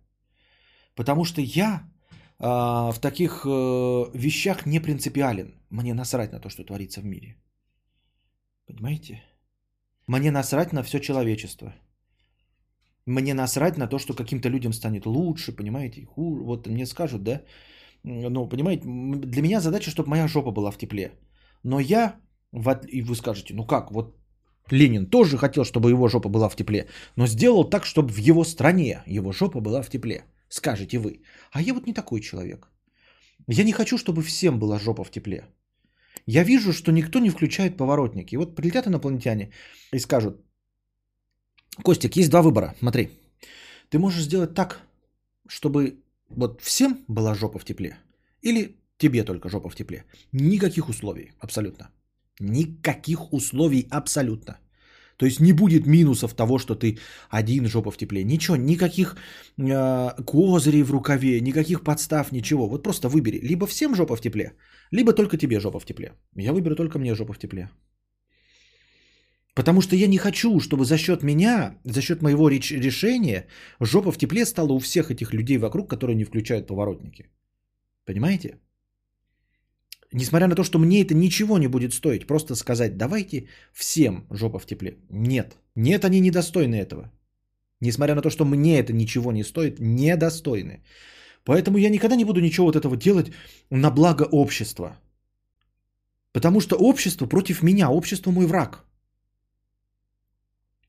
Потому 0.97 1.25
что 1.25 1.41
я 1.41 1.89
а, 2.39 2.91
в 2.93 3.01
таких 3.01 3.47
э, 3.47 4.11
вещах 4.15 4.67
не 4.67 4.81
принципиален. 4.81 5.55
Мне 5.71 5.95
насрать 5.95 6.33
на 6.33 6.41
то, 6.41 6.49
что 6.49 6.65
творится 6.65 7.01
в 7.01 7.05
мире. 7.05 7.37
Понимаете? 8.67 9.23
Мне 10.09 10.31
насрать 10.31 10.73
на 10.73 10.83
все 10.83 10.99
человечество. 10.99 11.73
Мне 13.07 13.35
насрать 13.35 13.79
на 13.79 13.87
то, 13.87 13.99
что 13.99 14.15
каким-то 14.15 14.49
людям 14.49 14.73
станет 14.73 15.07
лучше, 15.07 15.53
понимаете, 15.53 16.05
хуже. 16.07 16.43
Вот 16.43 16.67
мне 16.67 16.87
скажут, 16.87 17.23
да? 17.23 17.43
Ну, 18.05 18.49
понимаете, 18.49 18.83
для 18.85 19.43
меня 19.43 19.61
задача, 19.61 19.91
чтобы 19.91 20.09
моя 20.11 20.29
жопа 20.29 20.51
была 20.53 20.71
в 20.71 20.79
тепле. 20.79 21.13
Но 21.63 21.81
я, 21.81 22.17
и 22.89 23.03
вы 23.03 23.15
скажете, 23.15 23.55
ну 23.55 23.67
как, 23.67 23.91
вот 23.93 24.17
Ленин 24.71 25.07
тоже 25.07 25.39
хотел, 25.39 25.65
чтобы 25.65 25.91
его 25.91 26.09
жопа 26.09 26.29
была 26.29 26.49
в 26.49 26.57
тепле, 26.57 26.87
но 27.17 27.27
сделал 27.27 27.71
так, 27.71 27.85
чтобы 27.85 28.13
в 28.13 28.19
его 28.19 28.45
стране 28.45 29.03
его 29.07 29.33
жопа 29.33 29.61
была 29.61 29.83
в 29.83 29.91
тепле. 29.91 30.25
Скажете 30.49 30.99
вы. 30.99 31.23
А 31.53 31.63
я 31.63 31.75
вот 31.75 31.87
не 31.87 31.95
такой 31.95 32.21
человек. 32.21 32.71
Я 33.49 33.65
не 33.65 33.73
хочу, 33.73 33.99
чтобы 33.99 34.23
всем 34.23 34.59
была 34.59 34.79
жопа 34.79 35.05
в 35.05 35.11
тепле. 35.11 35.45
Я 36.27 36.45
вижу, 36.45 36.73
что 36.73 36.93
никто 36.93 37.21
не 37.21 37.31
включает 37.31 37.77
поворотники. 37.77 38.35
И 38.35 38.39
вот 38.39 38.57
прилетят 38.57 38.87
инопланетяне 38.87 39.53
и 39.93 39.99
скажут, 39.99 40.41
Костик, 41.83 42.17
есть 42.17 42.31
два 42.31 42.43
выбора, 42.43 42.75
смотри. 42.79 43.11
Ты 43.91 43.99
можешь 43.99 44.25
сделать 44.25 44.55
так, 44.55 44.81
чтобы 45.49 45.97
вот 46.29 46.61
всем 46.63 47.05
была 47.09 47.35
жопа 47.35 47.59
в 47.59 47.65
тепле, 47.65 47.97
или 48.43 48.77
тебе 48.99 49.25
только 49.25 49.49
жопа 49.49 49.69
в 49.69 49.77
тепле. 49.77 50.05
Никаких 50.33 50.89
условий, 50.89 51.33
абсолютно. 51.41 51.91
Никаких 52.41 53.33
условий 53.33 53.87
абсолютно. 53.91 54.59
То 55.17 55.27
есть 55.27 55.41
не 55.41 55.53
будет 55.53 55.87
минусов 55.87 56.35
того, 56.35 56.59
что 56.59 56.75
ты 56.75 56.99
один 57.31 57.67
жопа 57.67 57.91
в 57.91 57.97
тепле. 57.97 58.25
Ничего, 58.25 58.57
никаких 58.57 59.17
э, 59.57 60.11
козырей 60.27 60.83
в 60.83 60.91
рукаве, 60.91 61.41
никаких 61.41 61.83
подстав, 61.83 62.33
ничего. 62.33 62.69
Вот 62.69 62.83
просто 62.83 63.09
выбери. 63.09 63.41
Либо 63.41 63.67
всем 63.67 63.95
жопа 63.95 64.17
в 64.17 64.21
тепле, 64.21 64.53
либо 64.91 65.13
только 65.13 65.39
тебе 65.39 65.61
жопа 65.61 65.81
в 65.81 65.87
тепле. 65.87 66.13
Я 66.35 66.53
выберу 66.53 66.77
только 66.77 66.99
мне 66.99 67.15
жопа 67.15 67.33
в 67.33 67.39
тепле. 67.39 67.71
Потому 69.57 69.81
что 69.81 69.97
я 69.97 70.07
не 70.07 70.19
хочу, 70.19 70.61
чтобы 70.61 70.85
за 70.85 70.99
счет 70.99 71.23
меня, 71.23 71.79
за 71.85 72.01
счет 72.03 72.23
моего 72.23 72.51
решения, 72.51 73.47
жопа 73.81 74.13
в 74.13 74.19
тепле 74.19 74.45
стала 74.45 74.73
у 74.73 74.79
всех 74.79 75.11
этих 75.11 75.33
людей 75.33 75.59
вокруг, 75.59 75.89
которые 75.89 76.15
не 76.15 76.25
включают 76.25 76.67
поворотники. 76.67 77.31
Понимаете? 78.05 78.59
Несмотря 80.13 80.47
на 80.47 80.55
то, 80.55 80.63
что 80.63 80.79
мне 80.79 81.01
это 81.01 81.15
ничего 81.15 81.59
не 81.59 81.69
будет 81.69 81.95
стоить, 81.95 82.27
просто 82.27 82.55
сказать, 82.55 82.99
давайте 82.99 83.49
всем 83.73 84.27
жопа 84.31 84.59
в 84.59 84.67
тепле. 84.67 84.99
Нет, 85.11 85.57
нет, 85.75 86.05
они 86.05 86.21
недостойны 86.21 86.75
этого. 86.75 87.11
Несмотря 87.81 88.15
на 88.15 88.23
то, 88.23 88.31
что 88.31 88.45
мне 88.45 88.79
это 88.79 88.93
ничего 88.93 89.33
не 89.33 89.45
стоит, 89.45 89.81
недостойны. 89.81 90.83
Поэтому 91.45 91.79
я 91.79 91.89
никогда 91.89 92.17
не 92.17 92.25
буду 92.27 92.41
ничего 92.41 92.67
вот 92.67 92.77
этого 92.77 92.97
делать 92.97 93.33
на 93.71 93.91
благо 93.91 94.25
общества. 94.31 94.99
Потому 96.33 96.61
что 96.61 96.77
общество 96.77 97.27
против 97.27 97.63
меня, 97.63 97.89
общество 97.89 98.31
мой 98.31 98.47
враг. 98.47 98.87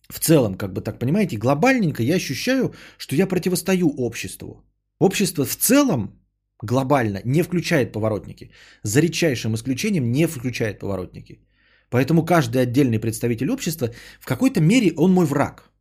В 0.09 0.19
целом, 0.19 0.55
как 0.55 0.73
бы 0.73 0.81
так 0.81 0.99
понимаете, 0.99 1.37
глобальненько 1.37 2.03
я 2.03 2.15
ощущаю, 2.15 2.73
что 2.97 3.15
я 3.15 3.27
противостою 3.27 3.89
обществу. 3.97 4.63
Общество 4.99 5.45
в 5.45 5.55
целом 5.55 6.19
глобально 6.61 7.21
не 7.25 7.43
включает 7.43 7.91
поворотники. 7.91 8.51
За 8.83 9.01
редчайшим 9.01 9.55
исключением 9.55 10.11
не 10.11 10.27
включает 10.27 10.79
поворотники. 10.79 11.41
Поэтому 11.89 12.25
каждый 12.25 12.61
отдельный 12.61 12.99
представитель 12.99 13.49
общества 13.49 13.93
в 14.19 14.25
какой-то 14.25 14.61
мере 14.61 14.93
он 14.97 15.13
мой 15.13 15.25
враг. 15.25 15.71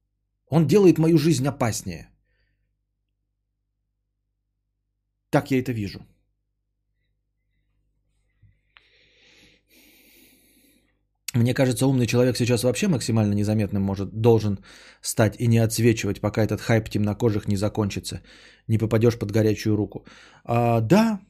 Он 0.48 0.66
делает 0.66 0.98
мою 0.98 1.18
жизнь 1.18 1.46
опаснее. 1.46 2.08
Так 5.30 5.50
я 5.50 5.58
это 5.58 5.72
вижу. 5.72 6.00
Мне 11.36 11.54
кажется, 11.54 11.86
умный 11.86 12.06
человек 12.06 12.36
сейчас 12.36 12.64
вообще 12.64 12.88
максимально 12.88 13.34
незаметным 13.34 13.82
может, 13.82 14.08
должен 14.20 14.58
стать 15.02 15.36
и 15.38 15.46
не 15.46 15.58
отсвечивать, 15.58 16.20
пока 16.20 16.42
этот 16.42 16.60
хайп 16.60 16.88
темнокожих 16.88 17.48
не 17.48 17.56
закончится, 17.56 18.20
не 18.68 18.78
попадешь 18.78 19.18
под 19.18 19.32
горячую 19.32 19.76
руку. 19.76 20.06
А, 20.44 20.80
да, 20.80 21.20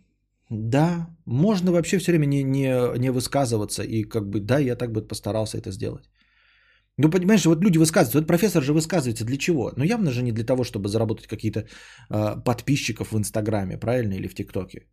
да, 0.51 1.09
можно 1.27 1.73
вообще 1.73 1.99
все 1.99 2.13
время 2.13 2.27
не, 2.27 2.45
не, 2.45 2.99
не 2.99 3.11
высказываться, 3.11 3.83
и 3.83 4.05
как 4.05 4.31
бы, 4.31 4.41
да, 4.41 4.59
я 4.59 4.77
так 4.77 4.93
бы 4.93 5.03
постарался 5.09 5.59
это 5.59 5.73
сделать. 5.73 6.09
Ну, 6.99 7.11
понимаешь, 7.11 7.45
вот 7.45 7.65
люди 7.65 7.79
высказываются, 7.79 8.19
вот 8.19 8.29
профессор 8.29 8.63
же 8.63 8.73
высказывается 8.73 9.25
для 9.25 9.37
чего? 9.37 9.73
Ну, 9.77 9.85
явно 9.85 10.11
же 10.11 10.23
не 10.23 10.33
для 10.33 10.45
того, 10.45 10.65
чтобы 10.65 10.89
заработать 10.89 11.27
какие-то 11.27 11.67
э, 12.11 12.45
подписчиков 12.45 13.13
в 13.13 13.19
Инстаграме, 13.19 13.77
правильно, 13.77 14.15
или 14.15 14.29
в 14.29 14.35
ТикТоке. 14.35 14.87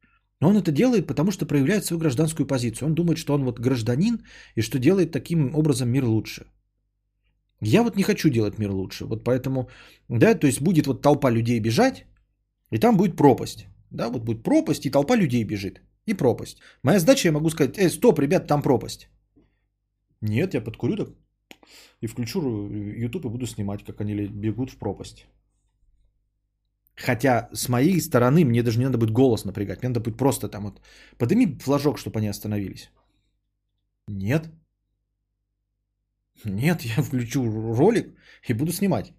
Но 0.44 0.50
он 0.50 0.58
это 0.58 0.72
делает, 0.72 1.08
потому 1.08 1.32
что 1.32 1.46
проявляет 1.46 1.86
свою 1.86 2.02
гражданскую 2.02 2.46
позицию. 2.46 2.88
Он 2.88 2.96
думает, 2.96 3.18
что 3.18 3.34
он 3.34 3.44
вот 3.46 3.60
гражданин 3.60 4.18
и 4.58 4.62
что 4.62 4.78
делает 4.78 5.12
таким 5.12 5.56
образом 5.56 5.88
мир 5.88 6.04
лучше. 6.04 6.46
Я 7.62 7.84
вот 7.84 7.96
не 7.96 8.04
хочу 8.04 8.30
делать 8.30 8.60
мир 8.60 8.72
лучше. 8.72 9.06
Вот 9.06 9.24
поэтому, 9.24 9.70
да, 10.10 10.36
то 10.36 10.48
есть 10.48 10.62
будет 10.62 10.86
вот 10.86 11.02
толпа 11.02 11.32
людей 11.32 11.62
бежать, 11.62 12.06
и 12.74 12.78
там 12.78 12.98
будет 12.98 13.16
пропасть. 13.16 13.68
Да, 13.92 14.10
вот 14.10 14.24
будет 14.24 14.44
пропасть, 14.44 14.86
и 14.86 14.92
толпа 14.92 15.16
людей 15.16 15.46
бежит. 15.46 15.82
И 16.10 16.14
пропасть. 16.14 16.58
Моя 16.84 17.00
задача, 17.00 17.28
я 17.28 17.32
могу 17.32 17.50
сказать, 17.50 17.78
э, 17.78 17.90
стоп, 17.90 18.20
ребят, 18.20 18.48
там 18.48 18.62
пропасть. 18.62 19.08
Нет, 20.22 20.54
я 20.54 20.62
подкурю 20.62 20.98
так 20.98 21.10
и 22.02 22.08
включу 22.08 22.42
YouTube 22.72 23.26
и 23.26 23.30
буду 23.30 23.46
снимать, 23.46 23.84
как 23.84 24.02
они 24.02 24.28
бегут 24.28 24.72
в 24.72 24.78
пропасть. 24.78 25.26
Хотя 26.96 27.50
с 27.54 27.70
моей 27.70 28.00
стороны 28.02 28.46
мне 28.46 28.64
даже 28.64 28.80
не 28.80 28.86
надо 28.86 28.98
будет 28.98 29.12
голос 29.12 29.46
напрягать. 29.46 29.82
Мне 29.82 29.90
надо 29.90 30.00
будет 30.00 30.18
просто 30.18 30.48
там 30.48 30.64
вот 30.64 30.82
подними 31.18 31.58
флажок, 31.60 31.98
чтобы 31.98 32.20
они 32.20 32.30
остановились. 32.30 32.92
Нет. 34.08 34.50
Нет, 36.46 36.82
я 36.82 37.02
включу 37.02 37.44
ролик 37.76 38.16
и 38.48 38.54
буду 38.54 38.72
снимать. 38.72 39.14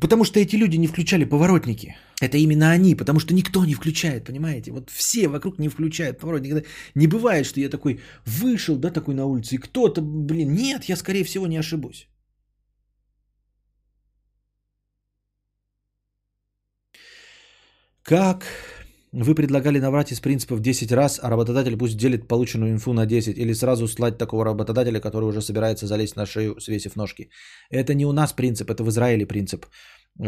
Потому 0.00 0.24
что 0.24 0.40
эти 0.40 0.56
люди 0.56 0.78
не 0.78 0.86
включали 0.86 1.24
поворотники. 1.24 1.96
Это 2.22 2.38
именно 2.38 2.70
они, 2.70 2.94
потому 2.94 3.20
что 3.20 3.34
никто 3.34 3.64
не 3.64 3.74
включает, 3.74 4.24
понимаете? 4.24 4.72
Вот 4.72 4.90
все 4.90 5.28
вокруг 5.28 5.58
не 5.58 5.68
включают 5.68 6.18
поворотники. 6.18 6.64
Не 6.94 7.06
бывает, 7.06 7.44
что 7.44 7.60
я 7.60 7.68
такой 7.68 8.00
вышел, 8.24 8.76
да, 8.76 8.90
такой 8.90 9.14
на 9.14 9.26
улице, 9.26 9.56
и 9.56 9.58
кто-то, 9.58 10.00
блин, 10.00 10.54
нет, 10.54 10.84
я 10.84 10.96
скорее 10.96 11.24
всего 11.24 11.46
не 11.46 11.58
ошибусь. 11.58 12.08
Как 18.02 18.44
вы 19.12 19.34
предлагали 19.34 19.78
набрать 19.78 20.10
из 20.10 20.20
принципов 20.20 20.60
10 20.60 20.92
раз, 20.92 21.20
а 21.22 21.30
работодатель 21.30 21.76
пусть 21.76 21.96
делит 21.96 22.26
полученную 22.26 22.72
инфу 22.72 22.92
на 22.92 23.06
10, 23.06 23.38
или 23.38 23.54
сразу 23.54 23.86
слать 23.86 24.18
такого 24.18 24.44
работодателя, 24.44 25.00
который 25.00 25.28
уже 25.28 25.40
собирается 25.40 25.86
залезть 25.86 26.16
на 26.16 26.26
шею, 26.26 26.60
свесив 26.60 26.96
ножки. 26.96 27.30
Это 27.70 27.94
не 27.94 28.06
у 28.06 28.12
нас 28.12 28.32
принцип, 28.32 28.70
это 28.70 28.82
в 28.82 28.88
Израиле 28.88 29.26
принцип, 29.26 29.66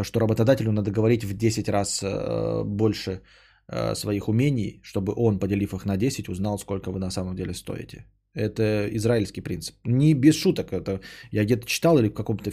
что 0.03 0.19
работодателю 0.19 0.71
надо 0.71 0.91
говорить 0.91 1.23
в 1.23 1.33
10 1.33 1.69
раз 1.69 2.01
э, 2.01 2.63
больше 2.63 3.21
э, 3.67 3.95
своих 3.95 4.29
умений, 4.29 4.79
чтобы 4.83 5.13
он, 5.15 5.39
поделив 5.39 5.73
их 5.73 5.85
на 5.85 5.97
10, 5.97 6.29
узнал, 6.29 6.57
сколько 6.57 6.91
вы 6.91 6.99
на 6.99 7.11
самом 7.11 7.35
деле 7.35 7.53
стоите. 7.53 8.05
Это 8.35 8.87
израильский 8.91 9.41
принцип. 9.41 9.75
Не 9.85 10.13
без 10.13 10.35
шуток. 10.35 10.71
Это 10.71 10.99
я 11.31 11.43
где-то 11.43 11.65
читал 11.65 11.97
или 11.97 12.09
в 12.09 12.13
каком-то 12.13 12.51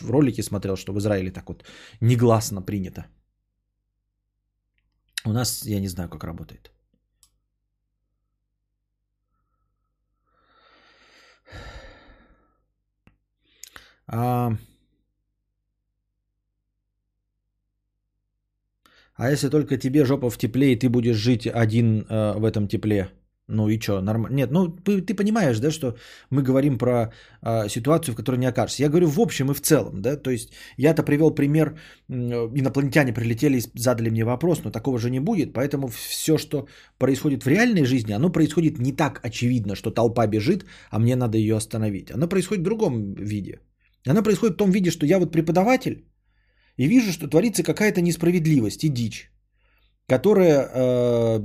ролике 0.00 0.42
смотрел, 0.42 0.76
что 0.76 0.92
в 0.92 0.98
Израиле 0.98 1.30
так 1.30 1.48
вот 1.48 1.64
негласно 2.00 2.62
принято. 2.62 3.06
У 5.26 5.32
нас 5.32 5.66
я 5.66 5.80
не 5.80 5.88
знаю, 5.88 6.08
как 6.08 6.24
работает. 6.24 6.70
А, 14.06 14.52
а 19.16 19.30
если 19.30 19.48
только 19.48 19.76
тебе 19.78 20.04
жопа 20.04 20.30
в 20.30 20.38
тепле, 20.38 20.72
и 20.72 20.76
ты 20.76 20.88
будешь 20.88 21.16
жить 21.16 21.48
один 21.48 22.06
э, 22.08 22.34
в 22.38 22.44
этом 22.44 22.68
тепле? 22.68 23.10
Ну 23.48 23.68
и 23.68 23.78
что, 23.78 24.00
нормально? 24.00 24.36
Нет, 24.36 24.50
ну 24.50 24.68
ты, 24.68 25.00
ты 25.00 25.14
понимаешь, 25.14 25.60
да, 25.60 25.70
что 25.70 25.96
мы 26.30 26.42
говорим 26.42 26.78
про 26.78 27.12
э, 27.42 27.68
ситуацию, 27.68 28.12
в 28.12 28.16
которой 28.16 28.38
не 28.38 28.46
окажешься. 28.46 28.82
Я 28.82 28.88
говорю 28.88 29.06
в 29.06 29.20
общем 29.20 29.50
и 29.50 29.54
в 29.54 29.60
целом, 29.60 30.02
да, 30.02 30.16
то 30.16 30.30
есть 30.30 30.52
я-то 30.76 31.04
привел 31.04 31.34
пример, 31.34 31.78
э, 32.08 32.12
инопланетяне 32.54 33.12
прилетели 33.12 33.58
и 33.58 33.62
задали 33.74 34.10
мне 34.10 34.24
вопрос, 34.24 34.64
но 34.64 34.70
такого 34.70 34.98
же 34.98 35.10
не 35.10 35.20
будет, 35.20 35.52
поэтому 35.52 35.88
все, 35.88 36.38
что 36.38 36.66
происходит 36.98 37.44
в 37.44 37.48
реальной 37.48 37.84
жизни, 37.84 38.12
оно 38.12 38.32
происходит 38.32 38.78
не 38.80 38.92
так 38.92 39.20
очевидно, 39.22 39.76
что 39.76 39.92
толпа 39.92 40.26
бежит, 40.26 40.64
а 40.90 40.98
мне 40.98 41.14
надо 41.14 41.38
ее 41.38 41.56
остановить. 41.56 42.10
Оно 42.10 42.28
происходит 42.28 42.62
в 42.62 42.64
другом 42.64 43.14
виде. 43.14 43.60
Оно 44.08 44.22
происходит 44.22 44.54
в 44.54 44.58
том 44.58 44.70
виде, 44.72 44.90
что 44.90 45.06
я 45.06 45.18
вот 45.18 45.30
преподаватель 45.30 46.04
и 46.76 46.88
вижу, 46.88 47.12
что 47.12 47.28
творится 47.28 47.62
какая-то 47.62 48.00
несправедливость 48.00 48.82
и 48.84 48.88
дичь, 48.88 49.30
которая... 50.08 50.68
Э, 50.74 51.40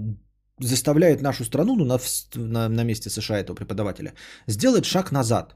заставляет 0.61 1.21
нашу 1.21 1.43
страну, 1.43 1.75
ну, 1.75 1.85
на, 1.85 1.99
на, 2.35 2.69
на 2.69 2.83
месте 2.83 3.09
США 3.09 3.39
этого 3.39 3.55
преподавателя, 3.55 4.13
сделать 4.47 4.85
шаг 4.85 5.11
назад 5.11 5.55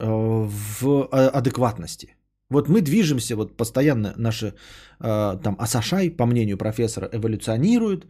э, 0.00 0.06
в 0.06 1.08
а, 1.12 1.28
адекватности. 1.38 2.16
Вот 2.50 2.68
мы 2.68 2.80
движемся, 2.80 3.36
вот 3.36 3.56
постоянно 3.56 4.14
наши 4.16 4.46
э, 4.46 4.54
там 5.42 5.56
Асашай, 5.58 6.10
по 6.10 6.26
мнению 6.26 6.56
профессора, 6.56 7.08
эволюционируют, 7.12 8.06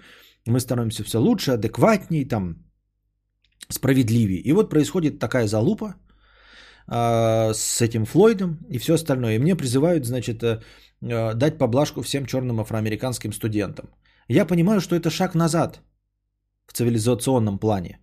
мы 0.47 0.61
становимся 0.61 1.05
все 1.05 1.19
лучше, 1.19 1.53
адекватнее, 1.53 2.29
там, 2.29 2.57
справедливее. 3.69 4.41
И 4.41 4.53
вот 4.53 4.71
происходит 4.71 5.19
такая 5.19 5.47
залупа 5.47 5.95
э, 6.87 7.53
с 7.53 7.81
этим 7.81 8.05
Флойдом 8.05 8.59
и 8.71 8.79
все 8.79 8.95
остальное. 8.95 9.37
И 9.37 9.39
мне 9.39 9.57
призывают, 9.57 10.07
значит, 10.07 10.43
э, 10.43 10.61
дать 11.35 11.59
поблажку 11.59 12.03
всем 12.03 12.27
черным 12.27 12.61
афроамериканским 12.61 13.33
студентам. 13.33 13.87
Я 14.29 14.47
понимаю, 14.47 14.81
что 14.81 14.95
это 14.95 15.11
шаг 15.11 15.35
назад 15.35 15.81
в 16.67 16.73
цивилизационном 16.73 17.59
плане. 17.59 17.99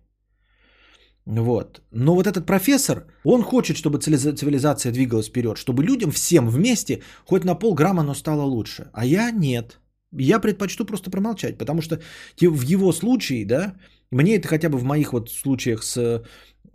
Вот. 1.26 1.82
Но 1.92 2.14
вот 2.14 2.26
этот 2.26 2.46
профессор, 2.46 3.06
он 3.24 3.42
хочет, 3.42 3.76
чтобы 3.76 3.98
цивилизация 3.98 4.92
двигалась 4.92 5.28
вперед, 5.28 5.56
чтобы 5.56 5.82
людям 5.82 6.10
всем 6.10 6.48
вместе 6.48 7.02
хоть 7.24 7.44
на 7.44 7.54
полграмма, 7.54 8.02
но 8.02 8.14
стало 8.14 8.42
лучше. 8.42 8.90
А 8.92 9.04
я 9.04 9.30
нет. 9.30 9.80
Я 10.12 10.40
предпочту 10.40 10.84
просто 10.84 11.10
промолчать, 11.10 11.58
потому 11.58 11.82
что 11.82 12.00
в 12.40 12.62
его 12.62 12.92
случае, 12.92 13.44
да, 13.44 13.74
мне 14.10 14.36
это 14.36 14.48
хотя 14.48 14.68
бы 14.68 14.78
в 14.78 14.84
моих 14.84 15.12
вот 15.12 15.30
случаях 15.30 15.82
с 15.82 16.22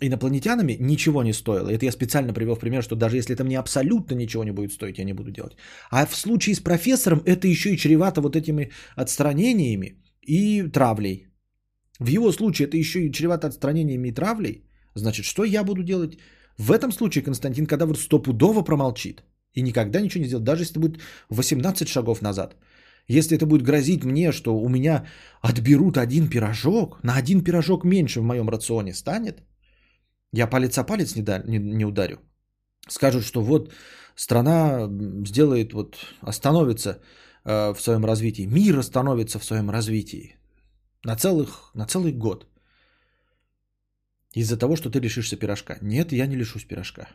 инопланетянами 0.01 0.77
ничего 0.79 1.23
не 1.23 1.33
стоило. 1.33 1.69
Это 1.69 1.85
я 1.85 1.91
специально 1.91 2.33
привел 2.33 2.55
в 2.55 2.59
пример, 2.59 2.83
что 2.83 2.95
даже 2.95 3.17
если 3.17 3.33
это 3.35 3.43
мне 3.43 3.59
абсолютно 3.59 4.15
ничего 4.15 4.43
не 4.43 4.51
будет 4.51 4.73
стоить, 4.73 4.97
я 4.97 5.05
не 5.05 5.13
буду 5.13 5.31
делать. 5.31 5.55
А 5.91 6.05
в 6.05 6.15
случае 6.15 6.55
с 6.55 6.59
профессором 6.59 7.21
это 7.25 7.47
еще 7.47 7.69
и 7.73 7.77
чревато 7.77 8.21
вот 8.21 8.35
этими 8.35 8.71
отстранениями 8.95 10.01
и 10.21 10.63
травлей. 10.63 11.27
В 11.99 12.07
его 12.07 12.31
случае 12.31 12.67
это 12.67 12.77
еще 12.77 12.99
и 12.99 13.11
чревато 13.11 13.47
отстранениями 13.47 14.09
и 14.09 14.13
травлей. 14.13 14.63
Значит, 14.95 15.25
что 15.25 15.43
я 15.43 15.63
буду 15.63 15.83
делать? 15.83 16.17
В 16.57 16.71
этом 16.71 16.91
случае 16.91 17.23
Константин 17.23 17.65
Кадавр 17.65 17.97
стопудово 17.97 18.63
промолчит. 18.63 19.23
И 19.53 19.61
никогда 19.61 20.01
ничего 20.01 20.21
не 20.21 20.27
сделает, 20.27 20.45
даже 20.45 20.63
если 20.63 20.73
это 20.73 20.79
будет 20.79 21.01
18 21.29 21.87
шагов 21.87 22.21
назад. 22.21 22.55
Если 23.07 23.35
это 23.35 23.45
будет 23.45 23.63
грозить 23.63 24.03
мне, 24.03 24.31
что 24.31 24.55
у 24.55 24.69
меня 24.69 25.05
отберут 25.41 25.97
один 25.97 26.29
пирожок, 26.29 27.03
на 27.03 27.15
один 27.15 27.43
пирожок 27.43 27.83
меньше 27.83 28.21
в 28.21 28.23
моем 28.23 28.49
рационе 28.49 28.93
станет, 28.93 29.43
я 30.33 30.47
палец 30.47 30.77
о 30.77 30.83
палец 30.83 31.15
не, 31.15 31.21
да- 31.21 31.43
не- 31.47 31.59
не 31.59 31.85
ударю. 31.85 32.17
Скажут, 32.89 33.23
что 33.23 33.41
вот 33.41 33.73
страна 34.15 34.87
сделает, 35.25 35.73
вот 35.73 35.97
остановится 36.21 36.89
э, 37.45 37.73
в 37.73 37.81
своем 37.81 38.05
развитии, 38.05 38.47
мир 38.47 38.79
остановится 38.79 39.39
в 39.39 39.45
своем 39.45 39.69
развитии 39.69 40.35
на, 41.03 41.15
целых, 41.15 41.71
на 41.75 41.85
целый 41.85 42.11
год. 42.13 42.47
Из-за 44.33 44.57
того, 44.57 44.75
что 44.75 44.89
ты 44.89 44.99
лишишься 44.99 45.37
пирожка. 45.37 45.77
Нет, 45.81 46.11
я 46.13 46.27
не 46.27 46.37
лишусь 46.37 46.65
пирожка. 46.65 47.07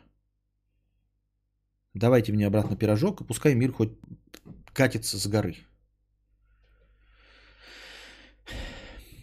Давайте 1.95 2.31
мне 2.31 2.45
обратно 2.47 2.75
пирожок, 2.75 3.21
и 3.21 3.23
пускай 3.23 3.55
мир 3.55 3.71
хоть 3.71 3.89
катится 4.73 5.17
с 5.17 5.27
горы. 5.27 5.55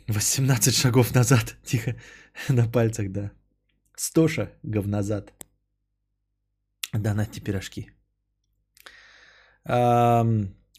18 0.09 0.75
шагов 0.75 1.15
назад. 1.15 1.57
Тихо. 1.65 1.95
На 2.49 2.69
пальцах, 2.69 3.13
да. 3.13 3.31
100 3.97 4.29
шагов 4.29 4.87
назад. 4.87 5.33
Донатьте 6.93 7.41
пирожки. 7.41 7.91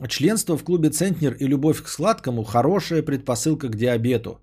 Членство 0.07 0.57
в 0.57 0.63
клубе 0.63 0.89
Центнер 0.89 1.33
и 1.33 1.47
любовь 1.47 1.81
к 1.81 1.87
сладкому– 1.87 2.43
хорошая 2.45 3.03
предпосылка 3.03 3.69
к 3.69 3.75
диабету. 3.75 4.41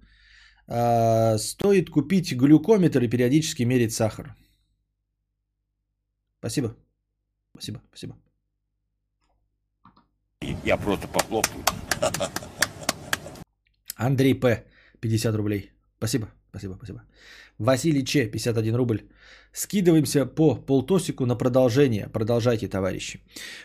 А, 0.66 1.38
стоит 1.38 1.90
купить 1.90 2.32
глюкометр 2.32 3.02
и 3.02 3.08
периодически 3.08 3.64
мерить 3.64 3.92
сахар. 3.92 4.34
Спасибо. 6.38 6.74
Спасибо, 7.54 7.80
спасибо. 7.88 8.16
Я 10.64 10.76
просто 10.76 11.08
похлопаю. 11.08 11.64
Андрей 13.96 14.34
П. 14.34 14.64
50 15.00 15.34
рублей. 15.36 15.70
Спасибо, 15.98 16.28
спасибо, 16.52 16.74
спасибо. 16.76 17.02
Василий 17.58 18.04
Ч. 18.04 18.30
51 18.30 18.74
рубль. 18.74 19.00
Скидываемся 19.52 20.26
по 20.26 20.54
полтосику 20.54 21.26
на 21.26 21.36
продолжение. 21.36 22.08
Продолжайте, 22.08 22.68
товарищи. 22.68 23.20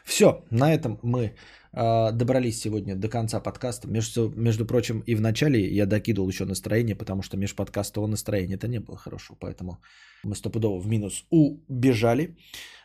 Все, 0.06 0.44
на 0.52 0.74
этом 0.74 1.00
мы 1.04 1.34
э, 1.74 2.12
добрались 2.12 2.62
сегодня 2.62 2.96
до 2.96 3.10
конца 3.10 3.40
подкаста. 3.40 3.88
Между, 3.88 4.34
между 4.36 4.66
прочим, 4.66 5.04
и 5.08 5.16
в 5.16 5.22
начале 5.22 5.60
я 5.60 5.86
докидывал 5.86 6.30
еще 6.30 6.46
настроение, 6.46 6.96
потому 6.96 7.22
что 7.22 7.38
межподкастового 7.38 8.08
настроения-то 8.08 8.68
не 8.68 8.80
было 8.80 8.98
хорошего, 8.98 9.38
поэтому 9.40 9.78
мы 10.24 10.36
стопудово 10.36 10.80
в 10.80 10.88
минус 10.88 11.26
убежали. 11.30 12.38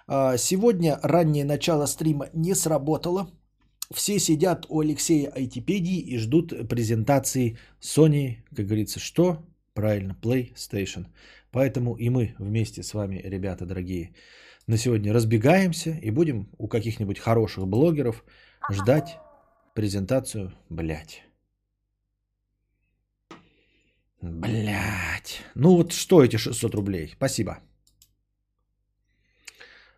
А, 0.07 0.37
сегодня 0.37 0.99
раннее 1.03 1.45
начало 1.45 1.87
стрима 1.87 2.29
не 2.35 2.55
сработало. 2.55 3.31
Все 3.95 4.19
сидят 4.19 4.67
у 4.69 4.81
Алексея 4.81 5.31
Айтипедии 5.31 6.01
и 6.01 6.19
ждут 6.19 6.69
презентации 6.69 7.59
Sony, 7.81 8.37
как 8.57 8.67
говорится, 8.67 9.01
что? 9.01 9.39
Правильно, 9.75 10.17
PlayStation. 10.23 11.07
Поэтому 11.51 11.95
и 11.97 12.11
мы 12.11 12.35
вместе 12.39 12.83
с 12.83 12.95
вами, 12.95 13.21
ребята 13.25 13.67
дорогие, 13.67 14.15
на 14.67 14.77
сегодня 14.77 15.13
разбегаемся 15.13 15.91
и 15.91 16.11
будем 16.11 16.49
у 16.59 16.69
каких-нибудь 16.69 17.19
хороших 17.19 17.67
блогеров 17.67 18.25
ждать 18.71 19.19
презентацию, 19.75 20.53
блять. 20.71 21.23
Блять. 24.21 25.43
Ну 25.55 25.77
вот 25.77 25.93
что 25.93 26.23
эти 26.23 26.37
600 26.37 26.75
рублей? 26.75 27.13
Спасибо. 27.17 27.59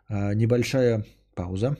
А, 0.08 0.34
небольшая 0.34 1.04
пауза. 1.34 1.76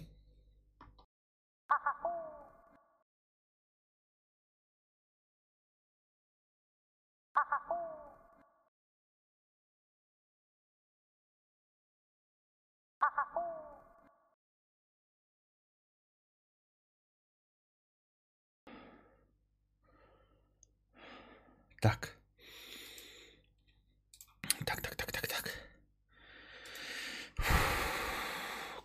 Так. 21.85 22.09
Так, 24.65 24.81
так, 24.81 24.97
так, 24.97 25.13
так, 25.13 25.27
так. 25.29 25.45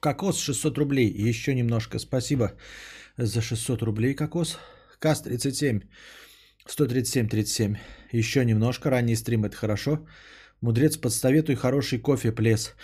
Кокос 0.01 0.39
600 0.39 0.77
рублей. 0.77 1.29
Еще 1.29 1.55
немножко. 1.55 1.99
Спасибо 1.99 2.51
за 3.17 3.41
600 3.41 3.83
рублей, 3.83 4.15
Кокос. 4.15 4.57
Кас 4.99 5.21
37. 5.21 5.79
137, 6.65 7.29
37. 7.29 7.77
Еще 8.11 8.45
немножко. 8.45 8.89
Ранний 8.89 9.15
стрим 9.15 9.45
это 9.45 9.55
хорошо. 9.55 10.05
Мудрец, 10.61 10.97
подсоветуй 10.97 11.55
хороший 11.55 11.99
кофе, 11.99 12.33
плес. 12.33 12.75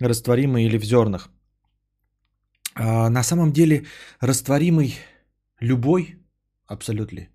Растворимый 0.00 0.66
или 0.66 0.78
в 0.78 0.84
зернах. 0.84 1.30
А, 2.74 3.08
на 3.08 3.22
самом 3.22 3.52
деле, 3.52 3.86
растворимый 4.20 4.98
любой, 5.60 6.16
абсолютно. 6.66 7.28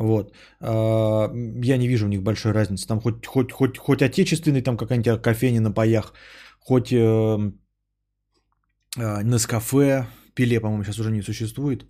Вот. 0.00 0.32
А, 0.60 1.30
Я 1.64 1.76
не 1.76 1.88
вижу 1.88 2.06
у 2.06 2.08
них 2.08 2.22
большой 2.22 2.52
разницы. 2.52 2.86
Там 2.88 3.00
хоть, 3.00 3.26
хоть, 3.26 3.52
хоть, 3.52 3.78
хоть 3.78 4.02
отечественный, 4.02 4.62
там 4.62 4.76
какая-нибудь 4.76 5.22
кофейня 5.22 5.60
на 5.60 5.72
паях, 5.72 6.14
хоть 6.58 6.92
э, 6.92 7.52
э, 8.98 9.22
Нескафе, 9.22 10.06
пиле, 10.34 10.60
по-моему, 10.60 10.84
сейчас 10.84 10.98
уже 10.98 11.10
не 11.10 11.22
существует. 11.22 11.86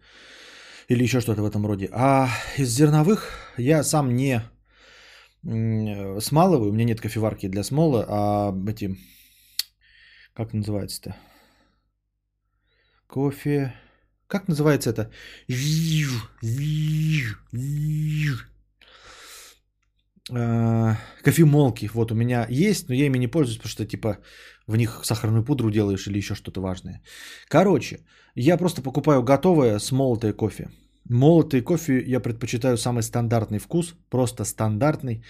Или 0.89 1.05
еще 1.05 1.21
что-то 1.21 1.43
в 1.43 1.51
этом 1.51 1.65
роде. 1.67 1.89
А 1.93 2.29
из 2.59 2.69
зерновых 2.69 3.29
я 3.57 3.85
сам 3.85 4.17
не 4.17 4.43
смалываю. 6.21 6.71
У 6.71 6.73
меня 6.73 6.85
нет 6.85 7.01
кофеварки 7.01 7.49
для 7.49 7.63
смола, 7.63 8.05
а 8.09 8.53
эти... 8.69 8.97
Как 10.35 10.53
называется-то? 10.53 11.15
Кофе... 13.07 13.73
Как 14.31 14.49
называется 14.49 14.91
это? 14.91 15.11
А, 20.33 20.97
Кофемолки. 21.25 21.91
Вот 21.95 22.13
у 22.13 22.15
меня 22.15 22.47
есть, 22.49 22.89
но 22.89 22.95
я 22.95 23.07
ими 23.07 23.19
не 23.19 23.31
пользуюсь, 23.31 23.59
потому 23.59 23.71
что 23.71 23.87
типа 23.87 24.19
в 24.69 24.77
них 24.77 25.01
сахарную 25.05 25.45
пудру 25.45 25.71
делаешь 25.71 26.07
или 26.07 26.19
еще 26.19 26.35
что-то 26.35 26.61
важное. 26.61 27.03
Короче, 27.49 27.99
я 28.37 28.57
просто 28.57 28.83
покупаю 28.83 29.23
готовое 29.25 29.81
смолотое 29.81 30.33
кофе. 30.33 30.69
Молотый 31.09 31.63
кофе 31.63 32.01
я 32.07 32.21
предпочитаю 32.21 32.77
самый 32.77 33.03
стандартный 33.03 33.59
вкус, 33.59 33.95
просто 34.11 34.45
стандартный. 34.45 35.25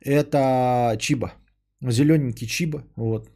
Это 0.00 0.96
чиба. 0.98 1.32
Зелененький 1.80 2.46
чиба. 2.46 2.82
Вот 2.96 3.33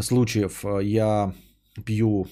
случаев 0.02 0.65
я 0.82 1.34
пью 1.86 2.28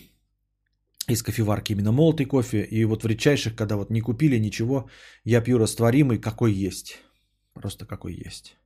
из 1.07 1.23
кофеварки 1.23 1.73
именно 1.73 1.91
молотый 1.91 2.25
кофе. 2.25 2.67
И 2.71 2.85
вот 2.85 3.03
в 3.03 3.07
редчайших, 3.07 3.55
когда 3.55 3.75
вот 3.75 3.91
не 3.91 4.01
купили 4.01 4.39
ничего, 4.39 4.89
я 5.25 5.41
пью 5.41 5.57
растворимый, 5.57 6.19
какой 6.19 6.53
есть. 6.53 6.99
Просто 7.61 7.85
какой 7.85 8.13
есть. 8.27 8.57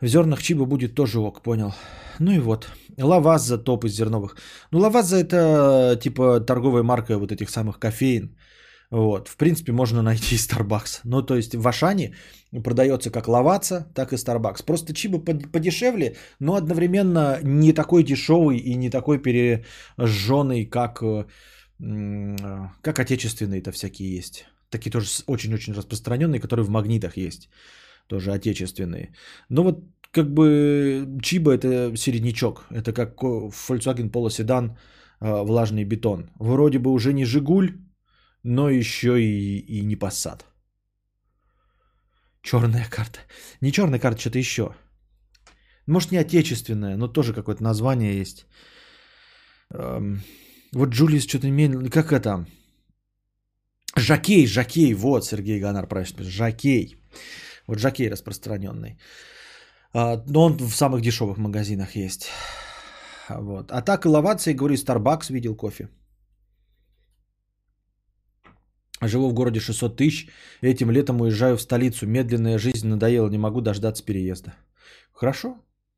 В 0.00 0.06
зернах 0.06 0.42
чиба 0.42 0.64
будет 0.66 0.94
тоже 0.94 1.20
ок, 1.20 1.42
понял. 1.42 1.72
Ну 2.18 2.32
и 2.32 2.38
вот. 2.38 2.68
Лаваза 2.98 3.58
топ 3.58 3.84
из 3.84 3.92
зерновых. 3.92 4.36
Ну, 4.72 4.80
Лаваза 4.80 5.16
это 5.16 5.96
типа 6.02 6.40
торговая 6.40 6.82
марка 6.82 7.18
вот 7.18 7.30
этих 7.30 7.50
самых 7.50 7.78
кофеин. 7.78 8.36
Вот. 8.90 9.28
В 9.28 9.36
принципе, 9.36 9.72
можно 9.72 10.02
найти 10.02 10.34
и 10.34 10.38
Starbucks. 10.38 11.00
Ну, 11.04 11.22
то 11.22 11.36
есть 11.36 11.54
в 11.54 11.68
Ашане 11.68 12.14
продается 12.64 13.10
как 13.10 13.28
лаваца, 13.28 13.86
так 13.94 14.12
и 14.12 14.16
Starbucks. 14.16 14.64
Просто 14.66 14.92
чиба 14.92 15.18
подешевле, 15.52 16.16
но 16.40 16.54
одновременно 16.56 17.38
не 17.42 17.72
такой 17.72 18.02
дешевый 18.02 18.58
и 18.58 18.74
не 18.74 18.90
такой 18.90 19.18
пережженный, 19.22 20.66
как, 20.66 21.02
э, 21.02 21.24
как 22.82 22.98
отечественные-то 22.98 23.72
всякие 23.72 24.16
есть. 24.16 24.46
Такие 24.72 24.90
тоже 24.90 25.06
очень-очень 25.26 25.74
распространенные, 25.74 26.40
которые 26.40 26.64
в 26.64 26.70
магнитах 26.70 27.16
есть. 27.16 27.50
Тоже 28.06 28.32
отечественные. 28.32 29.14
Но 29.50 29.62
вот 29.62 29.84
как 30.10 30.32
бы 30.32 31.18
Чиба 31.22 31.52
это 31.52 31.96
середнячок. 31.96 32.64
Это 32.70 32.92
как 32.92 33.22
Volkswagen 33.22 34.10
Polo 34.10 34.30
седан 34.30 34.76
э, 35.20 35.44
влажный 35.44 35.84
бетон. 35.84 36.30
Вроде 36.40 36.78
бы 36.78 36.90
уже 36.90 37.12
не 37.12 37.26
Жигуль, 37.26 37.70
но 38.42 38.70
еще 38.70 39.20
и, 39.20 39.58
и 39.58 39.84
не 39.84 39.96
Passat. 39.96 40.40
Черная 42.42 42.86
карта. 42.90 43.20
Не 43.60 43.72
черная 43.72 44.00
карта, 44.00 44.20
что-то 44.20 44.38
еще. 44.38 44.74
Может, 45.86 46.12
не 46.12 46.18
отечественная, 46.18 46.96
но 46.96 47.08
тоже 47.08 47.34
какое-то 47.34 47.62
название 47.62 48.20
есть. 48.20 48.46
Эм, 49.70 50.22
вот 50.72 50.88
Джулис 50.88 51.26
что-то. 51.26 51.48
Как 51.90 52.12
это? 52.12 52.46
Жакей, 53.96 54.46
Жакей. 54.46 54.94
Вот, 54.94 55.24
Сергей 55.24 55.60
Ганар 55.60 55.86
правильно 55.86 56.24
Жакей. 56.24 56.96
Вот 57.66 57.78
Жакей 57.78 58.10
распространенный. 58.10 58.98
А, 59.94 60.22
но 60.26 60.44
он 60.44 60.56
в 60.58 60.74
самых 60.74 61.02
дешевых 61.02 61.38
магазинах 61.38 61.96
есть. 61.96 62.28
Вот. 63.28 63.70
А 63.70 63.82
так 63.82 64.06
и 64.06 64.08
говорю, 64.54 64.74
Starbucks 64.74 65.32
видел 65.32 65.56
кофе. 65.56 65.88
Живу 69.02 69.30
в 69.30 69.34
городе 69.34 69.60
600 69.60 69.96
тысяч. 69.96 70.28
Этим 70.62 70.90
летом 70.90 71.20
уезжаю 71.20 71.56
в 71.56 71.62
столицу. 71.62 72.06
Медленная 72.06 72.58
жизнь 72.58 72.88
надоела. 72.88 73.28
Не 73.28 73.38
могу 73.38 73.60
дождаться 73.60 74.04
переезда. 74.04 74.54
Хорошо. 75.12 75.56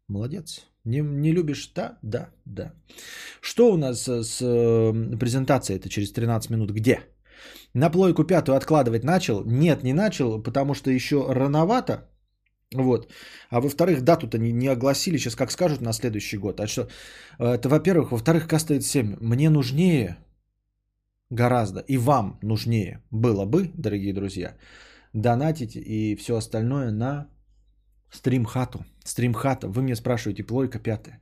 Молодец. 0.08 0.66
Не, 0.84 1.00
не 1.00 1.32
любишь? 1.32 1.72
Да, 1.74 1.98
да, 2.02 2.30
да. 2.46 2.72
Что 3.40 3.72
у 3.72 3.76
нас 3.76 4.08
с 4.08 4.40
э, 4.42 5.16
презентацией? 5.18 5.78
Это 5.78 5.88
через 5.88 6.12
13 6.12 6.50
минут. 6.50 6.70
Где? 6.72 7.00
На 7.74 7.90
плойку 7.90 8.24
пятую 8.24 8.56
откладывать 8.56 9.04
начал? 9.04 9.44
Нет, 9.44 9.82
не 9.82 9.92
начал, 9.92 10.42
потому 10.42 10.74
что 10.74 10.90
еще 10.90 11.16
рановато. 11.32 12.08
Вот. 12.74 13.12
А 13.50 13.60
во-вторых, 13.60 14.02
дату-то 14.02 14.38
не, 14.38 14.52
не 14.52 14.68
огласили, 14.68 15.18
сейчас 15.18 15.36
как 15.36 15.50
скажут 15.50 15.80
на 15.80 15.92
следующий 15.92 16.38
год. 16.38 16.60
А 16.60 16.66
что? 16.66 16.88
Это 17.38 17.68
во-первых. 17.68 18.10
Во-вторых, 18.12 18.48
К-стоит 18.48 18.84
7. 18.84 19.16
Мне 19.20 19.50
нужнее 19.50 20.16
гораздо, 21.30 21.80
и 21.80 21.96
вам 21.96 22.38
нужнее 22.42 23.02
было 23.10 23.44
бы, 23.46 23.70
дорогие 23.74 24.12
друзья, 24.12 24.56
донатить 25.12 25.76
и 25.76 26.16
все 26.16 26.36
остальное 26.36 26.90
на 26.90 27.28
стримхату. 28.10 28.84
Стримхата. 29.04 29.68
Вы 29.68 29.82
мне 29.82 29.96
спрашиваете, 29.96 30.44
плойка 30.44 30.78
пятая. 30.78 31.20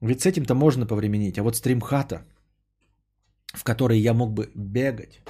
Ведь 0.00 0.20
с 0.20 0.26
этим-то 0.26 0.54
можно 0.54 0.86
повременить. 0.86 1.38
А 1.38 1.42
вот 1.42 1.56
стримхата, 1.56 2.22
в 3.54 3.64
которой 3.64 3.98
я 3.98 4.14
мог 4.14 4.32
бы 4.32 4.50
бегать, 4.54 5.20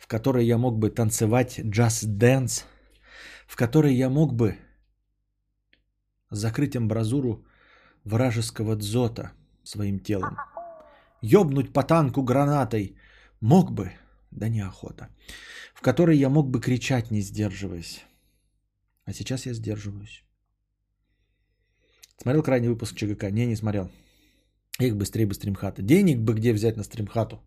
в 0.00 0.06
которой 0.06 0.46
я 0.46 0.58
мог 0.58 0.78
бы 0.78 0.90
танцевать 0.90 1.58
just 1.58 2.18
dance, 2.18 2.64
в 3.46 3.56
которой 3.56 3.94
я 3.94 4.08
мог 4.08 4.32
бы 4.32 4.56
закрыть 6.30 6.76
амбразуру 6.76 7.44
вражеского 8.04 8.76
дзота 8.76 9.32
своим 9.62 10.00
телом. 10.00 10.36
Ёбнуть 11.22 11.72
по 11.72 11.82
танку 11.82 12.22
гранатой 12.22 12.96
мог 13.40 13.72
бы, 13.72 13.92
да 14.30 14.48
неохота. 14.48 15.08
В 15.74 15.82
которой 15.82 16.16
я 16.16 16.30
мог 16.30 16.50
бы 16.50 16.60
кричать, 16.60 17.10
не 17.10 17.20
сдерживаясь. 17.20 18.04
А 19.04 19.12
сейчас 19.12 19.46
я 19.46 19.54
сдерживаюсь. 19.54 20.24
Смотрел 22.16 22.42
крайний 22.42 22.68
выпуск 22.68 22.96
ЧГК? 22.96 23.30
Не, 23.30 23.46
не 23.46 23.56
смотрел. 23.56 23.90
Их 24.78 24.96
быстрее 24.96 25.26
бы 25.26 25.34
стримхата. 25.34 25.82
Денег 25.82 26.18
бы 26.20 26.34
где 26.34 26.54
взять 26.54 26.76
на 26.76 26.84
стримхату? 26.84 27.42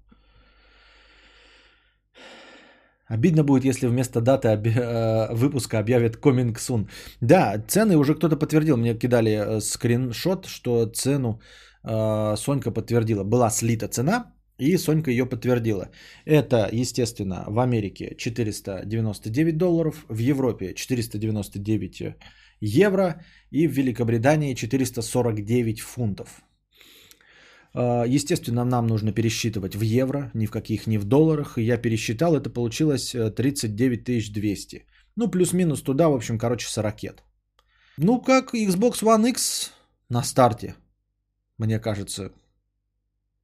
Обидно 3.13 3.43
будет, 3.43 3.65
если 3.65 3.87
вместо 3.87 4.21
даты 4.21 4.47
оби- 4.47 4.73
э, 4.75 5.35
выпуска 5.35 5.77
объявят 5.79 6.15
Coming 6.15 6.55
Soon. 6.55 6.89
Да, 7.21 7.63
цены 7.67 7.95
уже 7.97 8.15
кто-то 8.15 8.35
подтвердил. 8.37 8.77
Мне 8.77 8.95
кидали 8.95 9.31
э, 9.31 9.61
скриншот, 9.61 10.45
что 10.45 10.87
цену 10.87 11.39
э, 11.83 12.35
Сонька 12.37 12.71
подтвердила. 12.71 13.23
Была 13.23 13.51
слита 13.51 13.87
цена, 13.87 14.33
и 14.57 14.77
Сонька 14.77 15.11
ее 15.11 15.25
подтвердила. 15.25 15.89
Это, 16.25 16.69
естественно, 16.71 17.45
в 17.47 17.59
Америке 17.59 18.15
499 18.17 19.57
долларов, 19.57 20.05
в 20.09 20.17
Европе 20.17 20.73
499 20.73 22.15
евро 22.61 23.21
и 23.51 23.67
в 23.67 23.71
Великобритании 23.77 24.55
449 24.55 25.81
фунтов. 25.81 26.41
А, 27.73 28.05
естественно, 28.05 28.65
нам 28.65 28.87
нужно 28.87 29.11
пересчитывать 29.11 29.75
в 29.75 29.81
евро, 29.81 30.31
ни 30.33 30.45
в 30.45 30.51
каких, 30.51 30.87
ни 30.87 30.97
в 30.97 31.05
долларах. 31.05 31.57
Я 31.57 31.77
пересчитал, 31.77 32.35
это 32.35 32.49
получилось 32.49 33.15
39 33.35 34.09
э, 34.09 34.31
200. 34.31 34.85
Ну, 35.15 35.31
плюс-минус 35.31 35.81
туда, 35.81 36.09
в 36.09 36.13
общем, 36.13 36.37
короче, 36.37 36.67
40. 36.67 37.23
Ну, 37.97 38.21
как 38.21 38.53
Xbox 38.53 39.03
One 39.03 39.29
X 39.29 39.71
на 40.09 40.23
старте, 40.23 40.75
мне 41.57 41.79
кажется, 41.79 42.31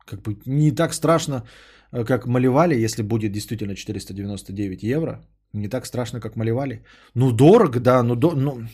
как 0.05 0.21
бы 0.21 0.37
не 0.45 0.71
так 0.71 0.93
страшно, 0.93 1.47
э, 1.91 2.05
как 2.05 2.27
малевали, 2.27 2.83
если 2.83 3.03
будет 3.03 3.31
действительно 3.31 3.75
499 3.75 4.83
евро. 4.83 5.25
Не 5.53 5.67
так 5.67 5.85
страшно, 5.85 6.19
как 6.19 6.35
малевали. 6.35 6.83
Ну, 7.15 7.31
дорого, 7.31 7.79
да, 7.79 8.03
ну, 8.03 8.15
до... 8.15 8.35
ну... 8.35 8.67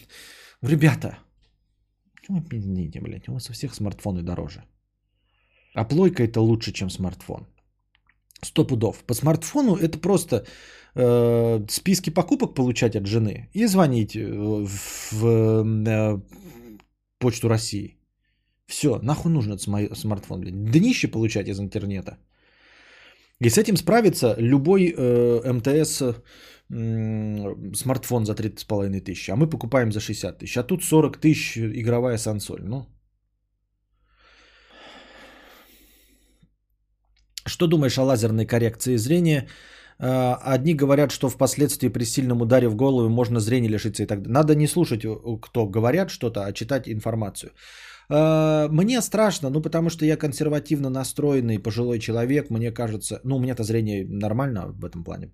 ребята, 0.62 1.20
извините, 2.52 3.00
блядь, 3.00 3.30
у 3.30 3.34
вас 3.34 3.50
у 3.50 3.54
всех 3.54 3.74
смартфоны 3.74 4.22
дороже. 4.22 4.64
А 5.76 5.86
плойка 5.86 6.24
это 6.24 6.40
лучше, 6.40 6.72
чем 6.72 6.90
смартфон. 6.90 7.46
Сто 8.42 8.68
пудов. 8.68 9.04
По 9.04 9.14
смартфону 9.14 9.76
это 9.76 9.98
просто 10.00 10.46
э, 10.96 11.66
списки 11.70 12.10
покупок 12.10 12.54
получать 12.54 12.96
от 12.96 13.06
жены 13.06 13.50
и 13.54 13.68
звонить 13.68 14.16
э, 14.16 14.26
в, 14.26 15.12
в 15.12 15.26
э, 15.88 16.22
почту 17.20 17.50
России. 17.50 17.98
Все, 18.68 19.00
нахуй 19.04 19.32
нужен 19.32 19.54
этот 19.54 19.98
смартфон, 19.98 20.40
блин. 20.40 20.66
Днище 20.66 21.08
получать 21.08 21.48
из 21.48 21.60
интернета. 21.60 22.18
И 23.44 23.50
с 23.50 23.58
этим 23.58 23.78
справится 23.78 24.36
любой 24.38 24.94
э, 24.98 25.54
МТС 25.54 26.02
э, 26.02 26.14
смартфон 27.76 28.26
за 28.26 28.34
30,5 28.34 29.02
тысяч. 29.02 29.30
А 29.30 29.36
мы 29.36 29.50
покупаем 29.50 29.92
за 29.92 30.00
60 30.00 30.38
тысяч. 30.40 30.58
А 30.58 30.64
тут 30.64 30.84
40 30.84 31.18
тысяч 31.18 31.58
игровая 31.58 32.18
сансоль. 32.18 32.62
Ну, 32.64 32.86
Что 37.48 37.68
думаешь 37.68 37.98
о 37.98 38.04
лазерной 38.04 38.46
коррекции 38.46 38.98
зрения? 38.98 39.48
Э, 40.00 40.34
одни 40.56 40.74
говорят, 40.74 41.12
что 41.12 41.30
впоследствии 41.30 41.90
при 41.90 42.06
сильном 42.06 42.42
ударе 42.42 42.68
в 42.68 42.76
голову 42.76 43.10
можно 43.10 43.40
зрение 43.40 43.72
лишиться 43.72 44.04
и 44.04 44.08
так 44.08 44.20
далее. 44.20 44.34
Надо 44.34 44.56
не 44.56 44.68
слушать, 44.68 45.06
кто 45.42 45.68
говорят 45.68 46.10
что-то, 46.10 46.46
а 46.46 46.54
читать 46.54 46.88
информацию. 46.88 47.52
Э, 48.10 48.68
мне 48.70 49.02
страшно, 49.02 49.50
ну 49.50 49.62
потому 49.62 49.90
что 49.90 50.06
я 50.06 50.18
консервативно 50.18 50.90
настроенный 50.90 51.60
пожилой 51.60 52.00
человек, 52.00 52.50
мне 52.50 52.72
кажется, 52.72 53.20
ну 53.24 53.36
у 53.36 53.40
меня-то 53.40 53.64
зрение 53.64 54.06
нормально 54.08 54.68
в 54.68 54.86
этом 54.86 55.04
плане, 55.04 55.34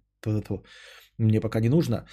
мне 1.18 1.40
пока 1.40 1.60
не 1.60 1.70
нужно. 1.70 2.06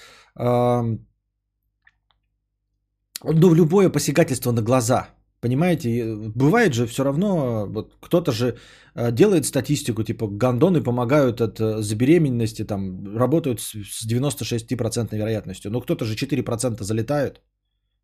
Ну, 3.25 3.55
любое 3.55 3.91
посягательство 3.91 4.53
на 4.53 4.63
глаза, 4.63 5.09
Понимаете, 5.41 6.17
бывает 6.35 6.75
же 6.75 6.87
все 6.87 7.05
равно, 7.05 7.67
вот 7.69 7.95
кто-то 8.01 8.33
же 8.33 8.57
э, 8.95 9.13
делает 9.13 9.47
статистику, 9.47 10.03
типа 10.03 10.27
гандоны 10.27 10.83
помогают 10.83 11.41
от 11.41 11.61
э, 11.61 11.81
забеременности, 11.81 12.65
там 12.65 13.17
работают 13.17 13.61
с 13.61 14.07
96% 14.07 15.17
вероятностью, 15.17 15.71
но 15.71 15.81
кто-то 15.81 16.05
же 16.05 16.17
4% 16.17 16.83
залетают, 16.83 17.41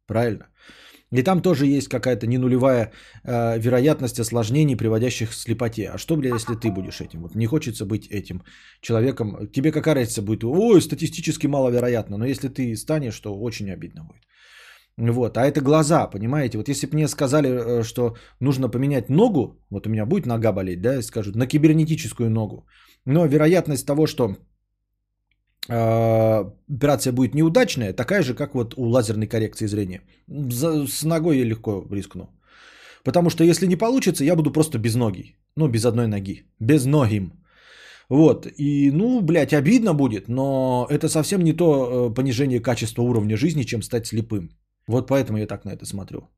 правильно? 0.07 0.47
И 1.13 1.23
там 1.23 1.43
тоже 1.43 1.67
есть 1.67 1.89
какая-то 1.89 2.27
не 2.27 2.39
нулевая 2.39 2.93
э, 3.25 3.59
вероятность 3.59 4.21
осложнений, 4.21 4.77
приводящих 4.77 5.31
к 5.31 5.35
слепоте. 5.35 5.91
А 5.91 5.99
что, 5.99 6.17
бля, 6.17 6.35
если 6.35 6.55
ты 6.55 6.71
будешь 6.71 7.01
этим? 7.01 7.23
Вот 7.23 7.35
не 7.35 7.47
хочется 7.47 7.85
быть 7.85 8.09
этим 8.11 8.43
человеком. 8.81 9.49
Тебе 9.53 9.73
какая 9.73 9.95
разница 9.95 10.23
будет? 10.23 10.45
Ой, 10.45 10.81
статистически 10.81 11.47
маловероятно. 11.47 12.17
Но 12.17 12.27
если 12.27 12.49
ты 12.49 12.77
станешь, 12.77 13.21
то 13.21 13.35
очень 13.35 13.71
обидно 13.71 14.05
будет. 14.05 14.23
Вот, 14.97 15.37
а 15.37 15.47
это 15.47 15.61
глаза, 15.61 16.07
понимаете? 16.07 16.59
Вот 16.59 16.69
если 16.69 16.87
бы 16.87 16.95
мне 16.95 17.09
сказали, 17.09 17.49
э, 17.49 17.83
что 17.83 18.15
нужно 18.41 18.69
поменять 18.69 19.09
ногу, 19.09 19.59
вот 19.71 19.87
у 19.87 19.91
меня 19.91 20.07
будет 20.07 20.27
нога 20.27 20.53
болеть, 20.53 20.81
да, 20.83 20.99
и 20.99 21.03
скажут, 21.03 21.35
на 21.37 21.47
кибернетическую 21.47 22.31
ногу. 22.31 22.67
Но 23.05 23.27
вероятность 23.27 23.87
того, 23.87 24.07
что 24.07 24.37
э, 25.69 26.45
операция 26.77 27.13
будет 27.13 27.35
неудачная, 27.35 27.93
такая 27.93 28.23
же, 28.23 28.35
как 28.35 28.55
вот 28.55 28.75
у 28.77 28.85
лазерной 28.85 29.27
коррекции 29.27 29.67
зрения. 29.67 30.03
За- 30.29 30.87
с 30.87 31.03
ногой 31.03 31.39
я 31.39 31.45
легко 31.45 31.85
рискну. 31.91 32.29
Потому 33.05 33.31
что 33.31 33.45
если 33.45 33.67
не 33.67 33.77
получится, 33.77 34.25
я 34.25 34.37
буду 34.37 34.53
просто 34.53 34.79
без 34.79 34.95
ноги. 34.95 35.37
Ну, 35.57 35.69
без 35.69 35.85
одной 35.85 36.07
ноги. 36.07 36.45
Без 36.61 36.87
ногим. 36.87 37.33
Вот. 38.09 38.47
И, 38.59 38.91
ну, 38.93 39.21
блядь, 39.21 39.53
обидно 39.53 39.95
будет, 39.95 40.29
но 40.29 40.87
это 40.89 41.09
совсем 41.09 41.43
не 41.43 41.53
то 41.53 41.65
э, 42.11 42.15
понижение 42.15 42.61
качества 42.61 43.03
уровня 43.03 43.37
жизни, 43.37 43.63
чем 43.65 43.83
стать 43.83 44.07
слепым. 44.07 44.51
Вот 44.89 45.09
поэтому 45.09 45.39
я 45.39 45.47
так 45.47 45.65
на 45.65 45.71
это 45.71 45.87
смотрю. 45.87 46.29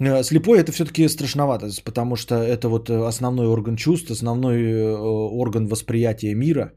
Э, 0.00 0.22
Слепой 0.22 0.58
это 0.58 0.72
все-таки 0.72 1.08
страшновато, 1.08 1.68
потому 1.84 2.16
что 2.16 2.34
это 2.34 2.68
вот 2.68 2.90
э, 2.90 3.06
основной 3.06 3.46
орган 3.46 3.76
чувств, 3.76 4.10
основной 4.10 4.62
э, 4.62 4.96
орган 5.44 5.66
восприятия 5.68 6.34
мира. 6.34 6.72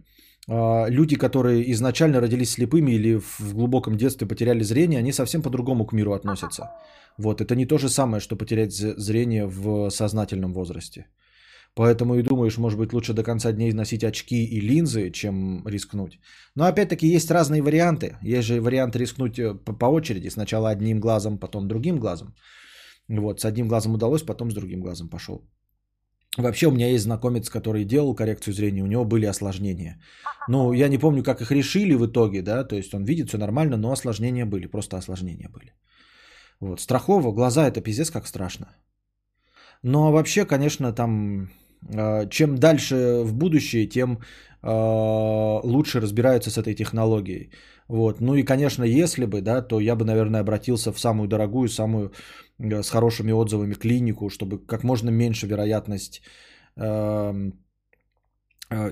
А, 0.49 0.89
Люди, 0.89 1.17
которые 1.17 1.71
изначально 1.71 2.21
родились 2.21 2.51
слепыми 2.51 2.91
или 2.91 3.19
в 3.19 3.53
глубоком 3.53 3.97
детстве 3.97 4.27
потеряли 4.27 4.63
зрение, 4.63 4.99
они 4.99 5.11
совсем 5.11 5.41
по-другому 5.41 5.85
к 5.85 5.93
миру 5.93 6.13
относятся. 6.13 6.71
Вот, 7.17 7.41
это 7.41 7.55
не 7.55 7.65
то 7.65 7.77
же 7.77 7.89
самое, 7.89 8.21
что 8.21 8.37
потерять 8.37 8.73
зрение 8.73 9.45
в 9.45 9.89
сознательном 9.89 10.53
возрасте. 10.53 11.05
Поэтому 11.77 12.15
и 12.15 12.23
думаешь, 12.23 12.57
может 12.57 12.79
быть, 12.79 12.91
лучше 12.93 13.13
до 13.13 13.23
конца 13.23 13.51
дней 13.51 13.71
носить 13.71 14.03
очки 14.03 14.35
и 14.35 14.59
линзы, 14.59 15.11
чем 15.11 15.61
рискнуть. 15.67 16.19
Но 16.55 16.65
опять-таки 16.65 17.15
есть 17.15 17.29
разные 17.29 17.61
варианты. 17.61 18.17
Есть 18.23 18.47
же 18.47 18.61
вариант 18.61 18.95
рискнуть 18.95 19.37
э, 19.37 19.53
по, 19.53 19.85
очереди. 19.85 20.29
Сначала 20.29 20.69
одним 20.69 20.99
глазом, 20.99 21.37
потом 21.37 21.67
другим 21.67 21.99
глазом. 21.99 22.33
Вот, 23.09 23.41
с 23.41 23.45
одним 23.45 23.67
глазом 23.67 23.93
удалось, 23.93 24.23
потом 24.23 24.49
с 24.49 24.55
другим 24.55 24.81
глазом 24.81 25.09
пошел. 25.09 25.47
Вообще 26.37 26.67
у 26.67 26.71
меня 26.71 26.87
есть 26.87 27.03
знакомец, 27.03 27.49
который 27.49 27.85
делал 27.85 28.15
коррекцию 28.15 28.53
зрения, 28.53 28.83
у 28.83 28.87
него 28.87 29.05
были 29.05 29.27
осложнения. 29.27 30.01
Ну, 30.47 30.73
я 30.73 30.87
не 30.89 30.97
помню, 30.97 31.23
как 31.23 31.41
их 31.41 31.51
решили 31.51 31.93
в 31.93 32.05
итоге, 32.05 32.41
да, 32.41 32.63
то 32.63 32.75
есть 32.75 32.93
он 32.93 33.05
видит 33.05 33.27
все 33.27 33.37
нормально, 33.37 33.77
но 33.77 33.91
осложнения 33.91 34.45
были, 34.45 34.65
просто 34.65 34.97
осложнения 34.97 35.49
были. 35.49 35.73
Вот, 36.59 36.79
страхово, 36.79 37.31
глаза 37.31 37.67
это 37.67 37.81
пиздец 37.81 38.09
как 38.09 38.27
страшно. 38.27 38.65
Но 39.83 40.11
вообще, 40.11 40.45
конечно, 40.45 40.91
там, 40.91 41.49
чем 42.29 42.57
дальше 42.57 43.23
в 43.23 43.33
будущее, 43.33 43.87
тем 43.87 44.19
э, 44.63 45.59
лучше 45.63 45.99
разбираются 45.99 46.49
с 46.49 46.57
этой 46.57 46.75
технологией. 46.75 47.51
Вот. 47.87 48.21
Ну 48.21 48.35
и, 48.35 48.43
конечно, 48.43 48.83
если 48.83 49.25
бы, 49.25 49.41
да, 49.41 49.61
то 49.61 49.79
я 49.79 49.95
бы, 49.95 50.05
наверное, 50.05 50.41
обратился 50.41 50.91
в 50.91 50.99
самую 50.99 51.27
дорогую, 51.27 51.69
самую 51.69 52.11
э, 52.59 52.83
с 52.83 52.89
хорошими 52.89 53.31
отзывами 53.31 53.75
клинику, 53.75 54.29
чтобы 54.29 54.59
как 54.65 54.83
можно 54.83 55.09
меньше 55.09 55.47
вероятность 55.47 56.21
э, 56.75 57.51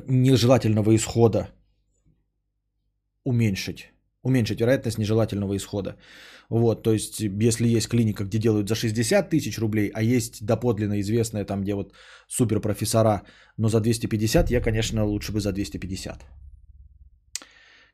нежелательного 0.08 0.96
исхода 0.96 1.50
уменьшить. 3.26 3.92
Уменьшить 4.24 4.62
вероятность 4.62 4.98
нежелательного 4.98 5.56
исхода. 5.56 5.98
Вот, 6.50 6.84
то 6.84 6.94
есть, 6.94 7.20
если 7.20 7.68
есть 7.68 7.88
клиника, 7.88 8.24
где 8.24 8.38
делают 8.38 8.70
за 8.70 8.76
60 8.76 9.30
тысяч 9.30 9.58
рублей, 9.60 9.92
а 9.94 10.02
есть 10.04 10.46
доподлинно 10.46 11.00
известная 11.02 11.46
там, 11.46 11.62
где 11.62 11.74
вот 11.74 11.94
суперпрофессора, 12.28 13.24
но 13.58 13.70
за 13.70 13.80
250, 13.80 14.52
я, 14.52 14.62
конечно, 14.62 15.04
лучше 15.06 15.32
бы 15.32 15.40
за 15.40 15.52
250. 15.52 16.26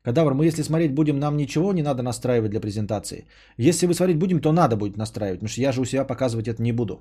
Кадавр, 0.04 0.34
мы 0.34 0.44
если 0.46 0.62
смотреть 0.62 0.92
будем, 0.92 1.18
нам 1.18 1.36
ничего 1.36 1.72
не 1.72 1.82
надо 1.82 2.02
настраивать 2.02 2.50
для 2.50 2.60
презентации. 2.60 3.26
Если 3.56 3.86
вы 3.86 3.94
смотреть 3.94 4.18
будем, 4.18 4.40
то 4.40 4.52
надо 4.52 4.76
будет 4.76 4.96
настраивать, 4.96 5.38
потому 5.40 5.48
что 5.48 5.60
я 5.60 5.72
же 5.72 5.80
у 5.80 5.84
себя 5.84 6.04
показывать 6.04 6.48
это 6.48 6.62
не 6.62 6.72
буду. 6.72 7.00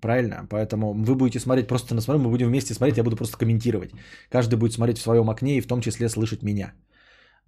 Правильно? 0.00 0.46
Поэтому 0.50 0.92
вы 0.94 1.14
будете 1.14 1.40
смотреть 1.40 1.68
просто 1.68 1.94
на 1.94 2.00
смотрю, 2.00 2.22
мы 2.22 2.30
будем 2.30 2.48
вместе 2.48 2.74
смотреть, 2.74 2.98
я 2.98 3.04
буду 3.04 3.16
просто 3.16 3.38
комментировать. 3.38 3.90
Каждый 4.30 4.56
будет 4.56 4.72
смотреть 4.72 4.98
в 4.98 5.02
своем 5.02 5.30
окне 5.30 5.56
и 5.56 5.60
в 5.60 5.66
том 5.66 5.80
числе 5.80 6.08
слышать 6.08 6.42
меня. 6.42 6.72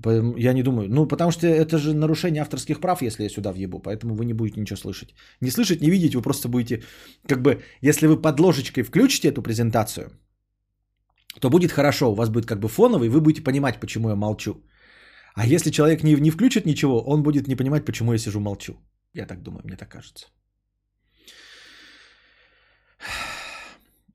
Я 0.02 0.52
не 0.52 0.62
думаю. 0.62 0.88
Ну, 0.88 1.06
потому 1.06 1.30
что 1.30 1.46
это 1.46 1.78
же 1.78 1.94
нарушение 1.94 2.42
авторских 2.42 2.80
прав, 2.80 3.02
если 3.02 3.22
я 3.22 3.28
сюда 3.28 3.52
въебу. 3.52 3.78
Поэтому 3.78 4.14
вы 4.14 4.24
не 4.24 4.34
будете 4.34 4.60
ничего 4.60 4.76
слышать. 4.76 5.14
Не 5.40 5.50
слышать, 5.50 5.80
не 5.80 5.90
видеть, 5.90 6.14
вы 6.14 6.22
просто 6.22 6.48
будете... 6.48 6.82
Как 7.28 7.42
бы, 7.42 7.62
если 7.80 8.06
вы 8.06 8.20
под 8.20 8.40
ложечкой 8.40 8.82
включите 8.82 9.28
эту 9.28 9.42
презентацию, 9.42 10.10
то 11.40 11.50
будет 11.50 11.72
хорошо. 11.72 12.10
У 12.10 12.14
вас 12.14 12.28
будет 12.28 12.46
как 12.46 12.60
бы 12.60 12.68
фоновый, 12.68 13.08
вы 13.08 13.20
будете 13.20 13.42
понимать, 13.42 13.80
почему 13.80 14.08
я 14.08 14.16
молчу. 14.16 14.54
А 15.34 15.46
если 15.46 15.70
человек 15.70 16.02
не, 16.02 16.14
не 16.20 16.30
включит 16.30 16.66
ничего, 16.66 17.00
он 17.00 17.22
будет 17.22 17.48
не 17.48 17.56
понимать, 17.56 17.84
почему 17.84 18.12
я 18.12 18.18
сижу 18.18 18.40
молчу. 18.40 18.72
Я 19.14 19.26
так 19.26 19.42
думаю, 19.42 19.62
мне 19.64 19.76
так 19.76 19.88
кажется. 19.88 20.26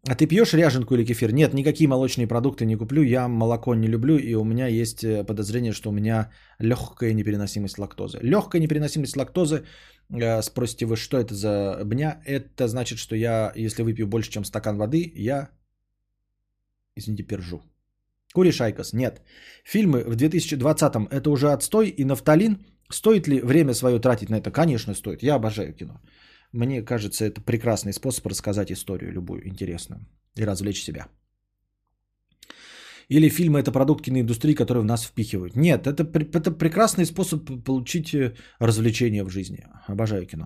А 0.07 0.15
ты 0.15 0.27
пьешь 0.27 0.53
ряженку 0.53 0.95
или 0.95 1.05
кефир? 1.05 1.33
Нет, 1.33 1.53
никакие 1.53 1.87
молочные 1.87 2.27
продукты 2.27 2.65
не 2.65 2.77
куплю. 2.77 3.03
Я 3.03 3.27
молоко 3.27 3.75
не 3.75 3.87
люблю, 3.87 4.17
и 4.17 4.33
у 4.33 4.45
меня 4.45 4.67
есть 4.67 5.03
э, 5.03 5.25
подозрение, 5.25 5.73
что 5.73 5.89
у 5.89 5.91
меня 5.91 6.31
легкая 6.59 7.13
непереносимость 7.13 7.77
лактозы. 7.77 8.19
Легкая 8.21 8.61
непереносимость 8.61 9.17
лактозы, 9.17 9.65
э, 10.09 10.41
спросите 10.41 10.85
вы, 10.85 10.95
что 10.95 11.17
это 11.17 11.35
за 11.35 11.81
бня? 11.85 12.21
Это 12.25 12.67
значит, 12.67 12.97
что 12.97 13.15
я, 13.15 13.51
если 13.55 13.83
выпью 13.83 14.07
больше, 14.07 14.31
чем 14.31 14.45
стакан 14.45 14.77
воды, 14.77 15.11
я, 15.15 15.49
извините, 16.95 17.23
пержу. 17.23 17.61
Кури 18.33 18.51
Шайкас, 18.51 18.93
нет. 18.93 19.21
Фильмы 19.65 20.03
в 20.05 20.15
2020-м 20.15 21.07
это 21.11 21.29
уже 21.29 21.51
отстой 21.51 21.89
и 21.89 22.05
нафталин. 22.05 22.65
Стоит 22.89 23.27
ли 23.27 23.41
время 23.41 23.73
свое 23.73 23.99
тратить 23.99 24.29
на 24.29 24.37
это? 24.37 24.49
Конечно, 24.51 24.93
стоит. 24.93 25.23
Я 25.23 25.35
обожаю 25.35 25.73
кино. 25.73 25.99
Мне 26.53 26.81
кажется, 26.81 27.25
это 27.25 27.41
прекрасный 27.41 27.93
способ 27.93 28.27
рассказать 28.27 28.71
историю 28.71 29.11
любую 29.11 29.47
интересную 29.47 29.99
и 30.35 30.45
развлечь 30.45 30.83
себя. 30.83 31.07
Или 33.09 33.29
фильмы 33.29 33.59
это 33.59 33.71
продукт 33.71 34.03
киноиндустрии, 34.03 34.55
который 34.55 34.81
в 34.81 34.85
нас 34.85 35.05
впихивают. 35.05 35.55
Нет, 35.55 35.87
это, 35.87 36.03
это 36.33 36.51
прекрасный 36.51 37.05
способ 37.05 37.63
получить 37.65 38.13
э, 38.13 38.35
развлечение 38.59 39.23
в 39.23 39.29
жизни. 39.29 39.65
Обожаю 39.87 40.27
кино. 40.27 40.45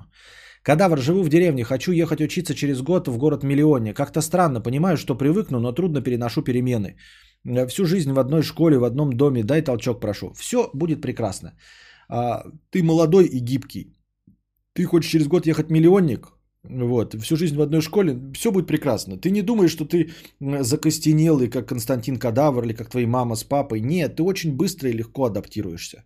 Кадавр, 0.63 0.99
живу 0.99 1.23
в 1.23 1.29
деревне, 1.29 1.63
хочу 1.65 1.91
ехать 1.91 2.21
учиться 2.21 2.55
через 2.55 2.81
год 2.81 3.07
в 3.07 3.17
город-миллионник. 3.17 3.95
Как-то 3.97 4.21
странно, 4.21 4.61
понимаю, 4.61 4.97
что 4.97 5.17
привыкну, 5.17 5.59
но 5.59 5.73
трудно 5.73 6.01
переношу 6.01 6.41
перемены. 6.41 6.95
Э, 7.45 7.67
Всю 7.67 7.85
жизнь 7.85 8.11
в 8.11 8.19
одной 8.19 8.43
школе, 8.43 8.77
в 8.77 8.83
одном 8.83 9.13
доме, 9.13 9.43
дай 9.43 9.61
толчок 9.61 9.99
прошу. 9.99 10.33
Все 10.33 10.69
будет 10.73 11.01
прекрасно. 11.01 11.51
А, 12.09 12.43
ты 12.71 12.81
молодой 12.81 13.25
и 13.25 13.39
гибкий. 13.39 13.93
Ты 14.73 14.85
хочешь 14.85 15.11
через 15.11 15.27
год 15.27 15.45
ехать 15.47 15.69
миллионник, 15.69 16.33
вот, 16.63 17.13
всю 17.21 17.35
жизнь 17.35 17.55
в 17.55 17.61
одной 17.61 17.81
школе, 17.81 18.17
все 18.33 18.51
будет 18.51 18.67
прекрасно. 18.67 19.17
Ты 19.17 19.31
не 19.31 19.41
думаешь, 19.41 19.71
что 19.71 19.85
ты 19.85 20.11
закостенелый, 20.39 21.49
как 21.49 21.67
Константин 21.67 22.17
Кадавр 22.17 22.63
или 22.63 22.73
как 22.73 22.89
твои 22.89 23.05
мама 23.05 23.35
с 23.35 23.43
папой. 23.43 23.81
Нет, 23.81 24.15
ты 24.15 24.23
очень 24.23 24.55
быстро 24.55 24.89
и 24.89 24.97
легко 24.97 25.25
адаптируешься. 25.25 26.05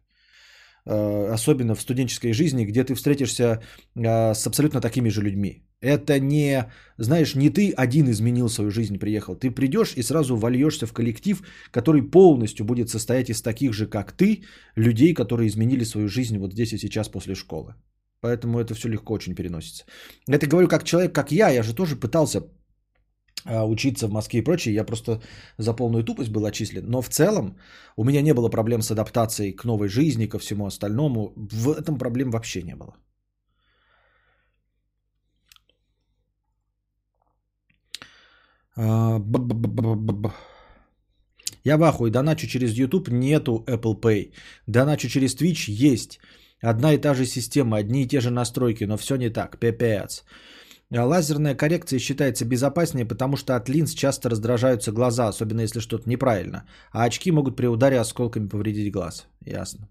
Э, 0.86 1.34
Особенно 1.34 1.76
в 1.76 1.82
студенческой 1.82 2.34
жизни, 2.34 2.66
где 2.66 2.84
ты 2.84 2.96
встретишься 2.96 3.62
э, 3.96 4.34
с 4.34 4.48
абсолютно 4.48 4.82
такими 4.82 5.10
же 5.10 5.22
людьми. 5.22 5.64
Это 5.80 6.20
не, 6.20 6.66
знаешь, 6.98 7.36
не 7.36 7.52
ты 7.52 7.72
один 7.72 8.10
изменил 8.10 8.50
свою 8.50 8.72
жизнь, 8.72 8.98
приехал. 8.98 9.36
Ты 9.36 9.52
придешь 9.52 9.94
и 9.96 10.02
сразу 10.02 10.36
вольешься 10.36 10.88
в 10.88 10.94
коллектив, 10.94 11.44
который 11.72 12.02
полностью 12.02 12.66
будет 12.66 12.90
состоять 12.90 13.30
из 13.30 13.44
таких 13.44 13.74
же, 13.74 13.86
как 13.86 14.12
ты, 14.12 14.44
людей, 14.76 15.14
которые 15.14 15.50
изменили 15.50 15.86
свою 15.86 16.08
жизнь 16.08 16.40
вот 16.40 16.54
здесь 16.54 16.74
и 16.74 16.80
сейчас 16.80 17.10
после 17.10 17.36
школы. 17.36 17.76
Поэтому 18.22 18.60
это 18.60 18.74
все 18.74 18.90
легко 18.90 19.14
очень 19.14 19.36
переносится. 19.36 19.86
Это 20.28 20.48
говорю 20.48 20.68
как 20.68 20.84
человек, 20.84 21.14
как 21.14 21.32
я. 21.32 21.50
Я 21.50 21.64
же 21.64 21.74
тоже 21.74 21.96
пытался 21.96 22.42
а, 23.46 23.66
учиться 23.66 24.08
в 24.08 24.12
Москве 24.12 24.40
и 24.40 24.44
прочее. 24.44 24.74
Я 24.76 24.84
просто 24.84 25.22
за 25.58 25.74
полную 25.74 26.04
тупость 26.04 26.32
был 26.32 26.46
отчислен. 26.46 26.84
Но 26.88 27.02
в 27.02 27.10
целом 27.10 27.58
у 27.96 28.04
меня 28.04 28.22
не 28.22 28.34
было 28.34 28.50
проблем 28.50 28.82
с 28.82 28.92
адаптацией 28.92 29.56
к 29.56 29.64
новой 29.66 29.88
жизни, 29.88 30.28
ко 30.28 30.40
всему 30.40 30.66
остальному. 30.66 31.34
В 31.36 31.70
этом 31.70 31.98
проблем 31.98 32.32
вообще 32.32 32.64
не 32.64 32.76
было. 32.76 32.96
А. 38.76 39.22
Я 41.64 41.78
в 41.78 41.84
ахуе. 41.84 42.12
Доначу 42.12 42.48
через 42.48 42.74
YouTube 42.74 43.10
нету 43.10 43.64
Apple 43.68 44.00
Pay. 44.00 44.34
Доначу 44.68 45.10
через 45.10 45.36
Twitch 45.36 45.70
есть. 45.70 46.20
Одна 46.62 46.94
и 46.94 46.98
та 46.98 47.14
же 47.14 47.26
система, 47.26 47.78
одни 47.78 48.04
и 48.04 48.08
те 48.08 48.20
же 48.20 48.32
настройки, 48.32 48.86
но 48.86 48.98
все 48.98 49.16
не 49.16 49.30
так. 49.30 49.58
Пипец. 49.60 50.24
А 50.96 51.06
Лазерная 51.06 51.56
коррекция 51.56 52.00
считается 52.00 52.46
безопаснее, 52.46 53.06
потому 53.06 53.38
что 53.38 53.56
от 53.56 53.70
линз 53.70 53.94
часто 53.94 54.30
раздражаются 54.30 54.92
глаза, 54.92 55.28
особенно 55.28 55.62
если 55.62 55.82
что-то 55.82 56.10
неправильно. 56.10 56.64
А 56.92 57.04
очки 57.04 57.32
могут 57.32 57.58
при 57.58 57.68
ударе 57.68 58.00
осколками 58.00 58.48
повредить 58.48 58.94
глаз. 58.94 59.28
Ясно. 59.46 59.90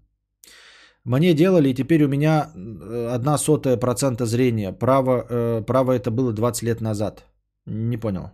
Мне 1.03 1.33
делали, 1.33 1.69
и 1.69 1.73
теперь 1.73 2.03
у 2.03 2.07
меня 2.07 2.51
э, 2.55 3.15
одна 3.15 3.37
сотая 3.37 3.77
процента 3.77 4.25
зрения. 4.25 4.73
Право, 4.73 5.25
э, 5.29 5.63
право 5.65 5.93
это 5.93 6.11
было 6.11 6.33
20 6.33 6.63
лет 6.63 6.81
назад. 6.81 7.25
Не 7.65 7.97
понял. 7.97 8.31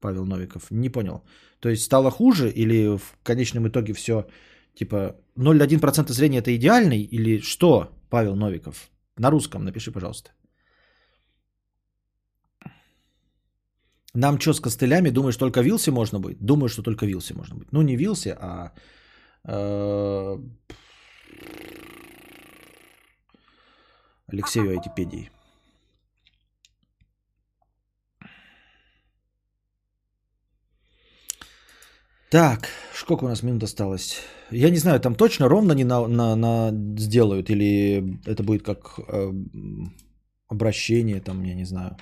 Павел 0.00 0.24
Новиков. 0.24 0.70
Не 0.70 0.88
понял. 0.88 1.22
То 1.60 1.68
есть 1.68 1.82
стало 1.82 2.10
хуже 2.10 2.50
или 2.50 2.96
в 2.96 3.02
конечном 3.22 3.68
итоге 3.68 3.92
все 3.92 4.26
типа 4.74 5.16
0,1% 5.36 6.12
зрения 6.12 6.38
это 6.38 6.54
идеальный 6.56 7.02
или 7.02 7.40
что, 7.40 7.88
Павел 8.10 8.36
Новиков? 8.36 8.90
На 9.18 9.30
русском 9.30 9.64
напиши, 9.64 9.92
пожалуйста. 9.92 10.30
Нам 14.14 14.38
что 14.38 14.52
с 14.52 14.60
костылями? 14.60 15.10
Думаешь, 15.10 15.36
только 15.36 15.62
вилсе 15.62 15.90
можно 15.90 16.20
быть? 16.20 16.36
Думаю, 16.40 16.68
что 16.68 16.82
только 16.82 17.06
вилсе 17.06 17.34
можно 17.34 17.56
быть. 17.56 17.72
Ну, 17.72 17.82
не 17.82 17.96
вилсе, 17.96 18.36
а... 18.38 18.72
э, 19.44 20.38
Алексею 24.26 24.70
Айтипедии. 24.70 25.30
Так, 32.32 32.68
сколько 32.94 33.24
у 33.24 33.28
нас 33.28 33.42
минут 33.42 33.62
осталось? 33.62 34.22
Я 34.50 34.70
не 34.70 34.78
знаю, 34.78 35.00
там 35.00 35.14
точно 35.14 35.48
ровно 35.48 35.74
не 35.74 35.84
на, 35.84 36.08
на, 36.08 36.36
на 36.36 36.72
сделают, 36.98 37.50
или 37.50 38.18
это 38.24 38.42
будет 38.42 38.62
как 38.62 38.98
э, 38.98 39.32
обращение, 40.48 41.20
там, 41.20 41.44
я 41.44 41.54
не 41.54 41.66
знаю, 41.66 41.96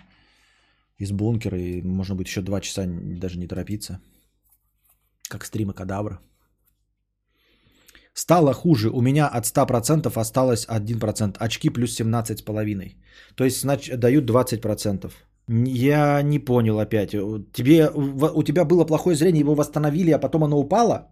из 1.01 1.11
бункера, 1.11 1.59
и 1.59 1.83
можно 1.83 2.15
будет 2.15 2.29
еще 2.29 2.43
два 2.43 2.61
часа 2.61 2.87
даже 3.21 3.39
не 3.39 3.49
торопиться. 3.49 4.01
Как 5.29 5.45
стримы 5.45 5.73
кадавра. 5.73 6.21
Стало 8.15 8.55
хуже. 8.55 8.91
У 8.91 9.01
меня 9.01 9.27
от 9.27 9.47
100% 9.47 10.21
осталось 10.21 10.67
1%. 10.69 11.39
Очки 11.41 11.71
плюс 11.71 12.01
17,5. 12.01 12.95
То 13.35 13.45
есть, 13.45 13.61
значит, 13.61 13.99
дают 13.99 14.31
20%. 14.31 15.13
Я 15.53 16.23
не 16.23 16.39
понял 16.39 16.79
опять. 16.79 17.11
Тебе, 17.53 17.91
в- 17.91 18.33
у 18.37 18.43
тебя 18.45 18.65
было 18.65 18.85
плохое 18.85 19.17
зрение, 19.17 19.41
его 19.41 19.55
восстановили, 19.55 20.13
а 20.13 20.19
потом 20.21 20.45
оно 20.45 20.59
упало? 20.61 21.09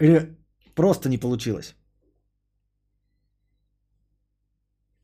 Или 0.00 0.36
просто 0.74 1.08
не 1.08 1.18
получилось? 1.18 1.74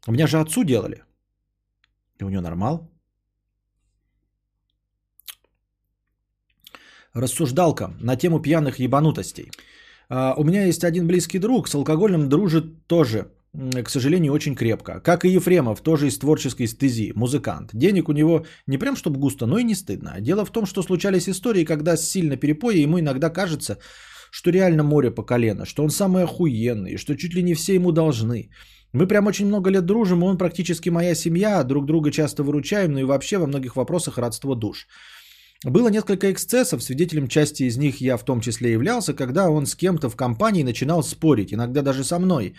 У 0.09 0.13
меня 0.13 0.27
же 0.27 0.39
отцу 0.39 0.65
делали. 0.65 1.03
И 2.21 2.25
у 2.25 2.31
него 2.31 2.43
нормал. 2.43 2.91
Рассуждалка 7.15 7.91
на 8.01 8.17
тему 8.17 8.41
пьяных 8.41 8.79
ебанутостей. 8.79 9.51
А, 10.09 10.35
У 10.39 10.45
меня 10.45 10.65
есть 10.65 10.85
один 10.85 11.07
близкий 11.07 11.39
друг, 11.39 11.69
с 11.69 11.75
алкоголем 11.75 12.29
дружит 12.29 12.87
тоже, 12.87 13.31
к 13.85 13.89
сожалению, 13.89 14.33
очень 14.33 14.55
крепко. 14.55 15.01
Как 15.01 15.25
и 15.25 15.29
Ефремов, 15.29 15.81
тоже 15.81 16.07
из 16.07 16.19
творческой 16.19 16.67
стези, 16.67 17.13
музыкант. 17.15 17.71
Денег 17.73 18.09
у 18.09 18.13
него 18.13 18.45
не 18.67 18.79
прям 18.79 18.97
чтобы 18.97 19.19
густо, 19.19 19.47
но 19.47 19.59
и 19.59 19.65
не 19.65 19.75
стыдно. 19.75 20.21
Дело 20.21 20.45
в 20.45 20.51
том, 20.51 20.67
что 20.67 20.83
случались 20.83 21.29
истории, 21.29 21.65
когда 21.65 21.97
сильно 21.97 22.37
перепоя 22.37 22.77
ему 22.77 22.99
иногда 22.99 23.31
кажется, 23.31 23.79
что 24.31 24.51
реально 24.51 24.83
море 24.83 25.11
по 25.11 25.23
колено, 25.23 25.65
что 25.65 25.85
он 25.85 25.91
самый 25.91 26.25
охуенный, 26.25 26.99
что 26.99 27.17
чуть 27.17 27.35
ли 27.35 27.43
не 27.43 27.55
все 27.55 27.75
ему 27.75 27.93
должны. 27.93 28.51
Мы 28.93 29.07
прям 29.07 29.27
очень 29.27 29.47
много 29.47 29.71
лет 29.71 29.87
дружим, 29.87 30.23
и 30.23 30.27
он 30.27 30.39
практически 30.39 30.91
моя 30.91 31.15
семья, 31.15 31.63
друг 31.65 31.87
друга 31.87 32.11
часто 32.11 32.43
выручаем, 32.43 32.93
ну 32.93 33.01
и 33.01 33.05
вообще 33.05 33.39
во 33.39 33.47
многих 33.47 33.77
вопросах 33.77 34.19
родство 34.19 34.55
душ. 34.55 34.87
Было 35.65 35.89
несколько 35.89 36.31
эксцессов, 36.31 36.83
свидетелем 36.83 37.29
части 37.29 37.63
из 37.63 37.77
них 37.79 38.01
я 38.01 38.17
в 38.17 38.25
том 38.25 38.41
числе 38.41 38.73
являлся, 38.73 39.15
когда 39.15 39.49
он 39.49 39.67
с 39.67 39.75
кем-то 39.75 40.11
в 40.11 40.17
компании 40.17 40.63
начинал 40.63 41.03
спорить, 41.03 41.53
иногда 41.53 41.83
даже 41.83 42.05
со 42.05 42.19
мной. 42.19 42.55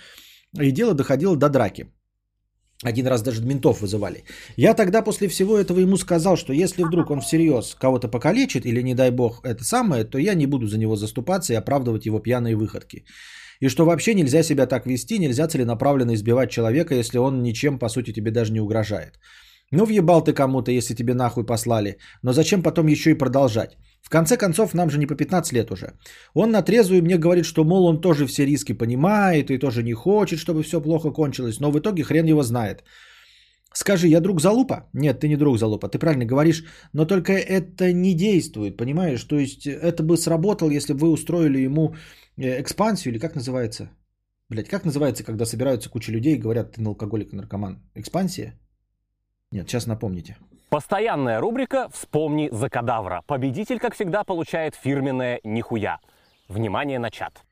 И 0.56 0.72
дело 0.72 0.94
доходило 0.94 1.36
до 1.36 1.49
драки. 1.49 1.86
Один 2.84 3.07
раз 3.07 3.24
даже 3.24 3.44
ментов 3.44 3.82
вызывали. 3.82 4.24
Я 4.56 4.76
тогда 4.76 5.02
после 5.02 5.28
всего 5.28 5.57
этого 5.57 5.80
ему 5.80 5.98
сказал, 5.98 6.38
что 6.38 6.53
если 6.53 6.84
вдруг 6.84 7.10
он 7.10 7.22
всерьез 7.22 7.76
кого-то 7.80 8.07
покалечит 8.07 8.65
или, 8.65 8.84
не 8.84 8.94
дай 8.94 9.11
бог, 9.11 9.41
это 9.44 9.64
самое, 9.64 10.03
то 10.03 10.19
я 10.19 10.36
не 10.36 10.45
буду 10.45 10.68
за 10.68 10.78
него 10.78 10.95
заступаться 10.95 11.53
и 11.53 11.56
оправдывать 11.56 12.06
его 12.06 12.19
пьяные 12.19 12.56
выходки. 12.56 13.06
И 13.60 13.69
что 13.69 13.86
вообще 13.86 14.14
нельзя 14.14 14.44
себя 14.44 14.68
так 14.68 14.86
вести, 14.86 15.18
нельзя 15.18 15.48
целенаправленно 15.48 16.14
избивать 16.14 16.52
человека, 16.52 16.94
если 16.94 17.18
он 17.18 17.41
ничем, 17.41 17.80
по 17.80 17.90
сути, 17.90 18.14
тебе 18.14 18.32
даже 18.32 18.53
не 18.53 18.60
угрожает. 18.60 19.19
Ну, 19.72 19.86
въебал 19.86 20.24
ты 20.24 20.34
кому-то, 20.34 20.72
если 20.72 20.94
тебе 20.94 21.14
нахуй 21.14 21.45
послали. 21.45 21.98
Но 22.22 22.34
зачем 22.34 22.61
потом 22.61 22.88
еще 22.88 23.11
и 23.11 23.18
продолжать? 23.18 23.78
В 24.08 24.10
конце 24.10 24.38
концов, 24.38 24.74
нам 24.74 24.90
же 24.90 25.00
не 25.00 25.06
по 25.06 25.16
15 25.16 25.54
лет 25.54 25.72
уже. 25.72 25.92
Он 26.34 26.52
на 26.52 26.62
трезвую 26.62 27.02
мне 27.02 27.18
говорит, 27.18 27.46
что, 27.46 27.66
мол, 27.66 27.86
он 27.86 28.00
тоже 28.00 28.26
все 28.26 28.46
риски 28.46 28.72
понимает 28.72 29.52
и 29.52 29.58
тоже 29.58 29.84
не 29.84 29.94
хочет, 29.94 30.40
чтобы 30.40 30.64
все 30.64 30.82
плохо 30.82 31.12
кончилось. 31.12 31.60
Но 31.60 31.72
в 31.72 31.78
итоге 31.78 32.04
хрен 32.04 32.26
его 32.26 32.42
знает. 32.42 32.84
Скажи, 33.74 34.08
я 34.08 34.22
друг 34.22 34.40
залупа? 34.40 34.90
Нет, 34.94 35.20
ты 35.20 35.28
не 35.28 35.36
друг 35.36 35.58
залупа, 35.58 35.90
ты 35.90 36.00
правильно 36.00 36.26
говоришь, 36.26 36.64
но 36.94 37.06
только 37.06 37.34
это 37.34 37.92
не 37.92 38.14
действует, 38.14 38.78
понимаешь? 38.78 39.24
То 39.24 39.36
есть 39.36 39.68
это 39.68 40.04
бы 40.04 40.16
сработало, 40.16 40.72
если 40.72 40.94
бы 40.94 41.00
вы 41.00 41.12
устроили 41.12 41.66
ему 41.66 41.96
э, 42.38 42.62
экспансию, 42.62 43.12
или 43.12 43.20
как 43.20 43.36
называется? 43.36 43.90
Блять, 44.50 44.70
как 44.70 44.86
называется, 44.86 45.26
когда 45.26 45.46
собираются 45.46 45.90
куча 45.90 46.14
людей 46.14 46.36
и 46.36 46.40
говорят, 46.40 46.72
ты 46.72 46.82
алкоголик 46.82 47.34
и 47.34 47.36
наркоман? 47.36 47.82
Экспансия? 47.94 48.54
Нет, 49.52 49.70
сейчас 49.70 49.86
напомните. 49.86 50.38
Постоянная 50.69 51.39
рубрика 51.39 51.88
«Вспомни 51.94 52.49
за 52.52 52.69
кадавра». 52.69 53.22
Победитель, 53.26 53.80
как 53.80 53.95
всегда, 53.95 54.23
получает 54.26 54.76
фирменное 54.76 55.39
«Нихуя». 55.45 55.99
Внимание 56.49 56.99
на 56.99 57.10
чат. 57.10 57.45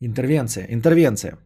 Интервенция, 0.00 0.66
интервенция. 0.70 1.38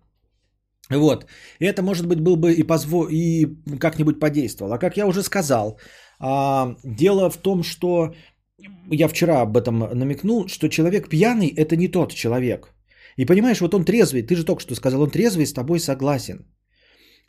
Вот. 0.89 1.27
Это, 1.59 1.83
может 1.83 2.07
быть, 2.07 2.21
был 2.21 2.37
бы 2.37 2.55
и, 2.55 2.63
позво... 2.63 3.09
и 3.11 3.47
как-нибудь 3.79 4.21
подействовал. 4.21 4.73
А 4.73 4.79
как 4.79 4.97
я 4.97 5.07
уже 5.07 5.23
сказал, 5.23 5.79
а, 6.19 6.77
дело 6.83 7.29
в 7.29 7.37
том, 7.37 7.63
что 7.63 8.15
я 8.91 9.09
вчера 9.09 9.43
об 9.43 9.57
этом 9.57 9.81
намекнул, 9.81 10.49
что 10.49 10.69
человек 10.69 11.11
пьяный– 11.11 11.49
это 11.57 11.77
не 11.77 11.89
тот 11.89 12.15
человек. 12.15 12.73
И 13.17 13.27
понимаешь, 13.27 13.61
вот 13.61 13.75
он 13.75 13.85
трезвый, 13.85 14.23
ты 14.23 14.35
же 14.35 14.45
только 14.45 14.63
что 14.63 14.75
сказал, 14.75 15.03
он 15.03 15.11
трезвый, 15.11 15.47
с 15.47 15.53
тобой 15.53 15.79
согласен. 15.79 16.47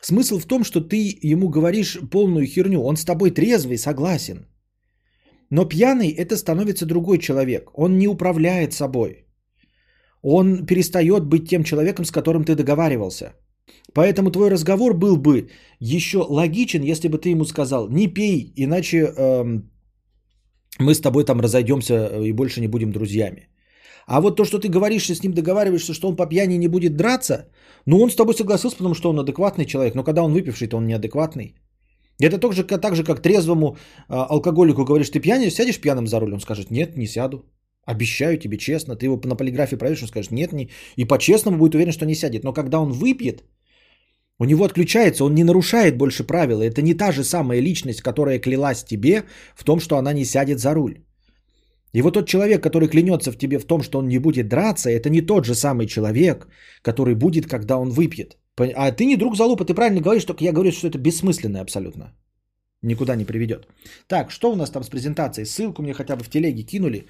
Смысл 0.00 0.38
в 0.38 0.46
том, 0.46 0.64
что 0.64 0.80
ты 0.80 1.18
ему 1.22 1.48
говоришь 1.48 1.98
полную 2.10 2.46
херню, 2.46 2.82
он 2.82 2.96
с 2.96 3.04
тобой 3.04 3.30
трезвый, 3.30 3.78
согласен. 3.78 4.46
Но 5.50 5.64
пьяный– 5.64 6.10
это 6.18 6.36
становится 6.36 6.86
другой 6.86 7.18
человек, 7.18 7.70
он 7.74 7.98
не 7.98 8.08
управляет 8.08 8.72
собой. 8.72 9.26
Он 10.22 10.66
перестает 10.66 11.24
быть 11.24 11.48
тем 11.48 11.64
человеком, 11.64 12.04
с 12.04 12.10
которым 12.10 12.44
ты 12.44 12.54
договаривался. 12.54 13.34
Поэтому 13.94 14.30
твой 14.30 14.50
разговор 14.50 14.94
был 14.94 15.16
бы 15.16 15.48
еще 15.80 16.18
логичен, 16.18 16.82
если 16.82 17.08
бы 17.08 17.18
ты 17.18 17.30
ему 17.30 17.44
сказал, 17.44 17.88
не 17.88 18.08
пей, 18.08 18.52
иначе 18.56 18.98
эм, 18.98 19.70
мы 20.78 20.94
с 20.94 21.00
тобой 21.00 21.24
там 21.24 21.40
разойдемся 21.40 22.22
и 22.24 22.32
больше 22.32 22.60
не 22.60 22.68
будем 22.68 22.92
друзьями. 22.92 23.48
А 24.06 24.20
вот 24.20 24.36
то, 24.36 24.44
что 24.44 24.58
ты 24.58 24.68
говоришь 24.68 25.10
и 25.10 25.14
с 25.14 25.22
ним 25.22 25.32
договариваешься, 25.32 25.92
что 25.92 26.08
он 26.08 26.16
по 26.16 26.26
пьяни 26.26 26.58
не 26.58 26.68
будет 26.68 26.96
драться, 26.96 27.48
ну 27.86 28.00
он 28.00 28.10
с 28.10 28.16
тобой 28.16 28.34
согласился, 28.34 28.76
потому 28.76 28.94
что 28.94 29.10
он 29.10 29.18
адекватный 29.18 29.66
человек, 29.66 29.94
но 29.94 30.04
когда 30.04 30.22
он 30.22 30.32
выпивший, 30.32 30.68
то 30.68 30.76
он 30.76 30.86
неадекватный. 30.86 31.54
Это 32.20 32.38
так 32.38 32.52
же, 32.52 32.64
так 32.64 32.96
же 32.96 33.04
как 33.04 33.20
трезвому 33.20 33.76
а, 34.08 34.26
алкоголику 34.30 34.84
говоришь, 34.84 35.10
ты 35.10 35.20
пьяный, 35.20 35.50
сядешь 35.50 35.80
пьяным 35.80 36.06
за 36.06 36.20
руль? 36.20 36.32
Он 36.32 36.40
скажет, 36.40 36.70
нет, 36.70 36.96
не 36.96 37.06
сяду. 37.06 37.44
Обещаю 37.84 38.38
тебе 38.38 38.56
честно. 38.58 38.96
Ты 38.96 39.06
его 39.06 39.20
на 39.24 39.36
полиграфе 39.36 39.76
проверишь, 39.76 40.02
он 40.02 40.08
скажет, 40.08 40.32
нет, 40.32 40.52
не... 40.52 40.70
и 40.96 41.04
по-честному 41.04 41.58
будет 41.58 41.74
уверен, 41.74 41.92
что 41.92 42.06
не 42.06 42.14
сядет. 42.14 42.44
Но 42.44 42.52
когда 42.52 42.80
он 42.80 42.92
выпьет, 42.92 43.44
у 44.38 44.44
него 44.44 44.64
отключается, 44.64 45.24
он 45.24 45.34
не 45.34 45.44
нарушает 45.44 45.96
больше 45.96 46.24
правила. 46.24 46.62
Это 46.62 46.82
не 46.82 46.94
та 46.94 47.12
же 47.12 47.22
самая 47.22 47.60
личность, 47.60 48.02
которая 48.02 48.38
клялась 48.38 48.84
тебе 48.84 49.24
в 49.54 49.64
том, 49.64 49.80
что 49.80 49.96
она 49.96 50.12
не 50.12 50.24
сядет 50.24 50.58
за 50.58 50.74
руль. 50.74 51.05
И 51.92 52.02
вот 52.02 52.14
тот 52.14 52.28
человек, 52.28 52.62
который 52.62 52.88
клянется 52.88 53.32
в 53.32 53.38
тебе 53.38 53.58
в 53.58 53.64
том, 53.64 53.82
что 53.82 53.98
он 53.98 54.08
не 54.08 54.18
будет 54.18 54.48
драться, 54.48 54.90
это 54.90 55.08
не 55.10 55.22
тот 55.22 55.44
же 55.44 55.54
самый 55.54 55.86
человек, 55.86 56.48
который 56.82 57.14
будет, 57.14 57.46
когда 57.46 57.78
он 57.78 57.90
выпьет. 57.90 58.36
А 58.58 58.90
ты 58.90 59.04
не 59.06 59.16
друг 59.16 59.36
залупа, 59.36 59.64
ты 59.64 59.74
правильно 59.74 60.00
говоришь, 60.00 60.24
только 60.24 60.44
я 60.44 60.52
говорю, 60.52 60.72
что 60.72 60.88
это 60.88 60.98
бессмысленно 60.98 61.60
абсолютно. 61.60 62.14
Никуда 62.82 63.16
не 63.16 63.24
приведет. 63.24 63.66
Так, 64.08 64.30
что 64.30 64.52
у 64.52 64.56
нас 64.56 64.70
там 64.70 64.82
с 64.82 64.88
презентацией? 64.88 65.46
Ссылку 65.46 65.82
мне 65.82 65.94
хотя 65.94 66.16
бы 66.16 66.24
в 66.24 66.30
телеге 66.30 66.62
кинули. 66.62 67.04